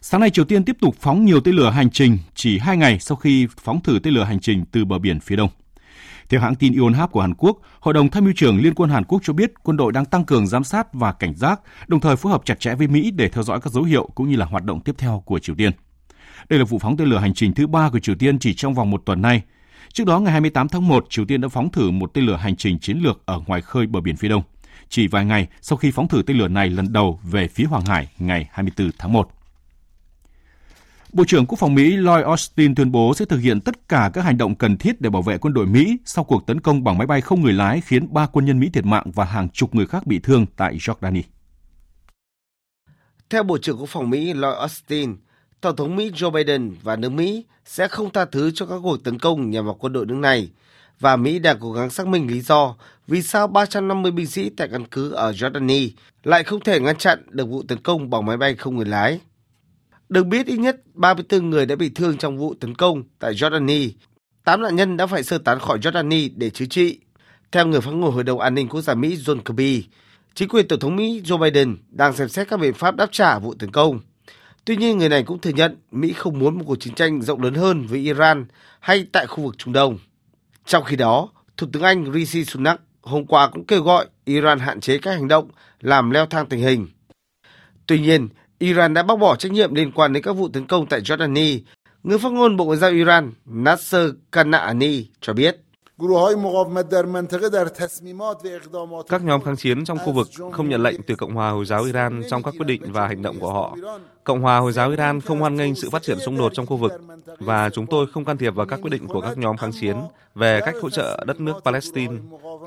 Sáng 0.00 0.20
nay 0.20 0.30
Triều 0.30 0.44
Tiên 0.44 0.64
tiếp 0.64 0.76
tục 0.80 0.96
phóng 1.00 1.24
nhiều 1.24 1.40
tên 1.40 1.54
lửa 1.54 1.70
hành 1.70 1.90
trình 1.90 2.18
chỉ 2.34 2.58
hai 2.58 2.76
ngày 2.76 2.98
sau 2.98 3.16
khi 3.16 3.46
phóng 3.60 3.80
thử 3.80 3.98
tên 4.02 4.14
lửa 4.14 4.24
hành 4.24 4.40
trình 4.40 4.64
từ 4.72 4.84
bờ 4.84 4.98
biển 4.98 5.20
phía 5.20 5.36
đông. 5.36 5.50
Theo 6.28 6.40
hãng 6.40 6.54
tin 6.54 6.78
Yonhap 6.78 7.10
của 7.10 7.20
Hàn 7.20 7.34
Quốc, 7.34 7.58
Hội 7.80 7.94
đồng 7.94 8.10
Tham 8.10 8.24
mưu 8.24 8.32
trưởng 8.36 8.62
Liên 8.62 8.74
quân 8.74 8.90
Hàn 8.90 9.04
Quốc 9.04 9.20
cho 9.24 9.32
biết 9.32 9.52
quân 9.62 9.76
đội 9.76 9.92
đang 9.92 10.04
tăng 10.04 10.24
cường 10.24 10.46
giám 10.46 10.64
sát 10.64 10.94
và 10.94 11.12
cảnh 11.12 11.34
giác, 11.34 11.60
đồng 11.88 12.00
thời 12.00 12.16
phối 12.16 12.32
hợp 12.32 12.42
chặt 12.44 12.60
chẽ 12.60 12.74
với 12.74 12.86
Mỹ 12.86 13.10
để 13.10 13.28
theo 13.28 13.42
dõi 13.42 13.60
các 13.60 13.72
dấu 13.72 13.84
hiệu 13.84 14.08
cũng 14.14 14.30
như 14.30 14.36
là 14.36 14.46
hoạt 14.46 14.64
động 14.64 14.80
tiếp 14.80 14.94
theo 14.98 15.22
của 15.26 15.38
Triều 15.38 15.56
Tiên. 15.56 15.72
Đây 16.48 16.58
là 16.58 16.64
vụ 16.64 16.78
phóng 16.78 16.96
tên 16.96 17.08
lửa 17.08 17.18
hành 17.18 17.34
trình 17.34 17.54
thứ 17.54 17.66
ba 17.66 17.90
của 17.90 17.98
Triều 17.98 18.14
Tiên 18.14 18.38
chỉ 18.38 18.54
trong 18.54 18.74
vòng 18.74 18.90
một 18.90 19.02
tuần 19.04 19.22
nay. 19.22 19.42
Trước 19.92 20.06
đó, 20.06 20.20
ngày 20.20 20.32
28 20.32 20.68
tháng 20.68 20.88
1, 20.88 21.06
Triều 21.10 21.24
Tiên 21.24 21.40
đã 21.40 21.48
phóng 21.48 21.70
thử 21.70 21.90
một 21.90 22.10
tên 22.14 22.26
lửa 22.26 22.36
hành 22.36 22.56
trình 22.56 22.78
chiến 22.78 22.98
lược 22.98 23.22
ở 23.26 23.40
ngoài 23.46 23.60
khơi 23.60 23.86
bờ 23.86 24.00
biển 24.00 24.16
phía 24.16 24.28
đông. 24.28 24.42
Chỉ 24.88 25.06
vài 25.06 25.24
ngày 25.24 25.48
sau 25.60 25.76
khi 25.76 25.90
phóng 25.90 26.08
thử 26.08 26.22
tên 26.26 26.38
lửa 26.38 26.48
này 26.48 26.70
lần 26.70 26.92
đầu 26.92 27.20
về 27.22 27.48
phía 27.48 27.64
Hoàng 27.64 27.84
Hải 27.84 28.08
ngày 28.18 28.48
24 28.52 28.90
tháng 28.98 29.12
1. 29.12 29.30
Bộ 31.12 31.24
trưởng 31.24 31.46
Quốc 31.46 31.58
phòng 31.58 31.74
Mỹ 31.74 31.96
Lloyd 31.96 32.24
Austin 32.24 32.74
tuyên 32.74 32.92
bố 32.92 33.14
sẽ 33.14 33.24
thực 33.24 33.38
hiện 33.38 33.60
tất 33.60 33.88
cả 33.88 34.10
các 34.14 34.24
hành 34.24 34.38
động 34.38 34.54
cần 34.54 34.76
thiết 34.76 35.00
để 35.00 35.10
bảo 35.10 35.22
vệ 35.22 35.38
quân 35.38 35.54
đội 35.54 35.66
Mỹ 35.66 35.96
sau 36.04 36.24
cuộc 36.24 36.46
tấn 36.46 36.60
công 36.60 36.84
bằng 36.84 36.98
máy 36.98 37.06
bay 37.06 37.20
không 37.20 37.42
người 37.42 37.52
lái 37.52 37.80
khiến 37.80 38.14
ba 38.14 38.26
quân 38.26 38.44
nhân 38.44 38.60
Mỹ 38.60 38.70
thiệt 38.72 38.84
mạng 38.84 39.10
và 39.14 39.24
hàng 39.24 39.48
chục 39.48 39.74
người 39.74 39.86
khác 39.86 40.06
bị 40.06 40.18
thương 40.18 40.46
tại 40.56 40.76
Jordani. 40.76 41.22
Theo 43.30 43.42
Bộ 43.42 43.58
trưởng 43.58 43.78
Quốc 43.78 43.88
phòng 43.88 44.10
Mỹ 44.10 44.32
Lloyd 44.34 44.56
Austin, 44.58 45.16
Tổng 45.60 45.76
thống 45.76 45.96
Mỹ 45.96 46.10
Joe 46.10 46.30
Biden 46.30 46.74
và 46.82 46.96
nước 46.96 47.12
Mỹ 47.12 47.44
sẽ 47.64 47.88
không 47.88 48.12
tha 48.12 48.24
thứ 48.24 48.50
cho 48.50 48.66
các 48.66 48.80
cuộc 48.82 49.04
tấn 49.04 49.18
công 49.18 49.50
nhằm 49.50 49.64
vào 49.64 49.74
quân 49.74 49.92
đội 49.92 50.06
nước 50.06 50.14
này, 50.14 50.50
và 51.00 51.16
Mỹ 51.16 51.38
đang 51.38 51.56
cố 51.60 51.72
gắng 51.72 51.90
xác 51.90 52.06
minh 52.06 52.30
lý 52.30 52.40
do 52.40 52.74
vì 53.06 53.22
sao 53.22 53.46
350 53.46 54.12
binh 54.12 54.26
sĩ 54.26 54.50
tại 54.50 54.68
căn 54.72 54.84
cứ 54.86 55.10
ở 55.12 55.32
Jordani 55.32 55.90
lại 56.24 56.44
không 56.44 56.60
thể 56.60 56.80
ngăn 56.80 56.96
chặn 56.96 57.22
được 57.30 57.48
vụ 57.48 57.62
tấn 57.62 57.78
công 57.78 58.10
bằng 58.10 58.26
máy 58.26 58.36
bay 58.36 58.54
không 58.54 58.76
người 58.76 58.86
lái. 58.86 59.20
Được 60.08 60.26
biết 60.26 60.46
ít 60.46 60.56
nhất 60.56 60.76
34 60.94 61.50
người 61.50 61.66
đã 61.66 61.76
bị 61.76 61.88
thương 61.88 62.16
trong 62.18 62.38
vụ 62.38 62.54
tấn 62.60 62.74
công 62.74 63.02
tại 63.18 63.32
Jordani. 63.32 63.90
8 64.44 64.62
nạn 64.62 64.76
nhân 64.76 64.96
đã 64.96 65.06
phải 65.06 65.22
sơ 65.22 65.38
tán 65.38 65.58
khỏi 65.58 65.78
Jordani 65.78 66.30
để 66.36 66.50
chữa 66.50 66.66
trị. 66.66 66.98
Theo 67.52 67.66
người 67.66 67.80
phát 67.80 67.90
ngôn 67.90 68.12
Hội 68.12 68.24
đồng 68.24 68.40
An 68.40 68.54
ninh 68.54 68.68
Quốc 68.68 68.80
gia 68.80 68.94
Mỹ 68.94 69.16
John 69.16 69.40
Kirby, 69.40 69.84
chính 70.34 70.48
quyền 70.48 70.68
Tổng 70.68 70.80
thống 70.80 70.96
Mỹ 70.96 71.22
Joe 71.24 71.38
Biden 71.38 71.76
đang 71.88 72.12
xem 72.12 72.28
xét 72.28 72.48
các 72.48 72.60
biện 72.60 72.74
pháp 72.74 72.96
đáp 72.96 73.08
trả 73.12 73.38
vụ 73.38 73.54
tấn 73.54 73.70
công. 73.70 74.00
Tuy 74.64 74.76
nhiên, 74.76 74.98
người 74.98 75.08
này 75.08 75.22
cũng 75.22 75.40
thừa 75.40 75.50
nhận 75.50 75.76
Mỹ 75.90 76.12
không 76.12 76.38
muốn 76.38 76.58
một 76.58 76.64
cuộc 76.66 76.76
chiến 76.80 76.94
tranh 76.94 77.22
rộng 77.22 77.42
lớn 77.42 77.54
hơn 77.54 77.86
với 77.86 77.98
Iran 77.98 78.46
hay 78.80 79.06
tại 79.12 79.26
khu 79.26 79.44
vực 79.44 79.58
Trung 79.58 79.72
Đông. 79.72 79.98
Trong 80.68 80.84
khi 80.84 80.96
đó, 80.96 81.28
Thủ 81.56 81.66
tướng 81.72 81.82
Anh 81.82 82.12
Rishi 82.12 82.44
Sunak 82.44 82.80
hôm 83.02 83.26
qua 83.26 83.48
cũng 83.52 83.66
kêu 83.66 83.82
gọi 83.82 84.06
Iran 84.24 84.58
hạn 84.58 84.80
chế 84.80 84.98
các 84.98 85.10
hành 85.10 85.28
động 85.28 85.50
làm 85.80 86.10
leo 86.10 86.26
thang 86.26 86.46
tình 86.46 86.60
hình. 86.60 86.86
Tuy 87.86 88.00
nhiên, 88.00 88.28
Iran 88.58 88.94
đã 88.94 89.02
bác 89.02 89.18
bỏ 89.18 89.36
trách 89.36 89.52
nhiệm 89.52 89.74
liên 89.74 89.92
quan 89.92 90.12
đến 90.12 90.22
các 90.22 90.32
vụ 90.32 90.48
tấn 90.48 90.66
công 90.66 90.86
tại 90.86 91.00
Jordani. 91.00 91.60
Người 92.02 92.18
phát 92.18 92.32
ngôn 92.32 92.56
Bộ 92.56 92.64
Ngoại 92.64 92.78
giao 92.78 92.90
Iran 92.90 93.32
Nasser 93.44 94.10
Kanani 94.32 95.06
cho 95.20 95.32
biết. 95.32 95.60
Các 99.08 99.24
nhóm 99.24 99.42
kháng 99.42 99.56
chiến 99.56 99.84
trong 99.84 99.98
khu 99.98 100.12
vực 100.12 100.28
không 100.52 100.68
nhận 100.68 100.82
lệnh 100.82 101.02
từ 101.02 101.14
Cộng 101.14 101.34
hòa 101.34 101.50
Hồi 101.50 101.64
giáo 101.64 101.84
Iran 101.84 102.22
trong 102.30 102.42
các 102.42 102.54
quyết 102.58 102.66
định 102.66 102.82
và 102.92 103.06
hành 103.06 103.22
động 103.22 103.40
của 103.40 103.52
họ. 103.52 103.76
Cộng 104.24 104.40
hòa 104.40 104.58
Hồi 104.58 104.72
giáo 104.72 104.90
Iran 104.90 105.20
không 105.20 105.40
hoan 105.40 105.56
nghênh 105.56 105.74
sự 105.74 105.90
phát 105.90 106.02
triển 106.02 106.18
xung 106.20 106.38
đột 106.38 106.52
trong 106.54 106.66
khu 106.66 106.76
vực 106.76 106.92
và 107.38 107.70
chúng 107.70 107.86
tôi 107.86 108.06
không 108.12 108.24
can 108.24 108.36
thiệp 108.36 108.54
vào 108.54 108.66
các 108.66 108.80
quyết 108.82 108.90
định 108.90 109.06
của 109.06 109.20
các 109.20 109.38
nhóm 109.38 109.56
kháng 109.56 109.72
chiến 109.80 109.96
về 110.34 110.60
cách 110.64 110.74
hỗ 110.82 110.90
trợ 110.90 111.24
đất 111.26 111.40
nước 111.40 111.56
Palestine, 111.64 112.14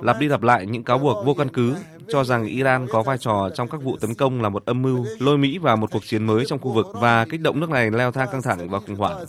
lặp 0.02 0.20
đi 0.20 0.28
lặp 0.28 0.42
lại 0.42 0.66
những 0.66 0.84
cáo 0.84 0.98
buộc 0.98 1.26
vô 1.26 1.34
căn 1.34 1.50
cứ 1.50 1.76
cho 2.08 2.24
rằng 2.24 2.46
Iran 2.46 2.88
có 2.88 3.04
vai 3.04 3.18
trò 3.18 3.50
trong 3.56 3.68
các 3.68 3.82
vụ 3.84 3.98
tấn 3.98 4.16
công 4.16 4.42
là 4.42 4.50
một 4.50 4.66
âm 4.66 4.82
mưu 4.82 5.06
lôi 5.20 5.38
Mỹ 5.38 5.58
vào 5.58 5.78
một 5.78 5.92
cuộc 5.92 6.06
chiến 6.06 6.24
mới 6.24 6.46
trong 6.46 6.60
khu 6.60 6.72
vực 6.72 6.88
và 6.94 7.26
kích 7.30 7.42
động 7.42 7.60
nước 7.60 7.70
này 7.70 7.92
leo 7.92 8.12
thang 8.12 8.30
căng 8.32 8.42
thẳng 8.42 8.70
và 8.70 8.80
khủng 8.80 8.96
hoảng. 8.96 9.26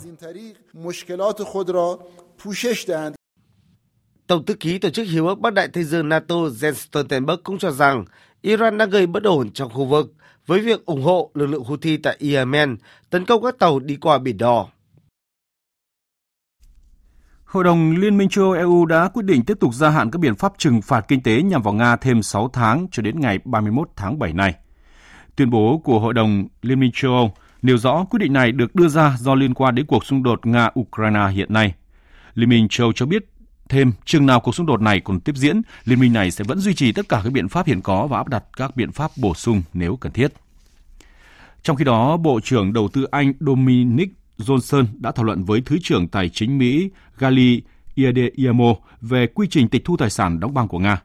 Tổng 4.27 4.45
thư 4.45 4.53
ký 4.53 4.79
Tổ 4.79 4.89
chức 4.89 5.07
Hiệp 5.07 5.25
ước 5.25 5.39
Bắc 5.39 5.53
Đại 5.53 5.67
Tây 5.67 5.83
Dương 5.83 6.09
NATO 6.09 6.35
Jens 6.35 6.73
Stoltenberg 6.73 7.43
cũng 7.43 7.57
cho 7.57 7.71
rằng 7.71 8.05
Iran 8.41 8.77
đang 8.77 8.89
gây 8.89 9.07
bất 9.07 9.23
ổn 9.23 9.51
trong 9.51 9.69
khu 9.69 9.85
vực 9.85 10.13
với 10.45 10.59
việc 10.59 10.85
ủng 10.85 11.03
hộ 11.03 11.31
lực 11.33 11.45
lượng 11.45 11.63
Houthi 11.63 11.97
tại 11.97 12.17
Yemen, 12.19 12.77
tấn 13.09 13.25
công 13.25 13.43
các 13.43 13.59
tàu 13.59 13.79
đi 13.79 13.95
qua 13.95 14.17
Biển 14.17 14.37
Đỏ. 14.37 14.67
Hội 17.45 17.63
đồng 17.63 17.95
Liên 17.97 18.17
minh 18.17 18.29
châu 18.29 18.43
Âu 18.45 18.53
EU 18.53 18.85
đã 18.85 19.09
quyết 19.13 19.23
định 19.25 19.45
tiếp 19.45 19.57
tục 19.59 19.73
gia 19.73 19.89
hạn 19.89 20.11
các 20.11 20.19
biện 20.19 20.35
pháp 20.35 20.53
trừng 20.57 20.81
phạt 20.81 21.05
kinh 21.07 21.23
tế 21.23 21.41
nhằm 21.41 21.61
vào 21.61 21.73
Nga 21.73 21.95
thêm 21.95 22.23
6 22.23 22.49
tháng 22.53 22.87
cho 22.91 23.03
đến 23.03 23.19
ngày 23.19 23.39
31 23.45 23.89
tháng 23.95 24.19
7 24.19 24.33
này. 24.33 24.55
Tuyên 25.35 25.49
bố 25.49 25.81
của 25.83 25.99
Hội 25.99 26.13
đồng 26.13 26.47
Liên 26.61 26.79
minh 26.79 26.91
châu 26.93 27.11
Âu 27.11 27.33
nêu 27.61 27.77
rõ 27.77 28.05
quyết 28.09 28.19
định 28.19 28.33
này 28.33 28.51
được 28.51 28.75
đưa 28.75 28.87
ra 28.87 29.15
do 29.19 29.35
liên 29.35 29.53
quan 29.53 29.75
đến 29.75 29.85
cuộc 29.85 30.05
xung 30.05 30.23
đột 30.23 30.45
Nga-Ukraine 30.45 31.27
hiện 31.27 31.53
nay. 31.53 31.73
Liên 32.33 32.49
minh 32.49 32.67
châu 32.69 32.85
Âu 32.85 32.93
cho 32.93 33.05
biết 33.05 33.32
thêm 33.73 33.91
chừng 34.05 34.25
nào 34.25 34.39
cuộc 34.39 34.55
xung 34.55 34.65
đột 34.65 34.81
này 34.81 34.99
còn 34.99 35.19
tiếp 35.19 35.35
diễn, 35.35 35.61
liên 35.85 35.99
minh 35.99 36.13
này 36.13 36.31
sẽ 36.31 36.43
vẫn 36.43 36.59
duy 36.59 36.73
trì 36.73 36.91
tất 36.91 37.09
cả 37.09 37.21
các 37.23 37.33
biện 37.33 37.49
pháp 37.49 37.67
hiện 37.67 37.81
có 37.81 38.07
và 38.07 38.17
áp 38.17 38.27
đặt 38.27 38.43
các 38.57 38.75
biện 38.75 38.91
pháp 38.91 39.11
bổ 39.17 39.33
sung 39.33 39.61
nếu 39.73 39.95
cần 39.95 40.11
thiết. 40.11 40.33
Trong 41.63 41.75
khi 41.75 41.83
đó, 41.83 42.17
Bộ 42.17 42.39
trưởng 42.43 42.73
Đầu 42.73 42.87
tư 42.93 43.03
Anh 43.03 43.33
Dominic 43.39 44.09
Johnson 44.37 44.85
đã 44.97 45.11
thảo 45.11 45.25
luận 45.25 45.43
với 45.43 45.61
Thứ 45.65 45.77
trưởng 45.83 46.07
Tài 46.07 46.29
chính 46.29 46.57
Mỹ 46.57 46.89
Gali 47.17 47.61
Iadeyemo 47.95 48.75
về 49.01 49.27
quy 49.27 49.47
trình 49.49 49.67
tịch 49.67 49.85
thu 49.85 49.97
tài 49.97 50.09
sản 50.09 50.39
đóng 50.39 50.53
băng 50.53 50.67
của 50.67 50.79
Nga. 50.79 51.01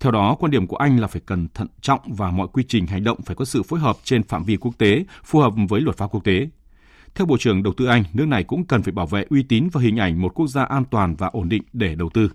Theo 0.00 0.12
đó, 0.12 0.36
quan 0.38 0.50
điểm 0.50 0.66
của 0.66 0.76
Anh 0.76 1.00
là 1.00 1.06
phải 1.06 1.22
cần 1.26 1.48
thận 1.54 1.68
trọng 1.80 2.00
và 2.06 2.30
mọi 2.30 2.48
quy 2.52 2.64
trình 2.68 2.86
hành 2.86 3.04
động 3.04 3.22
phải 3.22 3.36
có 3.36 3.44
sự 3.44 3.62
phối 3.62 3.80
hợp 3.80 3.96
trên 4.04 4.22
phạm 4.22 4.44
vi 4.44 4.56
quốc 4.56 4.78
tế, 4.78 5.04
phù 5.24 5.40
hợp 5.40 5.52
với 5.68 5.80
luật 5.80 5.96
pháp 5.96 6.06
quốc 6.06 6.24
tế. 6.24 6.48
Theo 7.14 7.26
Bộ 7.26 7.36
trưởng 7.38 7.62
Đầu 7.62 7.72
tư 7.76 7.86
Anh, 7.86 8.04
nước 8.12 8.28
này 8.28 8.44
cũng 8.44 8.64
cần 8.64 8.82
phải 8.82 8.92
bảo 8.92 9.06
vệ 9.06 9.24
uy 9.30 9.42
tín 9.42 9.68
và 9.72 9.80
hình 9.80 9.96
ảnh 9.96 10.20
một 10.20 10.34
quốc 10.34 10.46
gia 10.46 10.64
an 10.64 10.84
toàn 10.90 11.16
và 11.16 11.26
ổn 11.26 11.48
định 11.48 11.62
để 11.72 11.94
đầu 11.94 12.10
tư. 12.14 12.30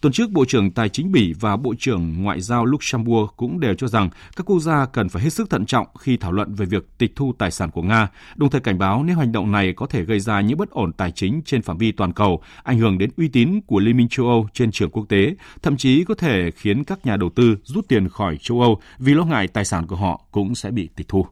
Tuần 0.00 0.12
trước, 0.12 0.30
Bộ 0.30 0.44
trưởng 0.44 0.70
Tài 0.70 0.88
chính 0.88 1.12
Bỉ 1.12 1.32
và 1.40 1.56
Bộ 1.56 1.74
trưởng 1.78 2.22
Ngoại 2.22 2.40
giao 2.40 2.64
Luxembourg 2.64 3.30
cũng 3.36 3.60
đều 3.60 3.74
cho 3.74 3.86
rằng 3.86 4.10
các 4.36 4.46
quốc 4.46 4.60
gia 4.60 4.86
cần 4.86 5.08
phải 5.08 5.22
hết 5.22 5.30
sức 5.30 5.50
thận 5.50 5.66
trọng 5.66 5.86
khi 5.98 6.16
thảo 6.16 6.32
luận 6.32 6.54
về 6.54 6.66
việc 6.66 6.98
tịch 6.98 7.12
thu 7.16 7.32
tài 7.38 7.50
sản 7.50 7.70
của 7.70 7.82
Nga, 7.82 8.08
đồng 8.36 8.50
thời 8.50 8.60
cảnh 8.60 8.78
báo 8.78 9.04
nếu 9.04 9.16
hành 9.16 9.32
động 9.32 9.52
này 9.52 9.72
có 9.72 9.86
thể 9.86 10.04
gây 10.04 10.20
ra 10.20 10.40
những 10.40 10.58
bất 10.58 10.70
ổn 10.70 10.92
tài 10.92 11.10
chính 11.10 11.42
trên 11.44 11.62
phạm 11.62 11.78
vi 11.78 11.92
toàn 11.92 12.12
cầu, 12.12 12.42
ảnh 12.62 12.78
hưởng 12.78 12.98
đến 12.98 13.10
uy 13.16 13.28
tín 13.28 13.60
của 13.66 13.78
Liên 13.78 13.96
minh 13.96 14.08
châu 14.08 14.26
Âu 14.26 14.48
trên 14.52 14.70
trường 14.70 14.90
quốc 14.90 15.04
tế, 15.08 15.34
thậm 15.62 15.76
chí 15.76 16.04
có 16.04 16.14
thể 16.14 16.50
khiến 16.50 16.84
các 16.84 17.06
nhà 17.06 17.16
đầu 17.16 17.30
tư 17.34 17.56
rút 17.62 17.88
tiền 17.88 18.08
khỏi 18.08 18.36
châu 18.40 18.60
Âu 18.60 18.80
vì 18.98 19.14
lo 19.14 19.24
ngại 19.24 19.48
tài 19.48 19.64
sản 19.64 19.86
của 19.86 19.96
họ 19.96 20.20
cũng 20.32 20.54
sẽ 20.54 20.70
bị 20.70 20.88
tịch 20.96 21.08
thu. 21.08 21.26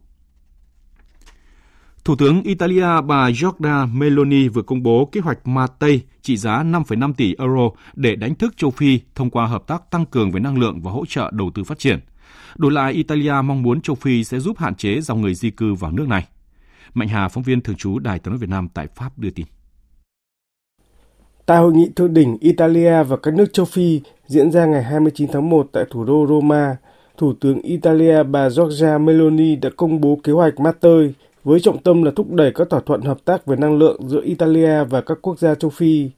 Thủ 2.04 2.16
tướng 2.16 2.42
Italia 2.42 3.00
bà 3.06 3.30
Giorgia 3.30 3.86
Meloni 3.86 4.48
vừa 4.48 4.62
công 4.62 4.82
bố 4.82 5.08
kế 5.12 5.20
hoạch 5.20 5.46
Ma 5.46 5.66
Tây 5.78 6.00
trị 6.22 6.36
giá 6.36 6.62
5,5 6.62 7.12
tỷ 7.16 7.34
euro 7.38 7.70
để 7.94 8.16
đánh 8.16 8.34
thức 8.34 8.56
châu 8.56 8.70
Phi 8.70 9.00
thông 9.14 9.30
qua 9.30 9.46
hợp 9.46 9.66
tác 9.66 9.90
tăng 9.90 10.06
cường 10.06 10.30
về 10.30 10.40
năng 10.40 10.58
lượng 10.58 10.80
và 10.82 10.90
hỗ 10.90 11.06
trợ 11.06 11.30
đầu 11.32 11.50
tư 11.54 11.64
phát 11.64 11.78
triển. 11.78 12.00
Đổi 12.56 12.72
lại, 12.72 12.92
Italia 12.92 13.32
mong 13.44 13.62
muốn 13.62 13.80
châu 13.80 13.96
Phi 13.96 14.24
sẽ 14.24 14.38
giúp 14.38 14.58
hạn 14.58 14.74
chế 14.74 15.00
dòng 15.00 15.20
người 15.20 15.34
di 15.34 15.50
cư 15.50 15.74
vào 15.74 15.90
nước 15.90 16.08
này. 16.08 16.26
Mạnh 16.94 17.08
Hà, 17.08 17.28
phóng 17.28 17.42
viên 17.42 17.60
thường 17.60 17.76
trú 17.76 17.98
Đài 17.98 18.18
tiếng 18.18 18.32
nói 18.32 18.38
Việt 18.38 18.50
Nam 18.50 18.68
tại 18.74 18.86
Pháp 18.94 19.18
đưa 19.18 19.30
tin. 19.30 19.46
Tại 21.46 21.58
hội 21.58 21.72
nghị 21.72 21.90
thượng 21.96 22.14
đỉnh 22.14 22.36
Italia 22.40 23.02
và 23.02 23.16
các 23.16 23.34
nước 23.34 23.52
châu 23.52 23.66
Phi 23.66 24.00
diễn 24.26 24.50
ra 24.50 24.66
ngày 24.66 24.82
29 24.82 25.28
tháng 25.32 25.50
1 25.50 25.68
tại 25.72 25.84
thủ 25.90 26.04
đô 26.04 26.26
Roma, 26.28 26.76
Thủ 27.18 27.32
tướng 27.40 27.60
Italia 27.60 28.22
bà 28.22 28.50
Giorgia 28.50 28.98
Meloni 28.98 29.56
đã 29.56 29.70
công 29.76 30.00
bố 30.00 30.20
kế 30.24 30.32
hoạch 30.32 30.60
Mattei 30.60 31.12
với 31.44 31.60
trọng 31.60 31.82
tâm 31.82 32.02
là 32.02 32.10
thúc 32.16 32.30
đẩy 32.30 32.52
các 32.54 32.70
thỏa 32.70 32.80
thuận 32.80 33.00
hợp 33.02 33.24
tác 33.24 33.46
về 33.46 33.56
năng 33.56 33.78
lượng 33.78 34.08
giữa 34.08 34.20
Italia 34.24 34.84
và 34.84 35.00
các 35.00 35.18
quốc 35.22 35.38
gia 35.38 35.54
châu 35.54 35.70
Phi. 35.70 36.10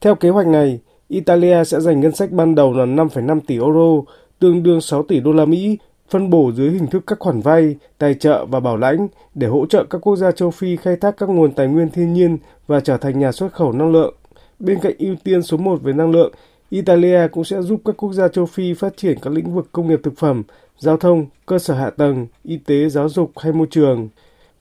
Theo 0.00 0.14
kế 0.14 0.28
hoạch 0.28 0.46
này, 0.46 0.80
Italia 1.08 1.64
sẽ 1.64 1.80
dành 1.80 2.00
ngân 2.00 2.12
sách 2.12 2.30
ban 2.30 2.54
đầu 2.54 2.72
là 2.72 2.84
5,5 2.84 3.40
tỷ 3.46 3.54
euro, 3.54 4.02
tương 4.38 4.62
đương 4.62 4.80
6 4.80 5.02
tỷ 5.02 5.20
đô 5.20 5.32
la 5.32 5.44
Mỹ, 5.44 5.78
phân 6.10 6.30
bổ 6.30 6.52
dưới 6.52 6.70
hình 6.70 6.86
thức 6.86 7.04
các 7.06 7.18
khoản 7.18 7.40
vay, 7.40 7.76
tài 7.98 8.14
trợ 8.14 8.44
và 8.44 8.60
bảo 8.60 8.76
lãnh 8.76 9.08
để 9.34 9.46
hỗ 9.46 9.66
trợ 9.66 9.84
các 9.90 9.98
quốc 9.98 10.16
gia 10.16 10.32
châu 10.32 10.50
Phi 10.50 10.76
khai 10.76 10.96
thác 10.96 11.16
các 11.16 11.28
nguồn 11.28 11.52
tài 11.52 11.66
nguyên 11.66 11.90
thiên 11.90 12.12
nhiên 12.12 12.38
và 12.66 12.80
trở 12.80 12.96
thành 12.96 13.18
nhà 13.18 13.32
xuất 13.32 13.52
khẩu 13.52 13.72
năng 13.72 13.92
lượng. 13.92 14.14
Bên 14.58 14.78
cạnh 14.82 14.94
ưu 14.98 15.14
tiên 15.24 15.42
số 15.42 15.56
1 15.56 15.82
về 15.82 15.92
năng 15.92 16.10
lượng, 16.10 16.32
Italia 16.70 17.28
cũng 17.32 17.44
sẽ 17.44 17.62
giúp 17.62 17.80
các 17.84 17.96
quốc 17.96 18.12
gia 18.12 18.28
châu 18.28 18.46
Phi 18.46 18.74
phát 18.74 18.96
triển 18.96 19.18
các 19.22 19.32
lĩnh 19.32 19.54
vực 19.54 19.68
công 19.72 19.88
nghiệp 19.88 20.00
thực 20.02 20.16
phẩm, 20.16 20.42
giao 20.78 20.96
thông, 20.96 21.26
cơ 21.46 21.58
sở 21.58 21.74
hạ 21.74 21.90
tầng, 21.90 22.26
y 22.42 22.56
tế, 22.56 22.88
giáo 22.88 23.08
dục 23.08 23.30
hay 23.36 23.52
môi 23.52 23.66
trường. 23.70 24.08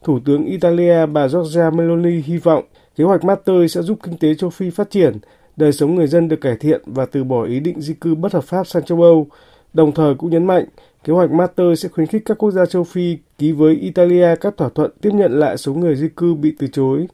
Thủ 0.03 0.19
tướng 0.25 0.45
Italia 0.45 1.05
bà 1.05 1.27
Giorgia 1.27 1.69
Meloni 1.69 2.21
hy 2.25 2.37
vọng 2.37 2.63
kế 2.95 3.03
hoạch 3.03 3.23
Mattei 3.23 3.67
sẽ 3.67 3.81
giúp 3.81 3.99
kinh 4.03 4.17
tế 4.17 4.35
châu 4.35 4.49
Phi 4.49 4.69
phát 4.69 4.89
triển, 4.89 5.17
đời 5.55 5.71
sống 5.71 5.95
người 5.95 6.07
dân 6.07 6.27
được 6.27 6.41
cải 6.41 6.55
thiện 6.55 6.81
và 6.85 7.05
từ 7.05 7.23
bỏ 7.23 7.43
ý 7.43 7.59
định 7.59 7.81
di 7.81 7.93
cư 7.93 8.15
bất 8.15 8.33
hợp 8.33 8.43
pháp 8.43 8.67
sang 8.67 8.85
châu 8.85 9.01
Âu. 9.01 9.27
Đồng 9.73 9.91
thời 9.91 10.15
cũng 10.15 10.29
nhấn 10.29 10.47
mạnh, 10.47 10.65
kế 11.03 11.13
hoạch 11.13 11.31
Mattei 11.31 11.75
sẽ 11.75 11.89
khuyến 11.89 12.07
khích 12.07 12.21
các 12.25 12.37
quốc 12.37 12.51
gia 12.51 12.65
châu 12.65 12.83
Phi 12.83 13.17
ký 13.37 13.51
với 13.51 13.75
Italia 13.75 14.35
các 14.41 14.57
thỏa 14.57 14.69
thuận 14.75 14.91
tiếp 15.01 15.09
nhận 15.13 15.39
lại 15.39 15.57
số 15.57 15.73
người 15.73 15.95
di 15.95 16.07
cư 16.15 16.33
bị 16.33 16.53
từ 16.59 16.67
chối. 16.67 17.07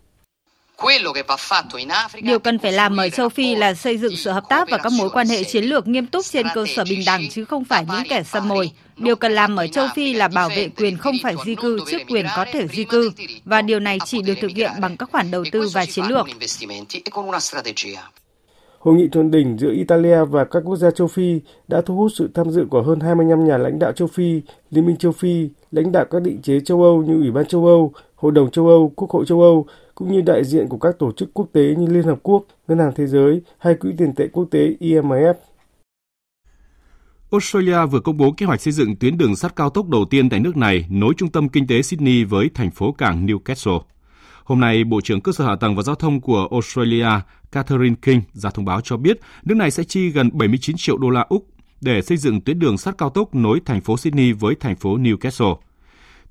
Điều 2.21 2.39
cần 2.39 2.59
phải 2.59 2.71
làm 2.71 2.97
ở 2.97 3.09
châu 3.09 3.29
Phi 3.29 3.55
là 3.55 3.73
xây 3.73 3.97
dựng 3.97 4.15
sự 4.15 4.31
hợp 4.31 4.43
tác 4.49 4.69
và 4.71 4.77
các 4.77 4.91
mối 4.97 5.09
quan 5.09 5.27
hệ 5.27 5.43
chiến 5.43 5.63
lược 5.63 5.87
nghiêm 5.87 6.07
túc 6.07 6.25
trên 6.25 6.47
cơ 6.55 6.65
sở 6.75 6.83
bình 6.89 6.99
đẳng 7.05 7.29
chứ 7.29 7.45
không 7.45 7.65
phải 7.65 7.85
những 7.85 8.03
kẻ 8.09 8.23
xâm 8.23 8.47
mồi. 8.47 8.71
Điều 8.99 9.15
cần 9.15 9.31
làm 9.31 9.55
ở 9.55 9.67
châu 9.67 9.87
Phi 9.95 10.13
là 10.13 10.27
bảo 10.27 10.49
vệ 10.49 10.69
quyền 10.77 10.97
không 10.97 11.15
phải 11.23 11.35
di 11.45 11.55
cư 11.55 11.79
trước 11.91 11.97
quyền 12.09 12.25
có 12.35 12.45
thể 12.51 12.67
di 12.67 12.83
cư 12.83 13.11
và 13.45 13.61
điều 13.61 13.79
này 13.79 13.97
chỉ 14.05 14.21
được 14.21 14.33
thực 14.41 14.51
hiện 14.51 14.71
bằng 14.81 14.97
các 14.97 15.09
khoản 15.11 15.31
đầu 15.31 15.43
tư 15.51 15.69
và 15.73 15.85
chiến 15.85 16.05
lược. 16.05 16.27
Hội 18.79 18.95
nghị 18.95 19.07
thượng 19.07 19.31
đỉnh 19.31 19.57
giữa 19.57 19.71
Italia 19.71 20.23
và 20.25 20.45
các 20.45 20.63
quốc 20.65 20.75
gia 20.75 20.91
châu 20.91 21.07
Phi 21.07 21.39
đã 21.67 21.81
thu 21.81 21.95
hút 21.95 22.11
sự 22.15 22.29
tham 22.33 22.51
dự 22.51 22.65
của 22.69 22.81
hơn 22.81 22.99
25 22.99 23.47
nhà 23.47 23.57
lãnh 23.57 23.79
đạo 23.79 23.91
châu 23.91 24.07
Phi, 24.07 24.41
Liên 24.71 24.85
minh 24.85 24.97
châu 24.97 25.11
Phi, 25.11 25.49
lãnh 25.71 25.91
đạo 25.91 26.05
các 26.11 26.21
định 26.21 26.41
chế 26.41 26.59
châu 26.59 26.83
Âu 26.83 27.03
như 27.03 27.13
Ủy 27.13 27.31
ban 27.31 27.45
châu 27.45 27.65
Âu, 27.65 27.91
Hội 28.15 28.31
đồng 28.31 28.51
châu 28.51 28.67
Âu, 28.67 28.91
Quốc 28.95 29.09
hội 29.09 29.25
châu 29.25 29.41
Âu, 29.41 29.65
cũng 29.95 30.11
như 30.11 30.21
đại 30.21 30.43
diện 30.43 30.67
của 30.67 30.77
các 30.77 30.99
tổ 30.99 31.11
chức 31.11 31.29
quốc 31.33 31.47
tế 31.53 31.61
như 31.61 31.87
Liên 31.87 32.03
Hợp 32.03 32.19
Quốc, 32.23 32.45
Ngân 32.67 32.79
hàng 32.79 32.91
Thế 32.95 33.07
giới 33.07 33.41
hay 33.57 33.75
Quỹ 33.75 33.91
tiền 33.97 34.13
tệ 34.15 34.27
quốc 34.33 34.45
tế 34.51 34.59
IMF. 34.79 35.33
Australia 37.31 37.85
vừa 37.85 37.99
công 37.99 38.17
bố 38.17 38.31
kế 38.31 38.45
hoạch 38.45 38.61
xây 38.61 38.73
dựng 38.73 38.95
tuyến 38.95 39.17
đường 39.17 39.35
sắt 39.35 39.55
cao 39.55 39.69
tốc 39.69 39.89
đầu 39.89 40.05
tiên 40.05 40.29
tại 40.29 40.39
nước 40.39 40.57
này 40.57 40.85
nối 40.89 41.13
trung 41.17 41.29
tâm 41.29 41.49
kinh 41.49 41.67
tế 41.67 41.81
Sydney 41.81 42.23
với 42.23 42.49
thành 42.53 42.71
phố 42.71 42.91
cảng 42.91 43.25
Newcastle. 43.25 43.81
Hôm 44.43 44.59
nay, 44.59 44.83
Bộ 44.83 45.01
trưởng 45.01 45.21
Cơ 45.21 45.31
sở 45.31 45.45
Hạ 45.45 45.55
tầng 45.55 45.75
và 45.75 45.83
Giao 45.83 45.95
thông 45.95 46.21
của 46.21 46.47
Australia 46.51 47.07
Catherine 47.51 47.95
King 48.01 48.21
ra 48.33 48.49
thông 48.49 48.65
báo 48.65 48.81
cho 48.81 48.97
biết 48.97 49.19
nước 49.43 49.55
này 49.55 49.71
sẽ 49.71 49.83
chi 49.83 50.09
gần 50.09 50.29
79 50.33 50.75
triệu 50.77 50.97
đô 50.97 51.09
la 51.09 51.25
Úc 51.29 51.47
để 51.81 52.01
xây 52.01 52.17
dựng 52.17 52.41
tuyến 52.41 52.59
đường 52.59 52.77
sắt 52.77 52.97
cao 52.97 53.09
tốc 53.09 53.35
nối 53.35 53.59
thành 53.65 53.81
phố 53.81 53.97
Sydney 53.97 54.31
với 54.31 54.55
thành 54.55 54.75
phố 54.75 54.97
Newcastle. 54.97 55.55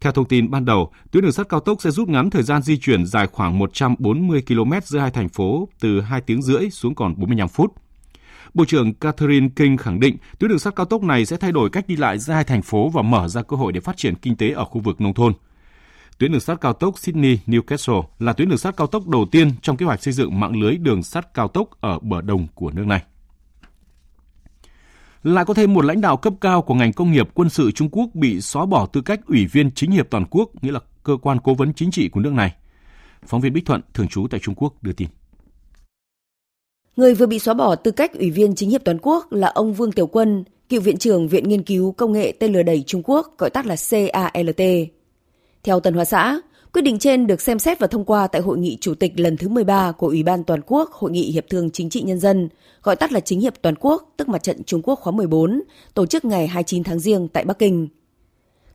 Theo 0.01 0.13
thông 0.13 0.29
tin 0.29 0.51
ban 0.51 0.65
đầu, 0.65 0.93
tuyến 1.11 1.23
đường 1.23 1.33
sắt 1.33 1.49
cao 1.49 1.61
tốc 1.61 1.79
sẽ 1.81 1.91
rút 1.91 2.09
ngắn 2.09 2.31
thời 2.31 2.43
gian 2.43 2.63
di 2.63 2.77
chuyển 2.79 3.07
dài 3.07 3.27
khoảng 3.27 3.59
140 3.59 4.43
km 4.49 4.73
giữa 4.85 4.99
hai 4.99 5.11
thành 5.11 5.29
phố 5.29 5.69
từ 5.81 6.01
2 6.01 6.21
tiếng 6.21 6.43
rưỡi 6.43 6.71
xuống 6.71 6.95
còn 6.95 7.15
45 7.17 7.49
phút. 7.49 7.75
Bộ 8.59 8.65
trưởng 8.65 8.95
Catherine 8.95 9.49
King 9.57 9.77
khẳng 9.77 10.01
định 10.01 10.17
tuyến 10.39 10.49
đường 10.49 10.59
sắt 10.59 10.77
cao 10.77 10.87
tốc 10.87 11.03
này 11.03 11.27
sẽ 11.27 11.37
thay 11.37 11.53
đổi 11.53 11.71
cách 11.71 11.89
đi 11.89 11.97
lại 11.97 12.19
giữa 12.19 12.33
hai 12.33 12.45
thành 12.45 12.63
phố 12.63 12.89
và 12.89 13.03
mở 13.03 13.29
ra 13.29 13.43
cơ 13.43 13.57
hội 13.57 13.73
để 13.73 13.81
phát 13.81 13.97
triển 13.97 14.15
kinh 14.15 14.37
tế 14.37 14.51
ở 14.51 14.65
khu 14.65 14.81
vực 14.81 15.01
nông 15.01 15.15
thôn. 15.15 15.33
Tuyến 16.19 16.33
đường 16.33 16.41
sắt 16.41 16.61
cao 16.61 16.73
tốc 16.73 16.95
Sydney-Newcastle 16.95 18.03
là 18.19 18.33
tuyến 18.33 18.49
đường 18.49 18.59
sắt 18.59 18.77
cao 18.77 18.87
tốc 18.87 19.09
đầu 19.09 19.27
tiên 19.31 19.51
trong 19.63 19.77
kế 19.77 19.87
hoạch 19.87 20.03
xây 20.03 20.13
dựng 20.13 20.41
mạng 20.41 20.61
lưới 20.61 20.77
đường 20.77 21.03
sắt 21.03 21.35
cao 21.35 21.49
tốc 21.49 21.69
ở 21.81 21.99
bờ 21.99 22.21
đông 22.21 22.47
của 22.55 22.71
nước 22.71 22.87
này. 22.87 23.03
Lại 25.23 25.45
có 25.45 25.55
thêm 25.55 25.75
một 25.75 25.85
lãnh 25.85 26.01
đạo 26.01 26.17
cấp 26.17 26.33
cao 26.41 26.63
của 26.63 26.75
ngành 26.75 26.93
công 26.93 27.13
nghiệp 27.13 27.29
quân 27.35 27.51
sự 27.51 27.71
Trung 27.71 27.89
Quốc 27.93 28.07
bị 28.15 28.41
xóa 28.41 28.67
bỏ 28.67 28.87
tư 28.87 29.01
cách 29.01 29.21
ủy 29.27 29.47
viên 29.47 29.71
chính 29.71 29.91
hiệp 29.91 30.11
toàn 30.11 30.25
quốc, 30.31 30.51
nghĩa 30.63 30.73
là 30.73 30.81
cơ 31.03 31.17
quan 31.23 31.39
cố 31.45 31.55
vấn 31.55 31.75
chính 31.75 31.91
trị 31.91 32.09
của 32.09 32.21
nước 32.21 32.33
này. 32.33 32.55
Phóng 33.27 33.41
viên 33.41 33.53
Bích 33.53 33.67
Thuận, 33.67 33.81
thường 33.95 34.09
trú 34.09 34.27
tại 34.31 34.41
Trung 34.41 34.55
Quốc 34.55 34.83
đưa 34.83 34.93
tin. 34.93 35.09
Người 36.99 37.15
vừa 37.15 37.27
bị 37.27 37.39
xóa 37.39 37.55
bỏ 37.55 37.75
tư 37.75 37.91
cách 37.91 38.19
ủy 38.19 38.31
viên 38.31 38.55
chính 38.55 38.71
hiệp 38.71 38.85
toàn 38.85 38.99
quốc 39.03 39.33
là 39.33 39.49
ông 39.49 39.73
Vương 39.73 39.93
Tiểu 39.93 40.07
Quân, 40.07 40.45
cựu 40.69 40.81
viện 40.81 40.97
trưởng 40.97 41.29
Viện 41.29 41.49
Nghiên 41.49 41.63
cứu 41.63 41.93
Công 41.93 42.13
nghệ 42.13 42.33
tên 42.33 42.53
lửa 42.53 42.63
đẩy 42.63 42.85
Trung 42.87 43.03
Quốc, 43.05 43.39
gọi 43.39 43.51
tắt 43.51 43.67
là 43.67 43.77
CALT. 43.91 44.61
Theo 45.63 45.81
Tân 45.81 45.95
Hoa 45.95 46.05
Xã, 46.05 46.41
quyết 46.73 46.83
định 46.83 46.99
trên 46.99 47.27
được 47.27 47.41
xem 47.41 47.59
xét 47.59 47.79
và 47.79 47.87
thông 47.87 48.05
qua 48.05 48.27
tại 48.27 48.43
hội 48.43 48.59
nghị 48.59 48.79
chủ 48.81 48.95
tịch 48.95 49.21
lần 49.21 49.37
thứ 49.37 49.49
13 49.49 49.93
của 49.93 50.07
Ủy 50.07 50.23
ban 50.23 50.45
Toàn 50.45 50.61
quốc 50.67 50.91
Hội 50.91 51.11
nghị 51.11 51.31
Hiệp 51.33 51.45
thương 51.51 51.71
Chính 51.71 51.91
trị 51.91 52.03
Nhân 52.03 52.19
dân, 52.19 52.49
gọi 52.83 52.97
tắt 52.97 53.13
là 53.13 53.21
Chính 53.21 53.41
hiệp 53.41 53.55
Toàn 53.63 53.75
quốc, 53.81 54.15
tức 54.17 54.29
Mặt 54.29 54.43
trận 54.43 54.65
Trung 54.65 54.83
Quốc 54.85 54.99
khóa 55.01 55.11
14, 55.11 55.63
tổ 55.95 56.07
chức 56.07 56.25
ngày 56.25 56.47
29 56.47 56.85
tháng 56.85 56.99
Giêng 56.99 57.29
tại 57.29 57.45
Bắc 57.45 57.59
Kinh. 57.59 57.89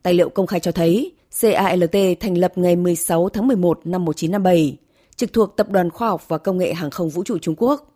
Tài 0.04 0.14
liệu 0.14 0.30
công 0.30 0.48
khai 0.48 0.60
cho 0.60 0.72
thấy, 0.72 1.12
CALT 1.42 1.96
thành 2.20 2.38
lập 2.38 2.52
ngày 2.56 2.76
16 2.76 3.30
tháng 3.30 3.48
11 3.48 3.80
năm 3.86 4.06
1957, 4.06 4.78
trực 5.16 5.34
thuộc 5.34 5.58
Tập 5.58 5.70
đoàn 5.70 5.90
Khoa 5.90 6.10
học 6.10 6.26
và 6.28 6.38
Công 6.38 6.58
nghệ 6.58 6.74
Hàng 6.74 6.92
không 6.92 7.10
Vũ 7.10 7.24
trụ 7.24 7.38
Trung 7.38 7.56
Quốc. 7.58 7.93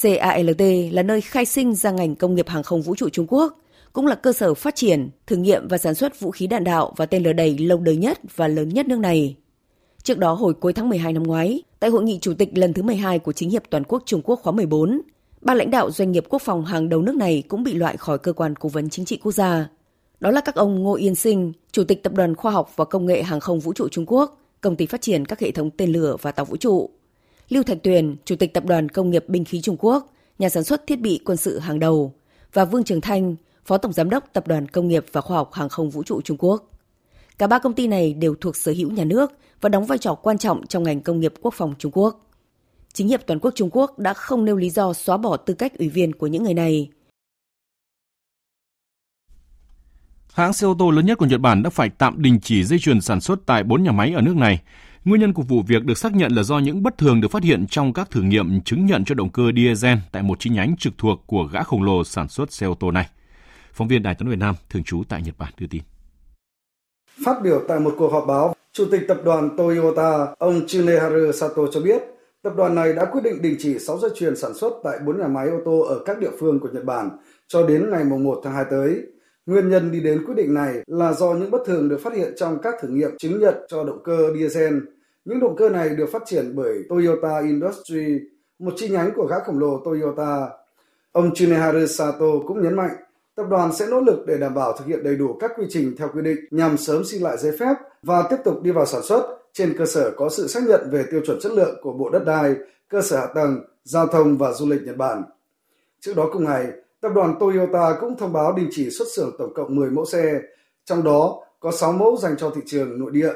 CALT 0.00 0.62
là 0.92 1.02
nơi 1.02 1.20
khai 1.20 1.44
sinh 1.44 1.74
ra 1.74 1.90
ngành 1.90 2.16
công 2.16 2.34
nghiệp 2.34 2.48
hàng 2.48 2.62
không 2.62 2.82
vũ 2.82 2.96
trụ 2.96 3.08
Trung 3.08 3.26
Quốc, 3.28 3.58
cũng 3.92 4.06
là 4.06 4.14
cơ 4.14 4.32
sở 4.32 4.54
phát 4.54 4.74
triển, 4.74 5.10
thử 5.26 5.36
nghiệm 5.36 5.68
và 5.68 5.78
sản 5.78 5.94
xuất 5.94 6.20
vũ 6.20 6.30
khí 6.30 6.46
đạn 6.46 6.64
đạo 6.64 6.92
và 6.96 7.06
tên 7.06 7.22
lửa 7.22 7.32
đẩy 7.32 7.58
lâu 7.58 7.78
đời 7.78 7.96
nhất 7.96 8.18
và 8.36 8.48
lớn 8.48 8.68
nhất 8.68 8.86
nước 8.86 8.98
này. 8.98 9.36
Trước 10.02 10.18
đó 10.18 10.32
hồi 10.32 10.54
cuối 10.54 10.72
tháng 10.72 10.88
12 10.88 11.12
năm 11.12 11.22
ngoái, 11.22 11.62
tại 11.80 11.90
hội 11.90 12.02
nghị 12.02 12.18
chủ 12.18 12.34
tịch 12.34 12.58
lần 12.58 12.72
thứ 12.72 12.82
12 12.82 13.18
của 13.18 13.32
Chính 13.32 13.50
hiệp 13.50 13.62
Toàn 13.70 13.84
quốc 13.84 14.02
Trung 14.06 14.22
Quốc 14.24 14.40
khóa 14.42 14.52
14, 14.52 15.00
ba 15.40 15.54
lãnh 15.54 15.70
đạo 15.70 15.90
doanh 15.90 16.12
nghiệp 16.12 16.24
quốc 16.28 16.42
phòng 16.42 16.64
hàng 16.64 16.88
đầu 16.88 17.02
nước 17.02 17.14
này 17.14 17.42
cũng 17.48 17.62
bị 17.62 17.74
loại 17.74 17.96
khỏi 17.96 18.18
cơ 18.18 18.32
quan 18.32 18.56
cố 18.56 18.68
vấn 18.68 18.90
chính 18.90 19.04
trị 19.04 19.18
quốc 19.22 19.32
gia. 19.32 19.68
Đó 20.20 20.30
là 20.30 20.40
các 20.40 20.54
ông 20.54 20.82
Ngô 20.82 20.94
Yên 20.94 21.14
Sinh, 21.14 21.52
Chủ 21.72 21.84
tịch 21.84 22.02
Tập 22.02 22.12
đoàn 22.12 22.34
Khoa 22.34 22.52
học 22.52 22.72
và 22.76 22.84
Công 22.84 23.06
nghệ 23.06 23.22
Hàng 23.22 23.40
không 23.40 23.60
Vũ 23.60 23.72
trụ 23.72 23.88
Trung 23.88 24.04
Quốc, 24.06 24.40
công 24.60 24.76
ty 24.76 24.86
phát 24.86 25.00
triển 25.00 25.24
các 25.24 25.40
hệ 25.40 25.50
thống 25.50 25.70
tên 25.70 25.92
lửa 25.92 26.16
và 26.22 26.32
tàu 26.32 26.44
vũ 26.44 26.56
trụ. 26.56 26.90
Lưu 27.48 27.62
Thạch 27.62 27.82
Tuyền, 27.82 28.16
Chủ 28.24 28.36
tịch 28.36 28.54
Tập 28.54 28.64
đoàn 28.64 28.88
Công 28.88 29.10
nghiệp 29.10 29.24
Binh 29.28 29.44
khí 29.44 29.60
Trung 29.60 29.76
Quốc, 29.78 30.12
nhà 30.38 30.48
sản 30.48 30.64
xuất 30.64 30.86
thiết 30.86 31.00
bị 31.00 31.20
quân 31.24 31.36
sự 31.36 31.58
hàng 31.58 31.78
đầu, 31.78 32.14
và 32.52 32.64
Vương 32.64 32.84
Trường 32.84 33.00
Thanh, 33.00 33.36
Phó 33.64 33.78
Tổng 33.78 33.92
Giám 33.92 34.10
đốc 34.10 34.24
Tập 34.32 34.46
đoàn 34.46 34.68
Công 34.68 34.88
nghiệp 34.88 35.04
và 35.12 35.20
Khoa 35.20 35.36
học 35.36 35.52
Hàng 35.52 35.68
không 35.68 35.90
Vũ 35.90 36.02
trụ 36.02 36.20
Trung 36.22 36.36
Quốc. 36.40 36.70
Cả 37.38 37.46
ba 37.46 37.58
công 37.58 37.74
ty 37.74 37.86
này 37.86 38.14
đều 38.14 38.34
thuộc 38.40 38.56
sở 38.56 38.72
hữu 38.76 38.90
nhà 38.90 39.04
nước 39.04 39.32
và 39.60 39.68
đóng 39.68 39.86
vai 39.86 39.98
trò 39.98 40.14
quan 40.14 40.38
trọng 40.38 40.66
trong 40.66 40.82
ngành 40.82 41.00
công 41.00 41.20
nghiệp 41.20 41.34
quốc 41.42 41.54
phòng 41.54 41.74
Trung 41.78 41.92
Quốc. 41.94 42.30
Chính 42.92 43.08
hiệp 43.08 43.26
toàn 43.26 43.40
quốc 43.40 43.50
Trung 43.54 43.70
Quốc 43.72 43.98
đã 43.98 44.14
không 44.14 44.44
nêu 44.44 44.56
lý 44.56 44.70
do 44.70 44.92
xóa 44.92 45.16
bỏ 45.16 45.36
tư 45.36 45.54
cách 45.54 45.78
ủy 45.78 45.88
viên 45.88 46.12
của 46.12 46.26
những 46.26 46.42
người 46.44 46.54
này. 46.54 46.90
Hãng 50.32 50.52
xe 50.52 50.66
ô 50.66 50.76
tô 50.78 50.90
lớn 50.90 51.06
nhất 51.06 51.18
của 51.18 51.26
Nhật 51.26 51.40
Bản 51.40 51.62
đã 51.62 51.70
phải 51.70 51.90
tạm 51.98 52.22
đình 52.22 52.40
chỉ 52.42 52.64
dây 52.64 52.78
chuyền 52.78 53.00
sản 53.00 53.20
xuất 53.20 53.38
tại 53.46 53.64
4 53.64 53.82
nhà 53.82 53.92
máy 53.92 54.12
ở 54.12 54.20
nước 54.20 54.36
này. 54.36 54.62
Nguyên 55.04 55.20
nhân 55.20 55.32
của 55.32 55.42
vụ 55.42 55.62
việc 55.66 55.84
được 55.84 55.98
xác 55.98 56.14
nhận 56.14 56.32
là 56.32 56.42
do 56.42 56.58
những 56.58 56.82
bất 56.82 56.98
thường 56.98 57.20
được 57.20 57.30
phát 57.30 57.42
hiện 57.42 57.66
trong 57.66 57.92
các 57.92 58.10
thử 58.10 58.22
nghiệm 58.22 58.60
chứng 58.60 58.86
nhận 58.86 59.04
cho 59.04 59.14
động 59.14 59.30
cơ 59.30 59.42
diesel 59.56 59.98
tại 60.12 60.22
một 60.22 60.40
chi 60.40 60.50
nhánh 60.50 60.76
trực 60.76 60.92
thuộc 60.98 61.22
của 61.26 61.44
gã 61.52 61.62
khổng 61.62 61.82
lồ 61.82 62.04
sản 62.04 62.28
xuất 62.28 62.52
xe 62.52 62.66
ô 62.66 62.74
tô 62.74 62.90
này. 62.90 63.08
Phóng 63.72 63.88
viên 63.88 64.02
Đài 64.02 64.14
tiếng 64.14 64.30
Việt 64.30 64.38
Nam 64.38 64.54
thường 64.70 64.84
trú 64.84 65.02
tại 65.08 65.22
Nhật 65.22 65.34
Bản 65.38 65.52
đưa 65.58 65.66
tin. 65.66 65.82
Phát 67.24 67.42
biểu 67.42 67.62
tại 67.68 67.80
một 67.80 67.94
cuộc 67.98 68.12
họp 68.12 68.24
báo, 68.26 68.54
Chủ 68.72 68.84
tịch 68.90 69.02
tập 69.08 69.18
đoàn 69.24 69.56
Toyota, 69.56 70.26
ông 70.38 70.66
Tsuneharu 70.66 71.32
Sato 71.32 71.62
cho 71.72 71.80
biết, 71.80 72.02
tập 72.42 72.52
đoàn 72.56 72.74
này 72.74 72.92
đã 72.92 73.04
quyết 73.04 73.20
định 73.24 73.42
đình 73.42 73.56
chỉ 73.58 73.78
6 73.78 73.98
dây 73.98 74.10
chuyền 74.14 74.36
sản 74.36 74.54
xuất 74.54 74.72
tại 74.84 74.98
4 75.06 75.20
nhà 75.20 75.28
máy 75.28 75.48
ô 75.48 75.58
tô 75.64 75.80
ở 75.80 76.02
các 76.04 76.18
địa 76.18 76.30
phương 76.40 76.60
của 76.60 76.68
Nhật 76.72 76.84
Bản 76.84 77.10
cho 77.48 77.66
đến 77.66 77.90
ngày 77.90 78.04
1 78.04 78.40
tháng 78.44 78.54
2 78.54 78.64
tới. 78.70 79.02
Nguyên 79.46 79.68
nhân 79.68 79.90
đi 79.90 80.00
đến 80.00 80.24
quyết 80.26 80.34
định 80.36 80.54
này 80.54 80.74
là 80.86 81.12
do 81.12 81.32
những 81.32 81.50
bất 81.50 81.62
thường 81.66 81.88
được 81.88 82.00
phát 82.00 82.14
hiện 82.14 82.32
trong 82.36 82.58
các 82.62 82.74
thử 82.80 82.88
nghiệm 82.88 83.16
chứng 83.18 83.40
nhận 83.40 83.54
cho 83.68 83.84
động 83.84 84.02
cơ 84.04 84.32
diesel. 84.38 84.78
Những 85.24 85.40
động 85.40 85.56
cơ 85.56 85.68
này 85.68 85.88
được 85.88 86.06
phát 86.12 86.22
triển 86.26 86.56
bởi 86.56 86.78
Toyota 86.88 87.40
Industry, 87.40 88.18
một 88.58 88.72
chi 88.76 88.88
nhánh 88.88 89.10
của 89.14 89.26
gã 89.26 89.38
khổng 89.38 89.58
lồ 89.58 89.82
Toyota. 89.84 90.48
Ông 91.12 91.34
Tsuneharu 91.34 91.86
Sato 91.86 92.26
cũng 92.46 92.62
nhấn 92.62 92.76
mạnh, 92.76 92.96
tập 93.34 93.46
đoàn 93.50 93.72
sẽ 93.72 93.86
nỗ 93.86 94.00
lực 94.00 94.24
để 94.26 94.38
đảm 94.38 94.54
bảo 94.54 94.76
thực 94.78 94.86
hiện 94.86 95.04
đầy 95.04 95.16
đủ 95.16 95.36
các 95.40 95.52
quy 95.58 95.66
trình 95.68 95.94
theo 95.98 96.08
quy 96.14 96.22
định 96.22 96.38
nhằm 96.50 96.76
sớm 96.76 97.04
xin 97.04 97.22
lại 97.22 97.38
giấy 97.38 97.52
phép 97.60 97.74
và 98.02 98.22
tiếp 98.30 98.36
tục 98.44 98.62
đi 98.62 98.70
vào 98.70 98.86
sản 98.86 99.02
xuất 99.02 99.38
trên 99.52 99.74
cơ 99.78 99.86
sở 99.86 100.10
có 100.16 100.28
sự 100.28 100.46
xác 100.48 100.62
nhận 100.68 100.80
về 100.90 101.04
tiêu 101.10 101.20
chuẩn 101.26 101.40
chất 101.40 101.52
lượng 101.52 101.76
của 101.82 101.92
Bộ 101.92 102.10
Đất 102.10 102.24
đai, 102.26 102.54
cơ 102.88 103.02
sở 103.02 103.16
hạ 103.16 103.26
tầng, 103.34 103.60
giao 103.84 104.06
thông 104.06 104.38
và 104.38 104.52
du 104.52 104.66
lịch 104.66 104.82
Nhật 104.82 104.96
Bản. 104.96 105.22
Trước 106.00 106.12
đó 106.16 106.30
cùng 106.32 106.44
ngày, 106.44 106.66
Tập 107.02 107.12
đoàn 107.14 107.34
Toyota 107.40 107.96
cũng 108.00 108.16
thông 108.18 108.32
báo 108.32 108.52
đình 108.52 108.68
chỉ 108.72 108.90
xuất 108.90 109.08
xưởng 109.16 109.30
tổng 109.38 109.54
cộng 109.54 109.76
10 109.76 109.90
mẫu 109.90 110.04
xe, 110.04 110.40
trong 110.84 111.04
đó 111.04 111.44
có 111.60 111.72
6 111.72 111.92
mẫu 111.92 112.16
dành 112.16 112.34
cho 112.38 112.50
thị 112.50 112.60
trường 112.66 112.98
nội 112.98 113.10
địa. 113.12 113.32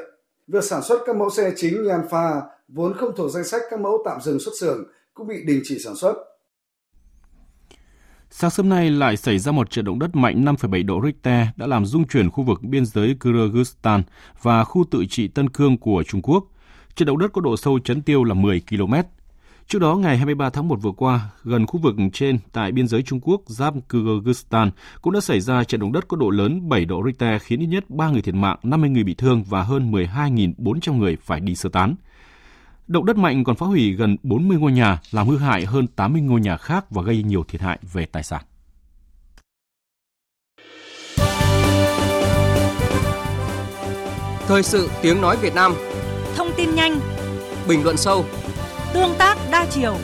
Việc 0.47 0.63
sản 0.63 0.81
xuất 0.83 0.99
các 1.05 1.15
mẫu 1.15 1.29
xe 1.29 1.51
chính 1.55 1.73
như 1.73 1.89
Alfa 1.89 2.41
vốn 2.67 2.93
không 2.97 3.15
thuộc 3.15 3.31
danh 3.31 3.43
sách 3.43 3.61
các 3.69 3.79
mẫu 3.79 4.03
tạm 4.05 4.21
dừng 4.21 4.39
xuất 4.39 4.51
xưởng 4.59 4.83
cũng 5.13 5.27
bị 5.27 5.43
đình 5.45 5.61
chỉ 5.63 5.79
sản 5.79 5.95
xuất. 5.95 6.13
Sáng 8.29 8.49
sớm 8.49 8.69
nay 8.69 8.89
lại 8.89 9.17
xảy 9.17 9.39
ra 9.39 9.51
một 9.51 9.69
trận 9.69 9.85
động 9.85 9.99
đất 9.99 10.15
mạnh 10.15 10.45
5,7 10.45 10.85
độ 10.85 11.01
Richter 11.05 11.47
đã 11.55 11.67
làm 11.67 11.85
rung 11.85 12.07
chuyển 12.07 12.31
khu 12.31 12.43
vực 12.43 12.59
biên 12.61 12.85
giới 12.85 13.15
Kyrgyzstan 13.19 14.01
và 14.41 14.63
khu 14.63 14.83
tự 14.91 15.05
trị 15.09 15.27
Tân 15.27 15.49
Cương 15.49 15.77
của 15.77 16.03
Trung 16.07 16.21
Quốc. 16.21 16.45
Trận 16.95 17.05
động 17.05 17.17
đất 17.17 17.33
có 17.33 17.41
độ 17.41 17.57
sâu 17.57 17.79
chấn 17.79 18.01
tiêu 18.01 18.23
là 18.23 18.33
10 18.33 18.61
km. 18.69 18.93
Trước 19.67 19.79
đó, 19.79 19.95
ngày 19.95 20.17
23 20.17 20.49
tháng 20.49 20.67
1 20.67 20.75
vừa 20.81 20.91
qua, 20.91 21.29
gần 21.43 21.67
khu 21.67 21.79
vực 21.79 21.95
trên 22.13 22.39
tại 22.51 22.71
biên 22.71 22.87
giới 22.87 23.03
Trung 23.03 23.19
Quốc 23.19 23.41
giáp 23.45 23.73
Kyrgyzstan 23.89 24.69
cũng 25.01 25.13
đã 25.13 25.21
xảy 25.21 25.39
ra 25.39 25.63
trận 25.63 25.81
động 25.81 25.91
đất 25.91 26.07
có 26.07 26.17
độ 26.17 26.29
lớn 26.29 26.69
7 26.69 26.85
độ 26.85 27.01
Richter 27.05 27.41
khiến 27.41 27.59
ít 27.59 27.65
nhất 27.65 27.89
3 27.89 28.09
người 28.09 28.21
thiệt 28.21 28.35
mạng, 28.35 28.57
50 28.63 28.89
người 28.89 29.03
bị 29.03 29.13
thương 29.13 29.43
và 29.43 29.63
hơn 29.63 29.91
12.400 29.91 30.97
người 30.97 31.17
phải 31.21 31.39
đi 31.39 31.55
sơ 31.55 31.69
tán. 31.69 31.95
Động 32.87 33.05
đất 33.05 33.17
mạnh 33.17 33.43
còn 33.43 33.55
phá 33.55 33.65
hủy 33.65 33.93
gần 33.93 34.17
40 34.23 34.57
ngôi 34.57 34.71
nhà, 34.71 34.99
làm 35.11 35.27
hư 35.27 35.37
hại 35.37 35.65
hơn 35.65 35.87
80 35.87 36.21
ngôi 36.21 36.41
nhà 36.41 36.57
khác 36.57 36.91
và 36.91 37.01
gây 37.03 37.23
nhiều 37.23 37.43
thiệt 37.43 37.61
hại 37.61 37.79
về 37.93 38.05
tài 38.05 38.23
sản. 38.23 38.43
Thời 44.47 44.63
sự 44.63 44.89
tiếng 45.01 45.21
nói 45.21 45.37
Việt 45.41 45.55
Nam 45.55 45.73
Thông 46.35 46.47
tin 46.57 46.75
nhanh 46.75 46.99
Bình 47.67 47.83
luận 47.83 47.97
sâu 47.97 48.25
Tương 48.93 49.15
tác 49.17 49.37
đa 49.51 49.65
chiều 49.69 49.97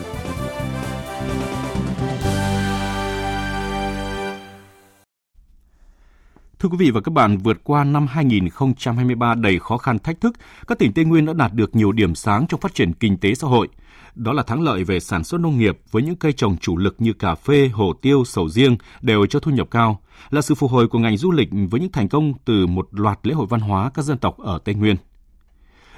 Thưa 6.59 6.69
quý 6.69 6.77
vị 6.79 6.91
và 6.91 7.01
các 7.01 7.13
bạn, 7.13 7.37
vượt 7.37 7.57
qua 7.63 7.83
năm 7.83 8.07
2023 8.07 9.35
đầy 9.35 9.59
khó 9.59 9.77
khăn 9.77 9.99
thách 9.99 10.21
thức, 10.21 10.33
các 10.67 10.79
tỉnh 10.79 10.93
Tây 10.93 11.05
Nguyên 11.05 11.25
đã 11.25 11.33
đạt 11.33 11.53
được 11.53 11.75
nhiều 11.75 11.91
điểm 11.91 12.15
sáng 12.15 12.47
trong 12.47 12.59
phát 12.59 12.75
triển 12.75 12.93
kinh 12.93 13.17
tế 13.17 13.35
xã 13.35 13.47
hội. 13.47 13.67
Đó 14.15 14.33
là 14.33 14.43
thắng 14.43 14.61
lợi 14.61 14.83
về 14.83 14.99
sản 14.99 15.23
xuất 15.23 15.41
nông 15.41 15.57
nghiệp 15.57 15.79
với 15.91 16.03
những 16.03 16.15
cây 16.15 16.33
trồng 16.33 16.57
chủ 16.57 16.77
lực 16.77 16.95
như 16.99 17.13
cà 17.13 17.35
phê, 17.35 17.69
hồ 17.73 17.93
tiêu, 18.01 18.23
sầu 18.25 18.49
riêng 18.49 18.77
đều 19.01 19.25
cho 19.25 19.39
thu 19.39 19.51
nhập 19.51 19.67
cao, 19.71 20.01
là 20.29 20.41
sự 20.41 20.55
phục 20.55 20.71
hồi 20.71 20.87
của 20.87 20.99
ngành 20.99 21.17
du 21.17 21.31
lịch 21.31 21.49
với 21.69 21.81
những 21.81 21.91
thành 21.91 22.09
công 22.09 22.33
từ 22.45 22.67
một 22.67 22.87
loạt 22.91 23.19
lễ 23.23 23.33
hội 23.33 23.47
văn 23.49 23.59
hóa 23.59 23.91
các 23.93 24.01
dân 24.01 24.17
tộc 24.17 24.37
ở 24.37 24.59
Tây 24.65 24.75
Nguyên. 24.75 24.95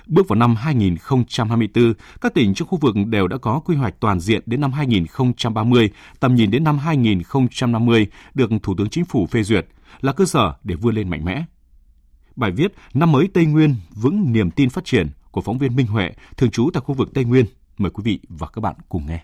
Bước 0.08 0.28
vào 0.28 0.36
năm 0.36 0.56
2024, 0.56 1.94
các 2.22 2.34
tỉnh 2.34 2.54
trong 2.54 2.68
khu 2.68 2.78
vực 2.78 2.96
đều 3.08 3.28
đã 3.28 3.38
có 3.38 3.60
quy 3.60 3.76
hoạch 3.76 4.00
toàn 4.00 4.20
diện 4.20 4.42
đến 4.46 4.62
năm 4.62 4.72
2030, 4.72 5.90
tầm 6.20 6.36
nhìn 6.36 6.52
đến 6.52 6.64
năm 6.64 6.78
2050 6.78 8.08
được 8.34 8.50
Thủ 8.64 8.76
tướng 8.78 8.90
Chính 8.90 9.06
phủ 9.06 9.28
phê 9.28 9.44
duyệt, 9.44 9.68
là 10.02 10.14
cơ 10.14 10.26
sở 10.26 10.54
để 10.64 10.76
vươn 10.76 10.96
lên 10.96 11.10
mạnh 11.10 11.26
mẽ. 11.26 11.44
Bài 12.36 12.52
viết 12.52 12.74
Năm 12.94 13.12
mới 13.12 13.30
Tây 13.34 13.46
Nguyên 13.46 13.76
vững 13.96 14.34
niềm 14.34 14.52
tin 14.52 14.70
phát 14.70 14.86
triển 14.86 15.10
của 15.32 15.42
phóng 15.42 15.58
viên 15.58 15.76
Minh 15.76 15.88
Huệ, 15.88 16.12
thường 16.38 16.52
trú 16.52 16.70
tại 16.74 16.82
khu 16.86 16.96
vực 16.96 17.14
Tây 17.14 17.26
Nguyên. 17.26 17.46
Mời 17.78 17.92
quý 17.92 18.02
vị 18.06 18.20
và 18.30 18.48
các 18.48 18.62
bạn 18.62 18.76
cùng 18.90 19.06
nghe. 19.08 19.24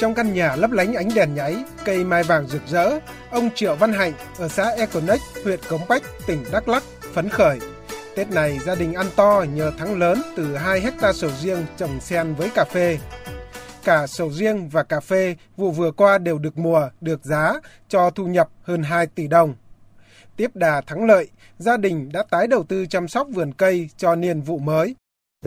Trong 0.00 0.14
căn 0.14 0.34
nhà 0.34 0.56
lấp 0.56 0.70
lánh 0.70 0.94
ánh 0.94 1.08
đèn 1.14 1.34
nháy, 1.34 1.56
cây 1.84 2.04
mai 2.04 2.22
vàng 2.22 2.46
rực 2.46 2.62
rỡ, 2.66 2.98
ông 3.30 3.50
Triệu 3.54 3.74
Văn 3.74 3.92
Hạnh 3.92 4.12
ở 4.38 4.48
xã 4.48 4.70
Econex, 4.70 5.20
huyện 5.44 5.60
Cống 5.68 5.80
Bách, 5.88 6.02
tỉnh 6.26 6.44
Đắk 6.52 6.68
Lắk 6.68 6.82
phấn 7.12 7.28
khởi. 7.28 7.58
Tết 8.16 8.30
này 8.30 8.58
gia 8.58 8.74
đình 8.74 8.94
ăn 8.94 9.06
to 9.16 9.44
nhờ 9.54 9.72
thắng 9.78 9.98
lớn 9.98 10.22
từ 10.36 10.56
2 10.56 10.80
hecta 10.80 11.12
sầu 11.12 11.30
riêng 11.30 11.64
trồng 11.76 12.00
xen 12.00 12.34
với 12.34 12.50
cà 12.54 12.64
phê. 12.64 12.98
Cả 13.84 14.06
sầu 14.06 14.30
riêng 14.30 14.68
và 14.68 14.82
cà 14.82 15.00
phê 15.00 15.36
vụ 15.56 15.70
vừa 15.70 15.90
qua 15.90 16.18
đều 16.18 16.38
được 16.38 16.58
mùa, 16.58 16.88
được 17.00 17.24
giá, 17.24 17.52
cho 17.88 18.10
thu 18.10 18.26
nhập 18.26 18.48
hơn 18.62 18.82
2 18.82 19.06
tỷ 19.06 19.28
đồng. 19.28 19.54
Tiếp 20.36 20.50
đà 20.54 20.80
thắng 20.80 21.06
lợi, 21.06 21.28
gia 21.58 21.76
đình 21.76 22.12
đã 22.12 22.24
tái 22.30 22.46
đầu 22.46 22.62
tư 22.62 22.86
chăm 22.86 23.08
sóc 23.08 23.28
vườn 23.34 23.52
cây 23.52 23.88
cho 23.96 24.14
niên 24.14 24.40
vụ 24.40 24.58
mới. 24.58 24.94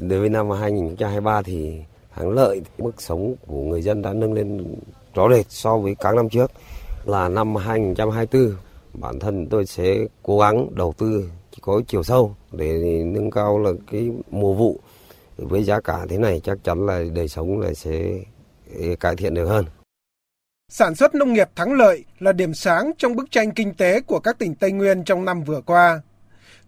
Đối 0.02 0.20
với 0.20 0.30
năm 0.30 0.50
2023 0.50 1.42
thì 1.42 1.82
thắng 2.20 2.32
lợi, 2.32 2.62
mức 2.78 3.02
sống 3.02 3.36
của 3.48 3.64
người 3.64 3.82
dân 3.82 4.02
đã 4.02 4.14
nâng 4.14 4.34
lên 4.34 4.76
rõ 5.14 5.30
rệt 5.30 5.46
so 5.50 5.78
với 5.78 5.96
các 5.96 6.16
năm 6.16 6.30
trước. 6.30 6.52
Là 7.06 7.30
năm 7.30 7.56
2024, 7.56 8.56
bản 8.94 9.20
thân 9.20 9.48
tôi 9.48 9.66
sẽ 9.66 9.98
cố 10.24 10.40
gắng 10.40 10.68
đầu 10.76 10.94
tư 10.98 11.30
có 11.62 11.82
chiều 11.88 12.04
sâu 12.04 12.36
để 12.52 13.04
nâng 13.06 13.32
cao 13.32 13.60
là 13.60 13.72
cái 13.92 14.10
mùa 14.32 14.54
vụ 14.54 14.80
với 15.38 15.64
giá 15.64 15.82
cả 15.82 16.06
thế 16.10 16.18
này 16.18 16.42
chắc 16.44 16.58
chắn 16.64 16.86
là 16.86 17.04
đời 17.16 17.28
sống 17.28 17.60
là 17.60 17.74
sẽ 17.74 18.20
cải 19.00 19.16
thiện 19.16 19.34
được 19.34 19.46
hơn. 19.46 19.66
Sản 20.72 20.96
xuất 20.96 21.16
nông 21.16 21.34
nghiệp 21.34 21.50
thắng 21.56 21.74
lợi 21.74 22.06
là 22.20 22.32
điểm 22.32 22.54
sáng 22.54 22.92
trong 22.98 23.16
bức 23.16 23.32
tranh 23.32 23.52
kinh 23.52 23.74
tế 23.74 24.02
của 24.02 24.20
các 24.20 24.40
tỉnh 24.40 24.56
Tây 24.56 24.72
Nguyên 24.72 25.04
trong 25.04 25.26
năm 25.26 25.44
vừa 25.44 25.62
qua. 25.62 26.02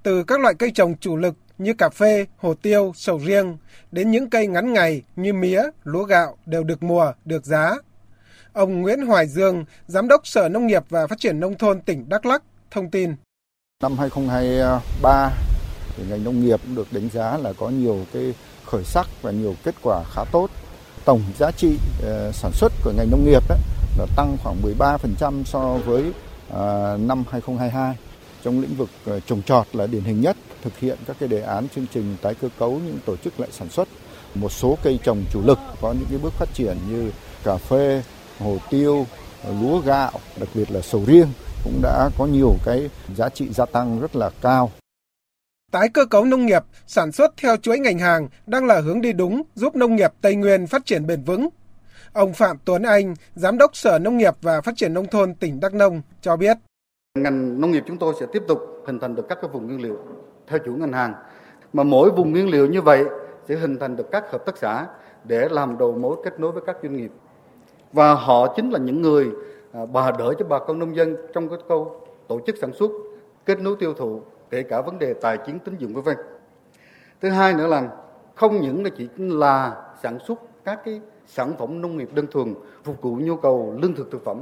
Từ 0.03 0.23
các 0.23 0.39
loại 0.39 0.53
cây 0.59 0.71
trồng 0.75 0.95
chủ 0.99 1.17
lực 1.17 1.35
như 1.63 1.73
cà 1.73 1.89
phê, 1.89 2.25
hồ 2.37 2.53
tiêu, 2.53 2.91
sầu 2.95 3.17
riêng 3.19 3.57
đến 3.91 4.11
những 4.11 4.29
cây 4.29 4.47
ngắn 4.47 4.73
ngày 4.73 5.01
như 5.15 5.33
mía, 5.33 5.63
lúa 5.83 6.03
gạo 6.03 6.37
đều 6.45 6.63
được 6.63 6.83
mùa, 6.83 7.13
được 7.25 7.45
giá. 7.45 7.75
Ông 8.53 8.81
Nguyễn 8.81 9.01
Hoài 9.01 9.27
Dương, 9.27 9.65
Giám 9.87 10.07
đốc 10.07 10.27
Sở 10.27 10.49
Nông 10.49 10.67
nghiệp 10.67 10.83
và 10.89 11.07
Phát 11.07 11.19
triển 11.19 11.39
Nông 11.39 11.57
thôn 11.57 11.81
tỉnh 11.81 12.09
Đắk 12.09 12.25
Lắk, 12.25 12.43
thông 12.71 12.89
tin. 12.89 13.15
Năm 13.83 13.97
2023, 13.97 15.31
thì 15.97 16.03
ngành 16.09 16.23
nông 16.23 16.45
nghiệp 16.45 16.59
cũng 16.63 16.75
được 16.75 16.87
đánh 16.91 17.09
giá 17.13 17.37
là 17.37 17.53
có 17.53 17.69
nhiều 17.69 18.05
cái 18.13 18.33
khởi 18.65 18.83
sắc 18.83 19.07
và 19.21 19.31
nhiều 19.31 19.55
kết 19.63 19.75
quả 19.81 20.03
khá 20.15 20.23
tốt. 20.31 20.49
Tổng 21.05 21.21
giá 21.39 21.51
trị 21.51 21.77
ờ, 22.03 22.31
sản 22.31 22.51
xuất 22.53 22.71
của 22.83 22.93
ngành 22.97 23.11
nông 23.11 23.25
nghiệp 23.25 23.43
đó 23.49 23.55
là 23.97 24.05
tăng 24.15 24.37
khoảng 24.43 24.61
13% 24.61 25.43
so 25.43 25.77
với 25.85 26.11
ờ, 26.49 26.97
năm 27.01 27.23
2022. 27.31 27.95
Trong 28.43 28.61
lĩnh 28.61 28.75
vực 28.75 28.89
ờ, 29.05 29.19
trồng 29.19 29.41
trọt 29.41 29.75
là 29.75 29.87
điển 29.87 30.03
hình 30.03 30.21
nhất, 30.21 30.37
thực 30.61 30.77
hiện 30.77 30.97
các 31.07 31.15
cái 31.19 31.29
đề 31.29 31.41
án 31.41 31.67
chương 31.75 31.85
trình 31.93 32.15
tái 32.21 32.35
cơ 32.41 32.49
cấu 32.59 32.71
những 32.71 32.99
tổ 33.05 33.17
chức 33.17 33.39
lại 33.39 33.49
sản 33.51 33.69
xuất. 33.69 33.87
Một 34.35 34.51
số 34.51 34.77
cây 34.83 34.99
trồng 35.03 35.23
chủ 35.31 35.41
lực 35.45 35.59
có 35.81 35.93
những 35.93 36.07
cái 36.09 36.19
bước 36.23 36.33
phát 36.33 36.49
triển 36.53 36.77
như 36.89 37.11
cà 37.43 37.57
phê, 37.57 38.03
hồ 38.39 38.57
tiêu, 38.69 39.05
lúa 39.61 39.79
gạo, 39.79 40.11
đặc 40.39 40.49
biệt 40.53 40.71
là 40.71 40.81
sầu 40.81 41.03
riêng 41.07 41.27
cũng 41.63 41.81
đã 41.81 42.09
có 42.17 42.25
nhiều 42.25 42.55
cái 42.65 42.89
giá 43.15 43.29
trị 43.29 43.47
gia 43.53 43.65
tăng 43.65 43.99
rất 43.99 44.15
là 44.15 44.29
cao. 44.41 44.71
Tái 45.71 45.89
cơ 45.89 46.05
cấu 46.05 46.25
nông 46.25 46.45
nghiệp, 46.45 46.63
sản 46.87 47.11
xuất 47.11 47.37
theo 47.37 47.57
chuỗi 47.57 47.79
ngành 47.79 47.99
hàng 47.99 48.27
đang 48.47 48.65
là 48.65 48.81
hướng 48.81 49.01
đi 49.01 49.13
đúng 49.13 49.41
giúp 49.55 49.75
nông 49.75 49.95
nghiệp 49.95 50.11
Tây 50.21 50.35
Nguyên 50.35 50.67
phát 50.67 50.85
triển 50.85 51.07
bền 51.07 51.23
vững. 51.23 51.49
Ông 52.13 52.33
Phạm 52.33 52.57
Tuấn 52.65 52.83
Anh, 52.83 53.15
Giám 53.35 53.57
đốc 53.57 53.75
Sở 53.75 53.99
Nông 53.99 54.17
nghiệp 54.17 54.33
và 54.41 54.61
Phát 54.61 54.73
triển 54.75 54.93
Nông 54.93 55.07
thôn 55.07 55.35
tỉnh 55.35 55.59
Đắk 55.59 55.73
Nông 55.73 56.01
cho 56.21 56.35
biết. 56.35 56.57
Ngành 57.15 57.61
nông 57.61 57.71
nghiệp 57.71 57.83
chúng 57.87 57.97
tôi 57.97 58.13
sẽ 58.19 58.25
tiếp 58.25 58.43
tục 58.47 58.83
hình 58.85 58.99
thành 58.99 59.15
được 59.15 59.27
các 59.29 59.37
cái 59.41 59.49
vùng 59.53 59.67
nguyên 59.67 59.81
liệu 59.81 59.97
theo 60.47 60.59
chủ 60.65 60.71
ngành 60.71 60.91
hàng. 60.91 61.13
Mà 61.73 61.83
mỗi 61.83 62.09
vùng 62.11 62.31
nguyên 62.31 62.49
liệu 62.49 62.67
như 62.67 62.81
vậy 62.81 63.05
sẽ 63.47 63.55
hình 63.55 63.77
thành 63.79 63.95
được 63.95 64.11
các 64.11 64.31
hợp 64.31 64.45
tác 64.45 64.57
xã 64.57 64.87
để 65.23 65.47
làm 65.51 65.77
đầu 65.77 65.91
mối 65.93 66.17
kết 66.23 66.39
nối 66.39 66.51
với 66.51 66.63
các 66.65 66.77
doanh 66.83 66.97
nghiệp. 66.97 67.11
Và 67.93 68.13
họ 68.13 68.53
chính 68.55 68.69
là 68.69 68.79
những 68.79 69.01
người 69.01 69.31
à, 69.71 69.85
bà 69.93 70.11
đỡ 70.11 70.33
cho 70.39 70.45
bà 70.45 70.59
con 70.59 70.79
nông 70.79 70.95
dân 70.95 71.15
trong 71.33 71.49
cái 71.49 71.57
câu 71.67 72.01
tổ 72.27 72.39
chức 72.45 72.57
sản 72.57 72.73
xuất, 72.73 72.91
kết 73.45 73.61
nối 73.61 73.75
tiêu 73.79 73.93
thụ, 73.93 74.21
kể 74.49 74.63
cả 74.63 74.81
vấn 74.81 74.99
đề 74.99 75.13
tài 75.13 75.37
chính 75.45 75.59
tín 75.59 75.75
dụng 75.77 75.93
vân 75.93 76.03
vân. 76.03 76.17
Thứ 77.21 77.29
hai 77.29 77.53
nữa 77.53 77.67
là 77.67 77.89
không 78.35 78.61
những 78.61 78.83
là 78.83 78.89
chỉ 78.97 79.09
là 79.17 79.75
sản 80.03 80.19
xuất 80.27 80.39
các 80.63 80.79
cái 80.85 81.01
sản 81.25 81.53
phẩm 81.59 81.81
nông 81.81 81.97
nghiệp 81.97 82.09
đơn 82.13 82.27
thuần 82.31 82.53
phục 82.83 83.01
vụ 83.01 83.15
nhu 83.15 83.35
cầu 83.35 83.75
lương 83.81 83.95
thực 83.95 84.11
thực 84.11 84.23
phẩm 84.23 84.41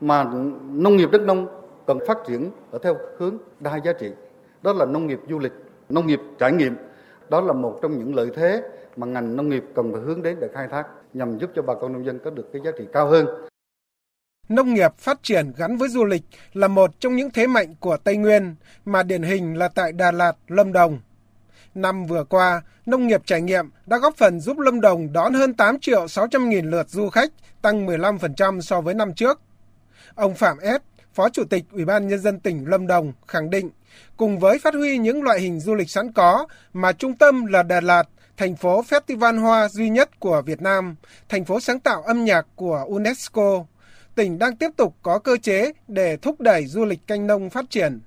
mà 0.00 0.24
nông 0.70 0.96
nghiệp 0.96 1.08
đất 1.12 1.22
nông 1.22 1.46
cần 1.86 1.98
phát 2.06 2.18
triển 2.26 2.50
ở 2.70 2.78
theo 2.82 2.96
hướng 3.18 3.38
đa 3.60 3.76
giá 3.76 3.92
trị. 3.92 4.10
Đó 4.62 4.72
là 4.72 4.86
nông 4.86 5.06
nghiệp 5.06 5.20
du 5.28 5.38
lịch, 5.38 5.52
nông 5.88 6.06
nghiệp 6.06 6.20
trải 6.38 6.52
nghiệm. 6.52 6.76
Đó 7.28 7.40
là 7.40 7.52
một 7.52 7.78
trong 7.82 7.98
những 7.98 8.14
lợi 8.14 8.30
thế 8.36 8.62
mà 8.96 9.06
ngành 9.06 9.36
nông 9.36 9.48
nghiệp 9.48 9.64
cần 9.74 9.92
phải 9.92 10.00
hướng 10.00 10.22
đến 10.22 10.36
để 10.40 10.48
khai 10.54 10.68
thác 10.70 10.86
nhằm 11.12 11.38
giúp 11.38 11.50
cho 11.56 11.62
bà 11.62 11.74
con 11.80 11.92
nông 11.92 12.06
dân 12.06 12.18
có 12.24 12.30
được 12.30 12.50
cái 12.52 12.62
giá 12.64 12.70
trị 12.78 12.84
cao 12.92 13.06
hơn. 13.06 13.26
Nông 14.48 14.74
nghiệp 14.74 14.92
phát 14.98 15.22
triển 15.22 15.52
gắn 15.56 15.76
với 15.76 15.88
du 15.88 16.04
lịch 16.04 16.22
là 16.52 16.68
một 16.68 16.90
trong 17.00 17.16
những 17.16 17.30
thế 17.30 17.46
mạnh 17.46 17.74
của 17.80 17.96
Tây 17.96 18.16
Nguyên 18.16 18.54
mà 18.84 19.02
điển 19.02 19.22
hình 19.22 19.58
là 19.58 19.68
tại 19.68 19.92
Đà 19.92 20.12
Lạt, 20.12 20.32
Lâm 20.48 20.72
Đồng. 20.72 21.00
Năm 21.74 22.06
vừa 22.06 22.24
qua, 22.24 22.62
nông 22.86 23.06
nghiệp 23.06 23.22
trải 23.24 23.40
nghiệm 23.42 23.70
đã 23.86 23.98
góp 23.98 24.16
phần 24.16 24.40
giúp 24.40 24.58
Lâm 24.58 24.80
Đồng 24.80 25.12
đón 25.12 25.34
hơn 25.34 25.54
8 25.54 25.78
triệu 25.78 26.08
600 26.08 26.48
nghìn 26.48 26.70
lượt 26.70 26.88
du 26.88 27.08
khách, 27.08 27.32
tăng 27.62 27.86
15% 27.86 28.60
so 28.60 28.80
với 28.80 28.94
năm 28.94 29.14
trước. 29.14 29.40
Ông 30.14 30.34
Phạm 30.34 30.56
S, 30.60 30.95
Phó 31.16 31.28
Chủ 31.28 31.44
tịch 31.44 31.64
Ủy 31.72 31.84
ban 31.84 32.08
Nhân 32.08 32.20
dân 32.20 32.40
tỉnh 32.40 32.64
Lâm 32.68 32.86
Đồng 32.86 33.12
khẳng 33.28 33.50
định, 33.50 33.70
cùng 34.16 34.38
với 34.38 34.58
phát 34.58 34.74
huy 34.74 34.98
những 34.98 35.22
loại 35.22 35.40
hình 35.40 35.60
du 35.60 35.74
lịch 35.74 35.90
sẵn 35.90 36.12
có 36.12 36.46
mà 36.72 36.92
trung 36.92 37.14
tâm 37.14 37.46
là 37.46 37.62
Đà 37.62 37.80
Lạt, 37.80 38.08
thành 38.36 38.56
phố 38.56 38.82
festival 38.82 39.40
hoa 39.40 39.68
duy 39.68 39.88
nhất 39.88 40.20
của 40.20 40.42
Việt 40.46 40.62
Nam, 40.62 40.94
thành 41.28 41.44
phố 41.44 41.60
sáng 41.60 41.80
tạo 41.80 42.02
âm 42.02 42.24
nhạc 42.24 42.46
của 42.54 42.84
UNESCO, 42.88 43.64
tỉnh 44.14 44.38
đang 44.38 44.56
tiếp 44.56 44.70
tục 44.76 44.96
có 45.02 45.18
cơ 45.18 45.36
chế 45.42 45.72
để 45.88 46.16
thúc 46.16 46.40
đẩy 46.40 46.66
du 46.66 46.84
lịch 46.84 47.06
canh 47.06 47.26
nông 47.26 47.50
phát 47.50 47.70
triển. 47.70 48.00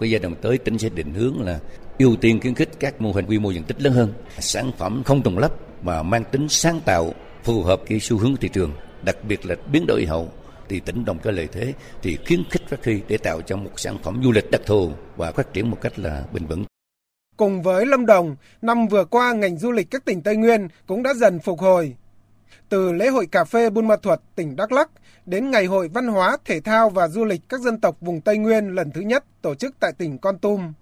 Cái 0.00 0.10
giai 0.10 0.20
đoạn 0.20 0.34
tới 0.42 0.58
tỉnh 0.58 0.78
sẽ 0.78 0.88
định 0.88 1.14
hướng 1.14 1.42
là 1.42 1.58
ưu 1.98 2.16
tiên 2.16 2.40
khuyến 2.40 2.54
khích 2.54 2.70
các 2.80 3.00
mô 3.00 3.12
hình 3.12 3.26
quy 3.26 3.38
mô 3.38 3.50
diện 3.50 3.64
tích 3.64 3.82
lớn 3.82 3.92
hơn, 3.92 4.12
sản 4.38 4.72
phẩm 4.78 5.02
không 5.06 5.22
trùng 5.22 5.38
lấp 5.38 5.52
mà 5.82 6.02
mang 6.02 6.24
tính 6.24 6.46
sáng 6.48 6.80
tạo 6.84 7.12
phù 7.42 7.62
hợp 7.62 7.80
với 7.88 8.00
xu 8.00 8.18
hướng 8.18 8.36
thị 8.36 8.48
trường, 8.48 8.72
đặc 9.02 9.16
biệt 9.28 9.46
là 9.46 9.54
biến 9.72 9.84
đổi 9.86 10.06
hậu 10.06 10.28
thì 10.68 10.80
tỉnh 10.80 11.04
đồng 11.04 11.18
có 11.18 11.30
lợi 11.30 11.48
thế 11.52 11.74
thì 12.02 12.18
khuyến 12.26 12.44
khích 12.50 12.68
phát 12.68 12.84
huy 12.84 13.00
để 13.08 13.18
tạo 13.18 13.40
cho 13.40 13.56
một 13.56 13.70
sản 13.76 13.96
phẩm 14.02 14.20
du 14.24 14.32
lịch 14.32 14.50
đặc 14.50 14.60
thù 14.66 14.90
và 15.16 15.32
phát 15.32 15.52
triển 15.52 15.70
một 15.70 15.78
cách 15.80 15.98
là 15.98 16.24
bền 16.32 16.46
vững. 16.46 16.64
Cùng 17.36 17.62
với 17.62 17.86
Lâm 17.86 18.06
Đồng, 18.06 18.36
năm 18.62 18.88
vừa 18.88 19.04
qua 19.04 19.32
ngành 19.32 19.58
du 19.58 19.72
lịch 19.72 19.90
các 19.90 20.04
tỉnh 20.04 20.22
Tây 20.22 20.36
Nguyên 20.36 20.68
cũng 20.86 21.02
đã 21.02 21.14
dần 21.14 21.40
phục 21.40 21.60
hồi. 21.60 21.96
Từ 22.68 22.92
lễ 22.92 23.08
hội 23.08 23.26
cà 23.26 23.44
phê 23.44 23.70
Buôn 23.70 23.88
Ma 23.88 23.96
Thuột, 23.96 24.20
tỉnh 24.34 24.56
Đắk 24.56 24.72
Lắk 24.72 24.90
đến 25.26 25.50
Ngày 25.50 25.64
hội 25.64 25.88
Văn 25.88 26.06
hóa, 26.06 26.36
Thể 26.44 26.60
thao 26.60 26.90
và 26.90 27.08
Du 27.08 27.24
lịch 27.24 27.40
các 27.48 27.60
dân 27.60 27.80
tộc 27.80 27.96
vùng 28.00 28.20
Tây 28.20 28.38
Nguyên 28.38 28.74
lần 28.74 28.90
thứ 28.90 29.00
nhất 29.00 29.24
tổ 29.42 29.54
chức 29.54 29.74
tại 29.80 29.92
tỉnh 29.98 30.18
Con 30.18 30.38
Tum. 30.38 30.72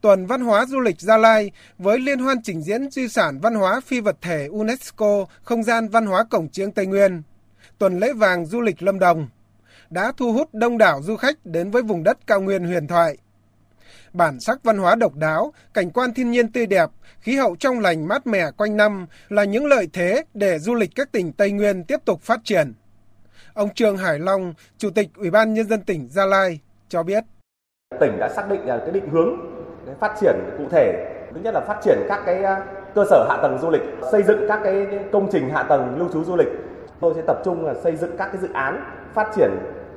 Tuần 0.00 0.26
Văn 0.26 0.40
hóa 0.40 0.66
Du 0.66 0.80
lịch 0.80 1.00
Gia 1.00 1.16
Lai 1.16 1.50
với 1.78 1.98
liên 1.98 2.18
hoan 2.18 2.42
trình 2.42 2.62
diễn 2.62 2.90
di 2.90 3.08
sản 3.08 3.38
văn 3.40 3.54
hóa 3.54 3.80
phi 3.80 4.00
vật 4.00 4.16
thể 4.20 4.48
UNESCO 4.50 5.26
không 5.42 5.62
gian 5.62 5.88
văn 5.88 6.06
hóa 6.06 6.24
cổng 6.30 6.48
chiêng 6.48 6.72
Tây 6.72 6.86
Nguyên. 6.86 7.22
Tuần 7.78 7.98
lễ 7.98 8.12
vàng 8.12 8.46
du 8.46 8.60
lịch 8.60 8.82
Lâm 8.82 8.98
Đồng 8.98 9.28
đã 9.90 10.12
thu 10.16 10.32
hút 10.32 10.48
đông 10.52 10.78
đảo 10.78 11.02
du 11.02 11.16
khách 11.16 11.36
đến 11.44 11.70
với 11.70 11.82
vùng 11.82 12.02
đất 12.02 12.18
cao 12.26 12.40
nguyên 12.40 12.64
huyền 12.64 12.86
thoại. 12.86 13.16
Bản 14.12 14.40
sắc 14.40 14.58
văn 14.64 14.78
hóa 14.78 14.94
độc 14.94 15.14
đáo, 15.14 15.52
cảnh 15.74 15.90
quan 15.90 16.14
thiên 16.14 16.30
nhiên 16.30 16.52
tươi 16.52 16.66
đẹp, 16.66 16.90
khí 17.20 17.36
hậu 17.36 17.56
trong 17.56 17.80
lành 17.80 18.08
mát 18.08 18.26
mẻ 18.26 18.50
quanh 18.50 18.76
năm 18.76 19.06
là 19.28 19.44
những 19.44 19.66
lợi 19.66 19.88
thế 19.92 20.24
để 20.34 20.58
du 20.58 20.74
lịch 20.74 20.90
các 20.94 21.12
tỉnh 21.12 21.32
Tây 21.32 21.50
Nguyên 21.50 21.84
tiếp 21.84 22.00
tục 22.04 22.22
phát 22.22 22.40
triển. 22.44 22.72
Ông 23.54 23.74
Trương 23.74 23.96
Hải 23.96 24.18
Long, 24.18 24.54
Chủ 24.78 24.90
tịch 24.90 25.08
Ủy 25.16 25.30
ban 25.30 25.54
Nhân 25.54 25.68
dân 25.68 25.80
tỉnh 25.80 26.08
Gia 26.08 26.26
Lai 26.26 26.60
cho 26.88 27.02
biết. 27.02 27.24
Tỉnh 28.00 28.18
đã 28.18 28.28
xác 28.36 28.50
định 28.50 28.66
là 28.66 28.78
cái 28.78 28.90
định 28.90 29.08
hướng 29.10 29.36
cái 29.86 29.94
phát 30.00 30.14
triển 30.20 30.34
cụ 30.58 30.64
thể. 30.70 31.12
Thứ 31.34 31.40
nhất 31.40 31.54
là 31.54 31.60
phát 31.60 31.80
triển 31.84 31.98
các 32.08 32.22
cái 32.26 32.44
à, 32.44 32.66
cơ 32.94 33.04
sở 33.10 33.26
hạ 33.28 33.38
tầng 33.42 33.58
du 33.62 33.70
lịch, 33.70 33.82
xây 34.12 34.22
dựng 34.22 34.38
các 34.48 34.60
cái 34.64 34.86
công 35.12 35.28
trình 35.32 35.50
hạ 35.50 35.62
tầng 35.62 35.98
lưu 35.98 36.08
trú 36.12 36.24
du 36.24 36.36
lịch. 36.36 36.48
Tôi 37.00 37.14
sẽ 37.14 37.22
tập 37.26 37.36
trung 37.44 37.66
là 37.66 37.74
xây 37.74 37.96
dựng 37.96 38.16
các 38.16 38.26
cái 38.32 38.36
dự 38.36 38.48
án 38.52 38.84
phát 39.14 39.28
triển 39.34 39.50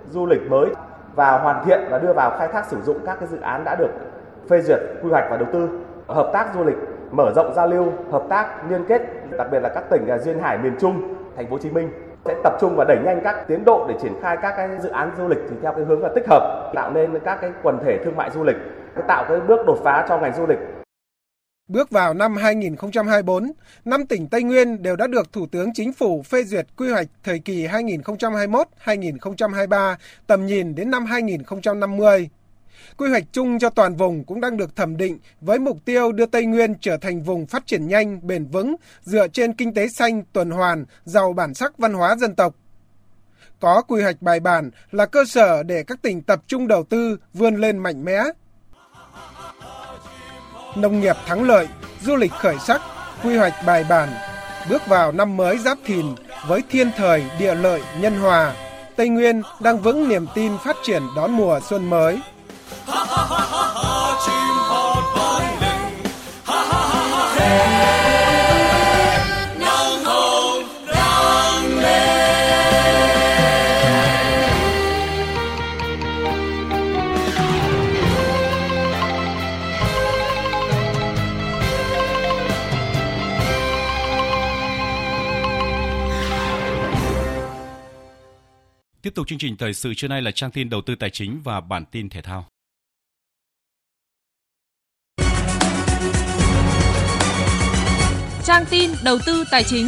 du 0.10 0.26
lịch 0.26 0.50
mới 0.50 0.70
và 1.16 1.38
hoàn 1.38 1.66
thiện 1.66 1.80
và 1.90 2.00
đưa 2.00 2.14
vào 2.14 2.32
khai 2.40 2.48
thác 2.48 2.66
sử 2.66 2.82
dụng 2.82 2.98
các 3.06 3.20
cái 3.20 3.28
dự 3.28 3.42
án 3.42 3.64
đã 3.64 3.76
được 3.76 3.90
phê 4.50 4.62
duyệt, 4.62 4.80
quy 5.04 5.10
hoạch 5.10 5.26
và 5.30 5.38
đầu 5.38 5.48
tư. 5.54 5.70
Hợp 6.08 6.30
tác 6.34 6.48
du 6.56 6.64
lịch, 6.64 6.78
mở 7.12 7.32
rộng 7.36 7.54
giao 7.56 7.68
lưu, 7.68 7.86
hợp 8.12 8.24
tác, 8.30 8.70
liên 8.70 8.86
kết, 8.86 9.02
đặc 9.38 9.48
biệt 9.52 9.60
là 9.60 9.70
các 9.70 9.84
tỉnh 9.90 10.08
duyên 10.24 10.40
hải, 10.40 10.58
miền 10.58 10.74
Trung, 10.80 11.16
thành 11.36 11.46
phố 11.46 11.52
Hồ 11.52 11.58
Chí 11.58 11.70
Minh. 11.70 11.92
Sẽ 12.26 12.36
tập 12.44 12.54
trung 12.60 12.74
và 12.78 12.86
đẩy 12.88 12.98
nhanh 13.06 13.22
các 13.24 13.48
tiến 13.48 13.66
độ 13.66 13.86
để 13.90 13.96
triển 14.02 14.14
khai 14.22 14.38
các 14.42 14.54
cái 14.58 14.70
dự 14.80 14.90
án 14.90 15.12
du 15.18 15.28
lịch 15.28 15.40
thì 15.50 15.56
theo 15.62 15.74
cái 15.74 15.86
hướng 15.86 16.04
là 16.04 16.10
tích 16.16 16.28
hợp, 16.28 16.72
tạo 16.76 16.92
nên 16.92 17.20
các 17.20 17.38
cái 17.42 17.52
quần 17.64 17.80
thể 17.86 17.98
thương 18.04 18.16
mại 18.16 18.30
du 18.30 18.44
lịch 18.44 18.58
tạo 19.08 19.26
cái 19.30 19.40
bước 19.40 19.66
đột 19.68 19.78
phá 19.84 20.06
cho 20.10 20.18
ngành 20.18 20.34
du 20.34 20.48
lịch. 20.48 20.60
Bước 21.70 21.90
vào 21.90 22.14
năm 22.14 22.36
2024, 22.36 23.52
năm 23.86 24.06
tỉnh 24.06 24.28
Tây 24.28 24.44
Nguyên 24.44 24.84
đều 24.84 24.96
đã 24.96 25.08
được 25.08 25.34
Thủ 25.34 25.48
tướng 25.52 25.74
Chính 25.74 25.94
phủ 25.94 26.24
phê 26.24 26.44
duyệt 26.44 26.68
quy 26.78 26.90
hoạch 26.90 27.08
thời 27.24 27.40
kỳ 27.40 27.68
2021-2023, 27.68 29.96
tầm 30.28 30.46
nhìn 30.46 30.76
đến 30.76 30.92
năm 30.92 31.06
2050. 31.06 32.30
Quy 32.98 33.10
hoạch 33.10 33.24
chung 33.32 33.60
cho 33.60 33.70
toàn 33.70 33.96
vùng 33.96 34.24
cũng 34.24 34.42
đang 34.42 34.58
được 34.58 34.76
thẩm 34.76 34.98
định 34.98 35.18
với 35.42 35.60
mục 35.60 35.78
tiêu 35.86 36.12
đưa 36.12 36.26
Tây 36.26 36.46
Nguyên 36.46 36.74
trở 36.82 36.98
thành 36.98 37.22
vùng 37.22 37.46
phát 37.46 37.68
triển 37.68 37.88
nhanh, 37.88 38.28
bền 38.28 38.46
vững, 38.46 38.76
dựa 39.04 39.28
trên 39.28 39.54
kinh 39.54 39.74
tế 39.74 39.88
xanh, 39.88 40.24
tuần 40.34 40.50
hoàn, 40.50 40.86
giàu 41.06 41.34
bản 41.34 41.54
sắc 41.54 41.78
văn 41.78 41.94
hóa 41.94 42.16
dân 42.16 42.36
tộc. 42.36 42.56
Có 43.60 43.82
quy 43.82 44.02
hoạch 44.02 44.22
bài 44.22 44.40
bản 44.40 44.72
là 44.92 45.06
cơ 45.06 45.26
sở 45.26 45.64
để 45.64 45.84
các 45.84 46.02
tỉnh 46.02 46.22
tập 46.22 46.42
trung 46.48 46.68
đầu 46.68 46.84
tư 46.84 47.18
vươn 47.34 47.56
lên 47.56 47.78
mạnh 47.78 48.06
mẽ, 48.06 48.24
nông 50.76 51.02
nghiệp 51.02 51.16
thắng 51.26 51.44
lợi, 51.44 51.68
du 52.02 52.16
lịch 52.16 52.32
khởi 52.32 52.56
sắc, 52.60 52.82
quy 53.24 53.38
hoạch 53.38 53.54
bài 53.66 53.86
bản, 53.90 54.10
bước 54.70 54.88
vào 54.88 55.12
năm 55.12 55.38
mới 55.38 55.58
giáp 55.58 55.78
thìn 55.86 56.06
với 56.48 56.64
thiên 56.70 56.92
thời 56.98 57.26
địa 57.40 57.56
lợi 57.56 57.82
nhân 58.00 58.20
hòa, 58.20 58.54
Tây 58.96 59.10
Nguyên 59.10 59.42
đang 59.60 59.80
vững 59.80 60.10
niềm 60.10 60.26
tin 60.36 60.58
phát 60.64 60.76
triển 60.84 61.04
đón 61.16 61.32
mùa 61.32 61.60
xuân 61.70 61.90
mới. 61.90 62.20
Tiếp 89.10 89.16
tục 89.16 89.28
chương 89.28 89.40
trình 89.40 89.58
thời 89.58 89.74
sự 89.74 89.94
trưa 89.94 90.08
nay 90.08 90.22
là 90.22 90.32
trang 90.32 90.52
tin 90.52 90.70
đầu 90.70 90.82
tư 90.82 90.96
tài 90.96 91.10
chính 91.10 91.42
và 91.44 91.62
bản 91.62 91.86
tin 91.92 92.10
thể 92.10 92.22
thao. 92.22 92.46
Trang 98.44 98.66
tin 98.70 98.92
đầu 99.04 99.18
tư 99.26 99.44
tài 99.52 99.64
chính. 99.64 99.88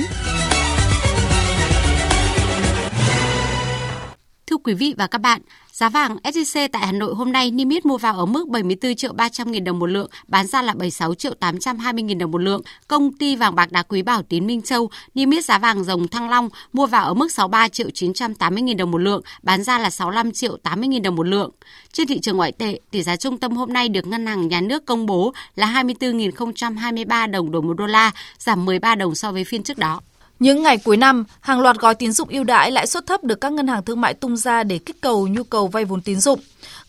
Thưa 4.48 4.58
quý 4.64 4.74
vị 4.74 4.94
và 4.98 5.08
các 5.08 5.18
bạn, 5.18 5.42
giá 5.72 5.90
vàng 5.90 6.18
SJC 6.24 6.70
tại 6.72 6.86
Hà 6.86 6.92
Nội 6.92 7.16
hôm 7.16 7.32
nay 7.32 7.52
niêm 7.52 7.70
yết 7.70 7.86
mua 7.86 7.98
vào 7.98 8.18
ở 8.18 8.26
mức 8.26 8.48
74 8.48 8.96
triệu 8.96 9.14
300 9.14 9.52
nghìn 9.52 9.64
đồng 9.64 9.80
một 9.80 9.86
lượng, 9.86 10.10
bán 10.28 10.48
ra 10.48 10.62
là 10.62 10.74
76 10.74 11.14
triệu 11.14 11.34
820 11.34 12.04
nghìn 12.04 12.18
đồng 12.18 12.32
một 12.32 12.38
lượng. 12.38 12.62
Công 12.88 13.14
ty 13.14 13.36
vàng 13.36 13.56
bạc 13.56 13.72
đá 13.72 13.84
quý 13.84 14.02
Bảo 14.02 14.22
Tín 14.24 14.48
Minh 14.48 14.62
Châu 14.62 14.90
niêm 15.16 15.32
yết 15.32 15.46
giá 15.46 15.58
vàng 15.60 15.84
dòng 15.84 16.08
Thăng 16.08 16.30
Long 16.30 16.50
mua 16.74 16.86
vào 16.86 17.06
ở 17.06 17.14
mức 17.14 17.32
63 17.32 17.68
triệu 17.68 17.90
980 17.90 18.62
nghìn 18.62 18.78
đồng 18.78 18.92
một 18.92 18.98
lượng, 18.98 19.22
bán 19.44 19.64
ra 19.64 19.80
là 19.80 19.90
65 19.90 20.32
triệu 20.32 20.58
80 20.58 20.88
nghìn 20.88 21.04
đồng 21.04 21.16
một 21.16 21.28
lượng. 21.28 21.52
Trên 21.94 22.08
thị 22.08 22.20
trường 22.20 22.38
ngoại 22.38 22.52
tệ, 22.52 22.80
tỷ 22.92 23.04
giá 23.04 23.16
trung 23.16 23.38
tâm 23.38 23.56
hôm 23.56 23.74
nay 23.74 23.90
được 23.90 24.08
Ngân 24.08 24.26
hàng 24.26 24.48
Nhà 24.48 24.62
nước 24.62 24.86
công 24.86 25.06
bố 25.06 25.34
là 25.56 25.84
24.023 25.84 27.32
đồng 27.32 27.52
đổi 27.52 27.62
một 27.62 27.74
đô 27.74 27.86
la, 27.86 28.12
giảm 28.38 28.66
13 28.66 28.96
đồng 28.96 29.16
so 29.16 29.32
với 29.32 29.44
phiên 29.44 29.64
trước 29.64 29.78
đó. 29.78 30.02
Những 30.42 30.64
ngày 30.64 30.78
cuối 30.78 30.98
năm, 30.98 31.24
hàng 31.40 31.62
loạt 31.62 31.78
gói 31.78 31.96
tín 31.96 32.12
dụng 32.12 32.30
ưu 32.30 32.44
đãi 32.44 32.72
lãi 32.72 32.88
suất 32.88 33.06
thấp 33.06 33.24
được 33.24 33.42
các 33.42 33.52
ngân 33.52 33.68
hàng 33.68 33.84
thương 33.84 34.02
mại 34.02 34.14
tung 34.14 34.38
ra 34.38 34.64
để 34.64 34.78
kích 34.78 35.02
cầu 35.02 35.28
nhu 35.28 35.44
cầu 35.44 35.68
vay 35.68 35.86
vốn 35.86 36.02
tín 36.02 36.20
dụng. 36.20 36.40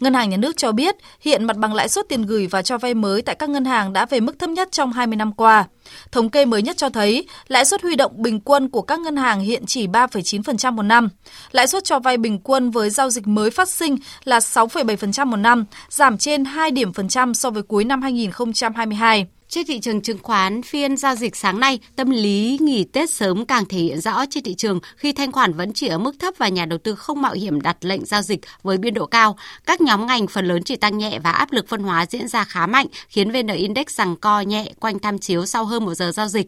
Ngân 0.00 0.14
hàng 0.14 0.30
Nhà 0.30 0.36
nước 0.36 0.56
cho 0.56 0.72
biết, 0.72 0.96
hiện 1.20 1.44
mặt 1.44 1.56
bằng 1.56 1.74
lãi 1.74 1.88
suất 1.88 2.08
tiền 2.08 2.22
gửi 2.22 2.46
và 2.46 2.62
cho 2.62 2.78
vay 2.78 2.94
mới 2.94 3.22
tại 3.22 3.34
các 3.34 3.50
ngân 3.50 3.64
hàng 3.64 3.92
đã 3.92 4.06
về 4.06 4.20
mức 4.20 4.38
thấp 4.38 4.50
nhất 4.50 4.68
trong 4.72 4.92
20 4.92 5.16
năm 5.16 5.32
qua. 5.32 5.64
Thống 6.12 6.30
kê 6.30 6.44
mới 6.44 6.62
nhất 6.62 6.76
cho 6.76 6.88
thấy, 6.88 7.26
lãi 7.48 7.64
suất 7.64 7.82
huy 7.82 7.96
động 7.96 8.12
bình 8.22 8.40
quân 8.40 8.68
của 8.68 8.82
các 8.82 9.00
ngân 9.00 9.16
hàng 9.16 9.40
hiện 9.40 9.66
chỉ 9.66 9.86
3,9% 9.86 10.72
một 10.72 10.82
năm. 10.82 11.08
Lãi 11.50 11.66
suất 11.66 11.84
cho 11.84 11.98
vay 11.98 12.16
bình 12.16 12.38
quân 12.38 12.70
với 12.70 12.90
giao 12.90 13.10
dịch 13.10 13.26
mới 13.26 13.50
phát 13.50 13.68
sinh 13.68 13.96
là 14.24 14.38
6,7% 14.38 15.26
một 15.26 15.36
năm, 15.36 15.64
giảm 15.88 16.18
trên 16.18 16.44
2 16.44 16.70
điểm 16.70 16.92
phần 16.92 17.08
trăm 17.08 17.34
so 17.34 17.50
với 17.50 17.62
cuối 17.62 17.84
năm 17.84 18.02
2022. 18.02 19.26
Trên 19.52 19.66
thị 19.66 19.80
trường 19.80 20.00
chứng 20.00 20.18
khoán, 20.22 20.62
phiên 20.62 20.96
giao 20.96 21.14
dịch 21.14 21.36
sáng 21.36 21.60
nay, 21.60 21.78
tâm 21.96 22.10
lý 22.10 22.58
nghỉ 22.60 22.84
Tết 22.84 23.10
sớm 23.10 23.46
càng 23.46 23.64
thể 23.64 23.78
hiện 23.78 24.00
rõ 24.00 24.24
trên 24.30 24.44
thị 24.44 24.54
trường 24.54 24.80
khi 24.96 25.12
thanh 25.12 25.32
khoản 25.32 25.52
vẫn 25.52 25.72
chỉ 25.72 25.86
ở 25.86 25.98
mức 25.98 26.18
thấp 26.18 26.34
và 26.38 26.48
nhà 26.48 26.66
đầu 26.66 26.78
tư 26.78 26.94
không 26.94 27.22
mạo 27.22 27.32
hiểm 27.32 27.60
đặt 27.60 27.76
lệnh 27.80 28.04
giao 28.04 28.22
dịch 28.22 28.40
với 28.62 28.78
biên 28.78 28.94
độ 28.94 29.06
cao. 29.06 29.36
Các 29.66 29.80
nhóm 29.80 30.06
ngành 30.06 30.26
phần 30.26 30.46
lớn 30.46 30.62
chỉ 30.64 30.76
tăng 30.76 30.98
nhẹ 30.98 31.18
và 31.18 31.30
áp 31.30 31.52
lực 31.52 31.68
phân 31.68 31.82
hóa 31.82 32.06
diễn 32.06 32.28
ra 32.28 32.44
khá 32.44 32.66
mạnh, 32.66 32.86
khiến 33.08 33.30
VN 33.30 33.46
Index 33.46 33.86
rằng 33.88 34.16
co 34.16 34.40
nhẹ 34.40 34.72
quanh 34.80 34.98
tham 34.98 35.18
chiếu 35.18 35.46
sau 35.46 35.64
hơn 35.64 35.84
một 35.84 35.94
giờ 35.94 36.12
giao 36.12 36.28
dịch. 36.28 36.46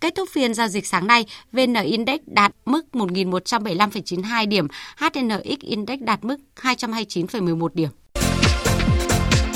Kết 0.00 0.14
thúc 0.14 0.28
phiên 0.32 0.54
giao 0.54 0.68
dịch 0.68 0.86
sáng 0.86 1.06
nay, 1.06 1.26
VN 1.52 1.74
Index 1.74 2.20
đạt 2.26 2.52
mức 2.64 2.86
1.175,92 2.92 4.48
điểm, 4.48 4.68
HNX 4.96 5.60
Index 5.60 6.00
đạt 6.00 6.24
mức 6.24 6.36
229,11 6.60 7.68
điểm. 7.74 7.88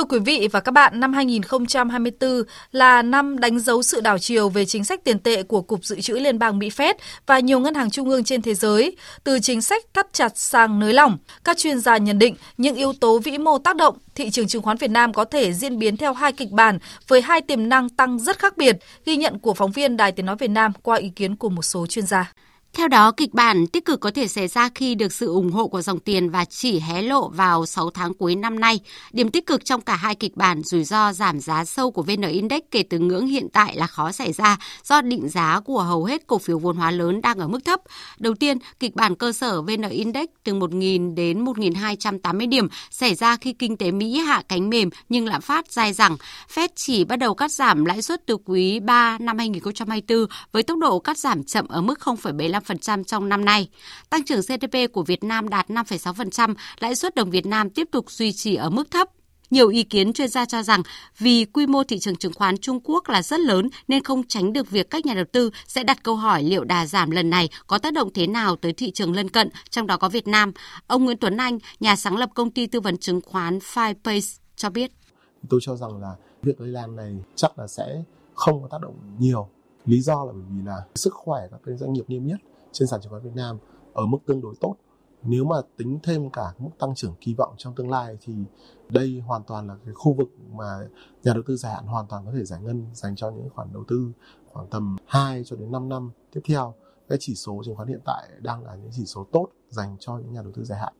Thưa 0.00 0.04
quý 0.04 0.18
vị 0.18 0.48
và 0.52 0.60
các 0.60 0.72
bạn, 0.72 1.00
năm 1.00 1.12
2024 1.12 2.42
là 2.72 3.02
năm 3.02 3.38
đánh 3.38 3.58
dấu 3.58 3.82
sự 3.82 4.00
đảo 4.00 4.18
chiều 4.18 4.48
về 4.48 4.64
chính 4.64 4.84
sách 4.84 5.04
tiền 5.04 5.18
tệ 5.18 5.42
của 5.42 5.62
Cục 5.62 5.84
Dự 5.84 6.00
trữ 6.00 6.14
Liên 6.14 6.38
bang 6.38 6.58
Mỹ 6.58 6.68
Fed 6.68 6.94
và 7.26 7.38
nhiều 7.38 7.60
ngân 7.60 7.74
hàng 7.74 7.90
trung 7.90 8.08
ương 8.08 8.24
trên 8.24 8.42
thế 8.42 8.54
giới, 8.54 8.96
từ 9.24 9.38
chính 9.38 9.62
sách 9.62 9.84
thắt 9.94 10.06
chặt 10.12 10.38
sang 10.38 10.78
nới 10.78 10.92
lỏng. 10.92 11.18
Các 11.44 11.58
chuyên 11.58 11.80
gia 11.80 11.96
nhận 11.96 12.18
định 12.18 12.34
những 12.56 12.76
yếu 12.76 12.92
tố 12.92 13.18
vĩ 13.18 13.38
mô 13.38 13.58
tác 13.58 13.76
động, 13.76 13.98
thị 14.14 14.30
trường 14.30 14.48
chứng 14.48 14.62
khoán 14.62 14.76
Việt 14.76 14.90
Nam 14.90 15.12
có 15.12 15.24
thể 15.24 15.52
diễn 15.52 15.78
biến 15.78 15.96
theo 15.96 16.12
hai 16.12 16.32
kịch 16.32 16.50
bản 16.50 16.78
với 17.08 17.22
hai 17.22 17.40
tiềm 17.40 17.68
năng 17.68 17.88
tăng 17.88 18.18
rất 18.18 18.38
khác 18.38 18.56
biệt, 18.56 18.76
ghi 19.06 19.16
nhận 19.16 19.38
của 19.38 19.54
phóng 19.54 19.72
viên 19.72 19.96
Đài 19.96 20.12
Tiếng 20.12 20.26
Nói 20.26 20.36
Việt 20.36 20.50
Nam 20.50 20.72
qua 20.82 20.96
ý 20.96 21.08
kiến 21.08 21.36
của 21.36 21.48
một 21.48 21.62
số 21.62 21.86
chuyên 21.86 22.06
gia. 22.06 22.32
Theo 22.74 22.88
đó, 22.88 23.12
kịch 23.12 23.34
bản 23.34 23.66
tích 23.66 23.84
cực 23.84 24.00
có 24.00 24.10
thể 24.10 24.28
xảy 24.28 24.48
ra 24.48 24.68
khi 24.74 24.94
được 24.94 25.12
sự 25.12 25.26
ủng 25.26 25.52
hộ 25.52 25.68
của 25.68 25.82
dòng 25.82 26.00
tiền 26.00 26.30
và 26.30 26.44
chỉ 26.44 26.80
hé 26.80 27.02
lộ 27.02 27.28
vào 27.28 27.66
6 27.66 27.90
tháng 27.90 28.14
cuối 28.14 28.34
năm 28.34 28.60
nay. 28.60 28.80
Điểm 29.12 29.30
tích 29.30 29.46
cực 29.46 29.64
trong 29.64 29.80
cả 29.80 29.96
hai 29.96 30.14
kịch 30.14 30.36
bản 30.36 30.62
rủi 30.62 30.84
ro 30.84 31.12
giảm 31.12 31.40
giá 31.40 31.64
sâu 31.64 31.90
của 31.90 32.02
VN 32.02 32.22
Index 32.22 32.60
kể 32.70 32.82
từ 32.82 32.98
ngưỡng 32.98 33.26
hiện 33.26 33.48
tại 33.52 33.76
là 33.76 33.86
khó 33.86 34.12
xảy 34.12 34.32
ra 34.32 34.58
do 34.84 35.02
định 35.02 35.28
giá 35.28 35.60
của 35.60 35.82
hầu 35.82 36.04
hết 36.04 36.26
cổ 36.26 36.38
phiếu 36.38 36.58
vốn 36.58 36.76
hóa 36.76 36.90
lớn 36.90 37.20
đang 37.20 37.38
ở 37.38 37.48
mức 37.48 37.64
thấp. 37.64 37.80
Đầu 38.18 38.34
tiên, 38.34 38.58
kịch 38.80 38.94
bản 38.94 39.14
cơ 39.14 39.32
sở 39.32 39.62
VN 39.62 39.82
Index 39.90 40.26
từ 40.44 40.54
1.000 40.54 41.14
đến 41.14 41.44
1.280 41.44 42.48
điểm 42.48 42.68
xảy 42.90 43.14
ra 43.14 43.36
khi 43.36 43.52
kinh 43.52 43.76
tế 43.76 43.90
Mỹ 43.90 44.18
hạ 44.18 44.42
cánh 44.48 44.70
mềm 44.70 44.90
nhưng 45.08 45.26
lạm 45.26 45.40
phát 45.40 45.72
dài 45.72 45.92
dẳng. 45.92 46.16
Fed 46.54 46.68
chỉ 46.74 47.04
bắt 47.04 47.16
đầu 47.16 47.34
cắt 47.34 47.52
giảm 47.52 47.84
lãi 47.84 48.02
suất 48.02 48.26
từ 48.26 48.36
quý 48.44 48.80
3 48.80 49.18
năm 49.20 49.38
2024 49.38 50.26
với 50.52 50.62
tốc 50.62 50.78
độ 50.78 50.98
cắt 50.98 51.18
giảm 51.18 51.44
chậm 51.44 51.68
ở 51.68 51.80
mức 51.80 51.98
0,75 52.00 52.59
5% 52.60 53.04
trong 53.04 53.28
năm 53.28 53.44
nay. 53.44 53.68
Tăng 54.10 54.24
trưởng 54.24 54.40
GDP 54.40 54.92
của 54.92 55.02
Việt 55.02 55.24
Nam 55.24 55.48
đạt 55.48 55.70
5,6%, 55.70 56.54
lãi 56.78 56.94
suất 56.94 57.14
đồng 57.14 57.30
Việt 57.30 57.46
Nam 57.46 57.70
tiếp 57.70 57.88
tục 57.92 58.10
duy 58.10 58.32
trì 58.32 58.54
ở 58.54 58.70
mức 58.70 58.90
thấp. 58.90 59.08
Nhiều 59.50 59.68
ý 59.68 59.82
kiến 59.82 60.12
chuyên 60.12 60.28
gia 60.28 60.44
cho 60.44 60.62
rằng 60.62 60.82
vì 61.18 61.44
quy 61.44 61.66
mô 61.66 61.84
thị 61.84 61.98
trường 61.98 62.16
chứng 62.16 62.32
khoán 62.32 62.58
Trung 62.58 62.80
Quốc 62.84 63.08
là 63.08 63.22
rất 63.22 63.40
lớn 63.40 63.68
nên 63.88 64.04
không 64.04 64.22
tránh 64.28 64.52
được 64.52 64.70
việc 64.70 64.90
các 64.90 65.06
nhà 65.06 65.14
đầu 65.14 65.24
tư 65.32 65.50
sẽ 65.66 65.84
đặt 65.84 66.02
câu 66.02 66.16
hỏi 66.16 66.42
liệu 66.42 66.64
đà 66.64 66.86
giảm 66.86 67.10
lần 67.10 67.30
này 67.30 67.48
có 67.66 67.78
tác 67.78 67.92
động 67.92 68.12
thế 68.14 68.26
nào 68.26 68.56
tới 68.56 68.72
thị 68.72 68.90
trường 68.90 69.12
lân 69.12 69.28
cận, 69.28 69.50
trong 69.70 69.86
đó 69.86 69.96
có 69.96 70.08
Việt 70.08 70.28
Nam. 70.28 70.52
Ông 70.86 71.04
Nguyễn 71.04 71.18
Tuấn 71.18 71.36
Anh, 71.36 71.58
nhà 71.80 71.96
sáng 71.96 72.16
lập 72.16 72.30
công 72.34 72.50
ty 72.50 72.66
tư 72.66 72.80
vấn 72.80 72.96
chứng 72.96 73.20
khoán 73.20 73.58
Firepace 73.58 74.38
cho 74.56 74.70
biết. 74.70 74.92
Tôi 75.48 75.60
cho 75.62 75.76
rằng 75.76 76.00
là 76.00 76.14
việc 76.42 76.60
lây 76.60 76.70
lan 76.70 76.96
này 76.96 77.16
chắc 77.36 77.58
là 77.58 77.66
sẽ 77.66 78.02
không 78.34 78.62
có 78.62 78.68
tác 78.68 78.80
động 78.80 78.94
nhiều. 79.18 79.48
Lý 79.86 80.00
do 80.00 80.24
là 80.24 80.32
bởi 80.32 80.42
vì 80.50 80.62
là 80.66 80.76
sức 80.94 81.14
khỏe 81.14 81.40
các 81.50 81.60
cái 81.66 81.76
doanh 81.76 81.92
nghiệp 81.92 82.04
niêm 82.08 82.26
yết 82.26 82.38
trên 82.72 82.88
sàn 82.88 83.00
chứng 83.00 83.10
khoán 83.10 83.22
Việt 83.22 83.34
Nam 83.34 83.58
ở 83.92 84.06
mức 84.06 84.18
tương 84.26 84.40
đối 84.40 84.54
tốt. 84.60 84.76
Nếu 85.22 85.44
mà 85.44 85.56
tính 85.76 85.98
thêm 86.02 86.30
cả 86.30 86.54
mức 86.58 86.70
tăng 86.78 86.94
trưởng 86.94 87.14
kỳ 87.20 87.34
vọng 87.34 87.54
trong 87.56 87.74
tương 87.74 87.90
lai 87.90 88.18
thì 88.20 88.34
đây 88.88 89.22
hoàn 89.26 89.42
toàn 89.42 89.66
là 89.66 89.76
cái 89.84 89.94
khu 89.94 90.12
vực 90.12 90.28
mà 90.52 90.78
nhà 91.22 91.32
đầu 91.34 91.42
tư 91.46 91.56
dài 91.56 91.74
hạn 91.74 91.86
hoàn 91.86 92.06
toàn 92.08 92.24
có 92.26 92.32
thể 92.32 92.44
giải 92.44 92.60
ngân 92.60 92.86
dành 92.92 93.16
cho 93.16 93.30
những 93.30 93.48
khoản 93.54 93.72
đầu 93.72 93.84
tư 93.88 94.12
khoảng 94.52 94.66
tầm 94.66 94.96
2 95.06 95.42
cho 95.44 95.56
đến 95.56 95.72
5 95.72 95.88
năm 95.88 96.10
tiếp 96.32 96.40
theo. 96.44 96.74
Cái 97.08 97.18
chỉ 97.20 97.34
số 97.34 97.62
chứng 97.64 97.76
khoán 97.76 97.88
hiện 97.88 98.00
tại 98.04 98.28
đang 98.40 98.64
là 98.64 98.74
những 98.74 98.90
chỉ 98.92 99.04
số 99.04 99.26
tốt 99.32 99.48
dành 99.68 99.96
cho 100.00 100.18
những 100.18 100.32
nhà 100.32 100.42
đầu 100.42 100.52
tư 100.54 100.64
dài 100.64 100.78
hạn. 100.78 100.92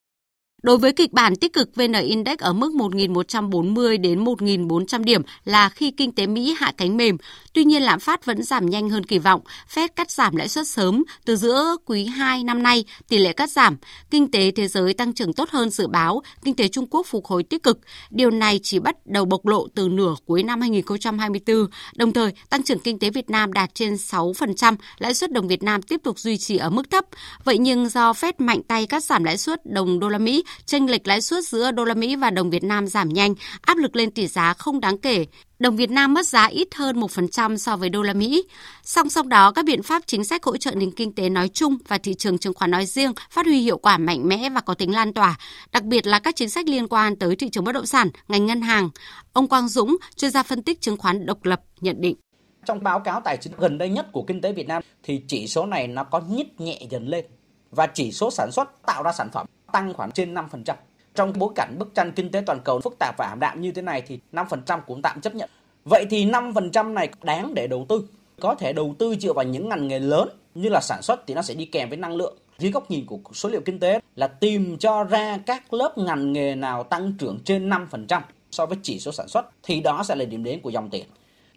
Đối 0.63 0.79
với 0.79 0.93
kịch 0.93 1.13
bản 1.13 1.37
tích 1.37 1.53
cực 1.53 1.77
VN 1.77 1.93
Index 1.93 2.39
ở 2.39 2.53
mức 2.53 2.73
1.140 2.73 4.01
đến 4.01 4.25
1.400 4.25 5.05
điểm 5.05 5.23
là 5.45 5.69
khi 5.69 5.91
kinh 5.91 6.13
tế 6.13 6.27
Mỹ 6.27 6.55
hạ 6.59 6.73
cánh 6.77 6.97
mềm. 6.97 7.17
Tuy 7.53 7.65
nhiên 7.65 7.83
lạm 7.83 8.01
phát 8.01 8.25
vẫn 8.25 8.43
giảm 8.43 8.71
nhanh 8.71 8.91
hơn 8.91 9.05
kỳ 9.05 9.19
vọng. 9.19 9.41
Fed 9.75 9.89
cắt 9.97 10.11
giảm 10.11 10.37
lãi 10.37 10.49
suất 10.49 10.69
sớm. 10.69 11.05
Từ 11.25 11.37
giữa 11.37 11.77
quý 11.87 12.05
2 12.05 12.45
năm 12.45 12.63
nay, 12.63 12.85
tỷ 13.09 13.19
lệ 13.19 13.33
cắt 13.33 13.51
giảm. 13.51 13.77
Kinh 14.11 14.31
tế 14.31 14.51
thế 14.51 14.69
giới 14.69 14.95
tăng 14.95 15.13
trưởng 15.13 15.33
tốt 15.33 15.51
hơn 15.51 15.71
dự 15.71 15.87
báo. 15.87 16.23
Kinh 16.45 16.55
tế 16.55 16.69
Trung 16.69 16.87
Quốc 16.91 17.07
phục 17.07 17.27
hồi 17.27 17.43
tích 17.43 17.63
cực. 17.63 17.79
Điều 18.11 18.31
này 18.31 18.61
chỉ 18.63 18.79
bắt 18.79 18.97
đầu 19.07 19.25
bộc 19.25 19.47
lộ 19.47 19.67
từ 19.75 19.89
nửa 19.89 20.15
cuối 20.27 20.43
năm 20.43 20.61
2024. 20.61 21.67
Đồng 21.97 22.13
thời, 22.13 22.33
tăng 22.51 22.63
trưởng 22.63 22.79
kinh 22.79 22.99
tế 22.99 23.11
Việt 23.11 23.31
Nam 23.31 23.53
đạt 23.53 23.75
trên 23.75 23.95
6%. 23.95 24.77
Lãi 24.99 25.15
suất 25.15 25.33
đồng 25.33 25.49
Việt 25.49 25.63
Nam 25.63 25.83
tiếp 25.83 26.01
tục 26.05 26.19
duy 26.19 26.37
trì 26.37 26.57
ở 26.57 26.71
mức 26.71 26.91
thấp. 26.91 27.05
Vậy 27.45 27.59
nhưng 27.59 27.89
do 27.89 28.13
Fed 28.13 28.33
mạnh 28.39 28.63
tay 28.69 28.87
cắt 28.87 29.05
giảm 29.05 29.25
lãi 29.25 29.37
suất 29.37 29.67
đồng 29.67 30.01
đô 30.01 30.09
la 30.09 30.19
Mỹ, 30.19 30.45
chênh 30.67 30.91
lệch 30.91 31.07
lãi 31.07 31.21
suất 31.21 31.45
giữa 31.45 31.71
đô 31.71 31.85
la 31.85 31.95
Mỹ 31.95 32.17
và 32.17 32.31
đồng 32.31 32.51
Việt 32.51 32.65
Nam 32.65 32.87
giảm 32.87 33.09
nhanh, 33.09 33.35
áp 33.61 33.79
lực 33.79 33.97
lên 33.97 34.11
tỷ 34.11 34.27
giá 34.27 34.55
không 34.55 34.81
đáng 34.81 34.99
kể. 34.99 35.27
Đồng 35.59 35.77
Việt 35.77 35.91
Nam 35.91 36.15
mất 36.15 36.27
giá 36.27 36.47
ít 36.47 36.69
hơn 36.75 37.01
1% 37.01 37.57
so 37.57 37.77
với 37.77 37.89
đô 37.89 38.03
la 38.03 38.13
Mỹ. 38.13 38.45
Song 38.83 39.11
song 39.11 39.29
đó, 39.29 39.53
các 39.53 39.65
biện 39.65 39.83
pháp 39.83 40.03
chính 40.07 40.25
sách 40.25 40.45
hỗ 40.45 40.57
trợ 40.57 40.71
nền 40.75 40.91
kinh 40.91 41.15
tế 41.15 41.29
nói 41.29 41.49
chung 41.49 41.77
và 41.89 41.99
thị 41.99 42.15
trường 42.15 42.39
chứng 42.39 42.55
khoán 42.55 42.71
nói 42.71 42.87
riêng 42.87 43.13
phát 43.31 43.47
huy 43.47 43.61
hiệu 43.61 43.79
quả 43.79 43.99
mạnh 43.99 44.29
mẽ 44.29 44.51
và 44.51 44.61
có 44.61 44.75
tính 44.75 44.95
lan 44.95 45.13
tỏa, 45.13 45.37
đặc 45.73 45.85
biệt 45.85 46.07
là 46.07 46.19
các 46.19 46.37
chính 46.37 46.51
sách 46.51 46.69
liên 46.69 46.89
quan 46.89 47.17
tới 47.17 47.37
thị 47.37 47.49
trường 47.49 47.65
bất 47.65 47.73
động 47.73 47.87
sản, 47.87 48.11
ngành 48.29 48.47
ngân 48.47 48.61
hàng. 48.61 48.91
Ông 49.33 49.49
Quang 49.49 49.69
Dũng, 49.69 49.97
chuyên 50.17 50.31
gia 50.31 50.43
phân 50.43 50.63
tích 50.63 50.81
chứng 50.81 50.97
khoán 50.97 51.27
độc 51.27 51.45
lập, 51.45 51.61
nhận 51.81 52.01
định. 52.01 52.17
Trong 52.65 52.83
báo 52.83 53.01
cáo 53.01 53.21
tài 53.21 53.37
chính 53.37 53.53
gần 53.59 53.79
đây 53.79 53.89
nhất 53.89 54.07
của 54.13 54.23
kinh 54.23 54.41
tế 54.41 54.53
Việt 54.53 54.69
Nam 54.69 54.83
thì 55.03 55.23
chỉ 55.29 55.47
số 55.47 55.67
này 55.67 55.87
nó 55.87 56.05
có 56.05 56.21
nhích 56.29 56.61
nhẹ 56.61 56.81
dần 56.91 57.09
lên 57.09 57.25
và 57.71 57.87
chỉ 57.87 58.13
số 58.13 58.31
sản 58.31 58.51
xuất 58.53 58.69
tạo 58.87 59.03
ra 59.03 59.13
sản 59.13 59.29
phẩm 59.33 59.47
tăng 59.73 59.95
khoảng 59.95 60.11
trên 60.13 60.35
5%. 60.35 60.75
Trong 61.15 61.33
bối 61.37 61.53
cảnh 61.55 61.77
bức 61.79 61.95
tranh 61.95 62.13
kinh 62.13 62.31
tế 62.31 62.43
toàn 62.47 62.61
cầu 62.65 62.81
phức 62.81 62.97
tạp 62.99 63.15
và 63.19 63.27
ảm 63.27 63.41
đạm 63.41 63.61
như 63.61 63.73
thế 63.73 63.83
này 63.83 64.03
thì 64.07 64.19
5% 64.33 64.81
cũng 64.87 65.03
tạm 65.03 65.21
chấp 65.21 65.35
nhận. 65.35 65.51
Vậy 65.85 66.07
thì 66.11 66.27
5% 66.27 66.93
này 66.93 67.09
đáng 67.23 67.55
để 67.55 67.67
đầu 67.67 67.87
tư. 67.89 68.09
Có 68.41 68.55
thể 68.55 68.73
đầu 68.73 68.95
tư 68.99 69.15
dựa 69.21 69.33
vào 69.33 69.45
những 69.45 69.69
ngành 69.69 69.89
nghề 69.89 69.99
lớn 69.99 70.29
như 70.55 70.69
là 70.69 70.81
sản 70.81 71.03
xuất 71.03 71.27
thì 71.27 71.35
nó 71.35 71.43
sẽ 71.43 71.55
đi 71.55 71.65
kèm 71.65 71.89
với 71.89 71.99
năng 71.99 72.17
lượng. 72.17 72.37
Dưới 72.59 72.71
góc 72.71 72.91
nhìn 72.91 73.07
của 73.07 73.19
số 73.33 73.49
liệu 73.49 73.61
kinh 73.61 73.79
tế 73.79 74.01
là 74.17 74.27
tìm 74.27 74.77
cho 74.79 75.05
ra 75.05 75.39
các 75.47 75.73
lớp 75.73 75.99
ngành 75.99 76.33
nghề 76.33 76.55
nào 76.55 76.83
tăng 76.83 77.13
trưởng 77.19 77.39
trên 77.45 77.71
5% 77.71 78.21
so 78.51 78.67
với 78.67 78.79
chỉ 78.83 78.99
số 78.99 79.13
sản 79.13 79.29
xuất 79.29 79.47
thì 79.63 79.81
đó 79.81 80.03
sẽ 80.05 80.15
là 80.15 80.25
điểm 80.25 80.45
đến 80.45 80.61
của 80.61 80.71
dòng 80.71 80.91
tiền. 80.91 81.05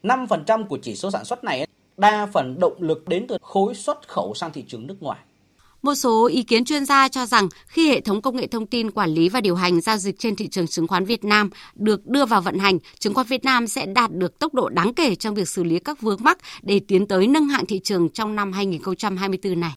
5% 0.03 0.65
của 0.67 0.77
chỉ 0.81 0.95
số 0.95 1.11
sản 1.11 1.25
xuất 1.25 1.43
này 1.43 1.67
đa 1.97 2.25
phần 2.33 2.59
động 2.59 2.75
lực 2.79 3.07
đến 3.07 3.27
từ 3.27 3.37
khối 3.41 3.75
xuất 3.75 4.07
khẩu 4.07 4.33
sang 4.33 4.51
thị 4.51 4.65
trường 4.67 4.87
nước 4.87 4.95
ngoài. 4.99 5.19
Một 5.83 5.95
số 5.95 6.27
ý 6.27 6.43
kiến 6.43 6.65
chuyên 6.65 6.85
gia 6.85 7.07
cho 7.07 7.25
rằng 7.25 7.49
khi 7.67 7.89
hệ 7.89 8.01
thống 8.01 8.21
công 8.21 8.35
nghệ 8.35 8.47
thông 8.47 8.65
tin 8.65 8.91
quản 8.91 9.09
lý 9.09 9.29
và 9.29 9.41
điều 9.41 9.55
hành 9.55 9.81
giao 9.81 9.97
dịch 9.97 10.19
trên 10.19 10.35
thị 10.35 10.47
trường 10.47 10.67
chứng 10.67 10.87
khoán 10.87 11.05
Việt 11.05 11.23
Nam 11.23 11.49
được 11.75 12.07
đưa 12.07 12.25
vào 12.25 12.41
vận 12.41 12.59
hành, 12.59 12.79
chứng 12.99 13.13
khoán 13.13 13.27
Việt 13.27 13.43
Nam 13.43 13.67
sẽ 13.67 13.85
đạt 13.85 14.11
được 14.11 14.39
tốc 14.39 14.53
độ 14.53 14.69
đáng 14.69 14.93
kể 14.93 15.15
trong 15.15 15.35
việc 15.35 15.49
xử 15.49 15.63
lý 15.63 15.79
các 15.79 16.01
vướng 16.01 16.23
mắc 16.23 16.37
để 16.61 16.81
tiến 16.87 17.07
tới 17.07 17.27
nâng 17.27 17.47
hạng 17.47 17.65
thị 17.65 17.79
trường 17.83 18.09
trong 18.09 18.35
năm 18.35 18.51
2024 18.51 19.59
này. 19.59 19.71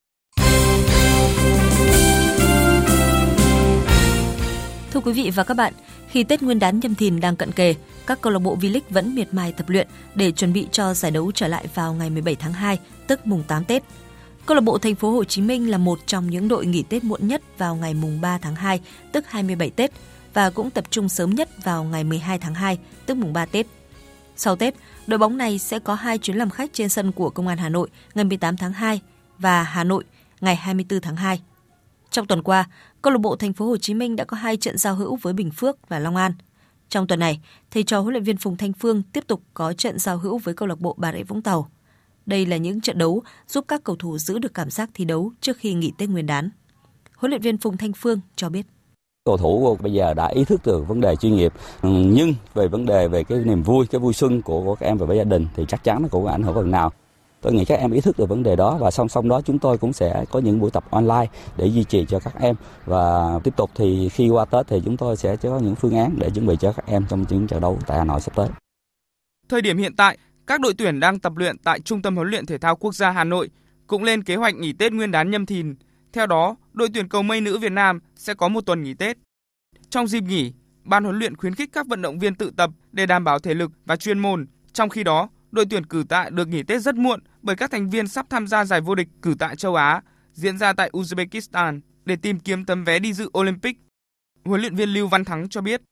Thưa 4.91 5.01
quý 5.01 5.13
vị 5.13 5.31
và 5.35 5.45
các 5.45 5.55
bạn, 5.55 5.73
khi 6.09 6.25
Tết 6.25 6.43
Nguyên 6.43 6.59
đán 6.59 6.81
nhâm 6.81 6.95
thìn 6.95 7.21
đang 7.21 7.37
cận 7.37 7.53
kề, 7.53 7.75
các 8.07 8.21
câu 8.21 8.33
lạc 8.33 8.39
bộ 8.39 8.57
V-League 8.57 8.81
vẫn 8.91 9.15
miệt 9.15 9.35
mài 9.35 9.53
tập 9.53 9.69
luyện 9.69 9.89
để 10.15 10.33
chuẩn 10.33 10.53
bị 10.53 10.67
cho 10.73 10.95
giải 10.95 11.11
đấu 11.11 11.33
trở 11.35 11.49
lại 11.49 11.67
vào 11.75 11.95
ngày 11.95 12.11
17 12.11 12.35
tháng 12.35 12.53
2, 12.53 12.79
tức 13.07 13.27
mùng 13.27 13.43
8 13.49 13.65
Tết. 13.65 13.83
Câu 14.47 14.55
lạc 14.55 14.61
bộ 14.61 14.79
Thành 14.79 14.95
phố 14.95 15.11
Hồ 15.11 15.25
Chí 15.25 15.43
Minh 15.43 15.71
là 15.71 15.79
một 15.79 15.99
trong 16.07 16.31
những 16.31 16.49
đội 16.49 16.67
nghỉ 16.67 16.83
Tết 16.83 17.05
muộn 17.05 17.29
nhất 17.29 17.43
vào 17.59 17.77
ngày 17.77 17.95
mùng 17.95 18.21
3 18.21 18.39
tháng 18.39 18.55
2, 18.55 18.81
tức 19.13 19.25
27 19.29 19.71
Tết 19.71 19.91
và 20.35 20.51
cũng 20.51 20.71
tập 20.71 20.85
trung 20.91 21.09
sớm 21.09 21.31
nhất 21.31 21.65
vào 21.65 21.85
ngày 21.85 22.05
12 22.05 22.39
tháng 22.39 22.55
2, 22.55 22.79
tức 23.07 23.17
mùng 23.17 23.33
3 23.33 23.47
Tết. 23.47 23.67
Sau 24.37 24.57
Tết, 24.57 24.75
đội 25.07 25.19
bóng 25.19 25.37
này 25.37 25.59
sẽ 25.59 25.79
có 25.79 25.95
hai 25.95 26.19
chuyến 26.19 26.37
làm 26.37 26.51
khách 26.51 26.73
trên 26.73 26.89
sân 26.89 27.13
của 27.13 27.31
Công 27.31 27.49
an 27.49 27.59
Hà 27.59 27.69
Nội 27.69 27.89
ngày 28.15 28.25
18 28.25 28.57
tháng 28.57 28.73
2 28.73 29.01
và 29.39 29.63
Hà 29.63 29.85
Nội 29.85 30.05
ngày 30.41 30.57
24 30.57 31.01
tháng 31.01 31.17
2. 31.17 31.41
Trong 32.11 32.27
tuần 32.27 32.43
qua, 32.43 32.65
câu 33.03 33.13
lạc 33.13 33.21
bộ 33.21 33.37
Thành 33.37 33.53
phố 33.53 33.67
Hồ 33.67 33.77
Chí 33.77 33.95
Minh 33.95 34.17
đã 34.17 34.25
có 34.25 34.37
hai 34.37 34.57
trận 34.57 34.79
giao 34.79 34.95
hữu 34.95 35.17
với 35.17 35.33
Bình 35.33 35.51
Phước 35.51 35.89
và 35.89 35.99
Long 35.99 36.17
An. 36.17 36.33
Trong 36.89 37.07
tuần 37.07 37.21
này, 37.21 37.41
thầy 37.71 37.83
trò 37.83 38.01
huấn 38.01 38.13
luyện 38.13 38.25
viên 38.25 38.37
Phùng 38.37 38.57
Thanh 38.57 38.73
Phương 38.73 39.03
tiếp 39.03 39.25
tục 39.27 39.43
có 39.55 39.73
trận 39.73 39.99
giao 39.99 40.19
hữu 40.19 40.39
với 40.39 40.55
câu 40.55 40.69
lạc 40.69 40.81
bộ 40.81 40.95
Bà 40.99 41.13
Rịa 41.13 41.23
Vũng 41.23 41.43
Tàu. 41.43 41.71
Đây 42.27 42.47
là 42.47 42.57
những 42.57 42.81
trận 42.81 42.99
đấu 42.99 43.23
giúp 43.49 43.65
các 43.69 43.85
cầu 43.85 43.97
thủ 43.97 44.19
giữ 44.19 44.39
được 44.39 44.55
cảm 44.55 44.71
giác 44.71 44.91
thi 44.95 45.05
đấu 45.05 45.33
trước 45.41 45.57
khi 45.57 45.75
nghỉ 45.75 45.93
Tết 45.99 46.09
Nguyên 46.09 46.27
đán. 46.27 46.51
Huấn 47.17 47.31
luyện 47.31 47.43
viên 47.43 47.59
Phùng 47.59 47.77
Thanh 47.77 47.93
Phương 47.93 48.21
cho 48.37 48.49
biết 48.49 48.67
cầu 49.25 49.37
thủ 49.37 49.77
bây 49.81 49.93
giờ 49.93 50.15
đã 50.15 50.27
ý 50.27 50.45
thức 50.45 50.67
được 50.67 50.89
vấn 50.89 51.01
đề 51.01 51.17
chuyên 51.17 51.37
nghiệp 51.37 51.53
nhưng 51.83 52.35
về 52.55 52.69
vấn 52.69 52.87
đề 52.87 53.09
về 53.09 53.25
cái 53.25 53.39
niềm 53.39 53.63
vui 53.63 53.87
cái 53.87 53.99
vui 53.99 54.13
xuân 54.13 54.43
của, 54.43 54.65
của 54.65 54.75
các 54.75 54.87
em 54.87 54.99
và 54.99 55.07
với 55.07 55.17
gia 55.17 55.25
đình 55.25 55.47
thì 55.57 55.65
chắc 55.69 55.85
chắn 55.85 56.03
nó 56.03 56.09
cũng 56.09 56.27
ảnh 56.27 56.43
hưởng 56.43 56.55
phần 56.55 56.71
nào 56.71 56.93
Tôi 57.41 57.53
nghĩ 57.53 57.65
các 57.65 57.79
em 57.79 57.93
ý 57.93 58.01
thức 58.01 58.19
được 58.19 58.29
vấn 58.29 58.43
đề 58.43 58.57
đó 58.57 58.77
và 58.81 58.91
song 58.91 59.09
song 59.09 59.29
đó 59.29 59.41
chúng 59.41 59.59
tôi 59.59 59.79
cũng 59.79 59.93
sẽ 59.93 60.25
có 60.31 60.41
những 60.41 60.61
buổi 60.61 60.71
tập 60.71 60.85
online 60.91 61.27
để 61.57 61.67
duy 61.67 61.85
trì 61.85 62.05
cho 62.09 62.19
các 62.19 62.35
em 62.41 62.57
và 62.85 63.31
tiếp 63.45 63.57
tục 63.57 63.71
thì 63.75 64.09
khi 64.09 64.29
qua 64.29 64.45
Tết 64.45 64.67
thì 64.67 64.83
chúng 64.85 64.97
tôi 64.97 65.17
sẽ 65.17 65.37
có 65.37 65.59
những 65.59 65.75
phương 65.75 65.97
án 65.97 66.15
để 66.19 66.31
chuẩn 66.31 66.47
bị 66.47 66.57
cho 66.61 66.73
các 66.73 66.87
em 66.87 67.07
trong 67.09 67.25
những 67.29 67.47
trận 67.47 67.61
đấu 67.61 67.79
tại 67.87 67.99
Hà 67.99 68.05
Nội 68.05 68.21
sắp 68.21 68.35
tới. 68.35 68.49
Thời 69.49 69.63
điểm 69.63 69.79
hiện 69.79 69.97
tại, 69.97 70.19
các 70.47 70.61
đội 70.61 70.75
tuyển 70.79 71.01
đang 71.01 71.19
tập 71.19 71.37
luyện 71.37 71.59
tại 71.59 71.81
Trung 71.81 72.03
tâm 72.03 72.17
huấn 72.17 72.29
luyện 72.29 72.47
thể 72.47 72.59
thao 72.59 72.77
quốc 72.77 72.95
gia 72.95 73.11
Hà 73.11 73.25
Nội 73.25 73.51
cũng 73.87 74.05
lên 74.05 74.23
kế 74.23 74.37
hoạch 74.37 74.55
nghỉ 74.55 74.73
Tết 74.73 74.93
Nguyên 74.93 75.11
đán 75.11 75.31
nhâm 75.31 75.47
thìn. 75.47 75.75
Theo 76.13 76.27
đó, 76.27 76.57
đội 76.73 76.89
tuyển 76.95 77.09
cầu 77.09 77.23
mây 77.23 77.41
nữ 77.41 77.59
Việt 77.59 77.73
Nam 77.73 78.01
sẽ 78.17 78.35
có 78.35 78.49
một 78.49 78.61
tuần 78.61 78.83
nghỉ 78.83 78.95
Tết. 78.95 79.19
Trong 79.91 80.07
dịp 80.07 80.23
nghỉ, 80.23 80.53
ban 80.85 81.05
huấn 81.05 81.19
luyện 81.19 81.37
khuyến 81.37 81.55
khích 81.55 81.73
các 81.73 81.87
vận 81.87 82.03
động 82.03 82.19
viên 82.19 82.35
tự 82.35 82.51
tập 82.57 82.71
để 82.93 83.07
đảm 83.07 83.25
bảo 83.25 83.39
thể 83.39 83.55
lực 83.55 83.71
và 83.85 83.97
chuyên 83.97 84.19
môn. 84.19 84.47
Trong 84.73 84.89
khi 84.89 85.05
đó, 85.05 85.29
đội 85.51 85.67
tuyển 85.71 85.87
cử 85.87 86.05
tạ 86.09 86.31
được 86.31 86.49
nghỉ 86.49 86.63
Tết 86.63 86.83
rất 86.83 86.95
muộn 86.95 87.21
bởi 87.43 87.57
các 87.57 87.71
thành 87.71 87.91
viên 87.91 88.09
sắp 88.09 88.27
tham 88.31 88.47
gia 88.47 88.65
giải 88.65 88.81
vô 88.81 88.95
địch 88.95 89.09
cử 89.23 89.35
tạ 89.39 89.55
châu 89.55 89.75
Á 89.75 90.03
diễn 90.33 90.59
ra 90.59 90.73
tại 90.73 90.91
Uzbekistan 90.93 91.81
để 92.05 92.17
tìm 92.17 92.41
kiếm 92.41 92.65
tấm 92.65 92.85
vé 92.85 92.99
đi 92.99 93.13
dự 93.13 93.31
Olympic. 93.39 93.79
Huấn 94.45 94.61
luyện 94.61 94.75
viên 94.75 94.89
Lưu 94.89 95.09
Văn 95.09 95.25
Thắng 95.25 95.49
cho 95.49 95.61
biết. 95.61 95.83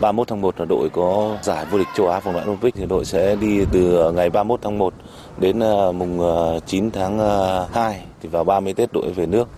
31 0.00 0.28
tháng 0.28 0.40
1 0.40 0.60
là 0.60 0.66
đội 0.68 0.88
có 0.92 1.38
giải 1.42 1.66
vô 1.70 1.78
địch 1.78 1.86
châu 1.96 2.08
Á 2.08 2.20
vòng 2.20 2.34
loại 2.34 2.46
Olympic 2.46 2.74
thì 2.74 2.86
đội 2.86 3.04
sẽ 3.04 3.36
đi 3.36 3.64
từ 3.72 4.12
ngày 4.12 4.30
31 4.30 4.60
tháng 4.62 4.78
1 4.78 4.94
đến 5.38 5.60
ờ, 5.60 5.92
mùng 5.92 6.20
ờ, 6.20 6.60
9 6.66 6.90
tháng 6.90 7.18
ờ, 7.18 7.68
2 7.72 8.04
thì 8.22 8.28
vào 8.28 8.44
30 8.44 8.74
Tết 8.74 8.92
đội 8.92 9.12
về 9.12 9.26
nước. 9.26 9.48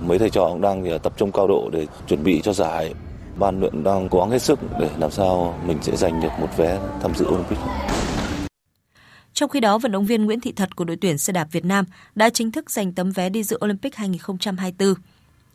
Mấy 0.00 0.18
thầy 0.18 0.30
trò 0.30 0.48
cũng 0.48 0.60
đang 0.60 0.98
tập 0.98 1.12
trung 1.16 1.32
cao 1.32 1.46
độ 1.46 1.70
để 1.72 1.86
chuẩn 2.06 2.24
bị 2.24 2.40
cho 2.44 2.52
giải. 2.52 2.94
Ban 3.38 3.60
luyện 3.60 3.84
đang 3.84 4.08
cố 4.08 4.18
gắng 4.18 4.30
hết 4.30 4.42
sức 4.42 4.58
để 4.80 4.90
làm 4.98 5.10
sao 5.10 5.58
mình 5.66 5.78
sẽ 5.82 5.96
giành 5.96 6.20
được 6.20 6.32
một 6.40 6.48
vé 6.56 6.78
tham 7.02 7.14
dự 7.14 7.26
Olympic. 7.26 7.58
Trong 9.32 9.48
khi 9.48 9.60
đó, 9.60 9.78
vận 9.78 9.92
động 9.92 10.06
viên 10.06 10.24
Nguyễn 10.24 10.40
Thị 10.40 10.52
Thật 10.52 10.76
của 10.76 10.84
đội 10.84 10.96
tuyển 11.00 11.18
xe 11.18 11.32
đạp 11.32 11.48
Việt 11.52 11.64
Nam 11.64 11.84
đã 12.14 12.30
chính 12.30 12.52
thức 12.52 12.70
giành 12.70 12.92
tấm 12.92 13.10
vé 13.10 13.28
đi 13.28 13.42
dự 13.42 13.58
Olympic 13.64 13.94
2024. 13.96 14.94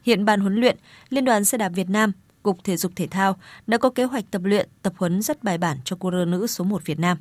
Hiện 0.03 0.25
ban 0.25 0.39
huấn 0.39 0.55
luyện, 0.55 0.77
Liên 1.09 1.25
đoàn 1.25 1.45
xe 1.45 1.57
đạp 1.57 1.69
Việt 1.69 1.89
Nam, 1.89 2.11
Cục 2.47 2.63
Thể 2.63 2.77
dục 2.77 2.91
Thể 2.95 3.07
thao 3.07 3.35
đã 3.67 3.77
có 3.77 3.89
kế 3.89 4.03
hoạch 4.03 4.25
tập 4.31 4.41
luyện, 4.43 4.69
tập 4.81 4.93
huấn 4.97 5.21
rất 5.21 5.43
bài 5.43 5.57
bản 5.57 5.77
cho 5.83 5.97
cô 5.99 6.11
rơ 6.11 6.25
nữ 6.25 6.47
số 6.47 6.63
1 6.63 6.85
Việt 6.85 6.99
Nam. 6.99 7.17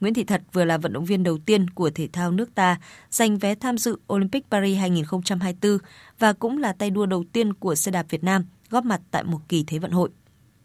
Nguyễn 0.00 0.14
Thị 0.14 0.24
Thật 0.24 0.42
vừa 0.52 0.64
là 0.64 0.78
vận 0.78 0.92
động 0.92 1.04
viên 1.04 1.22
đầu 1.22 1.38
tiên 1.38 1.70
của 1.70 1.90
thể 1.90 2.08
thao 2.12 2.30
nước 2.30 2.54
ta 2.54 2.76
giành 3.10 3.38
vé 3.38 3.54
tham 3.54 3.78
dự 3.78 3.96
Olympic 4.12 4.44
Paris 4.50 4.78
2024 4.78 5.78
và 6.18 6.32
cũng 6.32 6.58
là 6.58 6.72
tay 6.72 6.90
đua 6.90 7.06
đầu 7.06 7.24
tiên 7.32 7.54
của 7.54 7.74
xe 7.74 7.90
đạp 7.90 8.06
Việt 8.10 8.24
Nam 8.24 8.44
góp 8.70 8.84
mặt 8.84 9.00
tại 9.10 9.24
một 9.24 9.38
kỳ 9.48 9.64
Thế 9.66 9.78
vận 9.78 9.90
hội. 9.90 10.10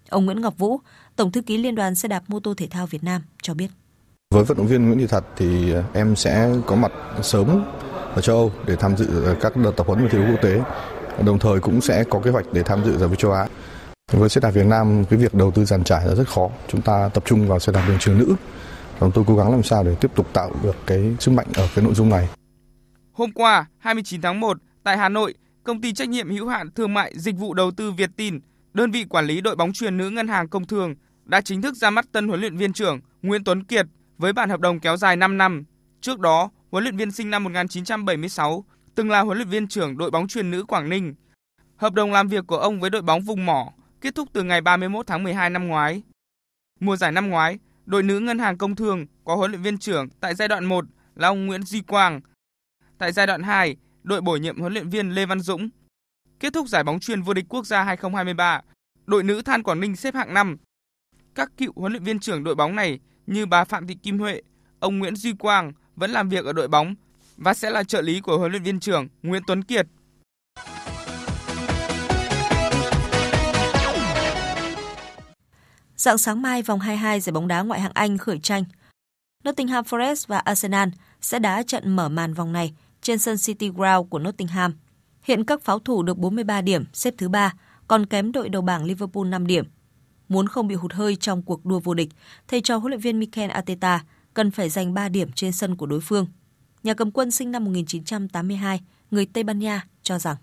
Ông 0.09 0.25
Nguyễn 0.25 0.41
Ngọc 0.41 0.57
Vũ, 0.57 0.79
Tổng 1.15 1.31
thư 1.31 1.41
ký 1.41 1.57
Liên 1.57 1.75
đoàn 1.75 1.95
xe 1.95 2.07
đạp 2.07 2.23
mô 2.27 2.39
tô 2.39 2.53
thể 2.57 2.67
thao 2.67 2.87
Việt 2.87 3.03
Nam 3.03 3.21
cho 3.41 3.53
biết. 3.53 3.67
Với 4.33 4.43
vận 4.43 4.57
động 4.57 4.67
viên 4.67 4.85
Nguyễn 4.87 4.99
Thị 4.99 5.07
Thật 5.07 5.25
thì 5.37 5.73
em 5.93 6.15
sẽ 6.15 6.55
có 6.65 6.75
mặt 6.75 6.91
sớm 7.23 7.63
ở 8.15 8.21
châu 8.21 8.35
Âu 8.35 8.51
để 8.67 8.75
tham 8.75 8.97
dự 8.97 9.35
các 9.41 9.57
đợt 9.57 9.71
tập 9.71 9.87
huấn 9.87 10.03
và 10.03 10.09
thi 10.11 10.17
đấu 10.17 10.27
quốc 10.31 10.41
tế. 10.41 10.61
Đồng 11.25 11.39
thời 11.39 11.59
cũng 11.59 11.81
sẽ 11.81 12.03
có 12.09 12.19
kế 12.19 12.31
hoạch 12.31 12.45
để 12.53 12.63
tham 12.63 12.83
dự 12.85 12.97
giải 12.97 13.09
vô 13.09 13.15
châu 13.15 13.31
Á. 13.31 13.47
Với 14.11 14.29
xe 14.29 14.41
đạp 14.41 14.51
Việt 14.51 14.65
Nam, 14.65 15.05
cái 15.09 15.19
việc 15.19 15.33
đầu 15.33 15.51
tư 15.51 15.65
giàn 15.65 15.83
trải 15.83 16.07
là 16.07 16.15
rất 16.15 16.27
khó. 16.29 16.49
Chúng 16.67 16.81
ta 16.81 17.09
tập 17.13 17.23
trung 17.25 17.47
vào 17.47 17.59
xe 17.59 17.71
đạp 17.73 17.85
đường 17.87 17.97
trường 17.99 18.17
nữ. 18.17 18.35
Chúng 18.99 19.11
tôi 19.11 19.23
cố 19.27 19.35
gắng 19.35 19.51
làm 19.51 19.63
sao 19.63 19.83
để 19.83 19.95
tiếp 20.01 20.11
tục 20.15 20.27
tạo 20.33 20.51
được 20.63 20.75
cái 20.85 21.15
sức 21.19 21.31
mạnh 21.31 21.47
ở 21.55 21.67
cái 21.75 21.85
nội 21.85 21.93
dung 21.93 22.09
này. 22.09 22.29
Hôm 23.11 23.31
qua, 23.31 23.65
29 23.77 24.21
tháng 24.21 24.39
1, 24.39 24.57
tại 24.83 24.97
Hà 24.97 25.09
Nội, 25.09 25.33
công 25.63 25.81
ty 25.81 25.93
trách 25.93 26.09
nhiệm 26.09 26.29
hữu 26.29 26.47
hạn 26.47 26.71
thương 26.71 26.93
mại 26.93 27.13
dịch 27.15 27.35
vụ 27.35 27.53
đầu 27.53 27.71
tư 27.71 27.91
Việt 27.91 28.09
Tin, 28.17 28.39
đơn 28.73 28.91
vị 28.91 29.05
quản 29.09 29.25
lý 29.25 29.41
đội 29.41 29.55
bóng 29.55 29.73
truyền 29.73 29.97
nữ 29.97 30.09
ngân 30.09 30.27
hàng 30.27 30.47
công 30.47 30.67
thương 30.67 30.95
đã 31.25 31.41
chính 31.41 31.61
thức 31.61 31.75
ra 31.75 31.89
mắt 31.89 32.05
tân 32.11 32.27
huấn 32.27 32.39
luyện 32.39 32.57
viên 32.57 32.73
trưởng 32.73 32.99
Nguyễn 33.21 33.43
Tuấn 33.43 33.63
Kiệt 33.63 33.85
với 34.17 34.33
bản 34.33 34.49
hợp 34.49 34.59
đồng 34.59 34.79
kéo 34.79 34.97
dài 34.97 35.15
5 35.15 35.37
năm. 35.37 35.63
Trước 36.01 36.19
đó, 36.19 36.49
huấn 36.71 36.83
luyện 36.83 36.97
viên 36.97 37.11
sinh 37.11 37.29
năm 37.29 37.43
1976 37.43 38.65
từng 38.95 39.09
là 39.09 39.19
huấn 39.19 39.37
luyện 39.37 39.49
viên 39.49 39.67
trưởng 39.67 39.97
đội 39.97 40.11
bóng 40.11 40.27
truyền 40.27 40.51
nữ 40.51 40.63
Quảng 40.63 40.89
Ninh. 40.89 41.13
Hợp 41.77 41.93
đồng 41.93 42.11
làm 42.11 42.27
việc 42.27 42.47
của 42.47 42.57
ông 42.57 42.79
với 42.79 42.89
đội 42.89 43.01
bóng 43.01 43.21
vùng 43.21 43.45
mỏ 43.45 43.73
kết 44.01 44.15
thúc 44.15 44.29
từ 44.33 44.43
ngày 44.43 44.61
31 44.61 45.07
tháng 45.07 45.23
12 45.23 45.49
năm 45.49 45.67
ngoái. 45.67 46.01
Mùa 46.79 46.95
giải 46.95 47.11
năm 47.11 47.29
ngoái, 47.29 47.59
đội 47.85 48.03
nữ 48.03 48.19
Ngân 48.19 48.39
hàng 48.39 48.57
Công 48.57 48.75
Thương 48.75 49.05
có 49.23 49.35
huấn 49.35 49.51
luyện 49.51 49.61
viên 49.61 49.77
trưởng 49.77 50.09
tại 50.19 50.35
giai 50.35 50.47
đoạn 50.47 50.65
1 50.65 50.85
là 51.15 51.27
ông 51.27 51.45
Nguyễn 51.45 51.63
Duy 51.63 51.81
Quang. 51.81 52.21
Tại 52.97 53.11
giai 53.11 53.27
đoạn 53.27 53.43
2, 53.43 53.75
đội 54.03 54.21
bổ 54.21 54.35
nhiệm 54.35 54.59
huấn 54.59 54.73
luyện 54.73 54.89
viên 54.89 55.09
Lê 55.09 55.25
Văn 55.25 55.39
Dũng. 55.39 55.69
Kết 56.39 56.53
thúc 56.53 56.67
giải 56.67 56.83
bóng 56.83 56.99
truyền 56.99 57.21
vô 57.21 57.33
địch 57.33 57.45
quốc 57.49 57.65
gia 57.65 57.83
2023, 57.83 58.61
đội 59.05 59.23
nữ 59.23 59.41
Than 59.41 59.63
Quảng 59.63 59.79
Ninh 59.79 59.95
xếp 59.95 60.15
hạng 60.15 60.33
5. 60.33 60.57
Các 61.35 61.51
cựu 61.57 61.71
huấn 61.75 61.91
luyện 61.91 62.03
viên 62.03 62.19
trưởng 62.19 62.43
đội 62.43 62.55
bóng 62.55 62.75
này 62.75 62.99
như 63.27 63.45
bà 63.45 63.63
Phạm 63.63 63.87
Thị 63.87 63.95
Kim 63.95 64.19
Huệ, 64.19 64.41
ông 64.79 64.99
Nguyễn 64.99 65.15
Duy 65.15 65.33
Quang 65.33 65.73
vẫn 65.95 66.11
làm 66.11 66.29
việc 66.29 66.45
ở 66.45 66.53
đội 66.53 66.67
bóng 66.67 66.95
và 67.37 67.53
sẽ 67.53 67.69
là 67.69 67.83
trợ 67.83 68.01
lý 68.01 68.21
của 68.21 68.37
huấn 68.37 68.51
luyện 68.51 68.63
viên 68.63 68.79
trưởng 68.79 69.07
Nguyễn 69.23 69.43
Tuấn 69.47 69.63
Kiệt. 69.63 69.87
Dạng 75.99 76.17
sáng 76.17 76.41
mai, 76.41 76.61
vòng 76.61 76.79
22 76.79 77.19
giải 77.19 77.31
bóng 77.31 77.47
đá 77.47 77.61
ngoại 77.61 77.79
hạng 77.79 77.91
Anh 77.93 78.17
khởi 78.17 78.39
tranh. 78.39 78.63
Nottingham 79.45 79.85
Forest 79.85 80.25
và 80.27 80.37
Arsenal 80.37 80.89
sẽ 81.21 81.39
đá 81.39 81.63
trận 81.63 81.95
mở 81.95 82.09
màn 82.09 82.33
vòng 82.33 82.53
này 82.53 82.73
trên 83.01 83.19
sân 83.19 83.37
City 83.37 83.69
Ground 83.69 84.09
của 84.09 84.19
Nottingham. 84.19 84.73
Hiện 85.23 85.43
các 85.43 85.61
pháo 85.61 85.79
thủ 85.79 86.03
được 86.03 86.17
43 86.17 86.61
điểm, 86.61 86.85
xếp 86.93 87.13
thứ 87.17 87.29
3, 87.29 87.53
còn 87.87 88.05
kém 88.05 88.31
đội 88.31 88.49
đầu 88.49 88.61
bảng 88.61 88.85
Liverpool 88.85 89.27
5 89.27 89.47
điểm. 89.47 89.65
Muốn 90.29 90.47
không 90.47 90.67
bị 90.67 90.75
hụt 90.75 90.93
hơi 90.93 91.15
trong 91.15 91.41
cuộc 91.41 91.65
đua 91.65 91.79
vô 91.79 91.93
địch, 91.93 92.09
thầy 92.47 92.61
trò 92.61 92.77
huấn 92.77 92.91
luyện 92.91 92.99
viên 92.99 93.19
Mikel 93.19 93.49
Arteta 93.49 94.03
cần 94.33 94.51
phải 94.51 94.69
giành 94.69 94.93
3 94.93 95.09
điểm 95.09 95.31
trên 95.31 95.51
sân 95.51 95.75
của 95.75 95.85
đối 95.85 96.01
phương. 96.01 96.27
Nhà 96.83 96.93
cầm 96.93 97.11
quân 97.11 97.31
sinh 97.31 97.51
năm 97.51 97.65
1982, 97.65 98.81
người 99.11 99.25
Tây 99.25 99.43
Ban 99.43 99.59
Nha 99.59 99.85
cho 100.03 100.19
rằng 100.19 100.35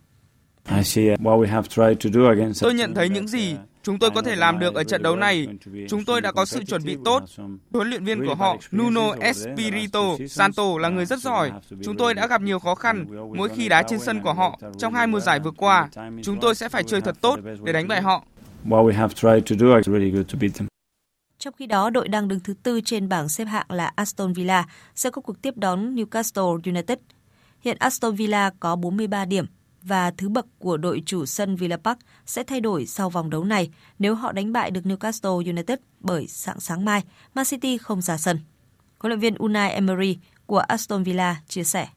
Tôi 2.61 2.75
nhận 2.75 2.95
thấy 2.95 3.09
những 3.09 3.29
gì 3.29 3.57
chúng 3.87 3.99
tôi 3.99 4.11
có 4.11 4.23
thể 4.23 4.37
làm 4.37 4.59
được 4.59 4.75
ở 4.75 4.85
trận 4.85 5.03
đấu 5.03 5.17
này. 5.17 5.47
Chúng 5.89 6.05
tôi 6.05 6.21
đã 6.21 6.33
có 6.33 6.45
sự 6.45 6.65
chuẩn 6.65 6.85
bị 6.85 6.97
tốt. 7.05 7.23
Huấn 7.73 7.89
luyện 7.89 8.05
viên 8.05 8.27
của 8.27 8.35
họ, 8.35 8.57
Nuno 8.77 9.13
Espirito 9.21 10.17
Santo 10.29 10.79
là 10.81 10.89
người 10.89 11.07
rất 11.07 11.19
giỏi. 11.19 11.53
Chúng 11.85 11.97
tôi 11.97 12.15
đã 12.15 12.27
gặp 12.27 12.43
nhiều 12.43 12.59
khó 12.59 12.75
khăn 12.75 13.07
mỗi 13.37 13.49
khi 13.49 13.69
đá 13.69 13.83
trên 13.83 13.99
sân 13.99 14.21
của 14.23 14.33
họ 14.33 14.59
trong 14.79 14.95
hai 14.95 15.07
mùa 15.07 15.21
giải 15.21 15.41
vừa 15.41 15.51
qua. 15.51 15.89
Chúng 16.23 16.41
tôi 16.41 16.55
sẽ 16.55 16.69
phải 16.69 16.83
chơi 16.83 17.01
thật 17.01 17.17
tốt 17.21 17.39
để 17.65 17.73
đánh 17.73 17.89
bại 17.89 18.03
họ. 18.03 18.25
Trong 21.39 21.55
khi 21.59 21.67
đó, 21.67 21.91
đội 21.91 22.09
đang 22.09 22.29
đứng 22.29 22.41
thứ 22.41 22.55
tư 22.63 22.81
trên 22.85 23.09
bảng 23.09 23.29
xếp 23.29 23.45
hạng 23.45 23.67
là 23.69 23.93
Aston 23.97 24.33
Villa 24.33 24.65
sẽ 24.95 25.11
có 25.11 25.23
cuộc 25.23 25.43
tiếp 25.43 25.57
đón 25.57 25.95
Newcastle 25.95 26.61
United. 26.65 26.99
Hiện 27.61 27.77
Aston 27.81 28.15
Villa 28.15 28.51
có 28.61 28.77
43 28.77 29.25
điểm 29.25 29.47
và 29.87 30.11
thứ 30.11 30.29
bậc 30.29 30.47
của 30.59 30.77
đội 30.77 31.03
chủ 31.07 31.27
sân 31.27 31.57
Villa 31.57 31.77
Park 31.77 31.99
sẽ 32.27 32.43
thay 32.43 32.61
đổi 32.61 32.87
sau 32.87 33.11
vòng 33.11 33.31
đấu 33.31 33.45
này 33.45 33.71
nếu 33.99 34.15
họ 34.15 34.33
đánh 34.33 34.53
bại 34.53 34.71
được 34.71 34.81
Newcastle 34.85 35.37
United 35.37 35.79
bởi 36.01 36.27
sáng 36.29 36.61
sáng 36.61 36.85
mai, 36.85 37.03
Man 37.35 37.45
City 37.45 37.79
không 37.79 38.03
ra 38.03 38.17
sân. 38.17 38.41
Huấn 38.99 39.11
luyện 39.11 39.21
viên 39.21 39.35
Unai 39.35 39.73
Emery 39.73 40.19
của 40.47 40.59
Aston 40.59 41.03
Villa 41.03 41.37
chia 41.49 41.65
sẻ. 41.65 41.89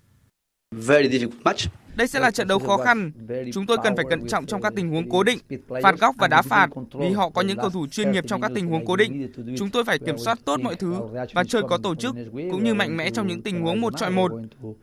Đây 1.99 2.07
sẽ 2.07 2.19
là 2.19 2.31
trận 2.31 2.47
đấu 2.47 2.59
khó 2.59 2.77
khăn. 2.77 3.11
Chúng 3.53 3.65
tôi 3.65 3.77
cần 3.83 3.95
phải 3.95 4.05
cẩn 4.09 4.27
trọng 4.27 4.45
trong 4.45 4.61
các 4.61 4.73
tình 4.75 4.89
huống 4.89 5.09
cố 5.09 5.23
định, 5.23 5.39
phạt 5.83 5.99
góc 5.99 6.15
và 6.17 6.27
đá 6.27 6.41
phạt 6.41 6.69
vì 6.93 7.11
họ 7.11 7.29
có 7.29 7.41
những 7.41 7.57
cầu 7.57 7.69
thủ 7.69 7.87
chuyên 7.87 8.11
nghiệp 8.11 8.23
trong 8.27 8.41
các 8.41 8.51
tình 8.55 8.67
huống 8.67 8.85
cố 8.85 8.95
định. 8.95 9.31
Chúng 9.57 9.69
tôi 9.69 9.83
phải 9.83 9.99
kiểm 9.99 10.17
soát 10.17 10.39
tốt 10.45 10.59
mọi 10.59 10.75
thứ 10.75 10.93
và 11.33 11.43
chơi 11.43 11.61
có 11.69 11.77
tổ 11.83 11.95
chức 11.95 12.15
cũng 12.33 12.63
như 12.63 12.73
mạnh 12.73 12.97
mẽ 12.97 13.09
trong 13.09 13.27
những 13.27 13.41
tình 13.41 13.61
huống 13.61 13.81
một 13.81 13.93
chọi 13.97 14.11
một. 14.11 14.31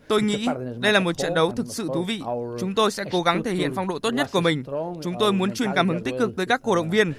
Tôi 0.09 0.23
nghĩ 0.23 0.47
đây 0.79 0.93
là 0.93 1.01
một 1.01 1.19
trận 1.19 1.35
đấu 1.35 1.51
thực 1.51 1.67
sự 1.67 1.89
thú 1.95 2.05
vị. 2.09 2.21
Chúng 2.61 2.75
tôi 2.75 2.91
sẽ 2.91 3.05
cố 3.13 3.23
gắng 3.23 3.45
thể 3.45 3.55
hiện 3.55 3.73
phong 3.75 3.89
độ 3.89 3.99
tốt 3.99 4.15
nhất 4.15 4.29
của 4.33 4.41
mình. 4.41 4.65
Chúng 5.03 5.15
tôi 5.21 5.33
muốn 5.33 5.51
truyền 5.51 5.71
cảm 5.75 5.89
hứng 5.89 6.03
tích 6.05 6.15
cực 6.19 6.37
tới 6.37 6.47
các 6.47 6.63
cổ 6.63 6.77
động 6.77 6.91
viên. 6.91 7.13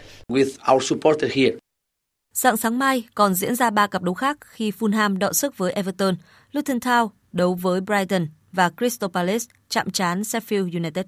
Sáng 2.33 2.57
sáng 2.57 2.79
mai 2.79 3.03
còn 3.15 3.33
diễn 3.33 3.55
ra 3.55 3.69
ba 3.69 3.87
cặp 3.87 4.01
đấu 4.01 4.13
khác 4.13 4.37
khi 4.41 4.71
Fulham 4.71 5.17
đọ 5.17 5.33
sức 5.33 5.57
với 5.57 5.71
Everton, 5.71 6.15
Luton 6.51 6.77
Town 6.77 7.09
đấu 7.31 7.55
với 7.55 7.81
Brighton 7.81 8.27
và 8.51 8.69
Crystal 8.77 9.09
Palace 9.13 9.45
chạm 9.69 9.91
trán 9.91 10.21
Sheffield 10.21 10.73
United. 10.73 11.05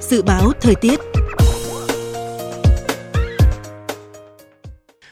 Dự 0.00 0.22
báo 0.22 0.52
thời 0.60 0.74
tiết 0.80 1.00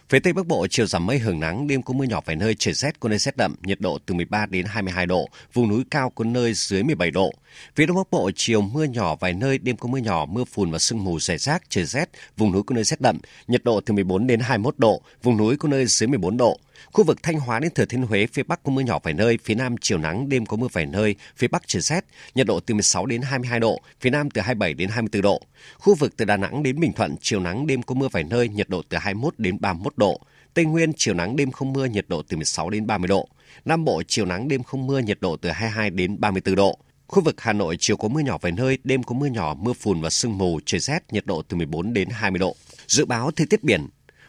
Phía 0.08 0.18
Tây 0.18 0.32
Bắc 0.32 0.46
Bộ 0.46 0.66
chiều 0.70 0.86
giảm 0.86 1.06
mây 1.06 1.18
hưởng 1.18 1.40
nắng, 1.40 1.66
đêm 1.66 1.82
có 1.82 1.94
mưa 1.94 2.04
nhỏ 2.04 2.20
vài 2.24 2.36
nơi 2.36 2.54
trời 2.58 2.74
rét 2.74 3.00
có 3.00 3.08
nơi 3.08 3.18
rét 3.18 3.36
đậm, 3.36 3.54
nhiệt 3.62 3.80
độ 3.80 3.98
từ 4.06 4.14
13 4.14 4.46
đến 4.46 4.66
22 4.68 5.06
độ, 5.06 5.28
vùng 5.52 5.68
núi 5.68 5.84
cao 5.90 6.10
có 6.10 6.24
nơi 6.24 6.54
dưới 6.54 6.82
17 6.82 7.10
độ. 7.10 7.32
Phía 7.74 7.86
Đông 7.86 7.96
Bắc 7.96 8.10
Bộ 8.10 8.30
chiều 8.34 8.60
mưa 8.60 8.84
nhỏ 8.84 9.16
vài 9.20 9.32
nơi, 9.32 9.58
đêm 9.58 9.76
có 9.76 9.88
mưa 9.88 9.98
nhỏ, 9.98 10.26
mưa 10.26 10.44
phùn 10.44 10.70
và 10.70 10.78
sương 10.78 11.04
mù 11.04 11.20
rải 11.20 11.38
rác, 11.38 11.62
trời 11.68 11.84
rét, 11.84 12.10
vùng 12.36 12.52
núi 12.52 12.62
có 12.62 12.74
nơi 12.74 12.84
rét 12.84 13.00
đậm, 13.00 13.18
nhiệt 13.48 13.64
độ 13.64 13.80
từ 13.80 13.94
14 13.94 14.26
đến 14.26 14.40
21 14.40 14.74
độ, 14.78 15.02
vùng 15.22 15.36
núi 15.36 15.56
có 15.56 15.68
nơi 15.68 15.86
dưới 15.86 16.08
14 16.08 16.36
độ. 16.36 16.58
Khu 16.92 17.04
vực 17.04 17.22
Thanh 17.22 17.40
Hóa 17.40 17.60
đến 17.60 17.74
Thừa 17.74 17.84
Thiên 17.84 18.02
Huế, 18.02 18.26
phía 18.26 18.42
Bắc 18.42 18.62
có 18.62 18.72
mưa 18.72 18.82
nhỏ 18.82 18.98
vài 19.02 19.14
nơi, 19.14 19.38
phía 19.44 19.54
Nam 19.54 19.76
chiều 19.80 19.98
nắng, 19.98 20.28
đêm 20.28 20.46
có 20.46 20.56
mưa 20.56 20.68
vài 20.72 20.86
nơi, 20.86 21.14
phía 21.36 21.48
Bắc 21.48 21.62
trời 21.68 21.82
rét, 21.82 22.04
nhiệt 22.34 22.46
độ 22.46 22.60
từ 22.60 22.74
16 22.74 23.06
đến 23.06 23.22
22 23.22 23.60
độ, 23.60 23.80
phía 24.00 24.10
Nam 24.10 24.30
từ 24.30 24.40
27 24.40 24.74
đến 24.74 24.88
24 24.88 25.22
độ. 25.22 25.42
Khu 25.78 25.94
vực 25.94 26.16
từ 26.16 26.24
Đà 26.24 26.36
Nẵng 26.36 26.62
đến 26.62 26.80
Bình 26.80 26.92
Thuận, 26.92 27.16
chiều 27.20 27.40
nắng, 27.40 27.66
đêm 27.66 27.82
có 27.82 27.94
mưa 27.94 28.08
vài 28.12 28.24
nơi, 28.24 28.48
nhiệt 28.48 28.68
độ 28.68 28.82
từ 28.88 28.98
21 28.98 29.34
đến 29.38 29.56
31 29.60 29.92
độ. 29.96 30.20
Tây 30.54 30.64
Nguyên 30.64 30.92
chiều 30.96 31.14
nắng 31.14 31.36
đêm 31.36 31.50
không 31.50 31.72
mưa, 31.72 31.86
nhiệt 31.86 32.08
độ 32.08 32.22
từ 32.22 32.36
16 32.36 32.70
đến 32.70 32.86
30 32.86 33.08
độ. 33.08 33.28
Nam 33.64 33.84
Bộ 33.84 34.02
chiều 34.08 34.24
nắng 34.24 34.48
đêm 34.48 34.62
không 34.62 34.86
mưa, 34.86 34.98
nhiệt 34.98 35.20
độ 35.20 35.36
từ 35.36 35.50
22 35.50 35.90
đến 35.90 36.20
34 36.20 36.54
độ. 36.54 36.78
Khu 37.06 37.22
vực 37.22 37.40
Hà 37.40 37.52
Nội 37.52 37.76
chiều 37.80 37.96
có 37.96 38.08
mưa 38.08 38.20
nhỏ 38.20 38.38
vài 38.38 38.52
nơi, 38.52 38.78
đêm 38.84 39.02
có 39.02 39.14
mưa 39.14 39.26
nhỏ, 39.26 39.54
mưa 39.54 39.72
phùn 39.72 40.00
và 40.00 40.10
sương 40.10 40.38
mù, 40.38 40.60
trời 40.66 40.80
rét, 40.80 41.12
nhiệt 41.12 41.26
độ 41.26 41.42
từ 41.42 41.56
14 41.56 41.92
đến 41.92 42.08
20 42.10 42.38
độ. 42.38 42.56
Dự 42.86 43.04
báo 43.04 43.30
thời 43.30 43.46
tiết 43.46 43.64
biển, 43.64 43.88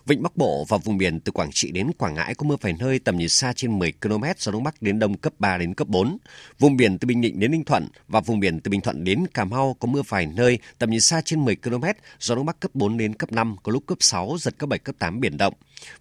Vịnh 0.09 0.23
Bắc 0.23 0.37
Bộ 0.37 0.65
và 0.67 0.77
vùng 0.77 0.97
biển 0.97 1.19
từ 1.19 1.31
Quảng 1.31 1.51
Trị 1.51 1.71
đến 1.71 1.91
Quảng 1.97 2.13
Ngãi 2.13 2.35
có 2.35 2.43
mưa 2.43 2.55
vài 2.61 2.73
nơi 2.79 2.99
tầm 2.99 3.17
nhìn 3.17 3.29
xa 3.29 3.53
trên 3.53 3.79
10 3.79 3.93
km, 4.01 4.23
gió 4.37 4.51
đông 4.51 4.63
bắc 4.63 4.81
đến 4.81 4.99
đông 4.99 5.17
cấp 5.17 5.33
3 5.39 5.57
đến 5.57 5.73
cấp 5.73 5.87
4. 5.87 6.17
Vùng 6.59 6.77
biển 6.77 6.97
từ 6.97 7.05
Bình 7.05 7.21
Định 7.21 7.39
đến 7.39 7.51
Ninh 7.51 7.63
Thuận 7.63 7.87
và 8.07 8.19
vùng 8.19 8.39
biển 8.39 8.59
từ 8.59 8.71
Bình 8.71 8.81
Thuận 8.81 9.03
đến 9.03 9.27
Cà 9.33 9.45
Mau 9.45 9.75
có 9.79 9.87
mưa 9.87 10.01
vài 10.07 10.25
nơi 10.25 10.59
tầm 10.79 10.89
nhìn 10.89 11.01
xa 11.01 11.21
trên 11.21 11.45
10 11.45 11.55
km, 11.55 11.83
gió 12.19 12.35
đông 12.35 12.45
bắc 12.45 12.59
cấp 12.59 12.71
4 12.73 12.97
đến 12.97 13.13
cấp 13.13 13.31
5, 13.31 13.55
có 13.63 13.71
lúc 13.71 13.83
cấp 13.85 13.97
6, 14.01 14.35
giật 14.39 14.57
cấp 14.57 14.69
7 14.69 14.79
cấp 14.79 14.95
8 14.99 15.19
biển 15.19 15.37
động. 15.37 15.53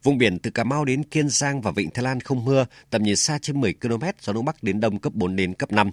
Vùng 0.02 0.18
biển 0.18 0.38
từ 0.38 0.50
Cà 0.50 0.64
Mau 0.64 0.84
đến 0.84 1.02
Kiên 1.02 1.28
Giang 1.28 1.60
và 1.60 1.70
Vịnh 1.70 1.90
Thái 1.90 2.02
Lan 2.02 2.20
không 2.20 2.44
mưa, 2.44 2.66
tầm 2.90 3.02
nhìn 3.02 3.16
xa 3.16 3.38
trên 3.42 3.60
10 3.60 3.74
km, 3.74 4.04
gió 4.20 4.32
đông 4.32 4.44
bắc 4.44 4.62
đến 4.62 4.80
đông 4.80 4.98
cấp 4.98 5.12
4 5.14 5.36
đến 5.36 5.54
cấp 5.54 5.72
5. 5.72 5.90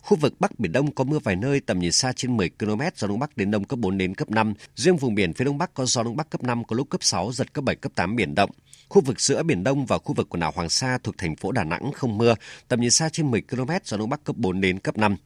Khu 0.00 0.16
vực 0.16 0.34
Bắc 0.40 0.58
Biển 0.58 0.72
Đông 0.72 0.94
có 0.94 1.04
mưa 1.04 1.18
vài 1.18 1.36
nơi 1.36 1.60
tầm 1.60 1.78
nhìn 1.78 1.92
xa 1.92 2.12
trên 2.12 2.36
10 2.36 2.50
km, 2.58 2.80
gió 2.96 3.08
đông 3.08 3.18
bắc 3.18 3.36
đến 3.36 3.50
đông 3.50 3.64
cấp 3.64 3.78
4 3.78 3.98
đến 3.98 4.14
cấp 4.14 4.30
5. 4.30 4.54
Riêng 4.76 4.96
vùng 4.96 5.14
biển 5.14 5.32
phía 5.32 5.44
đông 5.44 5.58
bắc 5.58 5.74
có 5.74 5.86
gió 5.86 6.02
đông 6.02 6.16
bắc 6.16 6.30
cấp 6.30 6.42
5 6.42 6.64
có 6.64 6.76
lúc 6.76 6.90
cấp 6.90 7.04
6, 7.04 7.32
giật 7.32 7.52
cấp 7.52 7.64
7 7.64 7.76
cấp 7.76 7.92
8 7.94 8.16
biển 8.16 8.34
động. 8.34 8.50
Khu 8.90 9.02
vực 9.02 9.20
giữa 9.20 9.42
Biển 9.42 9.64
Đông 9.64 9.86
và 9.86 9.98
khu 9.98 10.14
vực 10.14 10.28
quần 10.28 10.40
đảo 10.40 10.52
Hoàng 10.54 10.68
Sa 10.68 10.98
thuộc 11.02 11.18
thành 11.18 11.36
phố 11.36 11.52
Đà 11.52 11.64
Nẵng 11.64 11.92
không 11.92 12.18
mưa, 12.18 12.34
tầm 12.68 12.80
nhìn 12.80 12.90
xa 12.90 13.08
trên 13.08 13.30
10 13.30 13.42
km, 13.42 13.70
gió 13.84 13.96
đông 13.96 14.10
bắc 14.10 14.24
cấp 14.24 14.36
4 14.36 14.60
đến 14.60 14.78
cấp 14.78 14.98
5. 14.98 15.16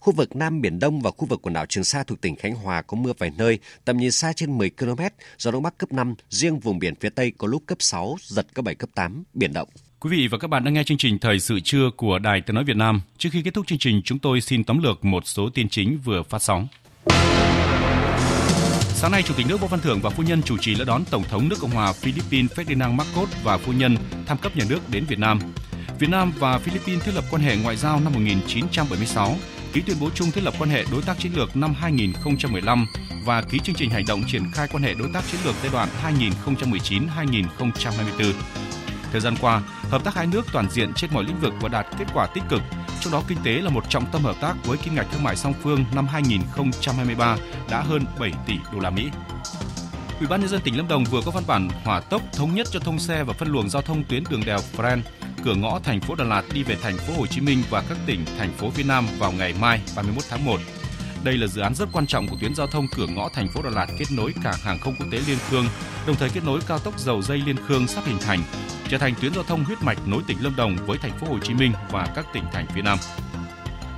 Khu 0.00 0.12
vực 0.12 0.36
Nam 0.36 0.60
Biển 0.60 0.78
Đông 0.78 1.00
và 1.00 1.10
khu 1.10 1.26
vực 1.26 1.42
quần 1.42 1.54
đảo 1.54 1.66
Trường 1.66 1.84
Sa 1.84 2.02
thuộc 2.02 2.20
tỉnh 2.20 2.36
Khánh 2.36 2.54
Hòa 2.54 2.82
có 2.82 2.96
mưa 2.96 3.12
vài 3.18 3.30
nơi, 3.38 3.58
tầm 3.84 3.96
nhìn 3.96 4.10
xa 4.10 4.32
trên 4.32 4.58
10 4.58 4.70
km, 4.70 5.02
gió 5.38 5.50
đông 5.50 5.62
bắc 5.62 5.78
cấp 5.78 5.92
5, 5.92 6.14
riêng 6.30 6.58
vùng 6.58 6.78
biển 6.78 6.94
phía 6.94 7.08
Tây 7.08 7.32
có 7.38 7.48
lúc 7.48 7.62
cấp 7.66 7.78
6, 7.80 8.16
giật 8.20 8.46
cấp 8.54 8.64
7 8.64 8.74
cấp 8.74 8.90
8, 8.94 9.24
biển 9.34 9.52
động. 9.52 9.68
Quý 10.00 10.10
vị 10.10 10.28
và 10.28 10.38
các 10.38 10.48
bạn 10.48 10.64
đang 10.64 10.74
nghe 10.74 10.84
chương 10.84 10.98
trình 10.98 11.18
Thời 11.18 11.40
sự 11.40 11.60
trưa 11.60 11.90
của 11.96 12.18
Đài 12.18 12.40
Tiếng 12.40 12.54
nói 12.54 12.64
Việt 12.64 12.76
Nam. 12.76 13.00
Trước 13.18 13.28
khi 13.32 13.42
kết 13.42 13.54
thúc 13.54 13.66
chương 13.66 13.78
trình, 13.78 14.02
chúng 14.04 14.18
tôi 14.18 14.40
xin 14.40 14.64
tóm 14.64 14.82
lược 14.82 15.04
một 15.04 15.26
số 15.26 15.50
tin 15.54 15.68
chính 15.68 15.98
vừa 16.04 16.22
phát 16.22 16.42
sóng. 16.42 16.66
Sáng 19.04 19.12
nay, 19.12 19.22
Chủ 19.22 19.34
tịch 19.36 19.46
nước 19.48 19.60
Võ 19.60 19.66
Văn 19.66 19.80
Thưởng 19.80 20.00
và 20.02 20.10
phu 20.10 20.22
nhân 20.22 20.42
chủ 20.42 20.56
trì 20.58 20.74
lễ 20.74 20.84
đón 20.84 21.04
Tổng 21.04 21.24
thống 21.24 21.48
nước 21.48 21.56
Cộng 21.60 21.70
hòa 21.70 21.92
Philippines 21.92 22.52
Ferdinand 22.52 22.94
Marcos 22.94 23.28
và 23.42 23.58
phu 23.58 23.72
nhân 23.72 23.96
thăm 24.26 24.38
cấp 24.38 24.56
nhà 24.56 24.64
nước 24.68 24.78
đến 24.90 25.04
Việt 25.08 25.18
Nam. 25.18 25.38
Việt 25.98 26.10
Nam 26.10 26.32
và 26.38 26.58
Philippines 26.58 27.04
thiết 27.04 27.12
lập 27.14 27.24
quan 27.30 27.42
hệ 27.42 27.56
ngoại 27.56 27.76
giao 27.76 28.00
năm 28.00 28.12
1976, 28.12 29.36
ký 29.72 29.80
tuyên 29.80 29.96
bố 30.00 30.10
chung 30.14 30.30
thiết 30.30 30.44
lập 30.44 30.54
quan 30.58 30.70
hệ 30.70 30.84
đối 30.92 31.02
tác 31.02 31.18
chiến 31.18 31.32
lược 31.36 31.56
năm 31.56 31.74
2015 31.74 32.86
và 33.24 33.42
ký 33.42 33.58
chương 33.58 33.74
trình 33.74 33.90
hành 33.90 34.04
động 34.08 34.22
triển 34.28 34.42
khai 34.52 34.68
quan 34.72 34.82
hệ 34.82 34.94
đối 34.94 35.08
tác 35.14 35.24
chiến 35.32 35.40
lược 35.44 35.54
giai 35.62 35.72
đoạn 35.72 35.88
2019-2024. 36.46 38.32
Thời 39.12 39.20
gian 39.20 39.34
qua, 39.40 39.62
hợp 39.90 40.04
tác 40.04 40.14
hai 40.14 40.26
nước 40.26 40.46
toàn 40.52 40.70
diện 40.70 40.92
trên 40.96 41.10
mọi 41.14 41.24
lĩnh 41.24 41.40
vực 41.40 41.52
và 41.60 41.68
đạt 41.68 41.86
kết 41.98 42.06
quả 42.14 42.26
tích 42.26 42.44
cực, 42.50 42.62
trong 43.04 43.12
đó 43.12 43.22
kinh 43.28 43.38
tế 43.44 43.52
là 43.52 43.70
một 43.70 43.90
trọng 43.90 44.06
tâm 44.12 44.22
hợp 44.22 44.36
tác 44.40 44.54
với 44.64 44.78
kim 44.78 44.94
ngạch 44.94 45.06
thương 45.12 45.22
mại 45.22 45.36
song 45.36 45.54
phương 45.62 45.84
năm 45.94 46.06
2023 46.06 47.36
đã 47.70 47.80
hơn 47.80 48.04
7 48.18 48.32
tỷ 48.46 48.54
đô 48.72 48.78
la 48.78 48.90
Mỹ. 48.90 49.08
Ủy 50.18 50.28
ban 50.28 50.40
nhân 50.40 50.48
dân 50.48 50.60
tỉnh 50.60 50.76
Lâm 50.76 50.88
Đồng 50.88 51.04
vừa 51.04 51.20
có 51.24 51.30
văn 51.30 51.44
bản 51.46 51.68
hỏa 51.84 52.00
tốc 52.00 52.22
thống 52.32 52.54
nhất 52.54 52.66
cho 52.70 52.80
thông 52.80 52.98
xe 52.98 53.24
và 53.24 53.32
phân 53.32 53.48
luồng 53.48 53.68
giao 53.68 53.82
thông 53.82 54.04
tuyến 54.04 54.24
đường 54.30 54.42
đèo 54.46 54.58
Pren 54.74 55.02
cửa 55.44 55.54
ngõ 55.54 55.78
thành 55.84 56.00
phố 56.00 56.14
Đà 56.14 56.24
Lạt 56.24 56.44
đi 56.52 56.62
về 56.62 56.76
thành 56.82 56.96
phố 56.96 57.12
Hồ 57.18 57.26
Chí 57.26 57.40
Minh 57.40 57.62
và 57.70 57.82
các 57.88 57.98
tỉnh 58.06 58.24
thành 58.38 58.52
phố 58.52 58.70
phía 58.70 58.82
Nam 58.82 59.06
vào 59.18 59.32
ngày 59.32 59.54
mai 59.60 59.80
31 59.96 60.24
tháng 60.30 60.44
1. 60.44 60.60
Đây 61.24 61.36
là 61.36 61.46
dự 61.46 61.60
án 61.60 61.74
rất 61.74 61.88
quan 61.92 62.06
trọng 62.06 62.28
của 62.28 62.36
tuyến 62.40 62.54
giao 62.54 62.66
thông 62.66 62.88
cửa 62.88 63.06
ngõ 63.06 63.28
thành 63.28 63.48
phố 63.48 63.62
Đà 63.62 63.70
Lạt 63.70 63.86
kết 63.98 64.04
nối 64.10 64.34
cảng 64.42 64.58
hàng 64.62 64.78
không 64.78 64.94
quốc 64.98 65.06
tế 65.12 65.20
Liên 65.26 65.38
Khương, 65.50 65.66
đồng 66.06 66.16
thời 66.16 66.28
kết 66.30 66.44
nối 66.44 66.60
cao 66.66 66.78
tốc 66.78 66.98
dầu 66.98 67.22
dây 67.22 67.38
Liên 67.38 67.56
Khương 67.56 67.88
sắp 67.88 68.04
hình 68.06 68.18
thành, 68.20 68.42
trở 68.88 68.98
thành 68.98 69.14
tuyến 69.20 69.34
giao 69.34 69.44
thông 69.44 69.64
huyết 69.64 69.82
mạch 69.82 70.08
nối 70.08 70.22
tỉnh 70.26 70.42
Lâm 70.42 70.56
Đồng 70.56 70.76
với 70.86 70.98
thành 70.98 71.18
phố 71.18 71.26
Hồ 71.26 71.38
Chí 71.38 71.54
Minh 71.54 71.72
và 71.90 72.08
các 72.14 72.26
tỉnh 72.32 72.44
thành 72.52 72.66
phía 72.74 72.82
Nam. 72.82 72.98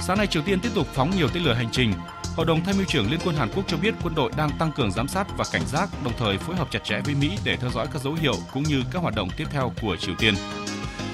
Sáng 0.01 0.19
nay 0.19 0.27
Triều 0.27 0.43
Tiên 0.43 0.61
tiếp 0.61 0.69
tục 0.75 0.87
phóng 0.95 1.11
nhiều 1.17 1.29
tên 1.29 1.43
lửa 1.43 1.55
hành 1.55 1.69
trình. 1.73 1.93
Hội 2.37 2.47
đồng 2.47 2.65
Tham 2.65 2.75
mưu 2.77 2.87
trưởng 2.87 3.11
Liên 3.11 3.21
quân 3.25 3.37
Hàn 3.37 3.49
Quốc 3.55 3.65
cho 3.69 3.77
biết 3.77 3.95
quân 4.03 4.15
đội 4.15 4.33
đang 4.37 4.51
tăng 4.59 4.73
cường 4.73 4.93
giám 4.93 5.09
sát 5.09 5.27
và 5.37 5.45
cảnh 5.53 5.67
giác, 5.67 5.89
đồng 6.05 6.15
thời 6.19 6.39
phối 6.39 6.57
hợp 6.57 6.69
chặt 6.71 6.85
chẽ 6.85 7.01
với 7.05 7.15
Mỹ 7.15 7.39
để 7.45 7.57
theo 7.57 7.71
dõi 7.71 7.87
các 7.93 8.03
dấu 8.03 8.15
hiệu 8.15 8.35
cũng 8.53 8.63
như 8.63 8.83
các 8.93 9.03
hoạt 9.03 9.15
động 9.15 9.29
tiếp 9.37 9.47
theo 9.51 9.73
của 9.83 9.97
Triều 9.97 10.15
Tiên. 10.15 10.35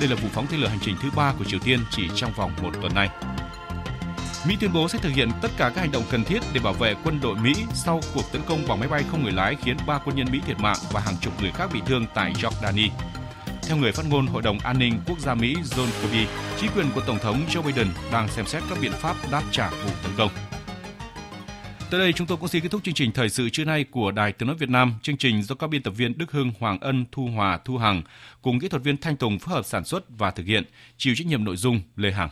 Đây 0.00 0.08
là 0.08 0.16
vụ 0.16 0.28
phóng 0.32 0.46
tên 0.50 0.60
lửa 0.60 0.68
hành 0.68 0.80
trình 0.82 0.96
thứ 1.02 1.10
ba 1.16 1.34
của 1.38 1.44
Triều 1.44 1.60
Tiên 1.60 1.80
chỉ 1.90 2.02
trong 2.14 2.32
vòng 2.32 2.52
một 2.62 2.70
tuần 2.82 2.94
nay. 2.94 3.08
Mỹ 4.46 4.56
tuyên 4.60 4.72
bố 4.72 4.88
sẽ 4.88 4.98
thực 4.98 5.12
hiện 5.12 5.28
tất 5.42 5.48
cả 5.56 5.72
các 5.74 5.80
hành 5.80 5.92
động 5.92 6.02
cần 6.10 6.24
thiết 6.24 6.42
để 6.52 6.60
bảo 6.60 6.72
vệ 6.72 6.94
quân 7.04 7.20
đội 7.22 7.36
Mỹ 7.36 7.54
sau 7.74 8.00
cuộc 8.14 8.32
tấn 8.32 8.42
công 8.46 8.68
bằng 8.68 8.80
máy 8.80 8.88
bay 8.88 9.04
không 9.10 9.22
người 9.22 9.32
lái 9.32 9.56
khiến 9.56 9.76
ba 9.86 9.98
quân 10.04 10.16
nhân 10.16 10.26
Mỹ 10.32 10.40
thiệt 10.46 10.58
mạng 10.58 10.76
và 10.92 11.00
hàng 11.00 11.14
chục 11.20 11.42
người 11.42 11.50
khác 11.50 11.70
bị 11.74 11.80
thương 11.86 12.06
tại 12.14 12.32
Jordani. 12.32 12.88
Theo 13.62 13.76
người 13.76 13.92
phát 13.92 14.06
ngôn 14.08 14.26
Hội 14.26 14.42
đồng 14.42 14.58
An 14.58 14.78
ninh 14.78 15.00
Quốc 15.06 15.18
gia 15.18 15.34
Mỹ 15.34 15.54
John 15.54 15.86
Kirby, 16.02 16.26
chính 16.56 16.70
quyền 16.76 16.86
của 16.94 17.00
Tổng 17.00 17.18
thống 17.18 17.40
Joe 17.48 17.62
Biden 17.62 17.86
đang 18.12 18.28
xem 18.28 18.46
xét 18.46 18.62
các 18.68 18.78
biện 18.82 18.92
pháp 18.92 19.16
đáp 19.30 19.42
trả 19.50 19.70
vụ 19.70 19.90
tấn 20.02 20.12
công. 20.16 20.30
Tới 21.90 22.00
đây 22.00 22.12
chúng 22.12 22.26
tôi 22.26 22.36
cũng 22.36 22.48
xin 22.48 22.62
kết 22.62 22.68
thúc 22.68 22.84
chương 22.84 22.94
trình 22.94 23.12
thời 23.12 23.28
sự 23.28 23.48
trưa 23.48 23.64
nay 23.64 23.84
của 23.90 24.10
Đài 24.10 24.32
Tiếng 24.32 24.46
nói 24.46 24.56
Việt 24.56 24.70
Nam. 24.70 24.94
Chương 25.02 25.16
trình 25.16 25.42
do 25.42 25.54
các 25.54 25.66
biên 25.70 25.82
tập 25.82 25.90
viên 25.96 26.18
Đức 26.18 26.32
Hưng, 26.32 26.52
Hoàng 26.60 26.78
Ân, 26.80 27.04
Thu 27.12 27.26
Hòa, 27.26 27.58
Thu 27.64 27.78
Hằng 27.78 28.02
cùng 28.42 28.60
kỹ 28.60 28.68
thuật 28.68 28.82
viên 28.82 28.96
Thanh 28.96 29.16
Tùng 29.16 29.38
phối 29.38 29.54
hợp 29.54 29.62
sản 29.64 29.84
xuất 29.84 30.04
và 30.08 30.30
thực 30.30 30.46
hiện, 30.46 30.64
chịu 30.96 31.14
trách 31.14 31.26
nhiệm 31.26 31.44
nội 31.44 31.56
dung 31.56 31.80
Lê 31.96 32.12
Hằng. 32.12 32.28